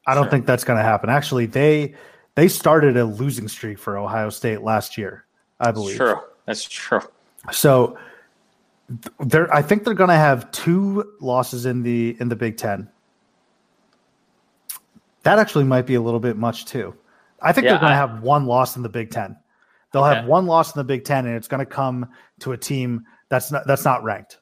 I 0.06 0.14
don't 0.14 0.24
Sure. 0.24 0.30
think 0.30 0.46
that's 0.46 0.64
going 0.64 0.78
to 0.78 0.82
happen. 0.84 1.10
Actually, 1.10 1.46
they 1.46 1.94
they 2.36 2.48
started 2.48 2.96
a 2.96 3.05
losing 3.05 3.48
streak 3.48 3.78
for 3.78 3.98
Ohio 3.98 4.30
State 4.30 4.62
last 4.62 4.96
year, 4.96 5.24
I 5.60 5.72
believe. 5.72 5.96
True. 5.96 6.20
That's 6.46 6.64
true. 6.64 7.00
So 7.50 7.98
they're 9.20 9.52
I 9.55 9.62
think 9.62 9.85
they're 9.85 9.94
going 9.94 10.09
to 10.09 10.15
have 10.15 10.51
two 10.51 11.12
losses 11.20 11.66
in 11.66 11.82
the 11.82 12.16
in 12.20 12.28
the 12.28 12.36
Big 12.36 12.56
10. 12.56 12.89
That 15.24 15.39
actually 15.39 15.65
might 15.65 15.86
be 15.86 15.94
a 15.94 16.01
little 16.01 16.20
bit 16.20 16.36
much 16.36 16.65
too. 16.65 16.94
I 17.40 17.52
think 17.52 17.65
Yeah, 17.65 17.73
they're 17.73 17.81
going 17.81 17.90
to 17.93 17.97
have 17.97 18.23
one 18.23 18.47
loss 18.47 18.77
in 18.77 18.82
the 18.82 18.89
Big 18.89 19.10
10. 19.10 19.36
They'll 19.93 20.05
have 20.05 20.27
one 20.27 20.47
loss 20.47 20.74
in 20.74 20.78
the 20.81 20.85
Big 20.85 21.05
10 21.05 21.27
and 21.27 21.36
it's 21.36 21.48
going 21.48 21.60
to 21.60 21.66
come 21.66 22.09
to 22.40 22.52
a 22.52 22.56
team 22.56 23.05
that's 23.28 23.51
not 23.52 23.66
that's 23.66 23.85
not 23.85 24.02
ranked. 24.05 24.39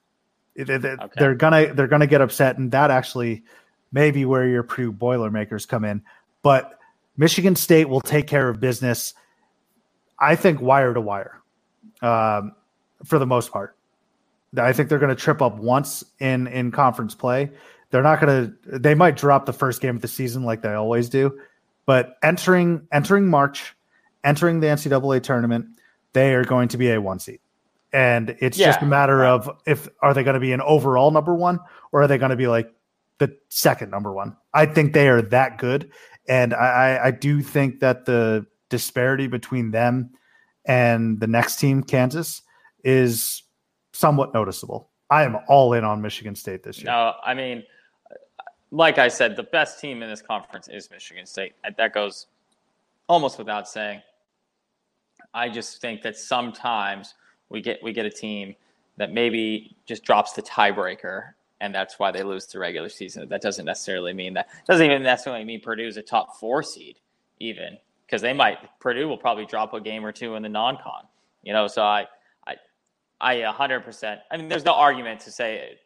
They- 0.55 0.64
they- 0.64 0.89
Okay. 0.90 1.09
They're 1.16 1.35
going 1.35 1.68
to 1.68 1.74
they're 1.74 1.86
going 1.89 2.01
to 2.01 2.06
get 2.06 2.20
upset 2.20 2.59
and 2.59 2.70
that 2.73 2.90
actually 2.90 3.44
may 3.93 4.10
be 4.10 4.24
where 4.24 4.47
your 4.47 4.62
Purdue 4.62 4.93
Boilermakers 4.93 5.66
come 5.66 5.85
in. 5.85 6.02
But 6.43 6.78
Michigan 7.16 7.56
State 7.56 7.89
will 7.89 8.01
take 8.01 8.27
care 8.27 8.48
of 8.48 8.60
business 8.60 9.14
I 10.18 10.35
think 10.36 10.60
wire 10.62 10.94
to 10.94 11.01
wire. 11.01 11.43
Um, 12.01 12.52
for 13.05 13.18
the 13.18 13.27
most 13.27 13.52
part. 13.52 13.76
I 14.59 14.73
think 14.73 14.89
they're 14.89 14.99
going 14.99 15.15
to 15.15 15.20
trip 15.20 15.43
up 15.43 15.57
once 15.59 16.05
in 16.19 16.47
in 16.47 16.70
conference 16.70 17.15
play. 17.15 17.51
They're 17.91 18.03
not 18.03 18.20
going 18.20 18.55
to. 18.65 18.78
They 18.78 18.95
might 18.95 19.16
drop 19.16 19.47
the 19.47 19.53
first 19.53 19.81
game 19.81 19.97
of 19.97 20.03
the 20.03 20.09
season 20.09 20.45
like 20.45 20.62
they 20.62 20.73
always 20.73 21.09
do, 21.09 21.39
but 21.85 22.16
entering 22.23 22.87
entering 22.93 23.28
March, 23.28 23.74
entering 24.24 24.61
the 24.61 24.66
NCAA 24.66 25.23
tournament, 25.23 25.66
they 26.12 26.35
are 26.35 26.45
going 26.45 26.69
to 26.69 26.77
be 26.77 26.91
a 26.91 27.01
one 27.01 27.19
seed, 27.19 27.41
and 27.93 28.37
it's 28.41 28.57
just 28.57 28.83
a 28.83 28.87
matter 28.87 29.24
of 29.24 29.51
if 29.66 29.89
are 30.03 30.15
they 30.15 30.24
going 30.24 30.35
to 30.35 30.41
be 30.41 30.53
an 30.53 30.61
overall 30.61 31.11
number 31.11 31.35
one 31.35 31.61
or 31.93 32.03
are 32.03 32.09
they 32.09 32.19
going 32.19 32.31
to 32.31 32.37
be 32.37 32.49
like 32.49 32.73
the 33.19 33.37
second 33.49 33.91
number 33.91 34.12
one. 34.12 34.37
I 34.53 34.66
think 34.66 34.93
they 34.93 35.09
are 35.09 35.23
that 35.23 35.59
good, 35.59 35.91
and 36.28 36.55
I, 36.55 36.66
I, 36.66 37.07
I 37.07 37.11
do 37.11 37.43
think 37.43 37.81
that 37.81 38.05
the 38.05 38.47
disparity 38.69 39.27
between 39.27 39.70
them 39.70 40.11
and 40.65 41.20
the 41.20 41.27
next 41.27 41.57
team, 41.57 41.83
Kansas, 41.83 42.43
is 42.85 43.43
somewhat 43.97 44.35
noticeable. 44.35 44.90
I 45.10 45.23
am 45.23 45.39
all 45.48 45.73
in 45.73 45.85
on 45.85 46.02
Michigan 46.02 46.35
State 46.35 46.62
this 46.62 46.78
year. 46.78 46.86
No, 46.86 47.14
I 47.24 47.35
mean, 47.35 47.62
like 48.70 48.98
I 48.98 49.09
said, 49.09 49.36
the 49.36 49.44
best 49.44 49.81
team 49.81 50.02
in 50.02 50.10
this 50.10 50.23
conference 50.23 50.68
is 50.68 50.90
Michigan 50.90 51.27
State. 51.27 51.55
That 51.77 51.94
goes 51.94 52.27
almost 53.09 53.39
without 53.39 53.68
saying. 53.68 54.02
I 55.32 55.48
just 55.48 55.81
think 55.81 56.02
that 56.02 56.16
sometimes 56.16 57.14
we 57.48 57.60
get 57.60 57.82
we 57.82 57.93
get 57.93 58.06
a 58.06 58.10
team 58.10 58.55
that 58.97 59.12
maybe 59.12 59.77
just 59.86 60.05
drops 60.05 60.32
the 60.32 60.43
tiebreaker, 60.43 61.32
and 61.60 61.74
that's 61.74 61.98
why 61.98 62.10
they 62.10 62.23
lose 62.23 62.47
the 62.47 62.59
regular 62.59 62.89
season. 62.89 63.28
That 63.28 63.43
doesn't 63.43 63.64
necessarily 63.64 64.12
mean 64.12 64.35
that 64.35 64.48
doesn't 64.66 64.85
even 64.85 65.02
necessarily 65.02 65.44
mean 65.44 65.60
Purdue's 65.60 65.97
a 65.97 66.02
top 66.02 66.36
four 66.39 66.62
seed, 66.62 66.98
even 67.39 67.77
because 68.06 68.23
they 68.23 68.32
might 68.32 68.59
Purdue 68.81 69.09
will 69.09 69.18
probably 69.18 69.47
drop 69.47 69.74
a 69.74 69.81
game 69.81 70.05
or 70.05 70.12
two 70.12 70.35
in 70.35 70.43
the 70.43 70.48
non-con. 70.48 71.05
You 71.43 71.52
know, 71.52 71.68
so 71.68 71.82
I 71.82 72.06
I 73.20 73.44
I 73.44 73.52
100%. 73.52 74.18
I 74.30 74.36
mean, 74.36 74.48
there's 74.48 74.64
no 74.64 74.74
argument 74.74 75.20
to 75.20 75.30
say 75.30 75.78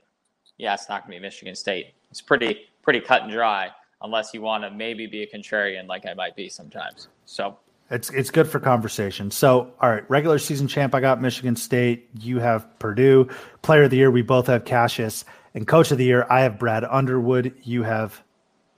yeah, 0.60 0.74
it's 0.74 0.88
not 0.88 1.02
going 1.02 1.16
to 1.16 1.20
be 1.20 1.26
Michigan 1.26 1.54
State. 1.54 1.94
It's 2.10 2.20
pretty 2.20 2.66
pretty 2.82 3.00
cut 3.00 3.22
and 3.22 3.30
dry, 3.30 3.70
unless 4.02 4.32
you 4.34 4.42
want 4.42 4.64
to 4.64 4.70
maybe 4.70 5.06
be 5.06 5.22
a 5.22 5.26
contrarian, 5.26 5.86
like 5.86 6.06
I 6.06 6.14
might 6.14 6.36
be 6.36 6.48
sometimes. 6.48 7.08
So 7.24 7.56
It's 7.90 8.10
it's 8.10 8.30
good 8.30 8.48
for 8.48 8.60
conversation. 8.60 9.30
So, 9.30 9.72
all 9.80 9.90
right, 9.90 10.08
regular 10.10 10.38
season 10.38 10.68
champ, 10.68 10.94
I 10.94 11.00
got 11.00 11.20
Michigan 11.20 11.56
State. 11.56 12.08
You 12.20 12.38
have 12.38 12.78
Purdue. 12.78 13.28
Player 13.62 13.84
of 13.84 13.90
the 13.90 13.96
year, 13.96 14.10
we 14.10 14.22
both 14.22 14.46
have 14.46 14.64
Cassius. 14.64 15.24
And 15.54 15.66
coach 15.66 15.90
of 15.90 15.98
the 15.98 16.04
year, 16.04 16.26
I 16.30 16.42
have 16.42 16.58
Brad 16.60 16.84
Underwood. 16.84 17.52
You 17.62 17.82
have 17.82 18.22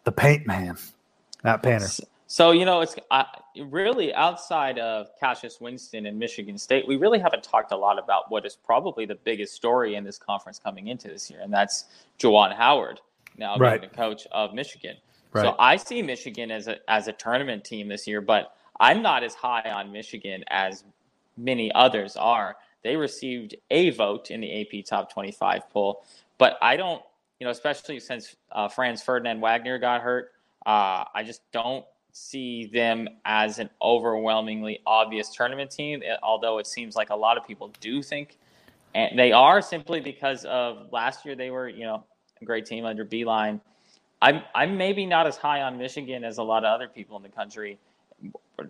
the 0.05 0.13
paint 0.13 0.47
man, 0.47 0.79
Matt 1.45 1.63
Painter. 1.63 1.89
so 2.27 2.53
you 2.53 2.65
know, 2.65 2.81
it's 2.81 2.95
really 3.67 4.15
outside 4.15 4.79
of 4.79 5.09
Cassius 5.19 5.61
Winston 5.61 6.07
and 6.07 6.19
Michigan 6.19 6.57
State. 6.59 6.87
We 6.87 6.97
really 6.97 7.19
haven't 7.19 7.43
talked 7.43 7.73
a 7.73 7.77
lot 7.77 7.99
about 7.99 8.31
what 8.31 8.47
is 8.47 8.57
probably 8.57 9.07
the 9.07 9.15
biggest 9.15 9.55
story 9.55 9.95
in 9.95 10.05
this 10.05 10.19
conference 10.19 10.59
coming 10.59 10.89
into 10.89 11.09
this 11.09 11.31
year, 11.31 11.41
and 11.41 11.53
that's 11.53 11.87
Juwan 12.19 12.55
Howard 12.55 13.01
now 13.37 13.57
Right. 13.57 13.81
being 13.81 13.91
the 13.91 13.97
coach 13.97 14.27
of 14.33 14.55
Michigan. 14.55 14.97
Right. 15.33 15.43
So 15.43 15.55
I 15.59 15.77
see 15.77 16.03
Michigan 16.03 16.51
as 16.51 16.69
a 16.69 16.79
as 16.91 17.09
a 17.09 17.13
tournament 17.13 17.65
team 17.65 17.89
this 17.89 18.07
year, 18.07 18.21
but 18.21 18.55
I'm 18.81 19.03
not 19.03 19.23
as 19.25 19.35
high 19.35 19.71
on 19.71 19.93
Michigan 19.93 20.45
as 20.49 20.85
many 21.37 21.73
others 21.73 22.17
are. 22.17 22.57
They 22.83 22.97
received 22.97 23.55
a 23.71 23.91
vote 23.91 24.31
in 24.31 24.41
the 24.41 24.61
AP 24.61 24.85
Top 24.85 25.13
25 25.13 25.71
poll, 25.71 26.05
but 26.37 26.59
I 26.61 26.77
don't, 26.77 27.01
you 27.39 27.45
know, 27.47 27.51
especially 27.51 28.01
since 28.01 28.35
uh, 28.51 28.69
Franz 28.69 29.03
Ferdinand 29.03 29.41
Wagner 29.41 29.79
got 29.79 30.01
hurt, 30.03 30.33
uh, 30.67 31.05
I 31.15 31.23
just 31.25 31.43
don't 31.53 31.85
see 32.13 32.67
them 32.67 33.09
as 33.25 33.59
an 33.59 33.71
overwhelmingly 33.81 34.81
obvious 34.87 35.35
tournament 35.35 35.71
team. 35.71 36.03
eh, 36.05 36.17
Although 36.23 36.59
it 36.59 36.67
seems 36.67 36.95
like 36.95 37.11
a 37.11 37.17
lot 37.17 37.37
of 37.39 37.47
people 37.47 37.73
do 37.81 38.03
think, 38.03 38.39
and 38.95 39.19
they 39.19 39.33
are 39.33 39.63
simply 39.63 40.01
because 40.01 40.45
of 40.45 40.93
last 40.93 41.25
year 41.25 41.35
they 41.35 41.51
were, 41.51 41.69
you 41.69 41.85
know, 41.85 42.05
a 42.41 42.45
great 42.45 42.67
team 42.67 42.85
under 42.85 43.05
Beilein. 43.05 43.61
I'm 44.21 44.43
I'm 44.55 44.77
maybe 44.77 45.07
not 45.07 45.27
as 45.27 45.37
high 45.37 45.63
on 45.63 45.79
Michigan 45.79 46.23
as 46.25 46.39
a 46.39 46.43
lot 46.43 46.65
of 46.65 46.73
other 46.75 46.87
people 46.89 47.17
in 47.17 47.23
the 47.23 47.29
country. 47.29 47.79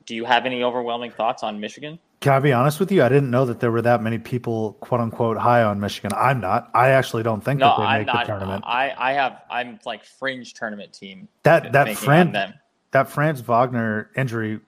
Do 0.07 0.15
you 0.15 0.25
have 0.25 0.47
any 0.47 0.63
overwhelming 0.63 1.11
thoughts 1.11 1.43
on 1.43 1.61
Michigan? 1.61 1.99
Can 2.21 2.33
I 2.33 2.39
be 2.39 2.53
honest 2.53 2.79
with 2.79 2.91
you? 2.93 3.03
I 3.03 3.09
didn't 3.09 3.31
know 3.31 3.45
that 3.47 3.59
there 3.61 3.73
were 3.73 3.83
that 3.83 4.01
many 4.01 4.17
people, 4.19 4.75
quote 4.75 5.01
unquote, 5.01 5.37
high 5.37 5.65
on 5.65 5.81
Michigan. 5.81 6.13
I'm 6.17 6.41
not. 6.41 6.71
I 6.73 6.91
actually 6.91 7.25
don't 7.25 7.43
think 7.43 7.59
No, 7.59 7.67
that 7.67 7.79
they 7.79 7.83
I'm 7.83 7.99
make 7.99 8.07
not. 8.07 8.25
the 8.25 8.33
tournament. 8.33 8.65
I 8.67 8.95
I 8.97 9.13
have 9.15 9.43
I'm 9.51 9.81
like 9.85 10.05
fringe 10.05 10.55
tournament 10.55 10.93
team. 10.93 11.29
that 11.43 11.73
that 11.73 11.87
thinking 11.89 12.05
on 12.05 12.07
Fran 12.07 12.33
them. 12.33 12.55
That 12.93 13.09
Franz 13.09 13.41
Wagner 13.41 14.11
injury 14.17 14.61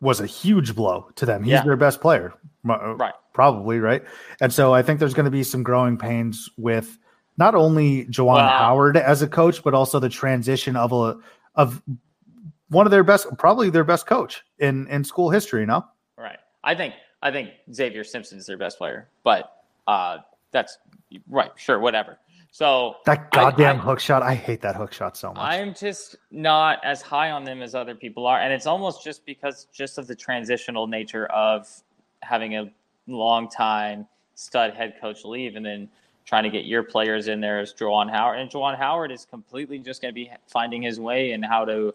was 0.00 0.20
a 0.20 0.26
huge 0.26 0.74
blow 0.74 1.10
to 1.16 1.26
them. 1.26 1.42
He's 1.42 1.52
Yeah. 1.52 1.62
their 1.64 1.76
best 1.76 2.00
player, 2.00 2.32
Right. 2.64 3.12
Probably 3.32 3.78
right. 3.80 4.02
And 4.40 4.52
so 4.52 4.72
I 4.74 4.82
think 4.82 4.98
there's 5.00 5.14
going 5.14 5.24
to 5.24 5.30
be 5.30 5.42
some 5.42 5.62
growing 5.62 5.96
pains 5.96 6.48
with 6.58 6.98
not 7.38 7.54
only 7.54 8.04
Juwan 8.06 8.34
Well- 8.36 8.48
Howard 8.48 8.96
as 8.96 9.22
a 9.22 9.28
coach, 9.28 9.62
but 9.62 9.72
also 9.74 9.98
the 9.98 10.08
transition 10.08 10.76
of 10.76 10.92
a 10.92 11.16
of 11.54 11.82
one 12.68 12.86
of 12.86 12.90
their 12.92 13.02
best, 13.02 13.26
probably 13.38 13.70
their 13.70 13.84
best 13.84 14.06
coach 14.06 14.44
in 14.58 14.86
in 14.88 15.04
school 15.04 15.30
history. 15.30 15.64
No, 15.66 15.84
Right. 16.16 16.38
I 16.64 16.74
think 16.74 16.94
I 17.22 17.30
think 17.30 17.50
Xavier 17.72 18.04
Simpson's 18.04 18.46
their 18.46 18.56
best 18.58 18.78
player, 18.78 19.08
but 19.24 19.50
uh, 19.86 20.18
that's 20.50 20.78
right. 21.28 21.50
Sure, 21.56 21.78
whatever. 21.78 22.18
So 22.50 22.96
that 23.06 23.30
goddamn 23.30 23.76
I- 23.76 23.82
hook 23.82 24.00
shot. 24.00 24.22
I 24.22 24.34
hate 24.34 24.60
that 24.62 24.76
hook 24.76 24.92
shot 24.92 25.16
so 25.16 25.32
much. 25.32 25.38
I'm 25.38 25.72
just 25.74 26.16
not 26.30 26.78
as 26.84 27.00
high 27.00 27.30
on 27.30 27.44
them 27.44 27.62
as 27.62 27.74
other 27.74 27.94
people 27.94 28.26
are, 28.26 28.40
and 28.40 28.52
it's 28.52 28.66
almost 28.66 29.04
just 29.04 29.24
because 29.24 29.66
just 29.72 29.98
of 29.98 30.06
the 30.06 30.14
transitional 30.14 30.86
nature 30.86 31.26
of 31.26 31.68
having 32.22 32.56
a 32.56 32.70
long 33.06 33.48
time 33.48 34.06
stud 34.34 34.74
head 34.74 34.94
coach 35.00 35.24
leave, 35.24 35.56
and 35.56 35.64
then 35.64 35.88
trying 36.26 36.44
to 36.44 36.50
get 36.50 36.64
your 36.64 36.82
players 36.82 37.28
in 37.28 37.40
there 37.40 37.60
as 37.60 37.72
Juwan 37.72 38.10
Howard, 38.10 38.38
and 38.38 38.50
Juwan 38.50 38.76
Howard 38.76 39.10
is 39.10 39.24
completely 39.24 39.78
just 39.78 40.02
going 40.02 40.12
to 40.12 40.14
be 40.14 40.30
finding 40.48 40.82
his 40.82 41.00
way 41.00 41.32
in 41.32 41.42
how 41.42 41.64
to, 41.64 41.94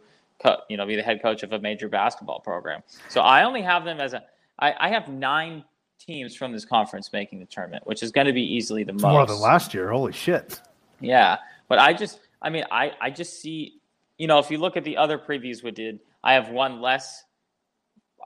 you 0.69 0.77
know, 0.77 0.85
be 0.85 0.95
the 0.95 1.01
head 1.01 1.21
coach 1.21 1.43
of 1.43 1.53
a 1.53 1.59
major 1.59 1.87
basketball 1.87 2.39
program. 2.39 2.81
So 3.09 3.21
I 3.21 3.43
only 3.43 3.61
have 3.61 3.85
them 3.85 3.99
as 3.99 4.13
a, 4.13 4.23
I, 4.59 4.73
I 4.77 4.89
have 4.89 5.07
nine 5.09 5.63
teams 5.99 6.35
from 6.35 6.51
this 6.51 6.65
conference 6.65 7.11
making 7.13 7.39
the 7.39 7.45
tournament, 7.45 7.85
which 7.87 8.03
is 8.03 8.11
going 8.11 8.27
to 8.27 8.33
be 8.33 8.41
easily 8.43 8.83
the 8.83 8.93
It's 8.93 9.01
most. 9.01 9.11
more 9.11 9.25
than 9.25 9.39
last 9.39 9.73
year. 9.73 9.91
Holy 9.91 10.11
shit. 10.13 10.61
Yeah, 10.99 11.37
but 11.67 11.79
I 11.79 11.93
just, 11.93 12.19
I 12.41 12.49
mean, 12.49 12.63
I, 12.71 12.91
I 13.01 13.09
just 13.09 13.41
see, 13.41 13.79
you 14.17 14.27
know, 14.27 14.39
if 14.39 14.49
you 14.51 14.57
look 14.57 14.77
at 14.77 14.83
the 14.83 14.97
other 14.97 15.17
previews 15.17 15.63
we 15.63 15.71
did, 15.71 15.99
I 16.23 16.33
have 16.33 16.49
one 16.49 16.81
less 16.81 17.23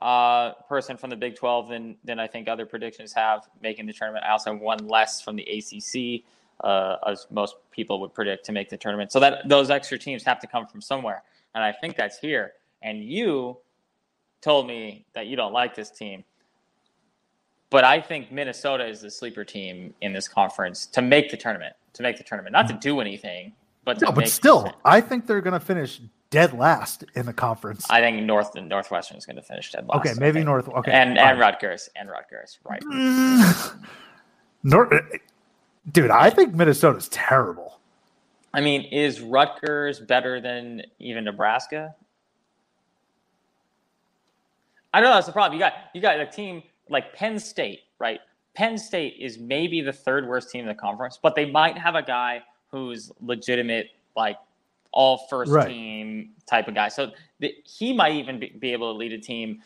uh, 0.00 0.52
person 0.68 0.96
from 0.96 1.10
the 1.10 1.16
Big 1.16 1.36
12 1.36 1.68
than 1.68 1.96
than 2.04 2.18
I 2.18 2.26
think 2.26 2.48
other 2.48 2.64
predictions 2.64 3.12
have 3.12 3.48
making 3.62 3.86
the 3.86 3.92
tournament. 3.92 4.24
I 4.26 4.30
also 4.30 4.52
have 4.52 4.60
one 4.62 4.88
less 4.88 5.20
from 5.20 5.36
the 5.36 5.42
ACC, 5.42 6.22
uh, 6.64 6.96
as 7.06 7.26
most 7.30 7.56
people 7.70 8.00
would 8.00 8.14
predict 8.14 8.46
to 8.46 8.52
make 8.52 8.70
the 8.70 8.78
tournament. 8.78 9.12
So 9.12 9.20
that 9.20 9.46
those 9.48 9.68
extra 9.68 9.98
teams 9.98 10.22
have 10.24 10.38
to 10.40 10.46
come 10.46 10.66
from 10.66 10.80
somewhere, 10.80 11.22
and 11.54 11.62
I 11.62 11.72
think 11.72 11.96
that's 11.96 12.18
here. 12.18 12.52
And 12.82 13.04
you 13.04 13.58
told 14.40 14.66
me 14.66 15.04
that 15.12 15.26
you 15.26 15.36
don't 15.36 15.52
like 15.52 15.74
this 15.74 15.90
team. 15.90 16.24
But 17.70 17.84
I 17.84 18.00
think 18.00 18.32
Minnesota 18.32 18.86
is 18.86 19.00
the 19.00 19.10
sleeper 19.10 19.44
team 19.44 19.94
in 20.00 20.12
this 20.12 20.26
conference 20.26 20.86
to 20.86 21.02
make 21.02 21.30
the 21.30 21.36
tournament. 21.36 21.74
To 21.94 22.02
make 22.02 22.18
the 22.18 22.24
tournament, 22.24 22.52
not 22.52 22.68
to 22.68 22.74
do 22.74 23.00
anything, 23.00 23.52
but 23.84 23.98
to 23.98 24.06
No, 24.06 24.12
but 24.12 24.28
still. 24.28 24.72
I 24.84 25.00
think 25.00 25.26
they're 25.26 25.40
going 25.40 25.58
to 25.58 25.64
finish 25.64 26.00
dead 26.30 26.52
last 26.52 27.04
in 27.14 27.26
the 27.26 27.32
conference. 27.32 27.84
I 27.90 28.00
think 28.00 28.22
North 28.22 28.54
Northwestern 28.54 29.16
is 29.16 29.26
going 29.26 29.36
to 29.36 29.42
finish 29.42 29.72
dead 29.72 29.88
last. 29.88 30.06
okay, 30.06 30.14
maybe. 30.18 30.44
North. 30.44 30.68
Okay, 30.68 30.92
and 30.92 31.18
and 31.18 31.38
Rutgers 31.38 31.88
and 31.96 32.08
Rutgers, 32.08 32.58
right? 32.64 32.82
North, 34.62 34.92
dude, 35.90 36.10
I 36.10 36.30
think 36.30 36.54
Minnesota's 36.54 37.08
terrible. 37.08 37.80
I 38.54 38.60
mean, 38.60 38.82
is 38.82 39.20
Rutgers 39.20 40.00
better 40.00 40.40
than 40.40 40.82
even 40.98 41.24
Nebraska? 41.24 41.94
I 44.92 45.00
don't 45.00 45.10
know. 45.10 45.14
That's 45.14 45.26
the 45.26 45.32
problem. 45.32 45.54
You 45.54 45.64
got 45.64 45.74
you 45.94 46.00
got 46.00 46.18
a 46.20 46.26
team 46.26 46.62
like 46.90 47.14
Penn 47.14 47.38
State, 47.38 47.80
right? 47.98 48.20
Penn 48.54 48.76
State 48.76 49.16
is 49.18 49.38
maybe 49.38 49.80
the 49.80 49.92
third 49.92 50.28
worst 50.28 50.50
team 50.50 50.62
in 50.62 50.66
the 50.66 50.74
conference, 50.74 51.18
but 51.22 51.34
they 51.34 51.50
might 51.50 51.78
have 51.78 51.94
a 51.94 52.02
guy 52.02 52.42
who's 52.70 53.10
legitimate, 53.20 53.90
like 54.16 54.36
all 54.92 55.18
first 55.28 55.52
Right. 55.52 55.68
team 55.68 56.30
type 56.46 56.66
of 56.68 56.74
guy. 56.74 56.88
So 56.88 57.12
the, 57.38 57.54
he 57.64 57.92
might 57.92 58.14
even 58.14 58.40
be, 58.40 58.50
be 58.58 58.72
able 58.72 58.92
to 58.92 58.98
lead 58.98 59.12
a 59.12 59.18
team 59.18 59.62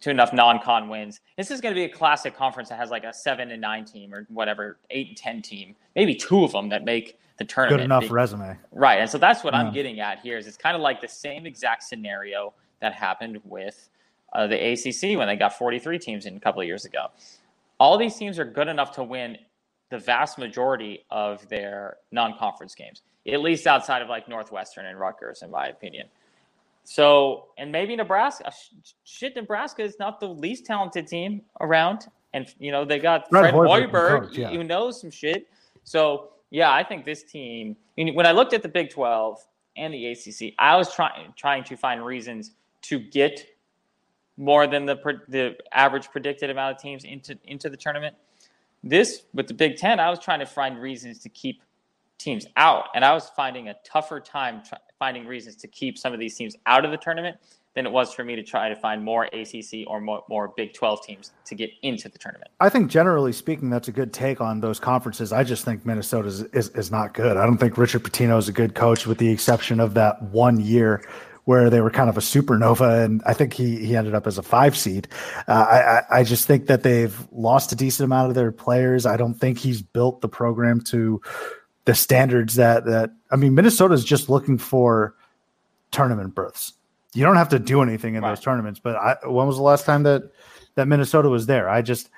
to 0.00 0.10
enough 0.10 0.32
non-con 0.32 0.88
wins. 0.88 1.20
This 1.36 1.50
is 1.50 1.60
going 1.60 1.74
to 1.74 1.78
be 1.78 1.84
a 1.84 1.88
classic 1.88 2.36
conference 2.36 2.68
that 2.68 2.78
has 2.78 2.90
like 2.90 3.04
a 3.04 3.12
seven 3.12 3.50
and 3.50 3.60
nine 3.60 3.84
team 3.84 4.14
or 4.14 4.26
whatever, 4.28 4.78
eight 4.90 5.08
and 5.08 5.16
ten 5.16 5.42
team, 5.42 5.74
maybe 5.96 6.14
two 6.14 6.44
of 6.44 6.52
them 6.52 6.68
that 6.68 6.84
make 6.84 7.18
the 7.38 7.44
tournament. 7.44 7.80
Good 7.80 7.84
enough 7.86 8.02
Be- 8.02 8.08
resume. 8.08 8.56
Right. 8.70 9.00
And 9.00 9.10
so 9.10 9.18
that's 9.18 9.42
what 9.42 9.54
Yeah. 9.54 9.60
I'm 9.60 9.72
getting 9.72 9.98
at 10.00 10.20
here 10.20 10.38
is 10.38 10.46
it's 10.46 10.56
kind 10.56 10.76
of 10.76 10.82
like 10.82 11.00
the 11.00 11.08
same 11.08 11.46
exact 11.46 11.82
scenario 11.82 12.52
that 12.80 12.92
happened 12.92 13.40
with 13.44 13.88
uh, 14.32 14.46
the 14.46 14.72
ACC 14.72 15.18
when 15.18 15.28
they 15.28 15.36
got 15.36 15.56
43 15.56 15.98
teams 15.98 16.26
in 16.26 16.36
a 16.36 16.40
couple 16.40 16.60
of 16.60 16.66
years 16.66 16.84
ago. 16.84 17.06
All 17.80 17.96
these 17.96 18.16
teams 18.16 18.38
are 18.38 18.44
good 18.44 18.68
enough 18.68 18.92
to 18.92 19.04
win 19.04 19.38
the 19.90 19.98
vast 19.98 20.38
majority 20.38 21.04
of 21.10 21.48
their 21.48 21.96
non-conference 22.12 22.74
games, 22.74 23.02
at 23.26 23.40
least 23.40 23.66
outside 23.66 24.02
of 24.02 24.08
like 24.08 24.28
Northwestern 24.28 24.86
and 24.86 24.98
Rutgers, 24.98 25.42
in 25.42 25.50
my 25.50 25.68
opinion. 25.68 26.06
So, 26.84 27.48
and 27.58 27.70
maybe 27.70 27.94
Nebraska, 27.96 28.50
shit, 29.04 29.36
Nebraska 29.36 29.82
is 29.82 29.98
not 29.98 30.20
the 30.20 30.28
least 30.28 30.64
talented 30.64 31.06
team 31.06 31.42
around. 31.60 32.06
And, 32.32 32.52
you 32.58 32.72
know, 32.72 32.84
they 32.84 32.98
got 32.98 33.28
Fred 33.28 33.54
Fred, 33.54 33.90
Hoiberg 33.90 34.34
yeah. 34.34 34.50
who 34.50 34.64
knows 34.64 35.00
some 35.00 35.10
shit. 35.10 35.48
So, 35.84 36.30
yeah, 36.50 36.72
I 36.72 36.82
think 36.82 37.04
this 37.04 37.22
team, 37.22 37.76
when 37.96 38.26
I 38.26 38.32
looked 38.32 38.54
at 38.54 38.62
the 38.62 38.68
Big 38.68 38.90
12 38.90 39.38
and 39.76 39.92
the 39.92 40.06
ACC, 40.06 40.54
I 40.58 40.76
was 40.76 40.94
trying 40.94 41.32
trying 41.36 41.64
to 41.64 41.76
find 41.76 42.04
reasons 42.04 42.52
to 42.82 42.98
get 42.98 43.46
more 44.38 44.66
than 44.66 44.86
the 44.86 44.96
the 45.28 45.56
average 45.72 46.10
predicted 46.10 46.48
amount 46.48 46.76
of 46.76 46.80
teams 46.80 47.04
into 47.04 47.36
into 47.44 47.68
the 47.68 47.76
tournament. 47.76 48.16
This 48.82 49.22
with 49.34 49.48
the 49.48 49.54
Big 49.54 49.76
10, 49.76 49.98
I 49.98 50.08
was 50.08 50.20
trying 50.20 50.38
to 50.38 50.46
find 50.46 50.80
reasons 50.80 51.18
to 51.20 51.28
keep 51.28 51.62
teams 52.16 52.46
out, 52.56 52.84
and 52.94 53.04
I 53.04 53.12
was 53.12 53.28
finding 53.36 53.68
a 53.68 53.74
tougher 53.84 54.20
time 54.20 54.62
finding 54.98 55.26
reasons 55.26 55.56
to 55.56 55.68
keep 55.68 55.98
some 55.98 56.12
of 56.12 56.18
these 56.18 56.36
teams 56.36 56.56
out 56.66 56.84
of 56.84 56.90
the 56.90 56.96
tournament 56.96 57.36
than 57.74 57.86
it 57.86 57.92
was 57.92 58.12
for 58.12 58.24
me 58.24 58.34
to 58.34 58.42
try 58.42 58.68
to 58.68 58.74
find 58.74 59.04
more 59.04 59.26
ACC 59.26 59.86
or 59.86 60.00
more, 60.00 60.24
more 60.28 60.48
Big 60.56 60.74
12 60.74 61.04
teams 61.04 61.30
to 61.44 61.54
get 61.54 61.70
into 61.82 62.08
the 62.08 62.18
tournament. 62.18 62.50
I 62.58 62.68
think 62.68 62.90
generally 62.90 63.32
speaking, 63.32 63.70
that's 63.70 63.86
a 63.86 63.92
good 63.92 64.12
take 64.12 64.40
on 64.40 64.60
those 64.60 64.80
conferences. 64.80 65.32
I 65.32 65.44
just 65.44 65.64
think 65.64 65.86
Minnesota 65.86 66.26
is, 66.26 66.42
is, 66.42 66.70
is 66.70 66.90
not 66.90 67.14
good. 67.14 67.36
I 67.36 67.46
don't 67.46 67.58
think 67.58 67.78
Richard 67.78 68.02
Pitino 68.02 68.36
is 68.36 68.48
a 68.48 68.52
good 68.52 68.74
coach, 68.74 69.06
with 69.06 69.18
the 69.18 69.28
exception 69.28 69.78
of 69.78 69.94
that 69.94 70.20
one 70.22 70.58
year 70.58 71.04
where 71.48 71.70
they 71.70 71.80
were 71.80 71.88
kind 71.90 72.10
of 72.10 72.18
a 72.18 72.20
supernova, 72.20 73.02
and 73.06 73.22
I 73.24 73.32
think 73.32 73.54
he 73.54 73.82
he 73.82 73.96
ended 73.96 74.14
up 74.14 74.26
as 74.26 74.36
a 74.36 74.42
five 74.42 74.76
seed. 74.76 75.08
Uh, 75.48 75.66
I 75.70 75.78
I- 75.80 76.18
I 76.20 76.22
just 76.22 76.46
think 76.46 76.66
that 76.66 76.82
they've 76.82 77.16
lost 77.32 77.72
a 77.72 77.74
decent 77.76 78.04
amount 78.04 78.28
of 78.28 78.34
their 78.34 78.52
players. 78.52 79.06
I 79.06 79.16
don't 79.16 79.32
think 79.32 79.56
he's 79.56 79.80
built 79.80 80.20
the 80.20 80.28
program 80.28 80.82
to 80.92 81.22
the 81.86 81.94
standards 81.94 82.56
that 82.56 82.84
that 82.84 83.12
I 83.30 83.36
mean. 83.36 83.54
Minnesota 83.54 83.94
is 83.94 84.04
just 84.04 84.28
looking 84.28 84.58
for 84.58 85.14
tournament 85.90 86.34
berths. 86.34 86.74
You 87.14 87.24
don't 87.24 87.36
have 87.36 87.48
to 87.48 87.58
do 87.58 87.80
anything 87.80 88.14
in 88.14 88.22
Right. 88.22 88.28
those 88.32 88.40
tournaments. 88.40 88.78
But 88.78 88.96
I, 88.96 89.16
when 89.26 89.46
was 89.46 89.56
the 89.56 89.62
last 89.62 89.86
time 89.86 90.02
that 90.02 90.24
that 90.74 90.86
Minnesota 90.86 91.30
was 91.30 91.46
there? 91.46 91.66
I 91.70 91.80
just 91.80 92.10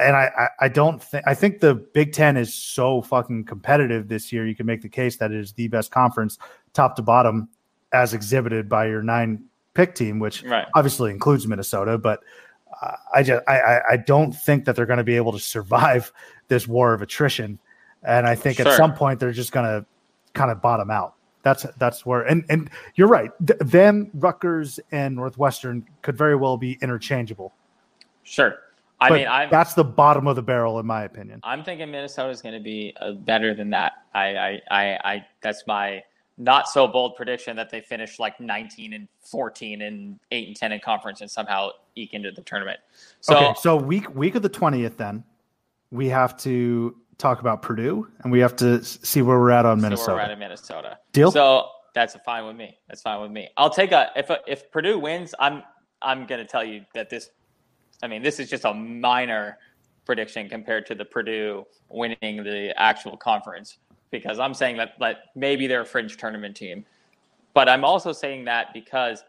and 0.00 0.16
I, 0.16 0.30
I, 0.38 0.48
I 0.64 0.68
don't 0.68 1.02
think 1.02 1.24
I 1.26 1.34
think 1.34 1.60
the 1.60 1.74
Big 1.74 2.14
Ten 2.14 2.38
is 2.38 2.54
so 2.54 3.02
fucking 3.02 3.44
competitive 3.44 4.08
this 4.08 4.32
year. 4.32 4.46
You 4.46 4.56
can 4.56 4.64
make 4.64 4.80
the 4.80 4.88
case 4.88 5.18
that 5.18 5.32
it 5.32 5.38
is 5.38 5.52
the 5.52 5.68
best 5.68 5.90
conference, 5.90 6.38
top 6.72 6.96
to 6.96 7.02
bottom, 7.02 7.50
as 7.92 8.14
exhibited 8.14 8.68
by 8.68 8.86
your 8.86 9.02
nine 9.02 9.44
pick 9.74 9.94
team, 9.94 10.18
which 10.18 10.42
Right. 10.44 10.66
obviously 10.74 11.10
includes 11.10 11.46
Minnesota. 11.46 11.98
But 11.98 12.20
uh, 12.82 12.96
I 13.14 13.22
just 13.22 13.42
I, 13.48 13.80
I, 13.90 13.96
don't 13.96 14.32
think 14.32 14.64
that 14.64 14.76
they're 14.76 14.86
going 14.86 14.98
to 14.98 15.04
be 15.04 15.16
able 15.16 15.32
to 15.32 15.38
survive 15.38 16.12
this 16.48 16.66
war 16.68 16.94
of 16.94 17.02
attrition. 17.02 17.58
And 18.02 18.26
I 18.26 18.34
think 18.34 18.60
at 18.60 18.72
some 18.76 18.94
point 18.94 19.20
they're 19.20 19.32
just 19.32 19.52
going 19.52 19.66
to 19.66 19.84
kind 20.32 20.50
of 20.50 20.62
bottom 20.62 20.90
out. 20.90 21.14
That's 21.42 21.66
that's 21.78 22.04
where 22.04 22.22
and 22.22 22.44
and 22.48 22.70
you're 22.96 23.08
right. 23.08 23.30
Th- 23.46 23.58
them, 23.60 24.10
Rutgers, 24.14 24.78
and 24.92 25.16
Northwestern 25.16 25.86
could 26.02 26.16
very 26.16 26.36
well 26.36 26.56
be 26.56 26.78
interchangeable. 26.82 27.52
Sure. 28.22 28.58
I 29.00 29.08
But 29.08 29.14
mean, 29.14 29.28
I'm 29.28 29.50
that's 29.50 29.72
the 29.74 29.84
bottom 29.84 30.26
of 30.26 30.36
the 30.36 30.42
barrel, 30.42 30.78
in 30.78 30.86
my 30.86 31.04
opinion. 31.04 31.40
I'm 31.42 31.64
thinking 31.64 31.90
Minnesota 31.90 32.28
is 32.28 32.42
going 32.42 32.54
to 32.54 32.60
be 32.60 32.94
uh, 33.00 33.12
better 33.12 33.54
than 33.54 33.70
that. 33.70 33.92
I, 34.12 34.36
I, 34.36 34.60
I, 34.70 34.98
I, 35.04 35.26
that's 35.40 35.66
my 35.66 36.02
not 36.40 36.68
so 36.68 36.88
bold 36.88 37.16
prediction 37.16 37.54
that 37.56 37.68
they 37.70 37.82
finish 37.82 38.18
like 38.18 38.40
19 38.40 38.94
and 38.94 39.06
14 39.20 39.82
and 39.82 40.18
8 40.32 40.48
and 40.48 40.56
10 40.56 40.72
in 40.72 40.80
conference 40.80 41.20
and 41.20 41.30
somehow 41.30 41.70
eke 41.96 42.14
into 42.14 42.32
the 42.32 42.40
tournament. 42.42 42.80
So, 43.20 43.36
okay, 43.36 43.54
so 43.60 43.76
week 43.76 44.12
week 44.14 44.34
of 44.34 44.42
the 44.42 44.48
twentieth, 44.48 44.96
then 44.96 45.22
we 45.90 46.08
have 46.08 46.36
to 46.38 46.96
talk 47.18 47.40
about 47.40 47.62
Purdue, 47.62 48.08
and 48.22 48.32
we 48.32 48.40
have 48.40 48.56
to 48.56 48.82
see 48.82 49.22
where 49.22 49.38
we're 49.38 49.50
at 49.50 49.66
on 49.66 49.78
so 49.78 49.82
Minnesota. 49.82 50.12
we're 50.14 50.20
at 50.20 50.30
in 50.30 50.38
Minnesota. 50.38 50.98
Deal? 51.12 51.30
So 51.30 51.68
that's 51.94 52.16
fine 52.24 52.46
with 52.46 52.56
me. 52.56 52.78
That's 52.88 53.02
fine 53.02 53.20
with 53.20 53.30
me. 53.30 53.48
I'll 53.56 53.70
take 53.70 53.92
a 53.92 54.10
if 54.16 54.30
if 54.46 54.70
Purdue 54.70 54.98
wins, 54.98 55.34
I'm 55.38 55.62
I'm 56.00 56.26
going 56.26 56.40
to 56.40 56.46
tell 56.46 56.64
you 56.64 56.84
that 56.94 57.10
this. 57.10 57.30
I 58.02 58.08
mean, 58.08 58.22
this 58.22 58.40
is 58.40 58.48
just 58.48 58.64
a 58.64 58.72
minor 58.72 59.58
prediction 60.06 60.48
compared 60.48 60.86
to 60.86 60.94
the 60.94 61.04
Purdue 61.04 61.66
winning 61.90 62.42
the 62.42 62.72
actual 62.76 63.16
conference 63.16 63.76
because 64.10 64.38
I'm 64.38 64.54
saying 64.54 64.76
that 64.78 64.98
that 65.00 65.16
maybe 65.34 65.66
they're 65.66 65.82
a 65.82 65.86
fringe 65.86 66.16
tournament 66.16 66.56
team, 66.56 66.84
but 67.54 67.68
I'm 67.68 67.84
also 67.84 68.12
saying 68.12 68.44
that 68.46 68.72
because 68.72 69.24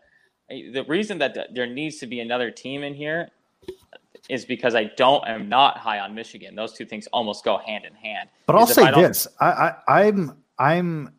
eh, 0.49 0.72
the 0.74 0.84
reason 0.86 1.18
that 1.20 1.38
there 1.53 1.68
needs 1.68 1.98
to 1.98 2.08
be 2.08 2.20
another 2.20 2.52
team 2.52 2.84
in 2.84 2.94
here 2.94 3.30
is 4.30 4.45
because 4.45 4.76
I 4.76 4.86
don't 4.98 5.28
am 5.28 5.49
not 5.49 5.78
high 5.78 5.99
on 5.99 6.14
Michigan. 6.16 6.56
Those 6.56 6.74
two 6.74 6.86
things 6.86 7.08
almost 7.08 7.44
go 7.44 7.58
hand 7.58 7.86
in 7.86 7.94
hand. 7.94 8.30
But 8.45 8.56
I'll 8.56 8.68
say 8.68 8.84
I 8.84 8.91
this: 8.91 9.28
I, 9.40 9.45
I, 9.88 10.02
I'm 10.03 10.38
I'm 10.58 11.14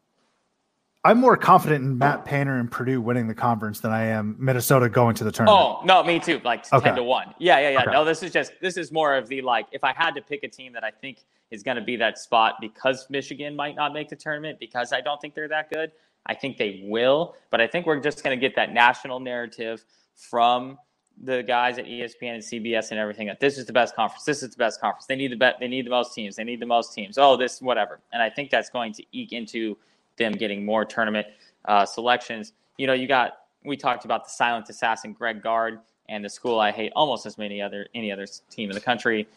I'm 1.04 1.18
more 1.18 1.36
confident 1.36 1.84
in 1.84 1.98
Matt 1.98 2.24
Painter 2.24 2.58
and 2.58 2.70
Purdue 2.70 3.00
winning 3.00 3.26
the 3.26 3.34
conference 3.34 3.80
than 3.80 3.90
I 3.90 4.04
am 4.04 4.36
Minnesota 4.38 4.88
going 4.88 5.16
to 5.16 5.24
the 5.24 5.32
tournament. 5.32 5.60
Oh 5.60 5.84
no, 5.84 6.02
me 6.04 6.20
too. 6.20 6.40
Like 6.44 6.64
Okay. 6.72 6.84
ten 6.84 6.94
to 6.96 7.02
one. 7.02 7.34
Yeah, 7.38 7.58
yeah, 7.58 7.70
yeah. 7.70 7.82
Okay. 7.82 7.90
No, 7.90 8.04
this 8.04 8.22
is 8.22 8.30
just 8.32 8.52
this 8.60 8.76
is 8.76 8.92
more 8.92 9.16
of 9.16 9.26
the 9.28 9.42
like 9.42 9.66
if 9.72 9.82
I 9.82 9.92
had 9.92 10.14
to 10.14 10.22
pick 10.22 10.44
a 10.44 10.48
team 10.48 10.72
that 10.74 10.84
I 10.84 10.92
think 10.92 11.24
is 11.50 11.64
going 11.64 11.76
to 11.76 11.82
be 11.82 11.96
that 11.96 12.18
spot 12.18 12.54
because 12.60 13.06
Michigan 13.10 13.56
might 13.56 13.74
not 13.74 13.92
make 13.92 14.08
the 14.08 14.16
tournament 14.16 14.58
because 14.60 14.92
I 14.92 15.00
don't 15.00 15.20
think 15.20 15.34
they're 15.34 15.48
that 15.48 15.70
good. 15.70 15.90
I 16.26 16.34
think 16.34 16.56
they 16.56 16.84
will, 16.84 17.34
but 17.50 17.60
I 17.60 17.66
think 17.66 17.84
we're 17.84 17.98
just 18.00 18.22
going 18.22 18.38
to 18.38 18.40
get 18.40 18.54
that 18.54 18.72
national 18.72 19.18
narrative 19.18 19.84
from 20.14 20.78
the 21.24 21.42
guys 21.42 21.78
at 21.78 21.84
ESPN 21.84 22.34
and 22.34 22.42
CBS 22.42 22.90
and 22.92 22.98
everything 23.00 23.26
that 23.26 23.40
this 23.40 23.58
is 23.58 23.66
the 23.66 23.72
best 23.72 23.96
conference. 23.96 24.22
This 24.24 24.42
is 24.42 24.50
the 24.50 24.56
best 24.56 24.80
conference. 24.80 25.06
They 25.06 25.16
need 25.16 25.32
the 25.32 25.36
bet. 25.36 25.56
They 25.58 25.66
need 25.68 25.84
the 25.84 25.90
most 25.90 26.14
teams. 26.14 26.36
They 26.36 26.44
need 26.44 26.60
the 26.60 26.66
most 26.66 26.94
teams. 26.94 27.18
Oh, 27.18 27.36
this 27.36 27.60
whatever. 27.60 27.98
And 28.12 28.22
I 28.22 28.30
think 28.30 28.50
that's 28.50 28.70
going 28.70 28.92
to 28.94 29.04
eke 29.12 29.32
into 29.32 29.76
them 30.22 30.32
getting 30.32 30.64
more 30.64 30.84
tournament 30.84 31.26
uh, 31.66 31.84
selections. 31.84 32.52
You 32.78 32.86
know, 32.86 32.92
you 32.92 33.06
got 33.06 33.38
we 33.64 33.76
talked 33.76 34.04
about 34.04 34.24
the 34.24 34.30
silent 34.30 34.68
assassin 34.68 35.12
Greg 35.12 35.42
Gard 35.42 35.80
and 36.08 36.24
the 36.24 36.28
school 36.28 36.58
I 36.58 36.72
hate 36.72 36.92
almost 36.96 37.26
as 37.26 37.38
many 37.38 37.60
other 37.60 37.86
any 37.94 38.10
other 38.12 38.26
team 38.50 38.70
in 38.70 38.74
the 38.74 38.80
country, 38.80 39.28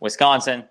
Wisconsin. 0.00 0.64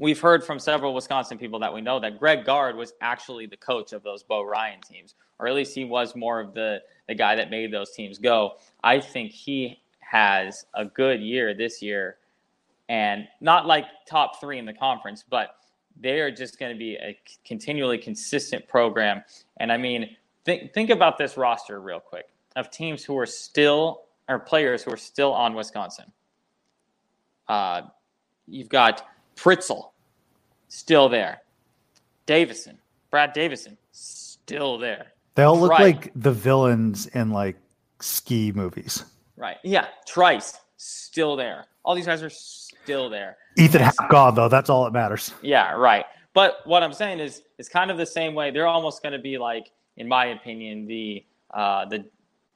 We've 0.00 0.20
heard 0.20 0.44
from 0.44 0.60
several 0.60 0.94
Wisconsin 0.94 1.38
people 1.38 1.58
that 1.58 1.74
we 1.74 1.80
know 1.80 1.98
that 1.98 2.20
Greg 2.20 2.44
Gard 2.44 2.76
was 2.76 2.92
actually 3.00 3.46
the 3.46 3.56
coach 3.56 3.92
of 3.92 4.04
those 4.04 4.22
Bo 4.22 4.44
Ryan 4.44 4.80
teams, 4.80 5.14
or 5.40 5.48
at 5.48 5.54
least 5.54 5.74
he 5.74 5.84
was 5.84 6.14
more 6.14 6.40
of 6.40 6.54
the 6.54 6.82
the 7.08 7.14
guy 7.14 7.34
that 7.34 7.50
made 7.50 7.72
those 7.72 7.92
teams 7.92 8.18
go. 8.18 8.56
I 8.84 9.00
think 9.00 9.32
he 9.32 9.80
has 10.00 10.66
a 10.74 10.84
good 10.84 11.20
year 11.20 11.54
this 11.54 11.82
year, 11.82 12.16
and 12.88 13.26
not 13.40 13.66
like 13.66 13.84
top 14.06 14.40
three 14.40 14.58
in 14.58 14.64
the 14.64 14.72
conference, 14.72 15.24
but 15.28 15.56
they 16.00 16.20
are 16.20 16.30
just 16.30 16.58
going 16.58 16.72
to 16.72 16.78
be 16.78 16.94
a 16.96 17.18
continually 17.44 17.98
consistent 17.98 18.66
program. 18.68 19.22
And 19.58 19.72
I 19.72 19.76
mean, 19.76 20.16
think 20.44 20.72
think 20.72 20.90
about 20.90 21.18
this 21.18 21.36
roster 21.36 21.80
real 21.80 22.00
quick 22.00 22.28
of 22.56 22.70
teams 22.70 23.04
who 23.04 23.16
are 23.18 23.26
still 23.26 24.02
or 24.28 24.38
players 24.38 24.82
who 24.82 24.92
are 24.92 24.96
still 24.96 25.32
on 25.32 25.54
Wisconsin. 25.54 26.12
Uh, 27.48 27.82
you've 28.46 28.68
got 28.68 29.06
Pritzl, 29.36 29.90
still 30.68 31.08
there. 31.08 31.40
Davison, 32.26 32.78
Brad 33.10 33.32
Davison, 33.32 33.78
still 33.92 34.76
there. 34.78 35.06
they 35.34 35.44
all 35.44 35.58
look 35.58 35.70
Right. 35.70 35.96
like 35.96 36.12
the 36.14 36.32
villains 36.32 37.06
in 37.06 37.30
like 37.30 37.56
ski 38.00 38.52
movies. 38.52 39.04
Right. 39.36 39.56
Yeah. 39.62 39.86
Trice, 40.06 40.58
still 40.76 41.36
there. 41.36 41.66
All 41.84 41.94
these 41.94 42.06
guys 42.06 42.22
are 42.22 42.28
still 42.30 43.08
there. 43.08 43.38
Ethan 43.58 43.82
Hapgod, 43.82 44.36
though, 44.36 44.48
that's 44.48 44.70
all 44.70 44.84
that 44.84 44.92
matters. 44.92 45.34
Yeah, 45.42 45.72
right. 45.72 46.04
But 46.34 46.60
what 46.64 46.82
I'm 46.82 46.92
saying 46.92 47.20
is, 47.20 47.42
it's 47.58 47.68
kind 47.68 47.90
of 47.90 47.98
the 47.98 48.06
same 48.06 48.34
way. 48.34 48.50
They're 48.50 48.66
almost 48.66 49.02
going 49.02 49.12
to 49.12 49.18
be 49.18 49.38
like, 49.38 49.72
in 49.96 50.06
my 50.06 50.26
opinion, 50.26 50.86
the 50.86 51.24
uh, 51.52 51.84
the 51.86 52.04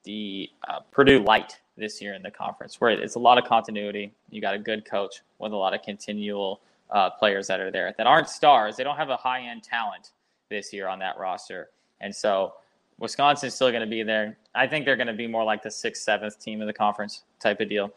the 0.04 0.50
uh, 0.68 0.80
Purdue 0.90 1.20
light 1.20 1.58
this 1.76 2.00
year 2.00 2.14
in 2.14 2.22
the 2.22 2.30
conference, 2.30 2.80
where 2.80 2.90
it's 2.90 3.14
a 3.14 3.18
lot 3.18 3.38
of 3.38 3.44
continuity. 3.44 4.12
You 4.30 4.40
got 4.40 4.54
a 4.54 4.58
good 4.58 4.84
coach 4.84 5.22
with 5.38 5.52
a 5.52 5.56
lot 5.56 5.74
of 5.74 5.82
continual 5.82 6.60
uh, 6.90 7.10
players 7.10 7.46
that 7.48 7.60
are 7.60 7.70
there 7.70 7.94
that 7.96 8.06
aren't 8.06 8.28
stars. 8.28 8.76
They 8.76 8.84
don't 8.84 8.96
have 8.96 9.10
a 9.10 9.16
high 9.16 9.42
end 9.42 9.62
talent 9.62 10.10
this 10.48 10.72
year 10.72 10.86
on 10.86 10.98
that 11.00 11.18
roster, 11.18 11.70
and 12.00 12.14
so 12.14 12.54
Wisconsin's 12.98 13.54
still 13.54 13.70
going 13.70 13.80
to 13.80 13.86
be 13.86 14.02
there. 14.04 14.36
I 14.54 14.68
think 14.68 14.84
they're 14.84 14.96
going 14.96 15.08
to 15.08 15.12
be 15.12 15.26
more 15.26 15.42
like 15.42 15.62
the 15.62 15.70
sixth, 15.70 16.02
seventh 16.02 16.38
team 16.38 16.60
of 16.60 16.68
the 16.68 16.72
conference 16.72 17.24
type 17.40 17.60
of 17.60 17.68
deal. 17.68 17.92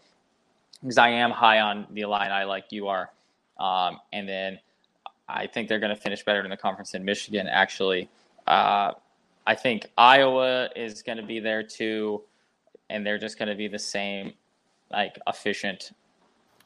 Because 0.82 0.98
I 0.98 1.10
am 1.10 1.32
high 1.32 1.60
on 1.60 1.88
the 1.92 2.02
Illini 2.02 2.46
like 2.46 2.66
you 2.72 2.88
are. 2.88 3.10
Um, 3.60 4.00
and 4.12 4.28
then 4.28 4.60
I 5.28 5.48
think 5.48 5.70
they're 5.70 5.80
going 5.80 5.96
to 5.96 6.02
finish 6.02 6.24
better 6.24 6.44
in 6.44 6.50
the 6.50 6.58
conference 6.58 6.92
than 6.92 7.06
Michigan, 7.06 7.48
actually. 7.48 8.10
Uh, 8.46 8.92
I 9.48 9.56
think 9.56 9.88
Iowa 9.98 10.70
is 10.76 11.02
going 11.02 11.18
to 11.18 11.24
be 11.24 11.40
there 11.40 11.64
too, 11.64 12.22
and 12.90 13.06
they're 13.06 13.18
just 13.18 13.38
going 13.38 13.50
to 13.50 13.56
be 13.56 13.68
the 13.68 13.80
same, 13.80 14.34
like, 14.92 15.18
efficient 15.28 15.92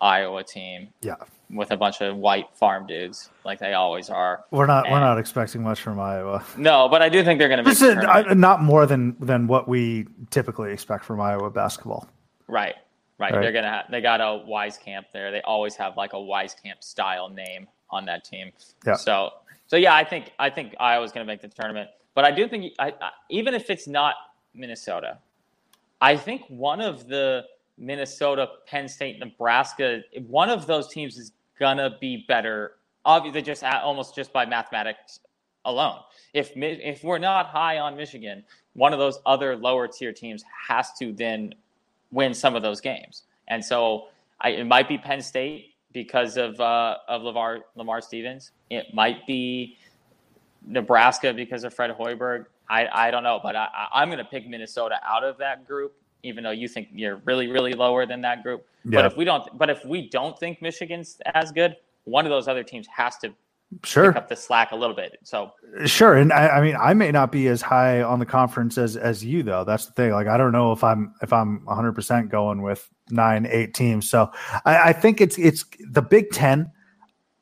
Iowa 0.02 0.44
team 0.44 0.90
Yeah, 1.02 1.16
with 1.50 1.72
a 1.72 1.78
bunch 1.78 2.02
of 2.02 2.16
white 2.16 2.56
farm 2.56 2.88
dudes, 2.88 3.30
like 3.44 3.60
they 3.60 3.74
always 3.74 4.10
are. 4.10 4.46
we're 4.52 4.66
not 4.66 4.90
we're 4.90 5.00
not 5.00 5.18
expecting 5.18 5.62
much 5.62 5.82
from 5.82 6.00
Iowa. 6.00 6.44
No, 6.58 6.88
but 6.88 7.02
I 7.02 7.10
do 7.10 7.24
think 7.24 7.40
they're 7.40 7.50
going 7.50 7.58
to 7.58 7.64
make 7.64 7.78
This 7.78 7.82
is 7.82 7.98
uh, 7.98 8.34
not 8.34 8.62
more 8.64 8.86
than 8.86 9.18
than 9.20 9.48
what 9.48 9.68
we 9.68 10.08
typically 10.30 10.72
expect 10.72 11.04
from 11.04 11.20
Iowa 11.20 11.50
basketball. 11.50 12.08
Right, 12.48 12.76
right. 13.20 13.34
Right. 13.34 13.42
They're 13.42 13.52
gonna 13.52 13.70
have. 13.70 13.86
They 13.90 14.02
got 14.02 14.22
a 14.22 14.46
Wieskamp 14.48 15.06
there. 15.14 15.32
They 15.32 15.42
always 15.42 15.76
have 15.76 15.98
like 15.98 16.14
a 16.14 16.18
Wieskamp 16.18 16.82
style 16.82 17.30
name 17.30 17.68
on 17.92 18.06
that 18.06 18.24
team. 18.24 18.52
Yeah. 18.86 18.96
So, 18.96 19.32
so 19.68 19.76
yeah, 19.76 19.96
I 19.96 20.04
think 20.04 20.32
I 20.40 20.50
think 20.50 20.76
Iowa's 20.80 21.12
gonna 21.12 21.26
make 21.26 21.42
the 21.42 21.48
tournament. 21.48 21.90
But 22.16 22.26
I 22.26 22.32
do 22.32 22.48
think 22.48 22.74
I, 22.80 22.94
I, 23.02 23.12
even 23.30 23.54
if 23.54 23.70
it's 23.70 23.88
not 23.88 24.16
Minnesota, 24.54 25.20
I 26.02 26.18
think 26.18 26.44
one 26.48 26.82
of 26.82 27.08
the 27.08 27.44
Minnesota, 27.78 28.48
Penn 28.68 28.88
State, 28.88 29.20
Nebraska, 29.20 30.02
one 30.28 30.50
of 30.50 30.66
those 30.68 30.88
teams 30.88 31.18
is 31.18 31.32
gonna 31.60 31.98
be 32.00 32.26
better. 32.28 32.74
Obviously, 33.06 33.42
just 33.42 33.64
at, 33.64 33.82
almost 33.84 34.16
just 34.16 34.34
by 34.34 34.46
mathematics 34.46 35.20
alone. 35.66 36.00
If 36.34 36.52
if 36.56 37.04
we're 37.04 37.18
not 37.18 37.48
high 37.48 37.80
on 37.80 37.96
Michigan, 37.96 38.44
one 38.74 38.94
of 38.94 39.00
those 39.00 39.20
other 39.26 39.56
lower 39.56 39.88
tier 39.88 40.14
teams 40.14 40.44
has 40.68 40.94
to 41.00 41.12
then 41.14 41.54
win 42.12 42.34
some 42.34 42.56
of 42.56 42.62
those 42.62 42.82
games. 42.82 43.24
And 43.48 43.64
so 43.64 44.08
I, 44.42 44.50
it 44.50 44.66
might 44.66 44.88
be 44.88 44.98
Penn 44.98 45.22
State 45.22 45.74
because 45.94 46.38
of 46.38 46.60
uh, 46.60 46.98
of 47.08 47.24
Lamar 47.24 47.60
Lamar 47.76 48.02
Stevens. 48.02 48.52
It 48.70 48.94
might 48.94 49.26
be 49.26 49.78
Nebraska 50.66 51.34
because 51.34 51.64
of 51.64 51.74
Fred 51.74 51.92
Hoiberg. 51.92 52.46
I, 52.70 52.88
I 53.08 53.12
don't 53.12 53.24
know, 53.24 53.40
but 53.42 53.56
I, 53.56 53.68
I'm 53.92 54.10
going 54.10 54.20
to 54.20 54.26
pick 54.26 54.48
Minnesota 54.48 55.00
out 55.04 55.24
of 55.24 55.40
that 55.40 55.68
group, 55.68 55.96
even 56.22 56.44
though 56.44 56.52
you 56.52 56.68
think 56.68 56.90
you're 56.94 57.18
really 57.26 57.48
really 57.48 57.74
lower 57.74 58.06
than 58.06 58.22
that 58.22 58.44
group. 58.44 58.66
Yeah. 58.86 59.02
But 59.02 59.06
if 59.06 59.18
we 59.18 59.26
don't, 59.26 59.58
but 59.58 59.70
if 59.70 59.84
we 59.86 60.08
don't 60.10 60.38
think 60.38 60.62
Michigan's 60.62 61.20
as 61.34 61.52
good, 61.52 61.76
one 62.06 62.26
of 62.26 62.30
those 62.30 62.48
other 62.48 62.64
teams 62.64 62.88
has 62.88 63.18
to 63.18 63.34
Sure, 63.84 64.12
pick 64.12 64.24
up 64.24 64.30
the 64.30 64.36
slack 64.36 64.72
a 64.72 64.76
little 64.76 64.96
bit. 64.96 65.20
So 65.24 65.54
Sure, 65.86 66.16
and 66.16 66.34
I, 66.34 66.48
I 66.48 66.62
mean, 66.62 66.76
I 66.80 66.94
may 66.94 67.12
not 67.12 67.32
be 67.32 67.48
as 67.48 67.62
high 67.62 68.02
on 68.02 68.20
the 68.20 68.26
conference 68.26 68.78
as 68.78 68.98
as 68.98 69.24
you 69.24 69.44
though. 69.44 69.64
That's 69.64 69.86
the 69.86 69.92
thing. 69.94 70.12
Like, 70.12 70.28
I 70.28 70.38
don't 70.38 70.52
know 70.52 70.72
if 70.72 70.84
I'm 70.84 71.14
if 71.22 71.32
I'm 71.32 71.64
100 71.66 71.94
percent 71.94 72.30
going 72.30 72.62
with 72.62 72.90
nine, 73.12 73.48
eight 73.50 73.74
teams. 73.74 74.10
So 74.10 74.32
I, 74.66 74.90
I 74.90 74.94
think 74.94 75.22
it's 75.22 75.38
it's 75.38 75.64
the 75.92 76.02
Big 76.02 76.32
Ten 76.32 76.72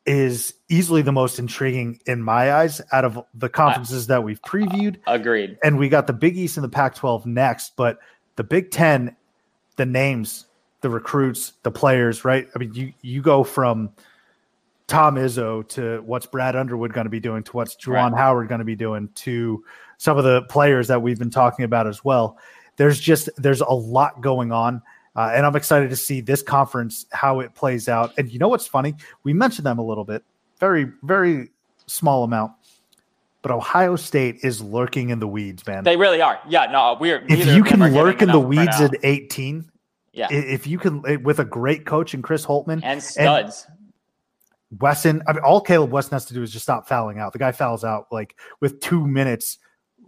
is 0.05 0.53
easily 0.69 1.01
the 1.01 1.11
most 1.11 1.39
intriguing 1.39 1.99
in 2.05 2.21
my 2.21 2.53
eyes 2.53 2.81
out 2.91 3.05
of 3.05 3.23
the 3.33 3.49
conferences 3.49 4.07
that 4.07 4.23
we've 4.23 4.41
previewed, 4.41 4.97
uh, 5.07 5.11
agreed. 5.13 5.57
and 5.63 5.77
we 5.77 5.89
got 5.89 6.07
the 6.07 6.13
Big 6.13 6.37
East 6.37 6.55
and 6.55 6.63
the 6.63 6.69
Pac-12 6.69 7.25
next. 7.25 7.75
But 7.75 7.99
the 8.37 8.43
Big 8.43 8.71
Ten, 8.71 9.15
the 9.75 9.85
names, 9.85 10.45
the 10.81 10.89
recruits, 10.89 11.53
the 11.63 11.71
players, 11.71 12.23
right? 12.25 12.47
I 12.55 12.59
mean, 12.59 12.73
you 12.73 12.93
you 13.01 13.21
go 13.21 13.43
from 13.43 13.91
Tom 14.88 15.15
Izzo 15.15 15.68
to 15.69 16.01
what's 16.05 16.26
Brad 16.26 16.55
Underwood 16.55 16.93
going 16.93 17.05
to 17.05 17.09
be 17.09 17.19
doing 17.19 17.43
to 17.43 17.51
what's 17.51 17.76
Juwan 17.76 18.11
Right. 18.11 18.18
Howard 18.18 18.47
going 18.47 18.59
to 18.59 18.65
be 18.65 18.76
doing 18.76 19.09
to 19.15 19.64
some 19.97 20.18
of 20.18 20.23
the 20.23 20.43
players 20.43 20.88
that 20.88 21.01
we've 21.01 21.19
been 21.19 21.30
talking 21.30 21.65
about 21.65 21.88
as 21.88 22.05
well. 22.05 22.38
There's 22.77 22.99
just 22.99 23.30
there's 23.38 23.61
a 23.61 23.73
lot 23.73 24.22
going 24.22 24.51
on, 24.51 24.81
uh, 25.15 25.31
and 25.34 25.45
I'm 25.45 25.55
excited 25.55 25.89
to 25.89 25.95
see 25.95 26.22
this 26.22 26.41
conference 26.41 27.05
how 27.11 27.41
it 27.41 27.53
plays 27.53 27.89
out. 27.89 28.14
And 28.18 28.31
you 28.31 28.39
know 28.39 28.47
what's 28.47 28.68
funny? 28.68 28.95
We 29.23 29.34
mentioned 29.34 29.65
them 29.65 29.77
a 29.77 29.84
little 29.84 30.05
bit, 30.05 30.23
very 30.59 30.91
very 31.03 31.49
small 31.88 32.23
amount, 32.23 32.53
but 33.41 33.51
Ohio 33.51 33.97
State 33.97 34.38
is 34.43 34.61
lurking 34.61 35.09
in 35.09 35.19
the 35.19 35.27
weeds, 35.27 35.65
man. 35.68 35.84
They 35.84 35.97
really 35.97 36.22
are. 36.22 36.39
Yeah, 36.47 36.68
no, 36.68 36.95
we're. 36.97 37.26
if 37.27 37.45
you 37.45 37.64
can 37.64 37.80
lurk 37.93 38.22
in 38.22 38.30
the 38.30 38.39
weeds 38.39 38.80
out. 38.80 38.93
at 38.93 38.99
18, 39.03 39.69
yeah, 40.14 40.27
if 40.31 40.65
you 40.65 40.77
can 40.77 41.03
eh, 41.05 41.18
with 41.18 41.39
a 41.39 41.45
great 41.45 41.85
coach 41.85 42.14
and 42.14 42.23
Chris 42.23 42.45
Holtmann 42.45 42.81
and 42.84 43.03
studs. 43.03 43.68
Wesson, 44.72 45.22
I 45.27 45.34
mean, 45.34 45.44
all 45.44 45.61
Caleb 45.61 45.91
Wesson 45.91 46.11
has 46.11 46.26
to 46.26 46.34
do 46.34 46.44
is 46.44 46.52
just 46.52 46.64
stop 46.64 46.88
fouling 46.88 47.19
out. 47.19 47.34
The 47.34 47.39
guy 47.39 47.52
fouls 47.52 47.84
out 47.84 48.07
like 48.11 48.35
with 48.60 48.80
two 48.81 49.06
minutes 49.07 49.57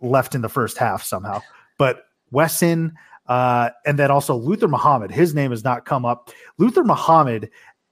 left 0.02 0.36
in 0.36 0.42
the 0.42 0.50
first 0.50 0.78
half 0.78 1.04
somehow. 1.04 1.42
But 1.78 2.04
Wesson, 2.32 2.94
uh, 3.28 3.70
and 3.86 3.98
then 3.98 4.12
also 4.12 4.36
Luther 4.36 4.68
Muhammad, 4.68 5.12
his 5.12 5.34
name 5.34 5.52
has 5.52 5.64
not 5.64 5.86
come 5.86 6.06
up. 6.06 6.32
Luther 6.58 6.84
Muhammad, 6.84 7.50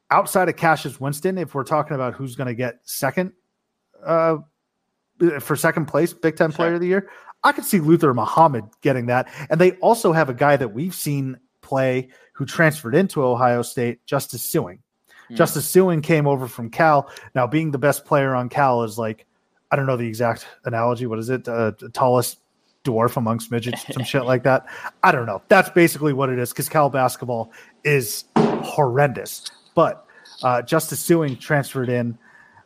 outside 0.10 0.50
of 0.50 0.56
Cassius 0.58 1.00
Winston, 1.00 1.38
if 1.38 1.56
we're 1.56 1.64
talking 1.64 1.96
about 1.96 2.14
who's 2.14 2.36
going 2.36 2.48
to 2.48 2.56
get 2.56 2.80
second 2.84 3.32
uh, 4.06 4.38
for 5.40 5.56
second 5.56 5.86
place, 5.86 6.14
Big 6.14 6.36
Ten 6.36 6.52
Player 6.52 6.76
of 6.76 6.82
the 6.82 6.88
Year, 6.88 7.10
I 7.44 7.52
could 7.52 7.66
see 7.66 7.80
Luther 7.80 8.14
Muhammad 8.14 8.66
getting 8.82 9.08
that. 9.08 9.30
And 9.50 9.62
they 9.62 9.72
also 9.74 10.12
have 10.12 10.30
a 10.30 10.34
guy 10.34 10.58
that 10.58 10.74
we've 10.74 10.96
seen 10.96 11.38
play 11.62 12.10
who 12.34 12.46
transferred 12.46 12.96
into 12.96 13.24
Ohio 13.24 13.62
State, 13.62 14.06
Justice 14.06 14.44
Sueing. 14.54 14.80
Hmm. 15.30 15.36
Justice 15.36 15.72
Sueing 15.72 16.02
came 16.04 16.28
over 16.28 16.48
from 16.48 16.70
Cal. 16.70 17.10
Now, 17.36 17.48
being 17.48 17.72
the 17.72 17.78
best 17.78 18.06
player 18.06 18.34
on 18.36 18.50
Cal 18.50 18.84
is 18.84 18.98
like, 18.98 19.26
I 19.72 19.76
don't 19.76 19.86
know 19.86 19.98
the 19.98 20.08
exact 20.08 20.48
analogy. 20.66 21.06
What 21.06 21.20
is 21.20 21.30
it? 21.30 21.48
Uh, 21.48 21.72
the 21.78 21.90
tallest 21.90 22.40
dwarf 22.86 23.18
amongst 23.18 23.52
midgets, 23.52 23.84
some 23.94 24.04
shit 24.04 24.24
like 24.26 24.44
that. 24.44 24.66
I 25.04 25.12
don't 25.12 25.26
know. 25.26 25.42
That's 25.50 25.70
basically 25.70 26.14
what 26.14 26.30
it 26.30 26.40
is 26.40 26.52
because 26.52 26.70
Cal 26.70 26.90
basketball 26.90 27.52
is 27.84 28.24
horrendous. 28.38 29.44
But 29.76 30.06
uh, 30.44 30.62
Justice 30.62 31.06
Sueing 31.06 31.38
transferred 31.40 31.90
in. 31.90 32.18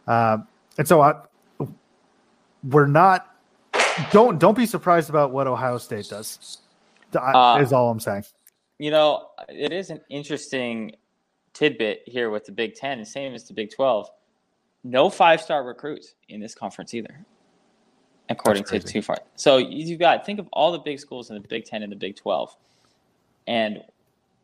Uh, 0.07 0.39
and 0.77 0.88
so 0.88 1.01
I, 1.01 1.15
we're 2.69 2.85
not, 2.85 3.35
don't 4.11 4.38
don't 4.39 4.55
be 4.55 4.65
surprised 4.67 5.09
about 5.09 5.31
what 5.31 5.47
Ohio 5.47 5.77
State 5.79 6.07
does. 6.09 6.59
I- 7.19 7.57
Uh, 7.57 7.61
is 7.61 7.73
all 7.73 7.89
I'm 7.89 7.99
saying. 7.99 8.25
You 8.77 8.91
know, 8.91 9.27
it 9.49 9.71
is 9.73 9.89
an 9.89 10.01
interesting 10.09 10.95
tidbit 11.53 12.03
here 12.06 12.30
with 12.30 12.45
the 12.45 12.52
Big 12.52 12.76
Ten, 12.76 13.03
same 13.06 13.34
as 13.34 13.44
the 13.45 13.53
Big 13.53 13.72
Twelve. 13.72 14.10
No 14.84 15.10
five-star 15.10 15.64
recruits 15.64 16.15
in 16.30 16.40
this 16.40 16.56
conference 16.56 16.94
either, 16.94 17.26
according 18.30 18.64
to. 18.64 18.80
Too 18.80 19.02
Far. 19.02 19.18
So 19.36 19.57
you've 19.57 19.99
got 19.99 20.26
think 20.26 20.40
of 20.40 20.48
all 20.53 20.72
the 20.72 20.80
big 20.80 20.99
schools 20.99 21.30
in 21.30 21.41
the 21.41 21.48
Big 21.48 21.65
Ten 21.65 21.84
and 21.84 21.91
the 21.91 21.95
Big 21.95 22.15
Twelve, 22.15 22.56
and 23.48 23.84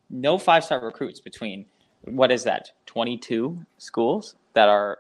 no 0.10 0.38
five-star 0.38 0.80
recruits 0.80 1.20
between 1.20 1.66
what 2.06 2.32
is 2.32 2.44
that? 2.44 2.72
Twenty-two 2.86 3.60
schools 3.78 4.36
that 4.54 4.70
are 4.70 5.00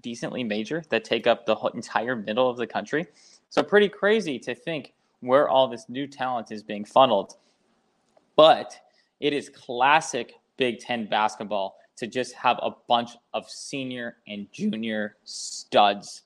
decently 0.00 0.42
major 0.44 0.82
that 0.88 1.04
take 1.04 1.26
up 1.26 1.44
the 1.44 1.54
whole 1.54 1.70
entire 1.70 2.16
middle 2.16 2.48
of 2.48 2.56
the 2.56 2.66
country. 2.66 3.06
So 3.50 3.62
pretty 3.62 3.88
crazy 3.88 4.38
to 4.40 4.54
think 4.54 4.92
where 5.20 5.48
all 5.48 5.68
this 5.68 5.88
new 5.88 6.06
talent 6.06 6.50
is 6.50 6.62
being 6.62 6.84
funneled. 6.84 7.36
But 8.36 8.76
it 9.20 9.32
is 9.32 9.48
classic 9.48 10.34
Big 10.56 10.78
Ten 10.80 11.06
basketball 11.06 11.76
to 11.96 12.06
just 12.06 12.34
have 12.34 12.58
a 12.62 12.70
bunch 12.88 13.10
of 13.32 13.48
senior 13.48 14.16
and 14.26 14.46
junior 14.52 15.16
studs 15.24 16.22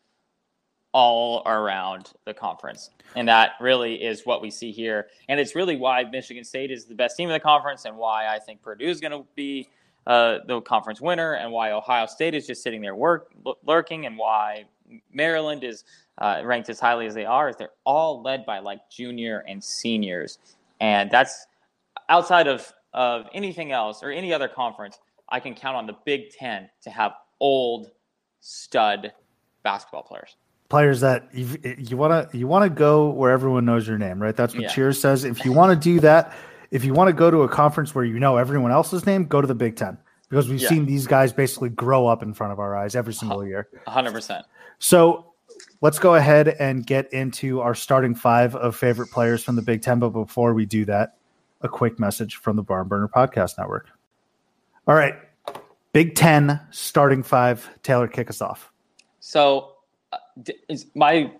all 0.92 1.42
around 1.46 2.12
the 2.24 2.32
conference. 2.32 2.90
And 3.14 3.28
that 3.28 3.52
really 3.60 3.96
is 3.96 4.24
what 4.24 4.40
we 4.40 4.50
see 4.50 4.72
here. 4.72 5.08
And 5.28 5.38
it's 5.38 5.54
really 5.54 5.76
why 5.76 6.04
Michigan 6.04 6.44
State 6.44 6.70
is 6.70 6.86
the 6.86 6.94
best 6.94 7.16
team 7.16 7.28
in 7.28 7.34
the 7.34 7.40
conference 7.40 7.84
and 7.84 7.96
why 7.96 8.26
I 8.26 8.38
think 8.38 8.62
Purdue 8.62 8.88
is 8.88 9.00
going 9.00 9.12
to 9.12 9.24
be 9.34 9.68
uh, 10.06 10.38
the 10.46 10.60
conference 10.62 11.00
winner 11.00 11.34
and 11.34 11.52
why 11.52 11.72
Ohio 11.72 12.06
State 12.06 12.34
is 12.34 12.46
just 12.46 12.62
sitting 12.62 12.80
there 12.80 12.94
work, 12.94 13.30
lurking 13.66 14.06
and 14.06 14.16
why 14.16 14.64
Maryland 15.12 15.62
is 15.62 15.84
uh, 16.16 16.40
ranked 16.44 16.70
as 16.70 16.80
highly 16.80 17.06
as 17.06 17.14
they 17.14 17.26
are 17.26 17.50
is 17.50 17.56
they're 17.56 17.70
all 17.84 18.22
led 18.22 18.46
by 18.46 18.58
like 18.58 18.80
junior 18.90 19.44
and 19.46 19.62
seniors. 19.62 20.38
And 20.80 21.10
that's 21.10 21.46
outside 22.08 22.46
of, 22.46 22.72
of 22.94 23.26
anything 23.34 23.72
else 23.72 24.02
or 24.02 24.10
any 24.10 24.32
other 24.32 24.48
conference, 24.48 24.98
I 25.28 25.40
can 25.40 25.54
count 25.54 25.76
on 25.76 25.86
the 25.86 25.96
Big 26.04 26.30
Ten 26.30 26.68
to 26.82 26.90
have 26.90 27.12
old 27.40 27.90
stud 28.40 29.12
basketball 29.62 30.02
players. 30.02 30.36
players 30.68 31.00
that 31.00 31.28
you 31.32 31.58
you 31.78 31.96
want 31.96 32.30
to 32.30 32.36
you 32.36 32.46
want 32.46 32.62
to 32.62 32.70
go 32.70 33.08
where 33.10 33.30
everyone 33.30 33.64
knows 33.64 33.88
your 33.88 33.98
name, 33.98 34.20
right? 34.20 34.36
That's 34.36 34.54
what 34.54 34.64
Yeah. 34.64 34.68
Cheers 34.68 35.00
says. 35.00 35.24
If 35.24 35.44
you 35.44 35.52
want 35.52 35.72
to 35.72 35.76
do 35.82 35.98
that, 36.00 36.34
if 36.70 36.84
you 36.84 36.92
want 36.94 37.08
to 37.08 37.12
go 37.14 37.30
to 37.30 37.42
a 37.42 37.48
conference 37.48 37.94
where 37.94 38.04
you 38.04 38.18
know 38.18 38.36
everyone 38.36 38.70
else's 38.70 39.06
name, 39.06 39.24
go 39.24 39.40
to 39.40 39.46
the 39.46 39.54
Big 39.54 39.76
Ten 39.76 39.96
because 40.28 40.48
we've 40.48 40.60
Yeah. 40.60 40.68
seen 40.68 40.84
these 40.86 41.06
guys 41.06 41.32
basically 41.32 41.70
grow 41.70 42.06
up 42.06 42.22
in 42.22 42.34
front 42.34 42.52
of 42.52 42.58
our 42.58 42.76
eyes 42.76 42.94
every 42.94 43.14
single 43.14 43.46
year. 43.46 43.68
100%. 43.86 44.44
So 44.78 45.32
let's 45.80 45.98
go 45.98 46.14
ahead 46.16 46.48
and 46.60 46.86
get 46.86 47.10
into 47.12 47.60
our 47.60 47.74
starting 47.74 48.14
five 48.14 48.54
of 48.54 48.76
favorite 48.76 49.10
players 49.10 49.42
from 49.42 49.56
the 49.56 49.62
Big 49.62 49.80
Ten. 49.82 49.98
But 49.98 50.10
before 50.10 50.52
we 50.54 50.66
do 50.66 50.84
that, 50.84 51.16
a 51.60 51.68
quick 51.68 51.98
message 51.98 52.36
from 52.36 52.56
the 52.56 52.62
Barn 52.62 52.88
Burner 52.88 53.08
Podcast 53.08 53.58
Network. 53.58 53.88
All 54.86 54.94
right, 54.94 55.14
Big 55.92 56.14
Ten 56.14 56.60
starting 56.70 57.22
five. 57.22 57.68
Taylor, 57.82 58.08
kick 58.08 58.30
us 58.30 58.40
off. 58.40 58.72
So 59.20 59.72
uh, 60.12 60.18
my 60.94 61.32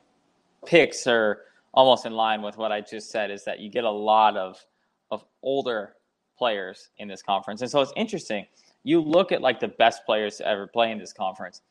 picks 0.66 1.06
are 1.06 1.42
almost 1.72 2.06
in 2.06 2.12
line 2.12 2.42
with 2.42 2.56
what 2.56 2.72
I 2.72 2.80
just 2.80 3.10
said 3.10 3.30
is 3.30 3.44
that 3.44 3.60
you 3.60 3.70
get 3.70 3.84
a 3.84 3.90
lot 3.90 4.36
of 4.36 4.64
of 5.10 5.24
older 5.42 5.94
players 6.36 6.90
in 6.98 7.08
this 7.08 7.22
conference. 7.22 7.62
And 7.62 7.70
so 7.70 7.80
it's 7.80 7.92
interesting. 7.96 8.46
You 8.84 9.00
look 9.00 9.32
at 9.32 9.42
like 9.42 9.60
the 9.60 9.68
best 9.68 10.04
players 10.06 10.36
to 10.36 10.46
ever 10.46 10.66
play 10.66 10.90
in 10.92 10.98
this 10.98 11.12
conference, 11.12 11.62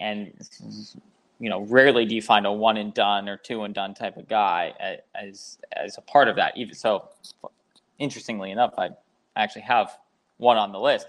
and 0.00 0.32
you 1.40 1.50
know, 1.50 1.60
rarely 1.62 2.04
do 2.04 2.14
you 2.14 2.22
find 2.22 2.46
a 2.46 2.52
one 2.52 2.76
and 2.76 2.94
done 2.94 3.28
or 3.28 3.36
two 3.36 3.64
and 3.64 3.74
done 3.74 3.94
type 3.94 4.16
of 4.16 4.28
guy 4.28 4.72
as 5.14 5.58
as 5.72 5.98
a 5.98 6.00
part 6.02 6.28
of 6.28 6.36
that. 6.36 6.56
Even 6.56 6.74
so, 6.74 7.08
interestingly 7.98 8.50
enough, 8.50 8.74
I 8.78 8.90
actually 9.36 9.62
have 9.62 9.98
one 10.38 10.56
on 10.56 10.72
the 10.72 10.78
list, 10.78 11.06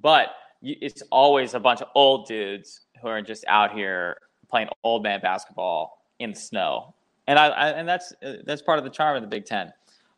but 0.00 0.28
it's 0.62 1.02
always 1.10 1.54
a 1.54 1.60
bunch 1.60 1.80
of 1.80 1.88
old 1.94 2.26
dudes 2.26 2.82
who 3.00 3.08
are 3.08 3.22
just 3.22 3.44
out 3.48 3.72
here 3.72 4.18
playing 4.50 4.68
old 4.82 5.02
man 5.02 5.20
basketball 5.20 6.04
in 6.18 6.30
the 6.30 6.38
snow, 6.38 6.94
and 7.26 7.38
I, 7.38 7.48
I 7.48 7.68
and 7.70 7.88
that's 7.88 8.12
that's 8.44 8.62
part 8.62 8.78
of 8.78 8.84
the 8.84 8.90
charm 8.90 9.16
of 9.16 9.22
the 9.22 9.28
Big 9.28 9.44
Ten. 9.44 9.72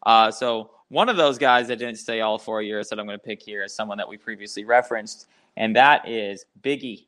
Uh, 0.06 0.30
so 0.30 0.70
one 0.88 1.09
of 1.09 1.16
those 1.16 1.38
guys 1.38 1.68
that 1.68 1.76
didn't 1.76 1.98
stay 1.98 2.20
all 2.20 2.38
four 2.38 2.62
years 2.62 2.88
that 2.88 2.98
I'm 2.98 3.06
going 3.06 3.18
to 3.18 3.24
pick 3.24 3.42
here 3.42 3.62
is 3.62 3.74
someone 3.74 3.98
that 3.98 4.09
we 4.09 4.16
previously 4.16 4.64
referenced, 4.64 5.26
and 5.56 5.76
that 5.76 6.09
is 6.09 6.47
Biggie, 6.62 7.06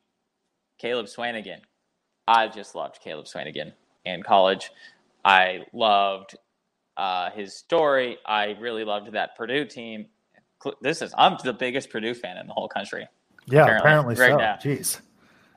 Caleb 0.79 1.07
Swanigan. 1.07 1.61
I 2.29 2.49
just 2.49 2.75
loved 2.75 3.01
Caleb 3.01 3.27
Swanigan 3.27 3.73
in 4.05 4.23
college. 4.23 4.71
I 5.25 5.65
loved 5.73 6.37
uh, 6.97 7.31
his 7.31 7.57
story. 7.57 8.19
I 8.27 8.57
really 8.61 8.85
loved 8.85 9.13
that 9.13 9.37
Purdue 9.37 9.65
team. 9.65 10.07
This 10.81 11.03
is 11.03 11.13
I'm 11.19 11.37
the 11.43 11.53
biggest 11.53 11.91
Purdue 11.91 12.15
fan 12.15 12.37
in 12.37 12.47
the 12.47 12.53
whole 12.53 12.69
country. 12.69 13.07
Yeah, 13.47 13.63
apparently, 13.63 14.15
apparently 14.15 14.15
right 14.17 14.31
so. 14.31 14.37
Now. 14.37 14.57
Jeez. 14.63 15.01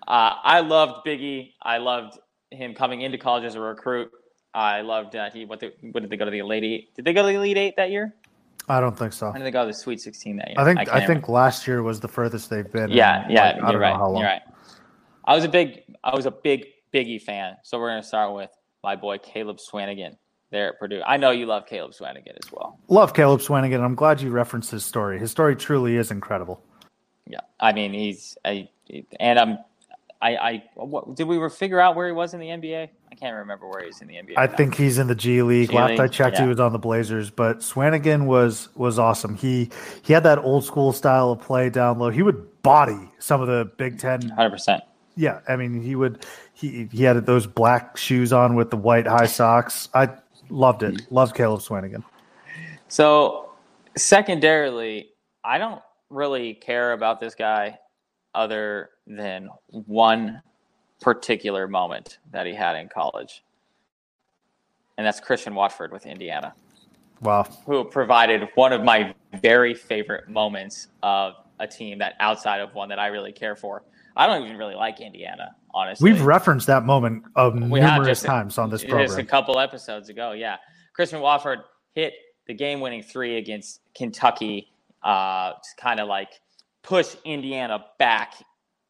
Uh, 0.07 0.33
I 0.43 0.59
loved 0.61 1.05
Biggie. 1.05 1.53
I 1.61 1.77
loved 1.77 2.17
him 2.51 2.73
coming 2.73 3.01
into 3.01 3.17
college 3.17 3.43
as 3.43 3.55
a 3.55 3.59
recruit. 3.59 4.11
I 4.53 4.81
loved 4.81 5.13
that 5.13 5.33
he 5.33 5.45
what, 5.45 5.59
the, 5.59 5.73
what 5.91 6.01
did 6.01 6.09
they 6.09 6.17
go 6.17 6.25
to 6.25 6.31
the 6.31 6.39
Elite 6.39 6.63
Eight? 6.63 6.95
Did 6.95 7.05
they 7.05 7.13
go 7.13 7.21
to 7.21 7.27
the 7.27 7.35
Elite 7.35 7.57
Eight 7.57 7.75
that 7.75 7.91
year? 7.91 8.15
I 8.67 8.79
don't 8.79 8.97
think 8.97 9.13
so. 9.13 9.27
I 9.27 9.33
think 9.33 9.43
they 9.43 9.51
go 9.51 9.61
to 9.61 9.67
the 9.67 9.73
Sweet 9.73 10.01
Sixteen 10.01 10.37
that 10.37 10.49
year? 10.49 10.55
I 10.57 10.63
think 10.63 10.89
I, 10.89 10.97
I 10.97 11.05
think 11.05 11.29
last 11.29 11.67
year 11.67 11.83
was 11.83 11.99
the 11.99 12.07
furthest 12.07 12.49
they've 12.49 12.71
been. 12.71 12.89
Yeah, 12.89 13.25
yeah, 13.29 13.59
like, 13.61 13.71
you're 13.71 13.79
right. 13.79 13.95
You're 13.95 14.23
right. 14.23 14.41
I 15.25 15.35
was 15.35 15.43
a 15.43 15.49
big 15.49 15.83
I 16.03 16.15
was 16.15 16.25
a 16.25 16.31
big 16.31 16.67
Biggie 16.93 17.21
fan, 17.21 17.57
so 17.63 17.77
we're 17.77 17.89
gonna 17.89 18.01
start 18.01 18.33
with 18.33 18.49
my 18.83 18.95
boy 18.95 19.17
Caleb 19.17 19.57
Swanigan 19.57 20.17
there 20.51 20.69
at 20.69 20.79
Purdue. 20.79 21.01
I 21.05 21.17
know 21.17 21.31
you 21.31 21.45
love 21.45 21.65
Caleb 21.65 21.91
Swanigan 21.91 22.37
as 22.43 22.51
well. 22.51 22.79
Love 22.87 23.13
Caleb 23.13 23.41
Swanigan. 23.41 23.83
I'm 23.83 23.95
glad 23.95 24.21
you 24.21 24.31
referenced 24.31 24.71
his 24.71 24.85
story. 24.85 25.19
His 25.19 25.31
story 25.31 25.55
truly 25.55 25.97
is 25.97 26.11
incredible. 26.11 26.63
Yeah, 27.27 27.39
I 27.59 27.73
mean 27.73 27.93
he's 27.93 28.37
a, 28.45 28.69
and 29.19 29.39
I'm 29.39 29.57
I, 30.21 30.35
I 30.35 30.63
what, 30.75 31.15
did 31.15 31.27
we 31.27 31.37
figure 31.49 31.79
out 31.79 31.95
where 31.95 32.07
he 32.07 32.13
was 32.13 32.33
in 32.33 32.39
the 32.39 32.47
NBA? 32.47 32.89
I 33.11 33.15
can't 33.15 33.35
remember 33.35 33.67
where 33.67 33.83
he's 33.83 34.01
in 34.01 34.07
the 34.07 34.15
NBA. 34.15 34.33
I 34.37 34.47
now. 34.47 34.55
think 34.55 34.75
he's 34.75 34.97
in 34.97 35.07
the 35.07 35.15
G 35.15 35.41
League. 35.41 35.69
G 35.69 35.75
Last 35.75 35.99
I 35.99 36.07
checked, 36.07 36.37
yeah. 36.37 36.43
he 36.43 36.49
was 36.49 36.59
on 36.59 36.73
the 36.73 36.79
Blazers. 36.79 37.29
But 37.29 37.59
Swanigan 37.59 38.25
was 38.25 38.69
was 38.75 38.97
awesome. 38.97 39.35
He 39.35 39.69
he 40.03 40.13
had 40.13 40.23
that 40.23 40.39
old 40.39 40.65
school 40.65 40.93
style 40.93 41.31
of 41.31 41.41
play 41.41 41.69
down 41.69 41.99
low. 41.99 42.09
He 42.09 42.23
would 42.23 42.61
body 42.63 43.11
some 43.19 43.41
of 43.41 43.47
the 43.47 43.69
Big 43.77 43.99
Ten. 43.99 44.29
Hundred 44.29 44.51
percent. 44.51 44.83
Yeah, 45.15 45.41
I 45.47 45.55
mean 45.55 45.81
he 45.81 45.95
would. 45.95 46.25
He 46.53 46.87
he 46.91 47.03
had 47.03 47.23
those 47.25 47.45
black 47.45 47.97
shoes 47.97 48.33
on 48.33 48.55
with 48.55 48.69
the 48.69 48.77
white 48.77 49.07
high 49.07 49.27
socks. 49.27 49.89
I 49.93 50.09
loved 50.49 50.83
it. 50.83 51.11
Loved 51.11 51.35
Caleb 51.35 51.61
Swanigan. 51.61 52.03
So 52.87 53.51
secondarily, 53.97 55.09
I 55.43 55.57
don't 55.57 55.81
really 56.09 56.53
care 56.53 56.93
about 56.93 57.19
this 57.19 57.35
guy 57.35 57.79
other 58.33 58.89
than 59.07 59.49
one 59.69 60.41
particular 61.01 61.67
moment 61.67 62.19
that 62.31 62.45
he 62.45 62.53
had 62.53 62.75
in 62.75 62.89
college. 62.89 63.43
And 64.97 65.05
that's 65.05 65.19
Christian 65.19 65.55
Watford 65.55 65.91
with 65.91 66.05
Indiana. 66.05 66.53
Wow. 67.21 67.43
Who 67.65 67.83
provided 67.85 68.47
one 68.55 68.73
of 68.73 68.83
my 68.83 69.13
very 69.41 69.73
favorite 69.73 70.29
moments 70.29 70.87
of 71.03 71.33
a 71.59 71.67
team 71.67 71.99
that 71.99 72.13
outside 72.19 72.59
of 72.61 72.73
one 72.73 72.89
that 72.89 72.99
I 72.99 73.07
really 73.07 73.31
care 73.31 73.55
for. 73.55 73.83
I 74.17 74.27
don't 74.27 74.43
even 74.43 74.57
really 74.57 74.75
like 74.75 75.01
Indiana, 75.01 75.55
honestly. 75.75 76.11
We've 76.11 76.21
referenced 76.21 76.65
that 76.67 76.85
moment 76.85 77.25
of 77.35 77.53
we 77.53 77.81
numerous 77.81 78.23
times 78.23 78.57
on 78.57 78.69
this 78.71 78.83
program. 78.83 79.05
Just 79.05 79.19
a 79.19 79.23
couple 79.23 79.59
episodes 79.59 80.09
ago, 80.09 80.31
yeah. 80.31 80.55
Christian 80.93 81.19
Watford 81.19 81.59
hit 81.93 82.13
the 82.47 82.53
game-winning 82.53 83.03
three 83.03 83.37
against 83.37 83.81
Kentucky, 83.93 84.71
uh, 85.03 85.53
kind 85.77 85.99
of 85.99 86.07
like 86.07 86.39
push 86.81 87.15
Indiana 87.25 87.85
back 87.99 88.33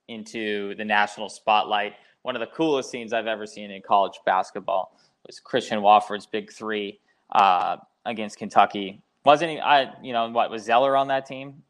into 0.08 0.76
the 0.76 0.86
national 0.86 1.30
spotlight. 1.30 1.94
One 2.22 2.36
of 2.36 2.40
the 2.40 2.48
coolest 2.48 2.92
scenes 2.92 3.12
I've 3.12 3.28
ever 3.28 3.48
seen 3.48 3.72
in 3.72 3.82
college 3.82 4.20
basketball 4.26 4.98
was 5.26 5.40
Christian 5.40 5.82
Watford's 5.82 6.28
big 6.28 6.52
three 6.52 7.00
uh, 7.32 7.78
against 8.06 8.38
Kentucky. 8.38 9.02
Wasn't 9.26 9.50
he? 9.50 9.60
I 9.60 9.94
you 10.04 10.14
know 10.14 10.30
what 10.30 10.52
was 10.52 10.64
Zeller 10.64 10.96
on 10.96 11.08
that 11.08 11.26
team? 11.26 11.64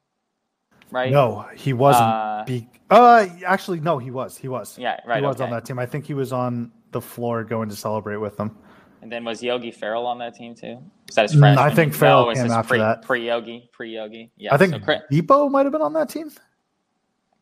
Right? 0.91 1.11
No, 1.11 1.45
he 1.55 1.73
wasn't. 1.73 2.05
Uh, 2.05 2.43
be, 2.45 2.67
uh 2.89 3.27
actually, 3.45 3.79
no, 3.79 3.97
he 3.97 4.11
was. 4.11 4.37
He 4.37 4.47
was. 4.47 4.77
Yeah, 4.77 4.99
right. 5.05 5.21
He 5.21 5.25
was 5.25 5.35
okay. 5.35 5.45
on 5.45 5.49
that 5.51 5.65
team. 5.65 5.79
I 5.79 5.85
think 5.85 6.05
he 6.05 6.13
was 6.13 6.31
on 6.31 6.71
the 6.91 7.01
floor 7.01 7.43
going 7.43 7.69
to 7.69 7.75
celebrate 7.75 8.17
with 8.17 8.37
them. 8.37 8.57
And 9.01 9.11
then 9.11 9.23
was 9.23 9.43
Yogi 9.43 9.71
Ferrell 9.71 10.07
on 10.07 10.17
that 10.19 10.33
team 10.33 10.55
too? 10.55 10.81
Was 11.07 11.15
that 11.15 11.29
his 11.29 11.39
friend? 11.39 11.59
I 11.59 11.69
think 11.69 11.93
Ferrell 11.93 12.27
no, 12.27 12.33
came 12.33 12.51
after 12.51 12.69
pre, 12.69 12.77
that. 12.79 13.01
Pre 13.03 13.27
Yogi, 13.27 13.69
pre 13.71 13.93
Yogi. 13.93 14.31
Yeah, 14.37 14.53
I 14.53 14.57
think 14.57 14.73
so, 14.73 15.49
might 15.49 15.65
have 15.65 15.71
been 15.71 15.81
on 15.81 15.93
that 15.93 16.09
team. 16.09 16.31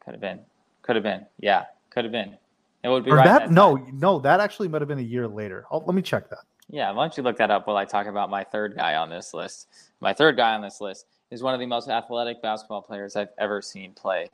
Could 0.03 0.11
have 0.11 0.19
been. 0.19 0.41
Could 0.81 0.95
have 0.97 1.03
been. 1.03 1.25
Yeah, 1.39 1.65
could 1.89 2.03
have 2.03 2.11
been. 2.11 2.37
It 2.83 2.89
would 2.89 3.05
be 3.05 3.11
or 3.11 3.15
right. 3.15 3.25
That, 3.25 3.51
no, 3.51 3.75
no, 3.93 4.19
that 4.19 4.41
actually 4.41 4.67
might 4.67 4.81
have 4.81 4.89
been 4.89 4.99
a 4.99 5.01
year 5.01 5.25
later. 5.27 5.65
I'll, 5.71 5.83
let 5.85 5.95
me 5.95 6.01
check 6.01 6.29
that. 6.29 6.39
Yeah, 6.69 6.91
why 6.91 7.03
don't 7.03 7.15
you 7.15 7.23
look 7.23 7.37
that 7.37 7.51
up 7.51 7.67
while 7.67 7.77
I 7.77 7.85
talk 7.85 8.07
about 8.07 8.29
my 8.29 8.43
third 8.43 8.75
guy 8.75 8.95
on 8.95 9.09
this 9.09 9.33
list? 9.33 9.67
My 10.01 10.11
third 10.11 10.35
guy 10.35 10.55
on 10.55 10.61
this 10.61 10.81
list 10.81 11.05
is 11.33 11.41
one 11.41 11.53
of 11.53 11.59
the 11.59 11.65
most 11.65 11.89
athletic 11.89 12.41
basketball 12.41 12.81
players 12.81 13.15
I've 13.15 13.33
ever 13.39 13.61
seen 13.61 13.93
play 13.93 14.29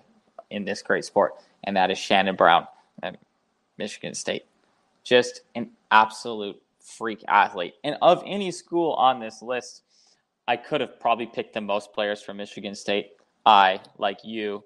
in 0.49 0.65
this 0.65 0.81
great 0.81 1.05
sport, 1.05 1.35
and 1.63 1.75
that 1.77 1.89
is 1.89 1.97
Shannon 1.97 2.35
Brown 2.35 2.67
at 3.01 3.17
Michigan 3.77 4.13
State. 4.13 4.45
Just 5.03 5.41
an 5.55 5.71
absolute 5.91 6.61
freak 6.79 7.23
athlete. 7.27 7.75
And 7.83 7.95
of 8.01 8.21
any 8.25 8.51
school 8.51 8.93
on 8.93 9.19
this 9.19 9.41
list, 9.41 9.83
I 10.47 10.57
could 10.57 10.81
have 10.81 10.99
probably 10.99 11.25
picked 11.25 11.53
the 11.53 11.61
most 11.61 11.93
players 11.93 12.21
from 12.21 12.37
Michigan 12.37 12.75
State. 12.75 13.11
I, 13.45 13.79
like 13.97 14.19
you, 14.23 14.63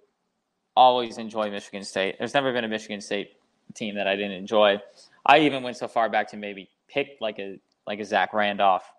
always 0.76 1.20
enjoy 1.20 1.52
Michigan 1.52 1.84
State. 1.84 2.16
There's 2.18 2.34
never 2.34 2.52
been 2.52 2.64
a 2.64 2.70
Michigan 2.70 3.00
State 3.00 3.34
team 3.76 3.96
that 3.96 4.08
I 4.08 4.16
didn't 4.16 4.32
enjoy. 4.32 4.82
I 5.26 5.40
even 5.40 5.62
went 5.62 5.78
so 5.78 5.88
far 5.88 6.10
back 6.10 6.30
to 6.30 6.38
maybe 6.38 6.70
pick 6.88 7.18
like 7.22 7.38
a 7.40 7.60
like 7.86 8.00
a 8.00 8.06
Zach 8.06 8.34
Randolph 8.34 8.92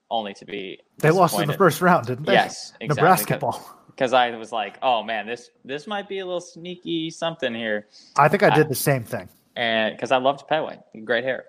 only 0.09 0.33
to 0.35 0.45
be 0.45 0.79
They 0.97 1.11
lost 1.11 1.39
in 1.39 1.47
the 1.47 1.53
first 1.53 1.81
round, 1.81 2.07
didn't 2.07 2.25
they? 2.25 2.33
Yes, 2.33 2.73
exactly. 2.79 2.87
Nebraska 2.87 3.37
ball. 3.37 3.79
because 3.95 4.13
I 4.13 4.31
was 4.31 4.51
like, 4.51 4.77
oh 4.81 5.03
man, 5.03 5.27
this 5.27 5.51
this 5.63 5.87
might 5.87 6.09
be 6.09 6.19
a 6.19 6.25
little 6.25 6.41
sneaky 6.41 7.09
something 7.09 7.53
here, 7.53 7.87
I 8.17 8.27
think 8.29 8.43
I 8.43 8.49
did 8.49 8.67
the 8.67 8.75
same 8.75 9.03
thing. 9.03 9.29
and 9.55 9.95
because 9.95 10.11
I 10.11 10.17
loved 10.17 10.47
Petteway, 10.49 10.81
great 11.03 11.23
hair. 11.23 11.45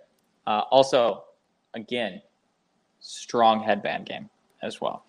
Uh, 0.47 0.63
also, 0.71 1.25
again, 1.75 2.23
strong 3.01 3.63
headband 3.63 4.07
game 4.07 4.29
as 4.63 4.81
well. 4.81 5.05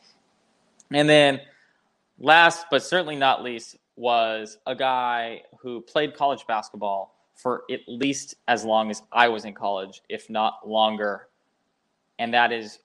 And 0.92 1.08
then, 1.10 1.42
last 2.20 2.66
but 2.72 2.84
certainly 2.84 3.16
not 3.16 3.44
least, 3.44 3.78
was 3.96 4.58
a 4.68 4.76
guy 4.76 5.42
who 5.60 5.82
played 5.82 6.14
college 6.16 6.46
basketball 6.48 7.16
for 7.36 7.64
at 7.72 7.82
least 7.88 8.36
as 8.48 8.64
long 8.64 8.90
as 8.90 9.04
I 9.12 9.28
was 9.28 9.46
in 9.46 9.54
college, 9.54 10.02
if 10.10 10.30
not 10.30 10.68
longer, 10.68 11.28
and 12.20 12.34
that 12.34 12.52
is 12.52 12.80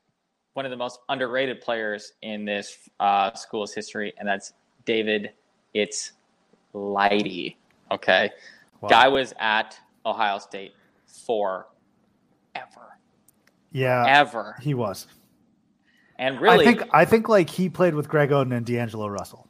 one 0.54 0.66
of 0.66 0.70
the 0.70 0.76
most 0.76 1.00
underrated 1.08 1.60
players 1.62 2.12
in 2.22 2.44
this 2.44 2.90
uh, 3.00 3.32
school's 3.34 3.72
history, 3.72 4.12
and 4.18 4.28
that's 4.28 4.52
David. 4.84 5.32
It's 5.72 6.12
Lighty. 6.74 7.56
Okay, 7.90 8.30
Wow. 8.80 8.88
guy 8.88 9.08
was 9.08 9.32
at 9.38 9.78
Ohio 10.04 10.38
State 10.38 10.72
forever, 11.06 11.66
Yeah, 13.72 14.04
ever, 14.06 14.56
he 14.60 14.74
was. 14.74 15.06
and 16.18 16.40
really, 16.40 16.66
I 16.66 16.74
think 16.74 16.88
I 16.92 17.04
think 17.04 17.28
like 17.28 17.48
he 17.50 17.68
played 17.68 17.94
with 17.94 18.08
Greg 18.08 18.30
Oden 18.30 18.54
and 18.54 18.66
D'Angelo 18.66 19.08
Russell. 19.08 19.48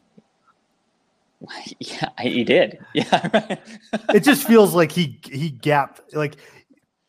yeah, 1.80 2.08
he 2.20 2.44
did. 2.44 2.78
Yeah, 2.94 3.28
right. 3.32 3.60
It 4.14 4.20
just 4.24 4.46
feels 4.46 4.74
like 4.74 4.92
he 4.92 5.18
he 5.24 5.50
gapped 5.50 6.14
like 6.14 6.36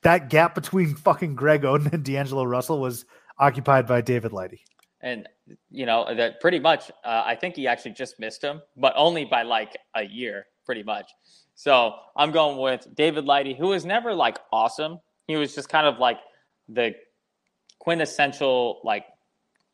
that 0.01 0.29
gap 0.29 0.55
between 0.55 0.95
fucking 0.95 1.35
Greg 1.35 1.61
Oden 1.61 1.93
and 1.93 2.03
D'Angelo 2.03 2.43
Russell 2.43 2.79
was 2.81 3.05
occupied 3.37 3.87
by 3.87 4.01
David 4.01 4.31
Lighty. 4.31 4.59
and 5.01 5.27
you 5.69 5.85
know 5.85 6.13
that 6.15 6.39
pretty 6.41 6.59
much. 6.59 6.89
Uh, 7.03 7.23
I 7.25 7.35
think 7.35 7.55
he 7.55 7.67
actually 7.67 7.91
just 7.91 8.19
missed 8.19 8.43
him, 8.43 8.61
but 8.75 8.93
only 8.95 9.25
by 9.25 9.43
like 9.43 9.77
a 9.95 10.03
year, 10.03 10.45
pretty 10.65 10.83
much. 10.83 11.11
So 11.55 11.93
I'm 12.17 12.31
going 12.31 12.57
with 12.57 12.87
David 12.95 13.25
Lighty, 13.25 13.55
who 13.55 13.67
was 13.67 13.85
never 13.85 14.13
like 14.13 14.39
awesome. 14.51 14.97
He 15.27 15.35
was 15.35 15.53
just 15.53 15.69
kind 15.69 15.85
of 15.85 15.99
like 15.99 16.17
the 16.69 16.95
quintessential 17.79 18.79
like 18.83 19.05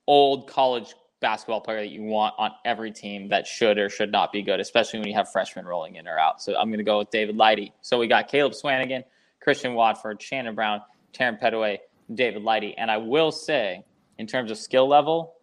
old 0.08 0.48
college 0.48 0.96
basketball 1.20 1.62
player 1.62 1.80
that 1.80 1.90
you 1.90 2.02
want 2.02 2.34
on 2.38 2.52
every 2.66 2.92
team 2.92 3.30
that 3.30 3.46
should 3.46 3.78
or 3.78 3.90
should 3.90 4.12
not 4.12 4.32
be 4.32 4.42
good, 4.42 4.60
especially 4.60 5.00
when 5.00 5.08
you 5.08 5.14
have 5.14 5.32
freshmen 5.32 5.66
rolling 5.66 5.96
in 5.96 6.08
or 6.08 6.18
out. 6.18 6.42
So 6.42 6.56
I'm 6.58 6.70
going 6.70 6.80
to 6.80 6.84
go 6.84 7.00
with 7.00 7.10
David 7.10 7.36
Lighty. 7.38 7.74
So 7.82 8.00
we 8.00 8.08
got 8.08 8.28
Caleb 8.28 8.54
Swanigan, 8.54 9.04
Christian 9.42 9.74
Watford, 9.74 10.22
Shannon 10.22 10.56
Brown, 10.56 10.82
Terran 11.14 11.38
Petteway, 11.42 11.78
David 12.14 12.44
Lighty. 12.44 12.74
And 12.78 12.90
I 12.90 12.98
will 12.98 13.32
say, 13.32 13.84
in 14.18 14.28
terms 14.28 14.52
of 14.52 14.58
skill 14.58 14.88
level, 14.88 15.36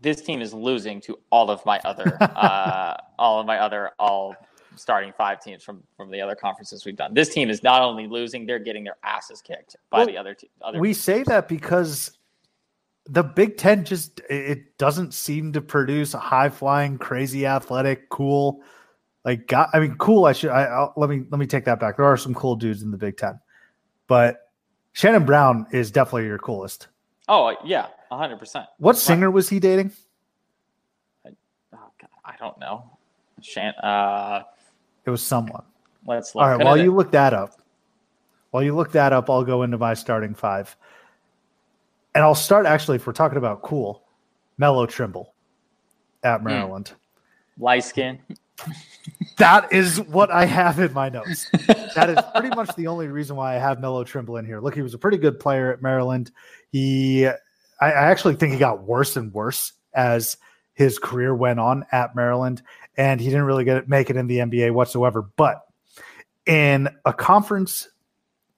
this 0.00 0.20
team 0.20 0.40
is 0.40 0.54
losing 0.54 1.00
to 1.02 1.18
all 1.30 1.50
of 1.50 1.64
my 1.66 1.80
other, 1.84 2.16
uh, 2.20 2.96
all 3.18 3.40
of 3.40 3.46
my 3.46 3.58
other 3.58 3.90
all 3.98 4.36
starting 4.78 5.12
five 5.12 5.40
teams 5.42 5.62
from 5.62 5.82
from 5.96 6.10
the 6.10 6.20
other 6.20 6.34
conferences 6.34 6.84
we've 6.84 6.96
done. 6.96 7.14
This 7.14 7.28
team 7.28 7.50
is 7.50 7.62
not 7.62 7.82
only 7.82 8.06
losing; 8.06 8.46
they're 8.46 8.58
getting 8.58 8.84
their 8.84 8.96
asses 9.02 9.42
kicked 9.42 9.76
by 9.90 9.98
Well, 9.98 10.06
the 10.06 10.16
other 10.16 10.34
te- 10.34 10.50
other. 10.62 10.78
We 10.80 10.94
say 10.94 11.22
that 11.24 11.48
because 11.48 12.18
the 13.06 13.22
Big 13.22 13.56
Ten 13.56 13.84
just 13.84 14.20
it 14.28 14.76
doesn't 14.78 15.14
seem 15.14 15.52
to 15.52 15.60
produce 15.60 16.14
a 16.14 16.18
high 16.18 16.48
flying, 16.48 16.98
crazy, 16.98 17.46
athletic, 17.46 18.08
cool. 18.08 18.62
Like, 19.24 19.46
got, 19.46 19.70
I 19.72 19.80
mean, 19.80 19.96
cool. 19.96 20.24
I 20.24 20.32
should. 20.32 20.50
I 20.50 20.64
I'll, 20.64 20.92
let 20.96 21.10
me 21.10 21.24
let 21.30 21.38
me 21.38 21.46
take 21.46 21.64
that 21.64 21.80
back. 21.80 21.96
There 21.96 22.06
are 22.06 22.16
some 22.16 22.34
cool 22.34 22.56
dudes 22.56 22.82
in 22.82 22.90
the 22.90 22.96
Big 22.96 23.16
Ten, 23.16 23.38
but 24.06 24.50
Shannon 24.92 25.24
Brown 25.24 25.66
is 25.72 25.90
definitely 25.90 26.26
your 26.26 26.38
coolest. 26.38 26.88
oh 27.28 27.54
yeah, 27.64 27.88
hundred 28.10 28.38
percent. 28.38 28.66
What 28.78 28.96
singer 28.96 29.30
was 29.30 29.48
he 29.48 29.58
dating? 29.58 29.92
Oh, 31.26 31.30
God, 32.00 32.08
I 32.24 32.34
don't 32.38 32.58
know. 32.58 32.90
Shan- 33.42 33.74
uh, 33.74 34.44
It 35.08 35.10
was 35.10 35.22
someone. 35.22 35.62
let's 36.06 36.34
look. 36.34 36.42
All 36.44 36.50
right. 36.56 36.62
While 36.62 36.76
you 36.76 36.94
look 36.94 37.12
that 37.12 37.32
up, 37.32 37.62
while 38.50 38.62
you 38.62 38.76
look 38.76 38.92
that 38.92 39.14
up, 39.14 39.30
I'll 39.30 39.42
go 39.42 39.62
into 39.62 39.78
my 39.78 39.94
starting 39.94 40.34
five, 40.34 40.76
and 42.14 42.22
I'll 42.22 42.34
start 42.34 42.66
actually. 42.66 42.96
If 42.96 43.06
we're 43.06 43.14
talking 43.14 43.38
about 43.38 43.62
cool, 43.62 44.02
Melo 44.58 44.84
Trimble 44.86 45.32
Hmm. 46.22 46.28
at 46.28 46.42
Maryland. 46.44 46.92
light 47.58 47.84
skin. 47.84 48.18
That 49.38 49.72
is 49.72 50.00
what 50.00 50.32
I 50.32 50.44
have 50.46 50.80
in 50.80 50.92
my 50.92 51.08
notes. 51.08 51.48
That 51.94 52.10
is 52.10 52.18
pretty 52.34 52.54
much 52.56 52.74
the 52.74 52.88
only 52.88 53.06
reason 53.06 53.36
why 53.36 53.54
I 53.54 53.58
have 53.58 53.80
Melo 53.80 54.02
Trimble 54.02 54.36
in 54.36 54.44
here. 54.44 54.60
Look, 54.60 54.74
he 54.74 54.82
was 54.82 54.94
a 54.94 54.98
pretty 54.98 55.16
good 55.16 55.38
player 55.38 55.72
at 55.72 55.80
Maryland. 55.80 56.32
He, 56.72 57.24
I, 57.26 57.32
I 57.80 57.90
actually 58.10 58.34
think 58.34 58.52
he 58.52 58.58
got 58.58 58.82
worse 58.82 59.16
and 59.16 59.32
worse 59.32 59.72
as 59.94 60.36
his 60.74 60.98
career 60.98 61.34
went 61.36 61.60
on 61.60 61.86
at 61.92 62.16
Maryland, 62.16 62.62
and 62.98 63.20
he 63.20 63.28
didn't 63.28 63.44
really 63.44 63.64
get 63.64 63.76
it, 63.78 63.88
make 63.88 64.10
it 64.10 64.16
in 64.16 64.26
the 64.26 64.38
NBA 64.38 64.72
whatsoever. 64.72 65.22
But 65.36 65.64
in 66.44 66.88
a 67.06 67.12
conference 67.14 67.88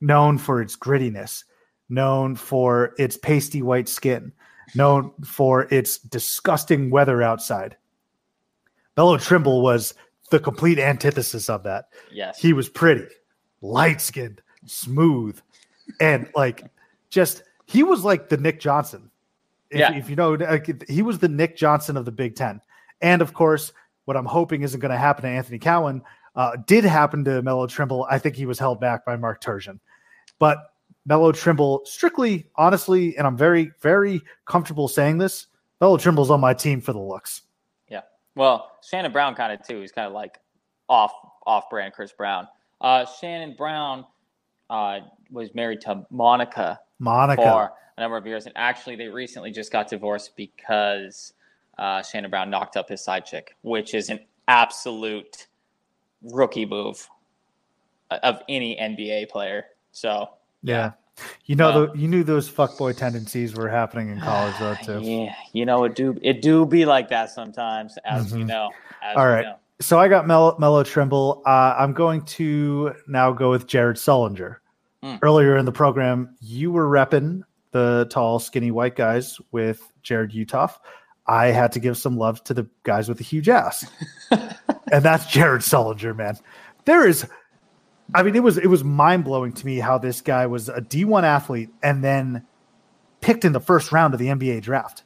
known 0.00 0.38
for 0.38 0.62
its 0.62 0.76
grittiness, 0.76 1.44
known 1.90 2.34
for 2.34 2.94
its 2.98 3.16
pasty 3.16 3.62
white 3.62 3.88
skin, 3.88 4.32
known 4.74 5.12
for 5.24 5.68
its 5.70 5.98
disgusting 5.98 6.90
weather 6.90 7.22
outside, 7.22 7.76
Melo 8.96 9.18
Trimble 9.18 9.62
was 9.62 9.94
the 10.30 10.40
complete 10.40 10.78
antithesis 10.78 11.50
of 11.50 11.62
that. 11.64 11.90
Yes. 12.10 12.38
He 12.40 12.52
was 12.52 12.68
pretty, 12.68 13.06
light 13.60 14.00
skinned, 14.00 14.40
smooth, 14.64 15.38
and 16.00 16.28
like 16.34 16.64
just 17.10 17.42
he 17.66 17.82
was 17.82 18.04
like 18.04 18.28
the 18.28 18.36
Nick 18.36 18.58
Johnson. 18.60 19.10
If, 19.70 19.78
Yeah. 19.80 19.94
if 19.94 20.08
you 20.08 20.16
know, 20.16 20.32
like, 20.32 20.88
he 20.88 21.02
was 21.02 21.18
the 21.18 21.28
Nick 21.28 21.56
Johnson 21.56 21.96
of 21.96 22.04
the 22.04 22.12
Big 22.12 22.36
Ten. 22.36 22.60
And 23.02 23.22
of 23.22 23.32
course, 23.34 23.72
what 24.10 24.16
I'm 24.16 24.26
hoping 24.26 24.62
isn't 24.62 24.80
going 24.80 24.90
to 24.90 24.98
happen 24.98 25.22
to 25.22 25.28
Anthony 25.28 25.60
Cowan 25.60 26.02
uh, 26.34 26.56
did 26.66 26.82
happen 26.82 27.22
to 27.26 27.42
Melo 27.42 27.68
Trimble. 27.68 28.08
I 28.10 28.18
think 28.18 28.34
he 28.34 28.44
was 28.44 28.58
held 28.58 28.80
back 28.80 29.06
by 29.06 29.14
Mark 29.14 29.40
Turgeon. 29.40 29.78
But 30.40 30.58
Melo 31.06 31.30
Trimble, 31.30 31.82
strictly, 31.84 32.48
honestly, 32.56 33.16
and 33.16 33.24
I'm 33.24 33.36
very, 33.36 33.70
very 33.80 34.20
comfortable 34.46 34.88
saying 34.88 35.18
this, 35.18 35.46
Melo 35.80 35.96
Trimble's 35.96 36.28
on 36.28 36.40
my 36.40 36.54
team 36.54 36.80
for 36.80 36.92
the 36.92 36.98
looks. 36.98 37.42
Yeah. 37.88 38.00
Well, 38.34 38.72
Shannon 38.82 39.12
Brown 39.12 39.36
kind 39.36 39.52
of 39.52 39.64
too. 39.64 39.80
He's 39.80 39.92
kind 39.92 40.08
of 40.08 40.12
like 40.12 40.38
off 40.88 41.12
off 41.46 41.70
brand 41.70 41.92
Chris 41.92 42.10
Brown. 42.10 42.48
Uh, 42.80 43.06
Shannon 43.20 43.54
Brown 43.56 44.04
uh, 44.70 44.98
was 45.30 45.54
married 45.54 45.82
to 45.82 46.04
Monica 46.10 46.80
Monica. 46.98 47.42
for 47.42 47.70
a 47.96 48.00
number 48.00 48.16
of 48.16 48.26
years, 48.26 48.46
and 48.46 48.56
actually 48.56 48.96
they 48.96 49.06
recently 49.06 49.52
just 49.52 49.70
got 49.70 49.88
divorced 49.88 50.34
because 50.36 51.32
uh, 51.80 52.02
Shannon 52.02 52.30
Brown 52.30 52.50
knocked 52.50 52.76
up 52.76 52.88
his 52.88 53.02
side 53.02 53.24
chick, 53.26 53.56
which 53.62 53.94
is 53.94 54.08
an 54.10 54.20
absolute 54.46 55.48
rookie 56.22 56.66
move 56.66 57.08
of 58.10 58.42
any 58.48 58.76
NBA 58.76 59.28
player. 59.30 59.64
So 59.92 60.28
Yeah. 60.62 60.92
You 61.44 61.54
know, 61.56 61.70
Um, 61.70 61.90
the, 61.92 61.98
you 61.98 62.08
knew 62.08 62.22
those 62.24 62.50
fuckboy 62.50 62.96
tendencies 62.96 63.54
were 63.54 63.68
happening 63.68 64.08
in 64.10 64.20
college, 64.20 64.54
though, 64.58 64.74
too. 64.82 65.00
yeah, 65.02 65.34
you 65.52 65.66
know 65.66 65.84
it 65.84 65.94
do 65.94 66.18
it 66.22 66.40
do 66.40 66.64
be 66.64 66.86
like 66.86 67.08
that 67.08 67.30
sometimes, 67.30 67.98
as 68.04 68.32
you 68.32 68.44
Mhm. 68.44 68.48
know. 68.48 68.70
As 69.02 69.16
All 69.16 69.24
you 69.24 69.30
right. 69.30 69.44
know. 69.46 69.56
So 69.80 69.98
I 69.98 70.08
got 70.08 70.26
Melo, 70.26 70.56
Melo 70.58 70.82
Trimble. 70.82 71.42
Uh, 71.46 71.74
I'm 71.78 71.92
going 71.94 72.22
to 72.26 72.94
now 73.08 73.32
go 73.32 73.50
with 73.50 73.66
Jared 73.66 73.96
Sullinger. 73.96 74.56
Mm. 75.02 75.18
Earlier 75.22 75.56
in 75.56 75.64
the 75.64 75.72
program, 75.72 76.36
you 76.40 76.70
were 76.70 76.86
repping 76.86 77.42
the 77.70 78.06
tall, 78.10 78.38
skinny 78.38 78.70
white 78.70 78.94
guys 78.96 79.38
with 79.52 79.90
Jarrod 80.04 80.32
Uthoff. 80.34 80.76
I 81.26 81.46
had 81.46 81.72
to 81.72 81.80
give 81.80 81.96
some 81.96 82.16
love 82.16 82.42
to 82.44 82.54
the 82.54 82.66
guys 82.82 83.08
with 83.08 83.18
the 83.18 83.24
huge 83.24 83.48
ass, 83.48 83.86
and 84.30 85.04
that's 85.04 85.26
Jared 85.26 85.62
Sullinger, 85.62 86.16
man. 86.16 86.36
There 86.84 87.06
is, 87.06 87.26
I 88.14 88.22
mean, 88.22 88.34
it 88.34 88.42
was 88.42 88.58
it 88.58 88.66
was 88.66 88.82
mind 88.82 89.24
blowing 89.24 89.52
to 89.52 89.66
me 89.66 89.78
how 89.78 89.98
this 89.98 90.20
guy 90.20 90.46
was 90.46 90.68
a 90.68 90.80
D1 90.80 91.22
athlete 91.22 91.70
and 91.82 92.02
then 92.02 92.46
picked 93.20 93.44
in 93.44 93.52
the 93.52 93.60
first 93.60 93.92
round 93.92 94.14
of 94.14 94.20
the 94.20 94.26
NBA 94.26 94.62
draft 94.62 95.04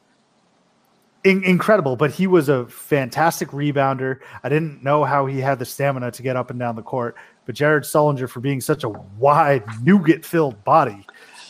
in- 1.25 1.43
incredible, 1.43 1.95
but 1.97 2.11
he 2.11 2.27
was 2.27 2.47
a 2.47 2.65
fantastic 2.67 3.49
rebounder. 3.49 4.19
I 4.43 4.49
didn't 4.49 4.83
know 4.83 5.03
how 5.03 5.25
he 5.25 5.41
had 5.41 5.59
the 5.59 5.65
stamina 5.65 6.11
to 6.11 6.21
get 6.21 6.37
up 6.37 6.51
and 6.51 6.59
down 6.59 6.75
the 6.75 6.83
court, 6.83 7.15
but 7.45 7.55
Jared 7.55 7.83
Sullinger, 7.83 8.29
for 8.29 8.39
being 8.39 8.61
such 8.61 8.83
a 8.83 8.89
wide, 8.89 9.63
nougat 9.83 10.23
filled 10.23 10.63
body, 10.63 11.05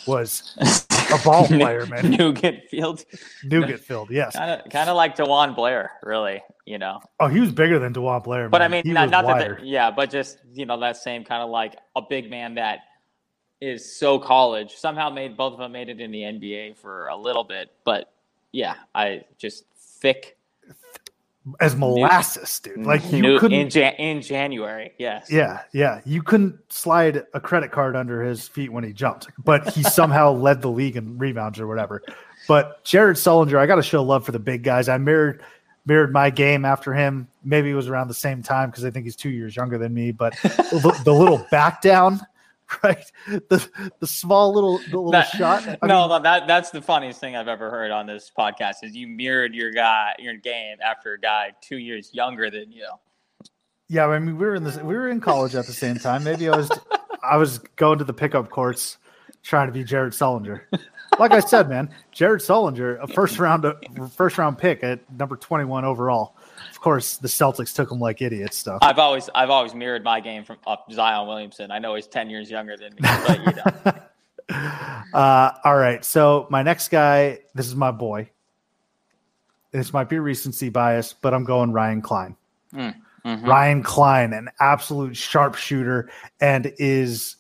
was 0.08 0.58
a 1.14 1.18
ball 1.24 1.48
player, 1.48 1.86
man. 1.86 2.12
Nugent 2.12 2.64
Field. 2.70 3.06
nougat 3.44 3.80
filled, 3.80 4.10
yes. 4.12 4.36
Kind 4.36 4.52
of, 4.52 4.70
kind 4.70 4.90
of 4.90 4.96
like 4.96 5.16
DeJuan 5.16 5.56
Blair, 5.56 5.92
really. 6.04 6.42
You 6.66 6.80
know, 6.80 7.00
Oh, 7.20 7.28
he 7.28 7.40
was 7.40 7.52
bigger 7.52 7.78
than 7.80 7.94
DeJuan 7.94 8.24
Blair, 8.24 8.50
but 8.50 8.62
I 8.62 8.68
mean, 8.68 8.84
he 8.84 8.92
not, 8.92 9.10
not 9.10 9.26
that, 9.28 9.66
yeah, 9.66 9.92
but 9.92 10.10
just 10.10 10.40
you 10.54 10.66
know 10.66 10.80
that 10.80 10.98
same 10.98 11.24
kind 11.24 11.44
of 11.44 11.50
like 11.50 11.76
a 11.96 12.02
big 12.02 12.30
man 12.30 12.56
that 12.56 12.80
is 13.62 13.96
so 13.98 14.20
college 14.20 14.76
somehow 14.76 15.10
made 15.10 15.38
both 15.38 15.54
of 15.54 15.60
them 15.60 15.72
made 15.72 15.90
it 15.90 16.02
in 16.02 16.12
the 16.12 16.22
NBA 16.22 16.78
for 16.78 17.08
a 17.08 17.16
little 17.16 17.44
bit, 17.44 17.72
but 17.84 18.12
yeah, 18.52 18.76
I 18.94 19.26
just 19.38 19.66
thick, 19.78 20.38
as 21.60 21.76
molasses, 21.76 22.60
dude. 22.60 22.86
Like 22.86 23.12
you 23.12 23.22
New- 23.22 23.40
couldn't 23.40 23.60
in 23.60 23.70
Jan- 23.70 23.94
in 23.96 24.22
January. 24.22 24.94
Yes. 24.98 25.32
Yeah, 25.32 25.62
yeah. 25.74 26.02
You 26.06 26.22
couldn't 26.24 26.58
slide 26.70 27.24
a 27.34 27.40
credit 27.40 27.72
card 27.72 27.96
under 27.96 28.22
his 28.24 28.48
feet 28.48 28.72
when 28.72 28.84
he 28.84 28.94
jumped, 28.94 29.28
but 29.44 29.70
he 29.70 29.84
somehow 29.84 30.32
led 30.32 30.62
the 30.62 30.70
league 30.72 30.98
in 30.98 31.18
rebounds 31.18 31.60
or 31.60 31.68
whatever. 31.68 32.02
But 32.48 32.84
Jared 32.84 33.18
Sullinger, 33.18 33.58
I 33.58 33.66
got 33.66 33.76
to 33.76 33.84
show 33.84 34.04
love 34.04 34.26
for 34.26 34.32
the 34.32 34.40
big 34.40 34.64
guys. 34.64 34.90
I 34.90 34.98
mirrored 34.98 35.42
mirrored 35.86 36.12
my 36.12 36.30
game 36.32 36.66
after 36.66 36.94
him. 36.94 37.28
Maybe 37.44 37.70
it 37.70 37.76
was 37.76 37.88
around 37.88 38.08
the 38.08 38.14
same 38.16 38.42
time 38.42 38.70
because 38.72 38.84
I 38.86 38.90
think 38.90 39.06
he's 39.06 39.16
two 39.16 39.30
years 39.30 39.56
younger 39.56 39.78
than 39.78 39.94
me. 39.94 40.12
But 40.12 40.36
the, 40.44 41.00
the 41.06 41.14
little 41.14 41.46
back 41.52 41.82
down, 41.82 42.20
right? 42.84 43.04
The 43.28 43.68
the 44.00 44.08
small 44.08 44.54
little 44.54 44.78
the 44.80 44.98
little 44.98 45.12
That- 45.12 45.28
shot. 45.28 45.64
I 45.68 45.78
no, 45.88 46.02
mean, 46.02 46.10
no, 46.10 46.20
that 46.20 46.48
that's 46.48 46.72
the 46.72 46.82
funniest 46.82 47.20
thing 47.20 47.36
I've 47.36 47.48
ever 47.48 47.70
heard 47.70 47.92
on 47.92 48.06
this 48.08 48.32
podcast 48.38 48.76
is 48.84 48.96
you 48.96 49.08
mirrored 49.08 49.54
your 49.54 49.72
guy 49.72 50.16
your 50.20 50.36
game 50.36 50.78
after 50.84 51.14
a 51.14 51.20
guy 51.20 51.52
two 51.62 51.78
years 51.78 52.14
younger 52.14 52.50
than 52.50 52.72
you. 52.72 52.88
Yeah, 53.88 54.08
I 54.08 54.18
mean, 54.18 54.38
we 54.38 54.46
were 54.46 54.56
in 54.56 54.64
this. 54.64 54.78
We 54.78 54.96
were 54.96 55.10
in 55.10 55.22
college 55.22 55.54
at 55.54 55.68
the 55.68 55.74
same 55.74 55.98
time. 55.98 56.24
Maybe 56.24 56.50
I 56.50 56.58
was, 56.58 56.72
I 57.22 57.38
was 57.38 57.60
going 57.76 58.00
to 58.00 58.04
the 58.04 58.14
pickup 58.14 58.50
courts, 58.50 58.98
trying 59.44 59.68
to 59.68 59.74
be 59.74 59.84
Jared 59.84 60.14
Sullinger. 60.14 60.62
Like 61.20 61.32
I 61.32 61.40
said, 61.40 61.70
man, 61.70 61.94
Jared 62.12 62.42
Sullinger, 62.42 63.02
a 63.02 63.08
first 63.08 63.38
round, 63.38 63.64
a 63.64 63.76
first 64.16 64.40
round 64.40 64.58
pick 64.58 64.84
at 64.84 65.00
number 65.16 65.36
twenty 65.36 65.66
one 65.66 65.86
overall. 65.86 66.36
Of 66.70 66.82
course, 66.82 67.18
the 67.18 67.28
Celtics 67.28 67.74
took 67.76 67.92
him 67.92 68.00
like 68.00 68.22
idiots. 68.22 68.58
Stuff. 68.58 68.80
I've 68.82 69.00
always 69.00 69.30
I've 69.36 69.50
always 69.50 69.74
mirrored 69.74 70.04
my 70.04 70.20
game 70.20 70.44
from 70.44 70.58
up 70.68 70.92
Zion 70.92 71.28
Williamson. 71.28 71.72
I 71.72 71.80
know 71.80 71.96
he's 71.96 72.08
ten 72.08 72.30
years 72.30 72.50
younger 72.50 72.78
than 72.78 72.94
me, 72.94 73.00
but 73.02 73.40
you 73.40 73.54
know. 73.54 73.94
Uh, 75.14 75.52
all 75.64 75.78
right, 75.78 76.04
so 76.04 76.46
my 76.50 76.62
next 76.62 76.90
guy, 76.90 77.40
this 77.56 77.66
is 77.66 77.76
my 77.76 77.90
boy. 77.90 78.30
This 79.72 79.94
might 79.94 80.10
be 80.10 80.20
recency 80.20 80.70
bias, 80.70 81.14
but 81.14 81.34
I'm 81.34 81.46
going 81.46 81.72
Ryan 81.72 82.02
Cline. 82.02 82.36
Mhm. 82.74 83.48
Ryan 83.48 83.82
Cline, 83.82 84.34
an 84.34 84.50
absolute 84.60 85.18
sharpshooter, 85.18 86.10
and 86.42 86.72
is 86.78 87.38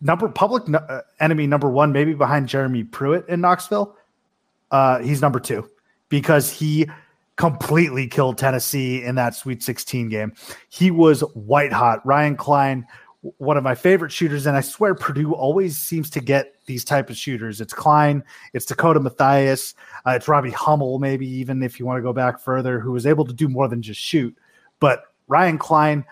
number 0.00 0.28
public 0.28 0.62
uh, 0.72 1.00
enemy 1.18 1.46
number 1.46 1.68
one, 1.68 1.92
maybe 1.92 2.14
behind 2.14 2.48
Jeremy 2.48 2.84
Pruitt 2.84 3.28
in 3.28 3.40
Knoxville. 3.40 3.96
Uh, 4.70 5.00
he's 5.00 5.20
number 5.20 5.40
two 5.40 5.68
because 6.08 6.50
he 6.50 6.88
completely 7.40 8.06
killed 8.06 8.36
Tennessee 8.36 9.02
in 9.02 9.14
that 9.14 9.34
Sweet 9.34 9.62
16 9.62 10.10
game. 10.10 10.34
He 10.68 10.90
was 10.90 11.22
white 11.32 11.72
hot. 11.72 12.04
Ryan 12.04 12.36
Cline, 12.36 12.86
one 13.38 13.56
of 13.56 13.64
my 13.64 13.74
favorite 13.74 14.12
shooters, 14.12 14.44
and 14.44 14.58
I 14.58 14.60
swear 14.60 14.94
Purdue 14.94 15.32
always 15.32 15.78
seems 15.78 16.10
to 16.10 16.20
get 16.20 16.52
these 16.66 16.84
type 16.84 17.08
of 17.08 17.16
shooters. 17.16 17.62
It's 17.62 17.72
Cline, 17.72 18.22
it's 18.52 18.66
Dakota 18.66 19.00
Mathias, 19.00 19.74
uh, 20.06 20.10
it's 20.10 20.28
Robbie 20.28 20.50
Hummel, 20.50 20.98
maybe 20.98 21.26
even 21.26 21.62
if 21.62 21.80
you 21.80 21.86
want 21.86 21.96
to 21.96 22.02
go 22.02 22.12
back 22.12 22.40
further, 22.40 22.78
who 22.78 22.92
was 22.92 23.06
able 23.06 23.24
to 23.24 23.32
do 23.32 23.48
more 23.48 23.68
than 23.68 23.80
just 23.80 24.00
shoot. 24.00 24.36
But 24.78 25.04
Ryan 25.26 25.56
Cline, 25.56 26.04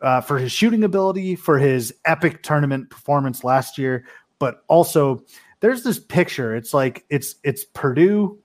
uh, 0.00 0.20
for 0.20 0.38
his 0.38 0.52
shooting 0.52 0.84
ability, 0.84 1.34
for 1.34 1.58
his 1.58 1.92
epic 2.04 2.44
tournament 2.44 2.90
performance 2.90 3.42
last 3.42 3.76
year, 3.76 4.04
but 4.38 4.62
also 4.68 5.24
there's 5.58 5.82
this 5.82 5.98
picture. 5.98 6.54
It's 6.54 6.72
like 6.72 7.04
it's 7.10 7.34
it's 7.42 7.64
Purdue 7.64 8.38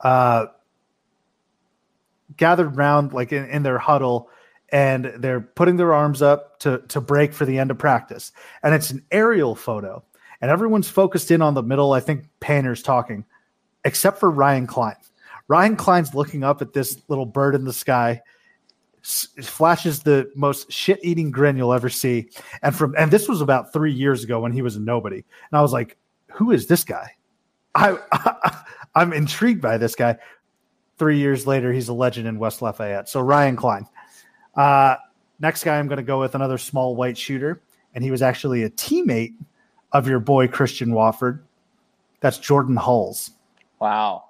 uh, 0.00 0.46
gathered 2.38 2.76
round 2.76 3.12
like 3.12 3.32
in, 3.32 3.44
in 3.50 3.62
their 3.62 3.78
huddle 3.78 4.30
and 4.70 5.12
they're 5.18 5.40
putting 5.40 5.76
their 5.76 5.92
arms 5.92 6.22
up 6.22 6.58
to 6.60 6.78
to 6.88 7.00
break 7.00 7.32
for 7.32 7.44
the 7.44 7.58
end 7.58 7.70
of 7.70 7.78
practice. 7.78 8.32
And 8.62 8.74
it's 8.74 8.90
an 8.90 9.04
aerial 9.10 9.54
photo. 9.54 10.02
And 10.40 10.50
everyone's 10.50 10.88
focused 10.88 11.30
in 11.30 11.42
on 11.42 11.54
the 11.54 11.62
middle. 11.62 11.92
I 11.92 12.00
think 12.00 12.28
Painter's 12.40 12.82
talking, 12.82 13.24
except 13.84 14.20
for 14.20 14.30
Ryan 14.30 14.66
Cline. 14.66 14.96
Ryan 15.48 15.76
Cline's 15.76 16.14
looking 16.14 16.44
up 16.44 16.62
at 16.62 16.72
this 16.72 17.00
little 17.08 17.26
bird 17.26 17.54
in 17.54 17.64
the 17.64 17.72
sky, 17.72 18.22
s- 19.02 19.26
flashes 19.42 20.02
the 20.02 20.30
most 20.36 20.70
shit-eating 20.70 21.30
grin 21.30 21.56
you'll 21.56 21.72
ever 21.72 21.88
see. 21.88 22.28
And 22.62 22.74
from 22.74 22.94
and 22.96 23.10
this 23.10 23.28
was 23.28 23.40
about 23.40 23.72
three 23.72 23.92
years 23.92 24.22
ago 24.22 24.40
when 24.40 24.52
he 24.52 24.62
was 24.62 24.76
a 24.76 24.80
nobody. 24.80 25.16
And 25.16 25.58
I 25.58 25.62
was 25.62 25.72
like, 25.72 25.96
who 26.30 26.52
is 26.52 26.66
this 26.66 26.84
guy? 26.84 27.10
I, 27.74 27.98
I'm 28.94 29.12
intrigued 29.12 29.62
by 29.62 29.78
this 29.78 29.94
guy. 29.94 30.18
Three 30.98 31.18
years 31.18 31.46
later, 31.46 31.72
he's 31.72 31.88
a 31.88 31.92
legend 31.92 32.26
in 32.26 32.38
West 32.38 32.60
Lafayette. 32.60 33.08
So 33.08 33.20
Ryan 33.20 33.56
Cline. 33.56 33.86
Uh, 34.54 34.96
next 35.38 35.64
guy, 35.64 35.78
I'm 35.78 35.86
going 35.86 35.98
to 35.98 36.02
go 36.02 36.20
with 36.20 36.34
another 36.34 36.58
small 36.58 36.96
white 36.96 37.16
shooter, 37.16 37.62
and 37.94 38.02
he 38.02 38.10
was 38.10 38.22
actually 38.22 38.64
a 38.64 38.70
teammate 38.70 39.34
of 39.92 40.08
your 40.08 40.18
boy 40.18 40.48
Christian 40.48 40.92
Watford. 40.92 41.44
That's 42.20 42.38
Jordan 42.38 42.76
Hulls. 42.76 43.30
Wow. 43.80 44.24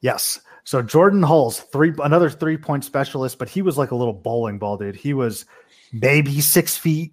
Yes. 0.00 0.40
So 0.64 0.82
Jordan 0.82 1.22
Hulls, 1.22 1.60
three 1.60 1.92
another 2.02 2.30
three 2.30 2.56
point 2.56 2.84
specialist, 2.84 3.38
but 3.38 3.48
he 3.48 3.62
was 3.62 3.78
like 3.78 3.90
a 3.90 3.96
little 3.96 4.12
bowling 4.12 4.58
ball 4.58 4.76
dude. 4.76 4.94
He 4.94 5.14
was 5.14 5.46
maybe 5.92 6.40
six 6.40 6.76
feet, 6.76 7.12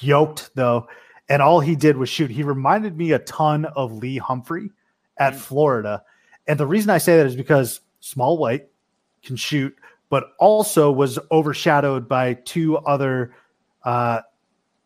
yoked 0.00 0.50
though, 0.54 0.88
and 1.28 1.42
all 1.42 1.60
he 1.60 1.76
did 1.76 1.96
was 1.96 2.08
shoot. 2.08 2.30
He 2.30 2.42
reminded 2.42 2.96
me 2.96 3.12
a 3.12 3.18
ton 3.20 3.66
of 3.66 3.92
Lee 3.92 4.16
Humphrey 4.16 4.70
at 5.18 5.36
Florida, 5.36 6.02
and 6.48 6.58
the 6.58 6.66
reason 6.66 6.90
I 6.90 6.98
say 6.98 7.16
that 7.16 7.26
is 7.26 7.36
because 7.36 7.80
small 8.00 8.38
white 8.38 8.68
can 9.22 9.36
shoot, 9.36 9.74
but 10.08 10.32
also 10.38 10.90
was 10.92 11.18
overshadowed 11.30 12.08
by 12.08 12.34
two 12.34 12.78
other 12.78 13.34
uh, 13.84 14.20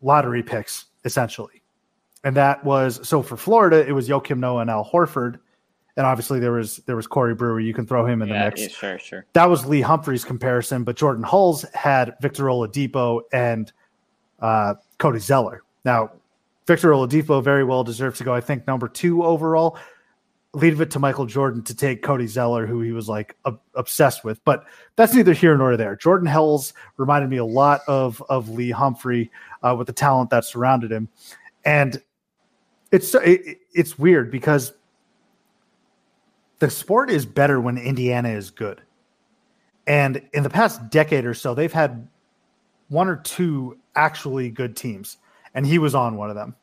lottery 0.01 0.43
picks 0.43 0.85
essentially, 1.05 1.61
and 2.23 2.35
that 2.35 2.63
was 2.63 3.07
so 3.07 3.21
for 3.21 3.37
Florida 3.37 3.87
it 3.87 3.91
was 3.91 4.07
Joakim 4.07 4.39
Noah 4.39 4.61
and 4.61 4.69
Al 4.69 4.85
Horford 4.85 5.39
and 5.97 6.05
obviously 6.05 6.39
there 6.39 6.53
was 6.53 6.77
there 6.85 6.95
was 6.95 7.07
Corey 7.07 7.35
Brewer. 7.35 7.59
You 7.59 7.73
can 7.73 7.85
throw 7.85 8.05
him 8.05 8.21
in 8.21 8.29
the 8.29 8.35
Yeah, 8.35 8.45
mix. 8.45 8.61
yeah, 8.61 8.67
sure, 8.69 8.99
sure. 8.99 9.25
That 9.33 9.49
was 9.49 9.65
Lee 9.65 9.81
Humphrey's 9.81 10.23
comparison, 10.23 10.83
but 10.83 10.95
Jordan 10.95 11.23
Hulls 11.23 11.63
had 11.73 12.15
Victor 12.21 12.45
Oladipo 12.45 13.21
and 13.33 13.71
uh, 14.39 14.75
Cody 14.97 15.19
Zeller. 15.19 15.63
Now, 15.83 16.11
Victor 16.65 16.91
Oladipo 16.91 17.43
very 17.43 17.63
well 17.63 17.83
deserves 17.83 18.17
to 18.19 18.23
go. 18.23 18.33
I 18.33 18.41
think 18.41 18.65
number 18.67 18.87
two 18.87 19.23
overall. 19.23 19.77
Leave 20.53 20.81
it 20.81 20.91
to 20.91 20.99
Michael 20.99 21.25
Jordan 21.25 21.63
to 21.63 21.75
take 21.75 22.01
Cody 22.01 22.27
Zeller, 22.27 22.65
who 22.65 22.81
he 22.81 22.91
was 22.91 23.07
like 23.07 23.37
ob- 23.45 23.61
obsessed 23.75 24.25
with. 24.25 24.43
But 24.43 24.65
that's 24.97 25.13
neither 25.13 25.31
here 25.33 25.57
nor 25.57 25.77
there. 25.77 25.95
Jordan 25.95 26.27
Hulls 26.27 26.73
reminded 26.97 27.29
me 27.29 27.37
a 27.37 27.45
lot 27.45 27.81
of 27.87 28.21
of 28.29 28.49
Lee 28.49 28.71
Humphrey 28.71 29.31
uh, 29.63 29.75
with 29.77 29.87
the 29.87 29.93
talent 29.93 30.29
that 30.31 30.43
surrounded 30.43 30.91
him, 30.91 31.07
and 31.63 32.01
it's 32.91 33.15
it, 33.15 33.59
it's 33.73 33.97
weird 33.97 34.29
because 34.29 34.73
the 36.59 36.69
sport 36.69 37.09
is 37.09 37.25
better 37.25 37.59
when 37.59 37.77
Indiana 37.77 38.29
is 38.29 38.51
good. 38.51 38.81
And 39.87 40.21
in 40.33 40.43
the 40.43 40.49
past 40.49 40.89
decade 40.89 41.25
or 41.25 41.33
so, 41.33 41.55
they've 41.55 41.73
had 41.73 42.07
one 42.89 43.07
or 43.07 43.15
two 43.15 43.79
actually 43.95 44.49
good 44.49 44.75
teams, 44.75 45.17
and 45.55 45.65
he 45.65 45.79
was 45.79 45.95
on 45.95 46.17
one 46.17 46.29
of 46.29 46.35
them. 46.35 46.55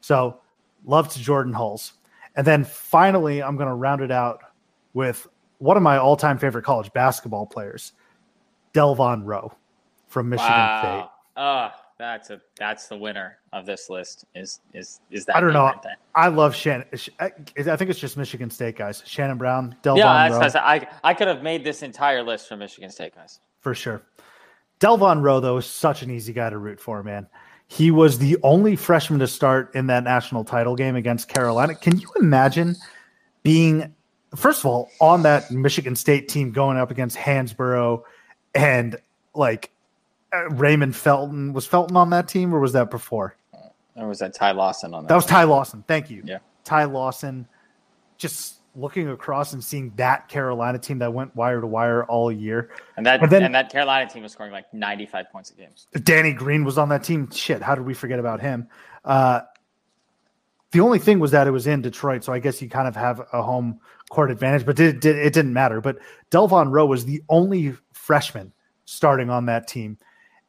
So, 0.00 0.40
love 0.84 1.08
to 1.10 1.18
Jordan 1.18 1.52
Hulls. 1.52 1.94
And 2.38 2.46
then 2.46 2.62
finally, 2.64 3.42
I'm 3.42 3.56
going 3.56 3.68
to 3.68 3.74
round 3.74 4.00
it 4.00 4.12
out 4.12 4.40
with 4.94 5.26
one 5.58 5.76
of 5.76 5.82
my 5.82 5.98
all 5.98 6.16
time 6.16 6.38
favorite 6.38 6.62
college 6.64 6.90
basketball 6.92 7.44
players, 7.46 7.92
Delvon 8.72 9.22
Roe 9.24 9.52
from 10.06 10.28
Michigan 10.28 10.52
State. 10.52 10.54
Wow. 10.56 11.10
Uh, 11.36 11.70
that's 11.98 12.30
a 12.30 12.40
that's 12.56 12.86
the 12.86 12.96
winner 12.96 13.38
of 13.52 13.66
this 13.66 13.90
list. 13.90 14.24
Is 14.36 14.60
is 14.72 15.00
is 15.10 15.24
that? 15.24 15.34
I 15.36 15.40
don't 15.40 15.52
know. 15.52 15.64
Right. 15.64 15.96
I 16.14 16.28
love 16.28 16.54
Shannon. 16.54 16.86
I 17.18 17.28
think 17.28 17.90
it's 17.90 17.98
just 17.98 18.16
Michigan 18.16 18.50
State 18.50 18.76
guys. 18.76 19.02
Shannon 19.04 19.36
Brown, 19.36 19.74
Delvon 19.82 19.98
Yeah, 19.98 20.28
Roe. 20.28 20.38
that's, 20.38 20.52
that's, 20.54 20.64
I 20.64 20.86
I 21.02 21.14
could 21.14 21.26
have 21.26 21.42
made 21.42 21.64
this 21.64 21.82
entire 21.82 22.22
list 22.22 22.48
from 22.48 22.60
Michigan 22.60 22.90
State 22.90 23.16
guys. 23.16 23.40
for 23.58 23.74
sure. 23.74 24.02
Delvon 24.78 25.22
Roe, 25.22 25.40
though, 25.40 25.56
is 25.56 25.66
such 25.66 26.02
an 26.02 26.10
easy 26.12 26.32
guy 26.32 26.50
to 26.50 26.58
root 26.58 26.78
for, 26.78 27.02
man. 27.02 27.26
He 27.68 27.90
was 27.90 28.18
the 28.18 28.38
only 28.42 28.76
freshman 28.76 29.20
to 29.20 29.26
start 29.26 29.74
in 29.74 29.86
that 29.88 30.02
national 30.02 30.44
title 30.44 30.74
game 30.74 30.96
against 30.96 31.28
Carolina. 31.28 31.74
Can 31.74 31.98
you 31.98 32.10
imagine 32.16 32.76
being, 33.42 33.94
first 34.34 34.60
of 34.60 34.66
all, 34.66 34.90
on 35.00 35.22
that 35.22 35.50
Michigan 35.50 35.94
State 35.94 36.28
team 36.28 36.50
going 36.50 36.78
up 36.78 36.90
against 36.90 37.16
Hansbrough 37.18 38.02
and 38.54 38.96
like 39.34 39.70
uh, 40.32 40.48
Raymond 40.48 40.96
Felton? 40.96 41.52
Was 41.52 41.66
Felton 41.66 41.96
on 41.96 42.08
that 42.10 42.26
team 42.26 42.54
or 42.54 42.58
was 42.58 42.72
that 42.72 42.90
before? 42.90 43.36
Or 43.96 44.08
was 44.08 44.20
that 44.20 44.32
Ty 44.32 44.52
Lawson 44.52 44.94
on 44.94 45.04
that? 45.04 45.08
That 45.08 45.16
was 45.16 45.26
Ty 45.26 45.44
Lawson. 45.44 45.84
Thank 45.86 46.08
you. 46.08 46.22
Yeah. 46.24 46.38
Ty 46.64 46.84
Lawson. 46.84 47.46
Just 48.16 48.57
looking 48.78 49.08
across 49.08 49.52
and 49.52 49.62
seeing 49.62 49.92
that 49.96 50.28
Carolina 50.28 50.78
team 50.78 50.98
that 51.00 51.12
went 51.12 51.34
wire 51.34 51.60
to 51.60 51.66
wire 51.66 52.04
all 52.04 52.30
year. 52.30 52.70
and 52.96 53.04
that 53.04 53.22
and 53.22 53.30
then- 53.30 53.42
and 53.42 53.54
that 53.54 53.70
Carolina 53.70 54.08
team 54.08 54.22
was 54.22 54.32
scoring 54.32 54.52
like 54.52 54.72
95 54.72 55.30
points 55.30 55.50
a 55.50 55.54
game. 55.54 55.70
Danny 56.04 56.32
Green 56.32 56.64
was 56.64 56.78
on 56.78 56.88
that 56.90 57.02
team. 57.02 57.30
Shit, 57.30 57.62
how 57.62 57.74
did 57.74 57.84
we 57.84 57.94
forget 57.94 58.18
about 58.18 58.40
him? 58.40 58.68
Uh, 59.04 59.40
the 60.70 60.80
only 60.80 60.98
thing 60.98 61.18
was 61.18 61.30
that 61.30 61.46
it 61.46 61.50
was 61.50 61.66
in 61.66 61.80
Detroit, 61.82 62.24
so 62.24 62.32
I 62.32 62.38
guess 62.38 62.60
you 62.60 62.68
kind 62.68 62.86
of 62.86 62.94
have 62.94 63.26
a 63.32 63.42
home 63.42 63.80
court 64.10 64.30
advantage, 64.30 64.66
but 64.66 64.78
it, 64.78 65.04
it, 65.04 65.16
it 65.16 65.32
didn't 65.32 65.52
matter. 65.52 65.80
But 65.80 65.98
Delvon 66.30 66.70
Roe 66.70 66.86
was 66.86 67.04
the 67.04 67.22
only 67.28 67.74
freshman 67.92 68.52
starting 68.84 69.30
on 69.30 69.46
that 69.46 69.66
team. 69.66 69.98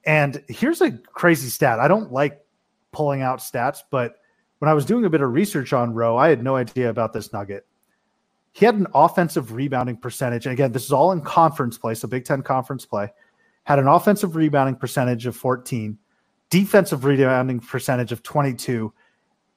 And 0.06 0.43
here's 0.47 0.81
a 0.81 0.91
crazy 0.91 1.49
stat. 1.49 1.80
I 1.80 1.88
don't 1.88 2.11
like 2.11 2.43
pulling 2.91 3.22
out 3.22 3.39
stats, 3.39 3.80
but 3.89 4.15
when 4.60 4.69
I 4.69 4.73
was 4.73 4.85
doing 4.85 5.06
a 5.06 5.10
bit 5.10 5.22
of 5.22 5.31
research 5.31 5.73
on 5.73 5.93
Roe, 5.93 6.18
I 6.18 6.30
had 6.30 6.43
no 6.43 6.56
idea 6.56 6.89
about 6.89 7.14
this 7.14 7.31
nugget. 7.31 7.65
He 8.53 8.65
had 8.65 8.76
an 8.76 8.88
offensive 8.93 9.53
rebounding 9.53 9.97
percentage. 9.97 10.45
And 10.45 10.53
again, 10.53 10.71
this 10.71 10.85
is 10.85 10.91
all 10.91 11.11
in 11.11 11.21
conference 11.21 11.77
play, 11.77 11.93
so 11.93 12.07
Big 12.07 12.26
Ten 12.26 12.41
conference 12.41 12.85
play. 12.85 13.11
Had 13.63 13.80
an 13.80 13.88
offensive 13.88 14.35
rebounding 14.35 14.76
percentage 14.76 15.26
of 15.26 15.35
14, 15.35 15.97
defensive 16.49 17.05
rebounding 17.05 17.59
percentage 17.59 18.11
of 18.11 18.23
22, 18.23 18.91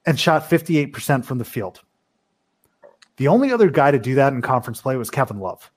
and 0.07 0.19
shot 0.19 0.49
58% 0.49 1.25
from 1.25 1.39
the 1.39 1.45
field. 1.45 1.81
The 3.17 3.29
only 3.29 3.53
other 3.53 3.71
guy 3.71 3.91
to 3.91 3.99
do 3.99 4.15
that 4.17 4.33
in 4.33 4.43
conference 4.43 4.81
play 4.81 4.97
was 4.97 5.11
Kevin 5.11 5.39
Love. 5.39 5.71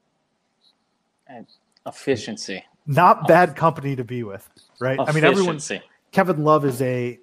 And 1.28 1.48
efficiency. 1.86 2.64
Not 2.88 3.28
bad 3.28 3.56
company 3.56 3.96
to 3.96 4.04
be 4.04 4.24
with, 4.24 4.50
right? 4.80 5.00
I 5.00 5.12
mean, 5.12 5.24
everyone. 5.24 5.60
Kevin 6.12 6.44
Love 6.44 6.66
is 6.66 6.82
a 6.82 7.20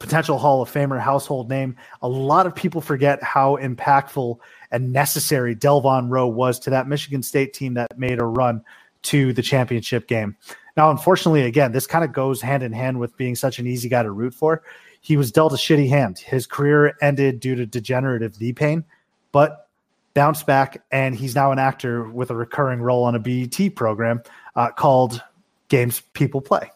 potential 0.00 0.38
Hall 0.38 0.60
of 0.60 0.72
Famer, 0.72 0.98
household 0.98 1.48
name. 1.48 1.76
A 2.02 2.08
lot 2.08 2.46
of 2.46 2.54
people 2.54 2.80
forget 2.80 3.22
how 3.22 3.56
impactful 3.58 4.38
and 4.72 4.92
necessary 4.92 5.54
Delvon 5.54 6.08
Roe 6.08 6.26
was 6.26 6.58
to 6.60 6.70
that 6.70 6.88
Michigan 6.88 7.22
State 7.22 7.54
team 7.54 7.74
that 7.74 7.96
made 7.96 8.18
a 8.18 8.24
run 8.24 8.64
to 9.02 9.32
the 9.32 9.42
championship 9.42 10.08
game. 10.08 10.36
Now, 10.76 10.90
unfortunately, 10.90 11.42
again, 11.42 11.72
this 11.72 11.86
kind 11.86 12.04
of 12.04 12.12
goes 12.12 12.40
hand 12.40 12.62
in 12.62 12.72
hand 12.72 12.98
with 12.98 13.16
being 13.16 13.34
such 13.34 13.58
an 13.58 13.66
easy 13.66 13.88
guy 13.88 14.02
to 14.02 14.10
root 14.10 14.34
for. 14.34 14.62
He 15.02 15.16
was 15.16 15.30
dealt 15.30 15.52
a 15.52 15.56
shitty 15.56 15.88
hand. 15.88 16.18
His 16.18 16.46
career 16.46 16.96
ended 17.00 17.40
due 17.40 17.54
to 17.54 17.66
degenerative 17.66 18.40
knee 18.40 18.52
pain, 18.52 18.84
but 19.32 19.68
bounced 20.14 20.46
back, 20.46 20.82
and 20.90 21.14
he's 21.14 21.34
now 21.34 21.52
an 21.52 21.58
actor 21.58 22.08
with 22.08 22.30
a 22.30 22.34
recurring 22.34 22.80
role 22.80 23.04
on 23.04 23.14
a 23.14 23.18
BET 23.18 23.74
program 23.74 24.22
uh, 24.56 24.70
called 24.70 25.22
Games 25.68 26.00
People 26.14 26.40
Play. 26.40 26.70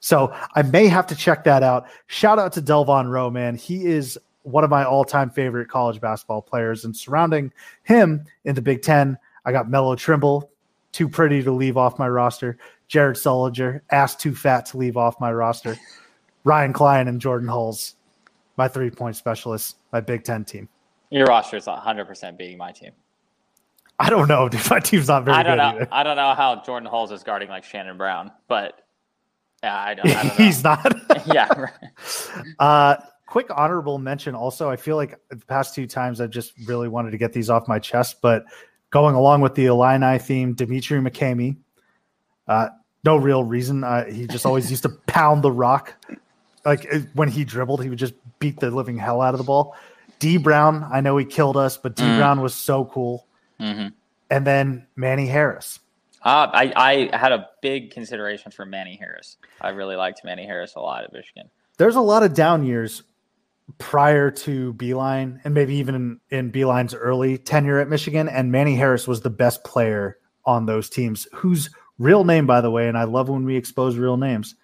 So 0.00 0.34
I 0.54 0.62
may 0.62 0.86
have 0.86 1.06
to 1.08 1.14
check 1.16 1.44
that 1.44 1.62
out. 1.62 1.88
Shout 2.06 2.38
out 2.38 2.52
to 2.54 2.62
Delvon 2.62 3.10
Roe, 3.10 3.30
man. 3.30 3.56
He 3.56 3.86
is 3.86 4.18
one 4.42 4.64
of 4.64 4.70
my 4.70 4.84
all-time 4.84 5.30
favorite 5.30 5.68
college 5.68 6.00
basketball 6.00 6.42
players. 6.42 6.84
And 6.84 6.96
surrounding 6.96 7.52
him 7.82 8.24
in 8.44 8.54
the 8.54 8.62
Big 8.62 8.82
Ten, 8.82 9.18
I 9.44 9.52
got 9.52 9.68
Melo 9.68 9.96
Trimble, 9.96 10.50
too 10.92 11.08
pretty 11.08 11.42
to 11.42 11.50
leave 11.50 11.76
off 11.76 11.98
my 11.98 12.08
roster. 12.08 12.58
Jared 12.86 13.16
Sullinger, 13.16 13.80
ass 13.90 14.16
too 14.16 14.34
fat 14.34 14.66
to 14.66 14.78
leave 14.78 14.96
off 14.96 15.20
my 15.20 15.32
roster. 15.32 15.76
Ryan 16.44 16.72
Cline 16.72 17.08
and 17.08 17.20
Jordan 17.20 17.48
Hulls, 17.48 17.96
my 18.56 18.68
three-point 18.68 19.16
specialists, 19.16 19.74
my 19.92 20.00
Big 20.00 20.24
Ten 20.24 20.44
team. 20.44 20.68
Your 21.10 21.26
roster 21.26 21.56
is 21.56 21.66
100% 21.66 22.38
beating 22.38 22.58
my 22.58 22.72
team. 22.72 22.92
I 23.98 24.10
don't 24.10 24.28
know, 24.28 24.48
dude. 24.48 24.60
My 24.70 24.78
team's 24.78 25.08
not 25.08 25.24
very 25.24 25.36
I 25.36 25.42
don't 25.42 25.56
good 25.56 25.62
know. 25.62 25.68
either. 25.70 25.88
I 25.90 26.02
don't 26.04 26.16
know 26.16 26.32
how 26.34 26.62
Jordan 26.62 26.88
Hulls 26.88 27.10
is 27.10 27.24
guarding 27.24 27.48
like 27.48 27.64
Shannon 27.64 27.96
Brown, 27.96 28.30
but 28.46 28.86
yeah, 29.62 29.76
I 29.78 29.94
don't, 29.94 30.06
I 30.08 30.12
don't 30.22 30.24
know. 30.38 30.44
He's 30.44 30.62
not. 30.64 30.94
yeah, 31.26 31.48
right. 31.56 32.44
Uh, 32.58 32.96
quick 33.26 33.46
honorable 33.50 33.98
mention 33.98 34.34
also. 34.34 34.68
I 34.70 34.76
feel 34.76 34.96
like 34.96 35.18
the 35.30 35.36
past 35.36 35.74
two 35.74 35.86
times 35.86 36.20
I've 36.20 36.30
just 36.30 36.52
really 36.66 36.88
wanted 36.88 37.10
to 37.12 37.18
get 37.18 37.32
these 37.32 37.50
off 37.50 37.68
my 37.68 37.78
chest, 37.78 38.16
but 38.22 38.44
going 38.90 39.14
along 39.14 39.40
with 39.42 39.54
the 39.54 39.66
Illini 39.66 40.18
theme, 40.18 40.54
Demetri 40.54 40.98
McCamey. 41.00 41.56
Uh, 42.46 42.68
no 43.04 43.16
real 43.16 43.44
reason. 43.44 43.84
Uh, 43.84 44.04
he 44.06 44.26
just 44.26 44.46
always 44.46 44.70
used 44.70 44.82
to 44.84 44.88
pound 45.06 45.42
the 45.42 45.52
rock. 45.52 45.94
Like 46.64 46.90
when 47.14 47.28
he 47.28 47.44
dribbled, 47.44 47.82
he 47.82 47.88
would 47.90 47.98
just 47.98 48.14
beat 48.38 48.58
the 48.60 48.70
living 48.70 48.98
hell 48.98 49.20
out 49.20 49.34
of 49.34 49.38
the 49.38 49.44
ball. 49.44 49.76
Dee 50.18 50.36
Brown, 50.36 50.86
I 50.90 51.00
know 51.00 51.16
he 51.16 51.24
killed 51.24 51.56
us, 51.56 51.76
but 51.76 51.94
Dee 51.94 52.16
Brown 52.16 52.40
was 52.40 52.54
so 52.54 52.86
cool. 52.86 53.26
Mhm. 53.60 53.92
And 54.30 54.46
then 54.46 54.86
Manny 54.96 55.26
Harris. 55.26 55.78
Uh, 56.22 56.48
I, 56.52 57.08
I 57.12 57.16
had 57.16 57.32
a 57.32 57.48
big 57.62 57.90
consideration 57.90 58.50
for 58.50 58.66
Manny 58.66 58.96
Harris. 58.96 59.36
I 59.60 59.70
really 59.70 59.96
liked 59.96 60.24
Manny 60.24 60.44
Harris 60.44 60.74
a 60.74 60.80
lot 60.80 61.04
at 61.04 61.12
Michigan. 61.12 61.48
There's 61.76 61.96
a 61.96 62.00
lot 62.00 62.22
of 62.22 62.34
down 62.34 62.64
years 62.64 63.02
prior 63.78 64.30
to 64.30 64.74
Beilein 64.74 65.40
and 65.44 65.54
maybe 65.54 65.76
even 65.76 65.94
in, 65.94 66.20
in 66.30 66.52
Beilein's 66.52 66.94
early 66.94 67.38
tenure 67.38 67.78
at 67.78 67.88
Michigan. 67.88 68.28
And 68.28 68.50
Manny 68.50 68.74
Harris 68.74 69.06
was 69.06 69.20
the 69.20 69.30
best 69.30 69.62
player 69.62 70.18
on 70.44 70.66
those 70.66 70.88
teams, 70.88 71.28
whose 71.34 71.70
real 71.98 72.24
name, 72.24 72.46
by 72.46 72.60
the 72.60 72.70
way, 72.70 72.88
and 72.88 72.96
I 72.96 73.04
love 73.04 73.28
when 73.28 73.44
we 73.44 73.56
expose 73.56 73.96
real 73.96 74.16
names 74.16 74.54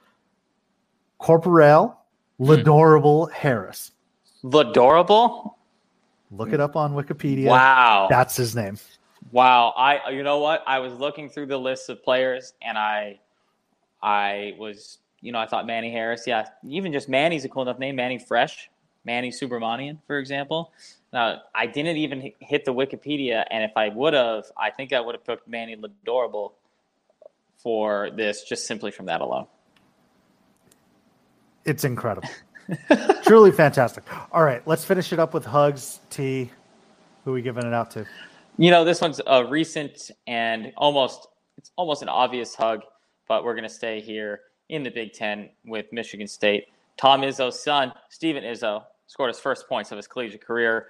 Corporal 1.19 1.99
Ladorable 2.41 3.31
Harris. 3.31 3.93
Ladorable? 4.43 5.55
Look 6.31 6.53
it 6.53 6.61
up 6.61 6.75
on 6.75 6.95
Wikipedia. 6.95 7.47
Wow. 7.47 8.09
That's 8.11 8.37
his 8.37 8.57
name. 8.57 8.77
Wow. 9.35 9.75
I 9.77 10.11
you 10.11 10.23
know 10.23 10.39
what? 10.39 10.63
I 10.65 10.79
was 10.79 10.95
looking 10.95 11.29
through 11.29 11.47
the 11.47 11.59
list 11.59 11.91
of 11.91 12.05
players 12.05 12.53
and 12.63 12.79
I 12.79 13.19
I 14.01 14.55
was 14.59 14.99
you 15.23 15.33
know, 15.33 15.41
I 15.41 15.47
thought 15.47 15.67
Manny 15.67 15.91
Harris, 15.91 16.25
yeah, 16.25 16.47
even 16.63 16.93
just 16.93 17.09
Manny's 17.09 17.45
a 17.45 17.49
cool 17.49 17.63
enough 17.63 17.81
name, 17.81 17.97
Mannie 17.97 18.19
Fresh, 18.19 18.71
Manny 19.05 19.31
Subramanian, 19.31 19.99
for 20.07 20.19
example. 20.19 20.71
Now, 21.13 21.41
I 21.53 21.67
didn't 21.67 21.97
even 21.97 22.31
hit 22.39 22.65
the 22.65 22.75
Wikipedia, 22.75 23.45
and 23.51 23.65
if 23.65 23.73
I 23.75 23.89
would 23.89 24.13
have, 24.13 24.45
I 24.57 24.71
think 24.71 24.93
I 24.93 25.01
would 25.01 25.15
have 25.15 25.25
picked 25.25 25.49
Manny 25.49 25.77
Ladorable 25.77 26.53
for 27.57 28.11
this 28.11 28.45
just 28.45 28.67
simply 28.67 28.91
from 28.93 29.07
that 29.07 29.21
alone. 29.21 29.47
It's 31.65 31.85
incredible. 31.85 32.29
Truly 33.25 33.51
fantastic. 33.51 34.05
All 34.31 34.45
right, 34.45 34.65
let's 34.65 34.85
finish 34.85 35.13
it 35.13 35.19
up 35.19 35.35
with 35.35 35.47
hugs. 35.47 36.01
T, 36.11 36.51
who 37.25 37.31
are 37.31 37.35
we 37.35 37.43
giving 37.43 37.67
it 37.67 37.73
out 37.73 37.91
to? 37.93 38.07
You 38.57 38.71
know, 38.71 38.85
this 38.85 39.01
one's 39.01 39.21
a 39.27 39.45
recent 39.45 40.11
and 40.27 40.73
almost 40.77 41.27
it's 41.57 41.73
almost 41.77 42.03
an 42.03 42.09
obvious 42.09 42.55
hug, 42.55 42.83
but 43.27 43.45
we're 43.45 43.55
gonna 43.55 43.69
stay 43.69 44.01
here 44.01 44.43
in 44.69 44.83
the 44.83 44.91
Big 44.91 45.13
Ten 45.13 45.51
with 45.65 45.87
Michigan 45.93 46.29
State. 46.29 46.67
Tom 46.97 47.23
Izzo's 47.23 47.61
son, 47.61 47.93
Steven 48.11 48.45
Izzo, 48.45 48.85
scored 49.07 49.29
his 49.29 49.41
first 49.41 49.69
points 49.69 49.91
of 49.91 49.97
his 49.97 50.07
collegiate 50.07 50.45
career 50.45 50.89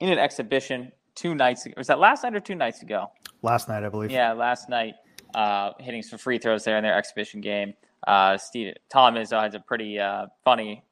in 0.00 0.10
an 0.10 0.18
exhibition 0.18 0.92
two 1.14 1.34
nights 1.34 1.64
ago. 1.64 1.74
Was 1.78 1.86
that 1.86 1.98
last 1.98 2.22
night 2.24 2.34
or 2.34 2.40
two 2.40 2.54
nights 2.54 2.82
ago? 2.82 3.10
Last 3.42 3.68
night, 3.68 3.82
I 3.82 3.88
believe. 3.88 4.10
Yeah, 4.10 4.32
last 4.32 4.68
night, 4.68 4.94
uh, 5.34 5.72
hitting 5.80 6.02
some 6.02 6.18
free 6.18 6.38
throws 6.38 6.64
there 6.64 6.76
in 6.76 6.82
their 6.82 6.96
exhibition 6.96 7.40
game. 7.40 7.72
Uh, 8.06 8.36
Steve, 8.36 8.74
Tom 8.90 9.14
Izzo 9.14 9.40
has 9.42 9.54
a 9.54 9.60
pretty 9.60 9.98
uh, 9.98 10.26
funny 10.44 10.84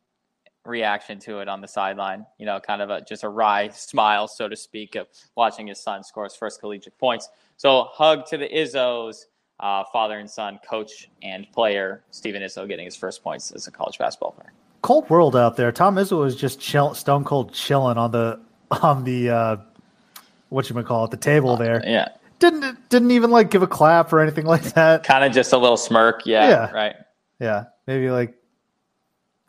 reaction 0.64 1.18
to 1.20 1.40
it 1.40 1.48
on 1.48 1.60
the 1.60 1.68
sideline. 1.68 2.26
You 2.38 2.46
know, 2.46 2.60
kind 2.60 2.82
of 2.82 2.90
a, 2.90 3.00
just 3.02 3.24
a 3.24 3.28
wry 3.28 3.68
smile, 3.68 4.28
so 4.28 4.48
to 4.48 4.56
speak, 4.56 4.94
of 4.94 5.06
watching 5.36 5.66
his 5.66 5.80
son 5.80 6.02
score 6.04 6.24
his 6.24 6.34
first 6.36 6.60
collegiate 6.60 6.98
points. 6.98 7.28
So, 7.56 7.84
hug 7.92 8.26
to 8.26 8.36
the 8.36 8.48
Izzos, 8.48 9.26
uh, 9.60 9.84
father 9.92 10.18
and 10.18 10.28
son, 10.28 10.58
coach 10.68 11.08
and 11.22 11.50
player. 11.52 12.02
Steven 12.10 12.42
Izzo 12.42 12.66
getting 12.66 12.84
his 12.84 12.96
first 12.96 13.22
points 13.22 13.52
as 13.52 13.66
a 13.66 13.70
college 13.70 13.98
basketball 13.98 14.32
player. 14.32 14.52
Cold 14.82 15.08
world 15.08 15.36
out 15.36 15.56
there. 15.56 15.70
Tom 15.72 15.96
Izzo 15.96 16.18
was 16.18 16.34
just 16.36 16.60
chill, 16.60 16.94
stone 16.94 17.24
cold 17.24 17.52
chilling 17.52 17.96
on 17.96 18.10
the 18.10 18.40
on 18.82 19.04
the 19.04 19.30
uh, 19.30 19.56
what 20.48 20.68
you 20.68 20.82
call 20.82 21.04
it, 21.04 21.10
the 21.10 21.16
table 21.16 21.56
there. 21.56 21.82
Yeah, 21.86 22.08
Didn't 22.38 22.88
didn't 22.90 23.10
even 23.12 23.30
like 23.30 23.50
give 23.50 23.62
a 23.62 23.66
clap 23.66 24.12
or 24.12 24.20
anything 24.20 24.44
like 24.46 24.62
that. 24.74 25.04
kind 25.04 25.24
of 25.24 25.32
just 25.32 25.52
a 25.52 25.58
little 25.58 25.76
smirk. 25.76 26.26
Yeah, 26.26 26.48
Yeah. 26.48 26.70
right. 26.72 26.96
Yeah, 27.40 27.64
maybe 27.86 28.10
like. 28.10 28.34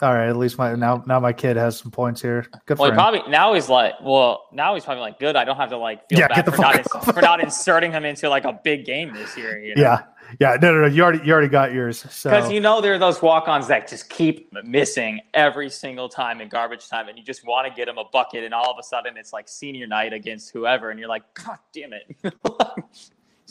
All 0.02 0.14
right, 0.14 0.28
at 0.28 0.36
least 0.36 0.58
my 0.58 0.76
now 0.76 1.02
now 1.08 1.22
my 1.22 1.32
kid 1.32 1.56
has 1.56 1.78
some 1.78 1.90
points 1.90 2.22
here. 2.22 2.46
Good 2.66 2.78
Well, 2.80 2.90
for 2.90 2.96
probably 2.96 3.22
now 3.30 3.54
he's 3.54 3.70
like, 3.70 3.94
well, 4.04 4.46
now 4.52 4.74
he's 4.74 4.84
probably 4.84 5.00
like, 5.02 5.20
good. 5.20 5.38
I 5.38 5.46
don't 5.46 5.56
have 5.56 5.70
to 5.70 5.78
like 5.78 6.08
feel 6.10 6.20
Yeah, 6.20 6.28
bad 6.28 6.54
for 6.54 6.62
not, 6.62 6.76
ins- 6.78 7.06
for 7.14 7.22
not 7.22 7.40
inserting 7.40 7.94
him 7.94 8.04
into 8.04 8.28
like 8.28 8.44
a 8.44 8.60
big 8.62 8.84
game 8.86 9.14
this 9.14 9.38
year. 9.38 9.58
You 9.58 9.74
know? 9.76 9.82
Yeah, 9.82 10.04
yeah. 10.42 10.58
No, 10.62 10.74
no, 10.74 10.82
no. 10.82 10.88
You 10.88 11.02
already 11.02 11.26
you 11.26 11.32
already 11.32 11.48
got 11.48 11.72
yours. 11.72 12.00
So 12.12 12.30
Because 12.30 12.52
you 12.52 12.60
know 12.60 12.82
there 12.82 12.94
are 12.94 12.98
those 13.00 13.22
walk-ons 13.22 13.68
that 13.68 13.88
just 13.88 14.10
keep 14.10 14.52
missing 14.66 15.22
every 15.34 15.70
single 15.70 16.10
time 16.10 16.42
in 16.42 16.50
garbage 16.50 16.90
time, 16.90 17.08
and 17.08 17.18
you 17.18 17.24
just 17.24 17.46
want 17.48 17.66
to 17.66 17.74
get 17.74 17.88
him 17.88 17.98
a 17.98 18.04
bucket, 18.12 18.44
and 18.44 18.54
all 18.54 18.70
of 18.70 18.78
a 18.78 18.84
sudden 18.84 19.16
it's 19.16 19.32
like 19.32 19.48
senior 19.48 19.88
night 19.88 20.12
against 20.12 20.52
whoever, 20.52 20.90
and 20.90 21.00
you're 21.00 21.08
like, 21.08 21.24
God 21.36 21.58
damn 21.74 21.94
it, 21.94 22.14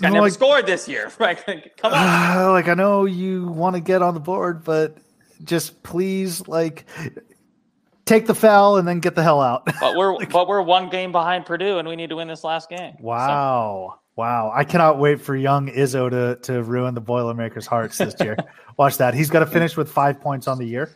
I'm 0.03 0.13
never 0.13 0.21
like- 0.23 0.33
scored 0.33 0.67
this 0.67 0.87
year. 0.89 1.11
Right? 1.19 1.39
Come 1.79 1.95
on. 1.95 2.53
like 2.53 2.69
I 2.69 2.75
know 2.75 3.07
you 3.07 3.47
want 3.47 3.77
to 3.77 3.81
get 3.81 4.03
on 4.03 4.13
the 4.13 4.21
board, 4.21 4.63
but 4.63 4.99
just 5.43 5.83
please 5.83 6.47
like 6.47 6.87
take 8.05 8.27
the 8.27 8.35
foul 8.35 8.77
and 8.77 8.87
then 8.87 9.01
get 9.01 9.15
the 9.15 9.23
hell 9.23 9.41
out. 9.41 9.65
But 9.81 9.97
we're 9.97 10.25
but 10.31 10.49
we're 10.49 10.63
one 10.63 10.89
game 10.91 11.13
behind 11.13 11.47
Purdue, 11.47 11.79
and 11.79 11.89
we 11.89 11.97
need 11.97 12.11
to 12.11 12.17
win 12.17 12.29
this 12.29 12.45
last 12.45 12.69
game. 12.69 12.95
So- 12.99 13.05
Wow. 13.05 13.99
Wow. 14.17 14.53
I 14.55 14.63
cannot 14.63 14.99
wait 15.01 15.21
for 15.21 15.35
young 15.35 15.69
Izzo 15.71 16.09
to, 16.09 16.37
to 16.43 16.63
ruin 16.63 16.95
the 16.95 17.01
Boilermakers' 17.01 17.67
hearts 17.67 17.99
this 17.99 18.15
year. 18.21 18.37
Watch 18.77 18.97
that. 18.99 19.13
He's 19.13 19.29
got 19.29 19.41
to 19.41 19.47
finish 19.47 19.77
with 19.77 19.91
five 19.91 20.21
points 20.21 20.47
on 20.47 20.57
the 20.59 20.65
year. 20.65 20.91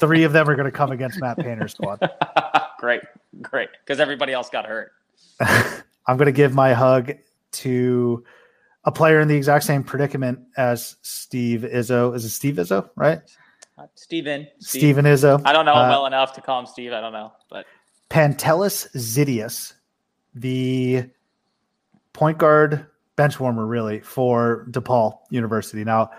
Three 0.00 0.24
of 0.24 0.32
them 0.32 0.48
are 0.48 0.54
going 0.54 0.64
to 0.64 0.72
come 0.72 0.90
against 0.90 1.20
Matt 1.20 1.36
Painter's 1.38 1.72
squad. 1.72 2.00
great, 2.78 3.02
great, 3.42 3.68
because 3.84 4.00
everybody 4.00 4.32
else 4.32 4.48
got 4.48 4.64
hurt. 4.64 4.92
I'm 5.40 6.16
going 6.16 6.26
to 6.26 6.32
give 6.32 6.54
my 6.54 6.72
hug 6.72 7.12
to 7.52 8.24
a 8.84 8.92
player 8.92 9.20
in 9.20 9.28
the 9.28 9.36
exact 9.36 9.64
same 9.64 9.82
predicament 9.84 10.40
as 10.56 10.96
Steve 11.02 11.66
Izzo. 11.70 12.14
Is 12.14 12.24
it 12.24 12.30
Steve 12.30 12.54
Izzo, 12.56 12.88
right? 12.96 13.20
Uh, 13.78 13.86
Steven, 13.94 14.48
Steve. 14.58 14.80
Steven 14.80 15.04
Izzo. 15.04 15.40
I 15.44 15.52
don't 15.52 15.64
know 15.64 15.74
him 15.74 15.86
Uh, 15.86 15.90
well 15.90 16.06
enough 16.06 16.32
to 16.34 16.40
call 16.40 16.58
him 16.58 16.66
Steve. 16.66 16.92
I 16.92 17.00
don't 17.00 17.12
know, 17.12 17.32
but 17.48 17.64
Pantelis 18.10 18.88
Xidias, 18.96 19.74
the 20.34 21.04
point 22.12 22.38
guard 22.38 22.86
bench 23.16 23.38
warmer, 23.38 23.66
really, 23.66 24.00
for 24.00 24.66
DePaul 24.70 25.18
University. 25.30 25.84
Now, 25.84 26.10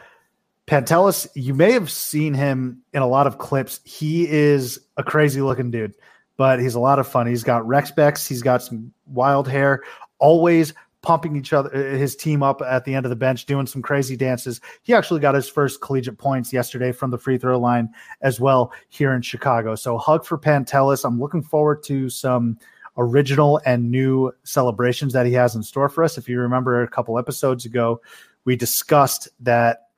Pantelis, 0.68 1.28
you 1.34 1.54
may 1.54 1.72
have 1.72 1.90
seen 1.90 2.34
him 2.34 2.82
in 2.94 3.02
a 3.02 3.08
lot 3.08 3.26
of 3.28 3.40
clips. 3.40 3.82
He 3.84 4.30
is 4.30 4.80
a 4.98 5.04
crazy 5.04 5.42
looking 5.42 5.72
dude, 5.72 5.94
but 6.38 6.60
he's 6.60 6.76
a 6.76 6.80
lot 6.80 7.00
of 7.00 7.08
fun. 7.08 7.28
He's 7.28 7.44
got 7.44 7.68
Rex 7.68 7.92
Bex, 7.92 8.28
he's 8.28 8.44
got 8.44 8.62
some 8.62 8.94
wild 9.08 9.48
hair, 9.48 9.82
always 10.20 10.74
pumping 11.02 11.36
each 11.36 11.54
other 11.54 11.74
uh, 11.74 11.98
his 11.98 12.16
team 12.16 12.44
up 12.44 12.62
at 12.62 12.86
the 12.86 12.94
end 12.94 13.06
of 13.06 13.10
the 13.10 13.16
bench 13.16 13.46
doing 13.46 13.66
some 13.66 13.82
crazy 13.82 14.18
dances. 14.18 14.60
He 14.82 14.94
actually 14.94 15.20
got 15.20 15.36
his 15.36 15.48
first 15.48 15.82
collegiate 15.82 16.18
points 16.18 16.52
yesterday 16.52 16.92
from 16.92 17.12
the 17.12 17.18
free 17.18 17.38
throw 17.38 17.60
line 17.60 17.90
as 18.22 18.40
well 18.40 18.74
here 18.90 19.14
in 19.14 19.22
chicago. 19.22 19.76
So 19.76 19.98
hug 19.98 20.26
for 20.26 20.38
pantelis. 20.38 21.06
I'm 21.06 21.20
looking 21.20 21.42
forward 21.42 21.84
to 21.84 22.10
some 22.10 22.58
original 22.98 23.62
and 23.66 23.90
new 23.90 24.32
celebrations 24.44 25.14
that 25.14 25.26
he 25.26 25.34
has 25.34 25.56
in 25.56 25.64
store 25.64 25.88
for 25.88 26.04
us. 26.04 26.18
If 26.18 26.28
you 26.28 26.40
remember 26.40 26.82
a 26.82 26.88
couple 26.88 27.18
episodes 27.18 27.66
ago 27.66 28.02
we 28.46 28.56
discussed 28.56 29.30
that 29.42 29.90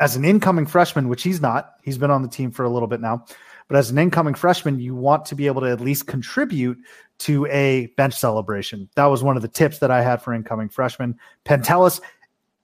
as 0.00 0.16
an 0.16 0.24
incoming 0.24 0.66
freshman 0.66 1.08
which 1.08 1.22
he's 1.22 1.40
not 1.40 1.74
he's 1.82 1.98
been 1.98 2.10
on 2.10 2.22
the 2.22 2.28
team 2.28 2.50
for 2.50 2.64
a 2.64 2.70
little 2.70 2.88
bit 2.88 3.00
now 3.00 3.24
but 3.68 3.76
as 3.76 3.90
an 3.90 3.98
incoming 3.98 4.34
freshman 4.34 4.78
you 4.80 4.94
want 4.94 5.24
to 5.24 5.34
be 5.34 5.46
able 5.46 5.60
to 5.60 5.70
at 5.70 5.80
least 5.80 6.06
contribute 6.06 6.78
to 7.18 7.46
a 7.46 7.86
bench 7.96 8.14
celebration. 8.14 8.88
That 8.96 9.06
was 9.06 9.22
one 9.22 9.36
of 9.36 9.42
the 9.42 9.48
tips 9.48 9.78
that 9.78 9.90
I 9.90 10.02
had 10.02 10.20
for 10.20 10.34
incoming 10.34 10.68
freshmen. 10.68 11.16
Pantelis 11.44 12.00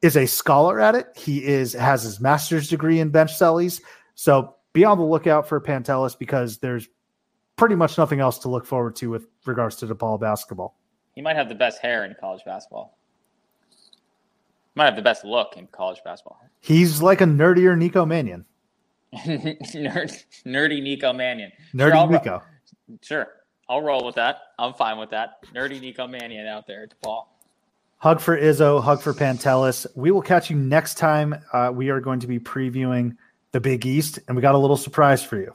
is 0.03 0.17
a 0.17 0.27
scholar 0.27 0.81
at 0.81 0.95
it. 0.95 1.07
He 1.17 1.45
is 1.45 1.73
has 1.75 2.03
his 2.03 2.21
master's 2.21 2.69
degree 2.69 3.01
in 3.01 3.11
bench 3.11 3.33
cellies. 3.39 3.81
So 4.15 4.57
be 4.73 4.85
on 4.85 4.99
the 4.99 5.05
lookout 5.05 5.49
for 5.49 5.61
Pantelis 5.61 6.19
because 6.19 6.59
there's 6.59 6.89
pretty 7.57 7.75
much 7.75 7.99
nothing 7.99 8.21
else 8.21 8.39
to 8.39 8.49
look 8.49 8.67
forward 8.67 8.97
to 8.97 9.11
with 9.11 9.27
regards 9.45 9.77
to 9.77 9.87
DePaul 9.87 10.21
basketball. 10.21 10.77
He 11.15 11.23
might 11.23 11.37
have 11.37 11.49
the 11.49 11.55
best 11.55 11.81
hair 11.81 12.05
in 12.05 12.15
college 12.21 12.45
basketball. 12.45 12.97
Might 14.75 14.85
have 14.85 14.97
the 14.97 15.03
best 15.03 15.25
look 15.25 15.57
in 15.57 15.67
college 15.69 15.99
basketball. 16.05 16.41
He's 16.61 17.03
like 17.03 17.21
a 17.21 17.25
nerdier 17.25 17.77
Nico 17.77 18.07
Mannion. 18.07 18.45
Nerd, 19.15 20.25
nerdy 20.45 20.83
Nico 20.83 21.13
Mannion. 21.13 21.51
Nerdy 21.75 21.93
sure, 21.93 22.11
Nico. 22.11 22.43
Sure. 23.03 23.27
I'll 23.69 23.83
roll 23.83 24.05
with 24.05 24.15
that. 24.17 24.39
I'm 24.59 24.75
fine 24.75 24.99
with 24.99 25.11
that. 25.11 25.43
Nerdy 25.55 25.81
Nico 25.81 26.07
Mannion 26.07 26.47
out 26.47 26.67
there 26.67 26.85
at 26.85 26.95
DePaul. 27.01 27.25
Hug 27.99 28.21
for 28.21 28.39
Izzo, 28.39 28.83
hug 28.83 29.01
for 29.01 29.13
Pantelis. 29.13 29.87
We 29.97 30.11
will 30.11 30.23
catch 30.23 30.51
you 30.51 30.57
next 30.57 30.95
time. 30.95 31.35
Uh, 31.53 31.73
we 31.75 31.89
are 31.91 32.01
going 32.01 32.21
to 32.21 32.27
be 32.27 32.39
previewing 32.39 33.17
the 33.53 33.61
Big 33.61 33.85
East, 33.87 34.21
and 34.29 34.37
we 34.37 34.43
got 34.43 34.55
a 34.55 34.59
little 34.59 34.77
surprise 34.77 35.23
for 35.23 35.37
you. 35.37 35.53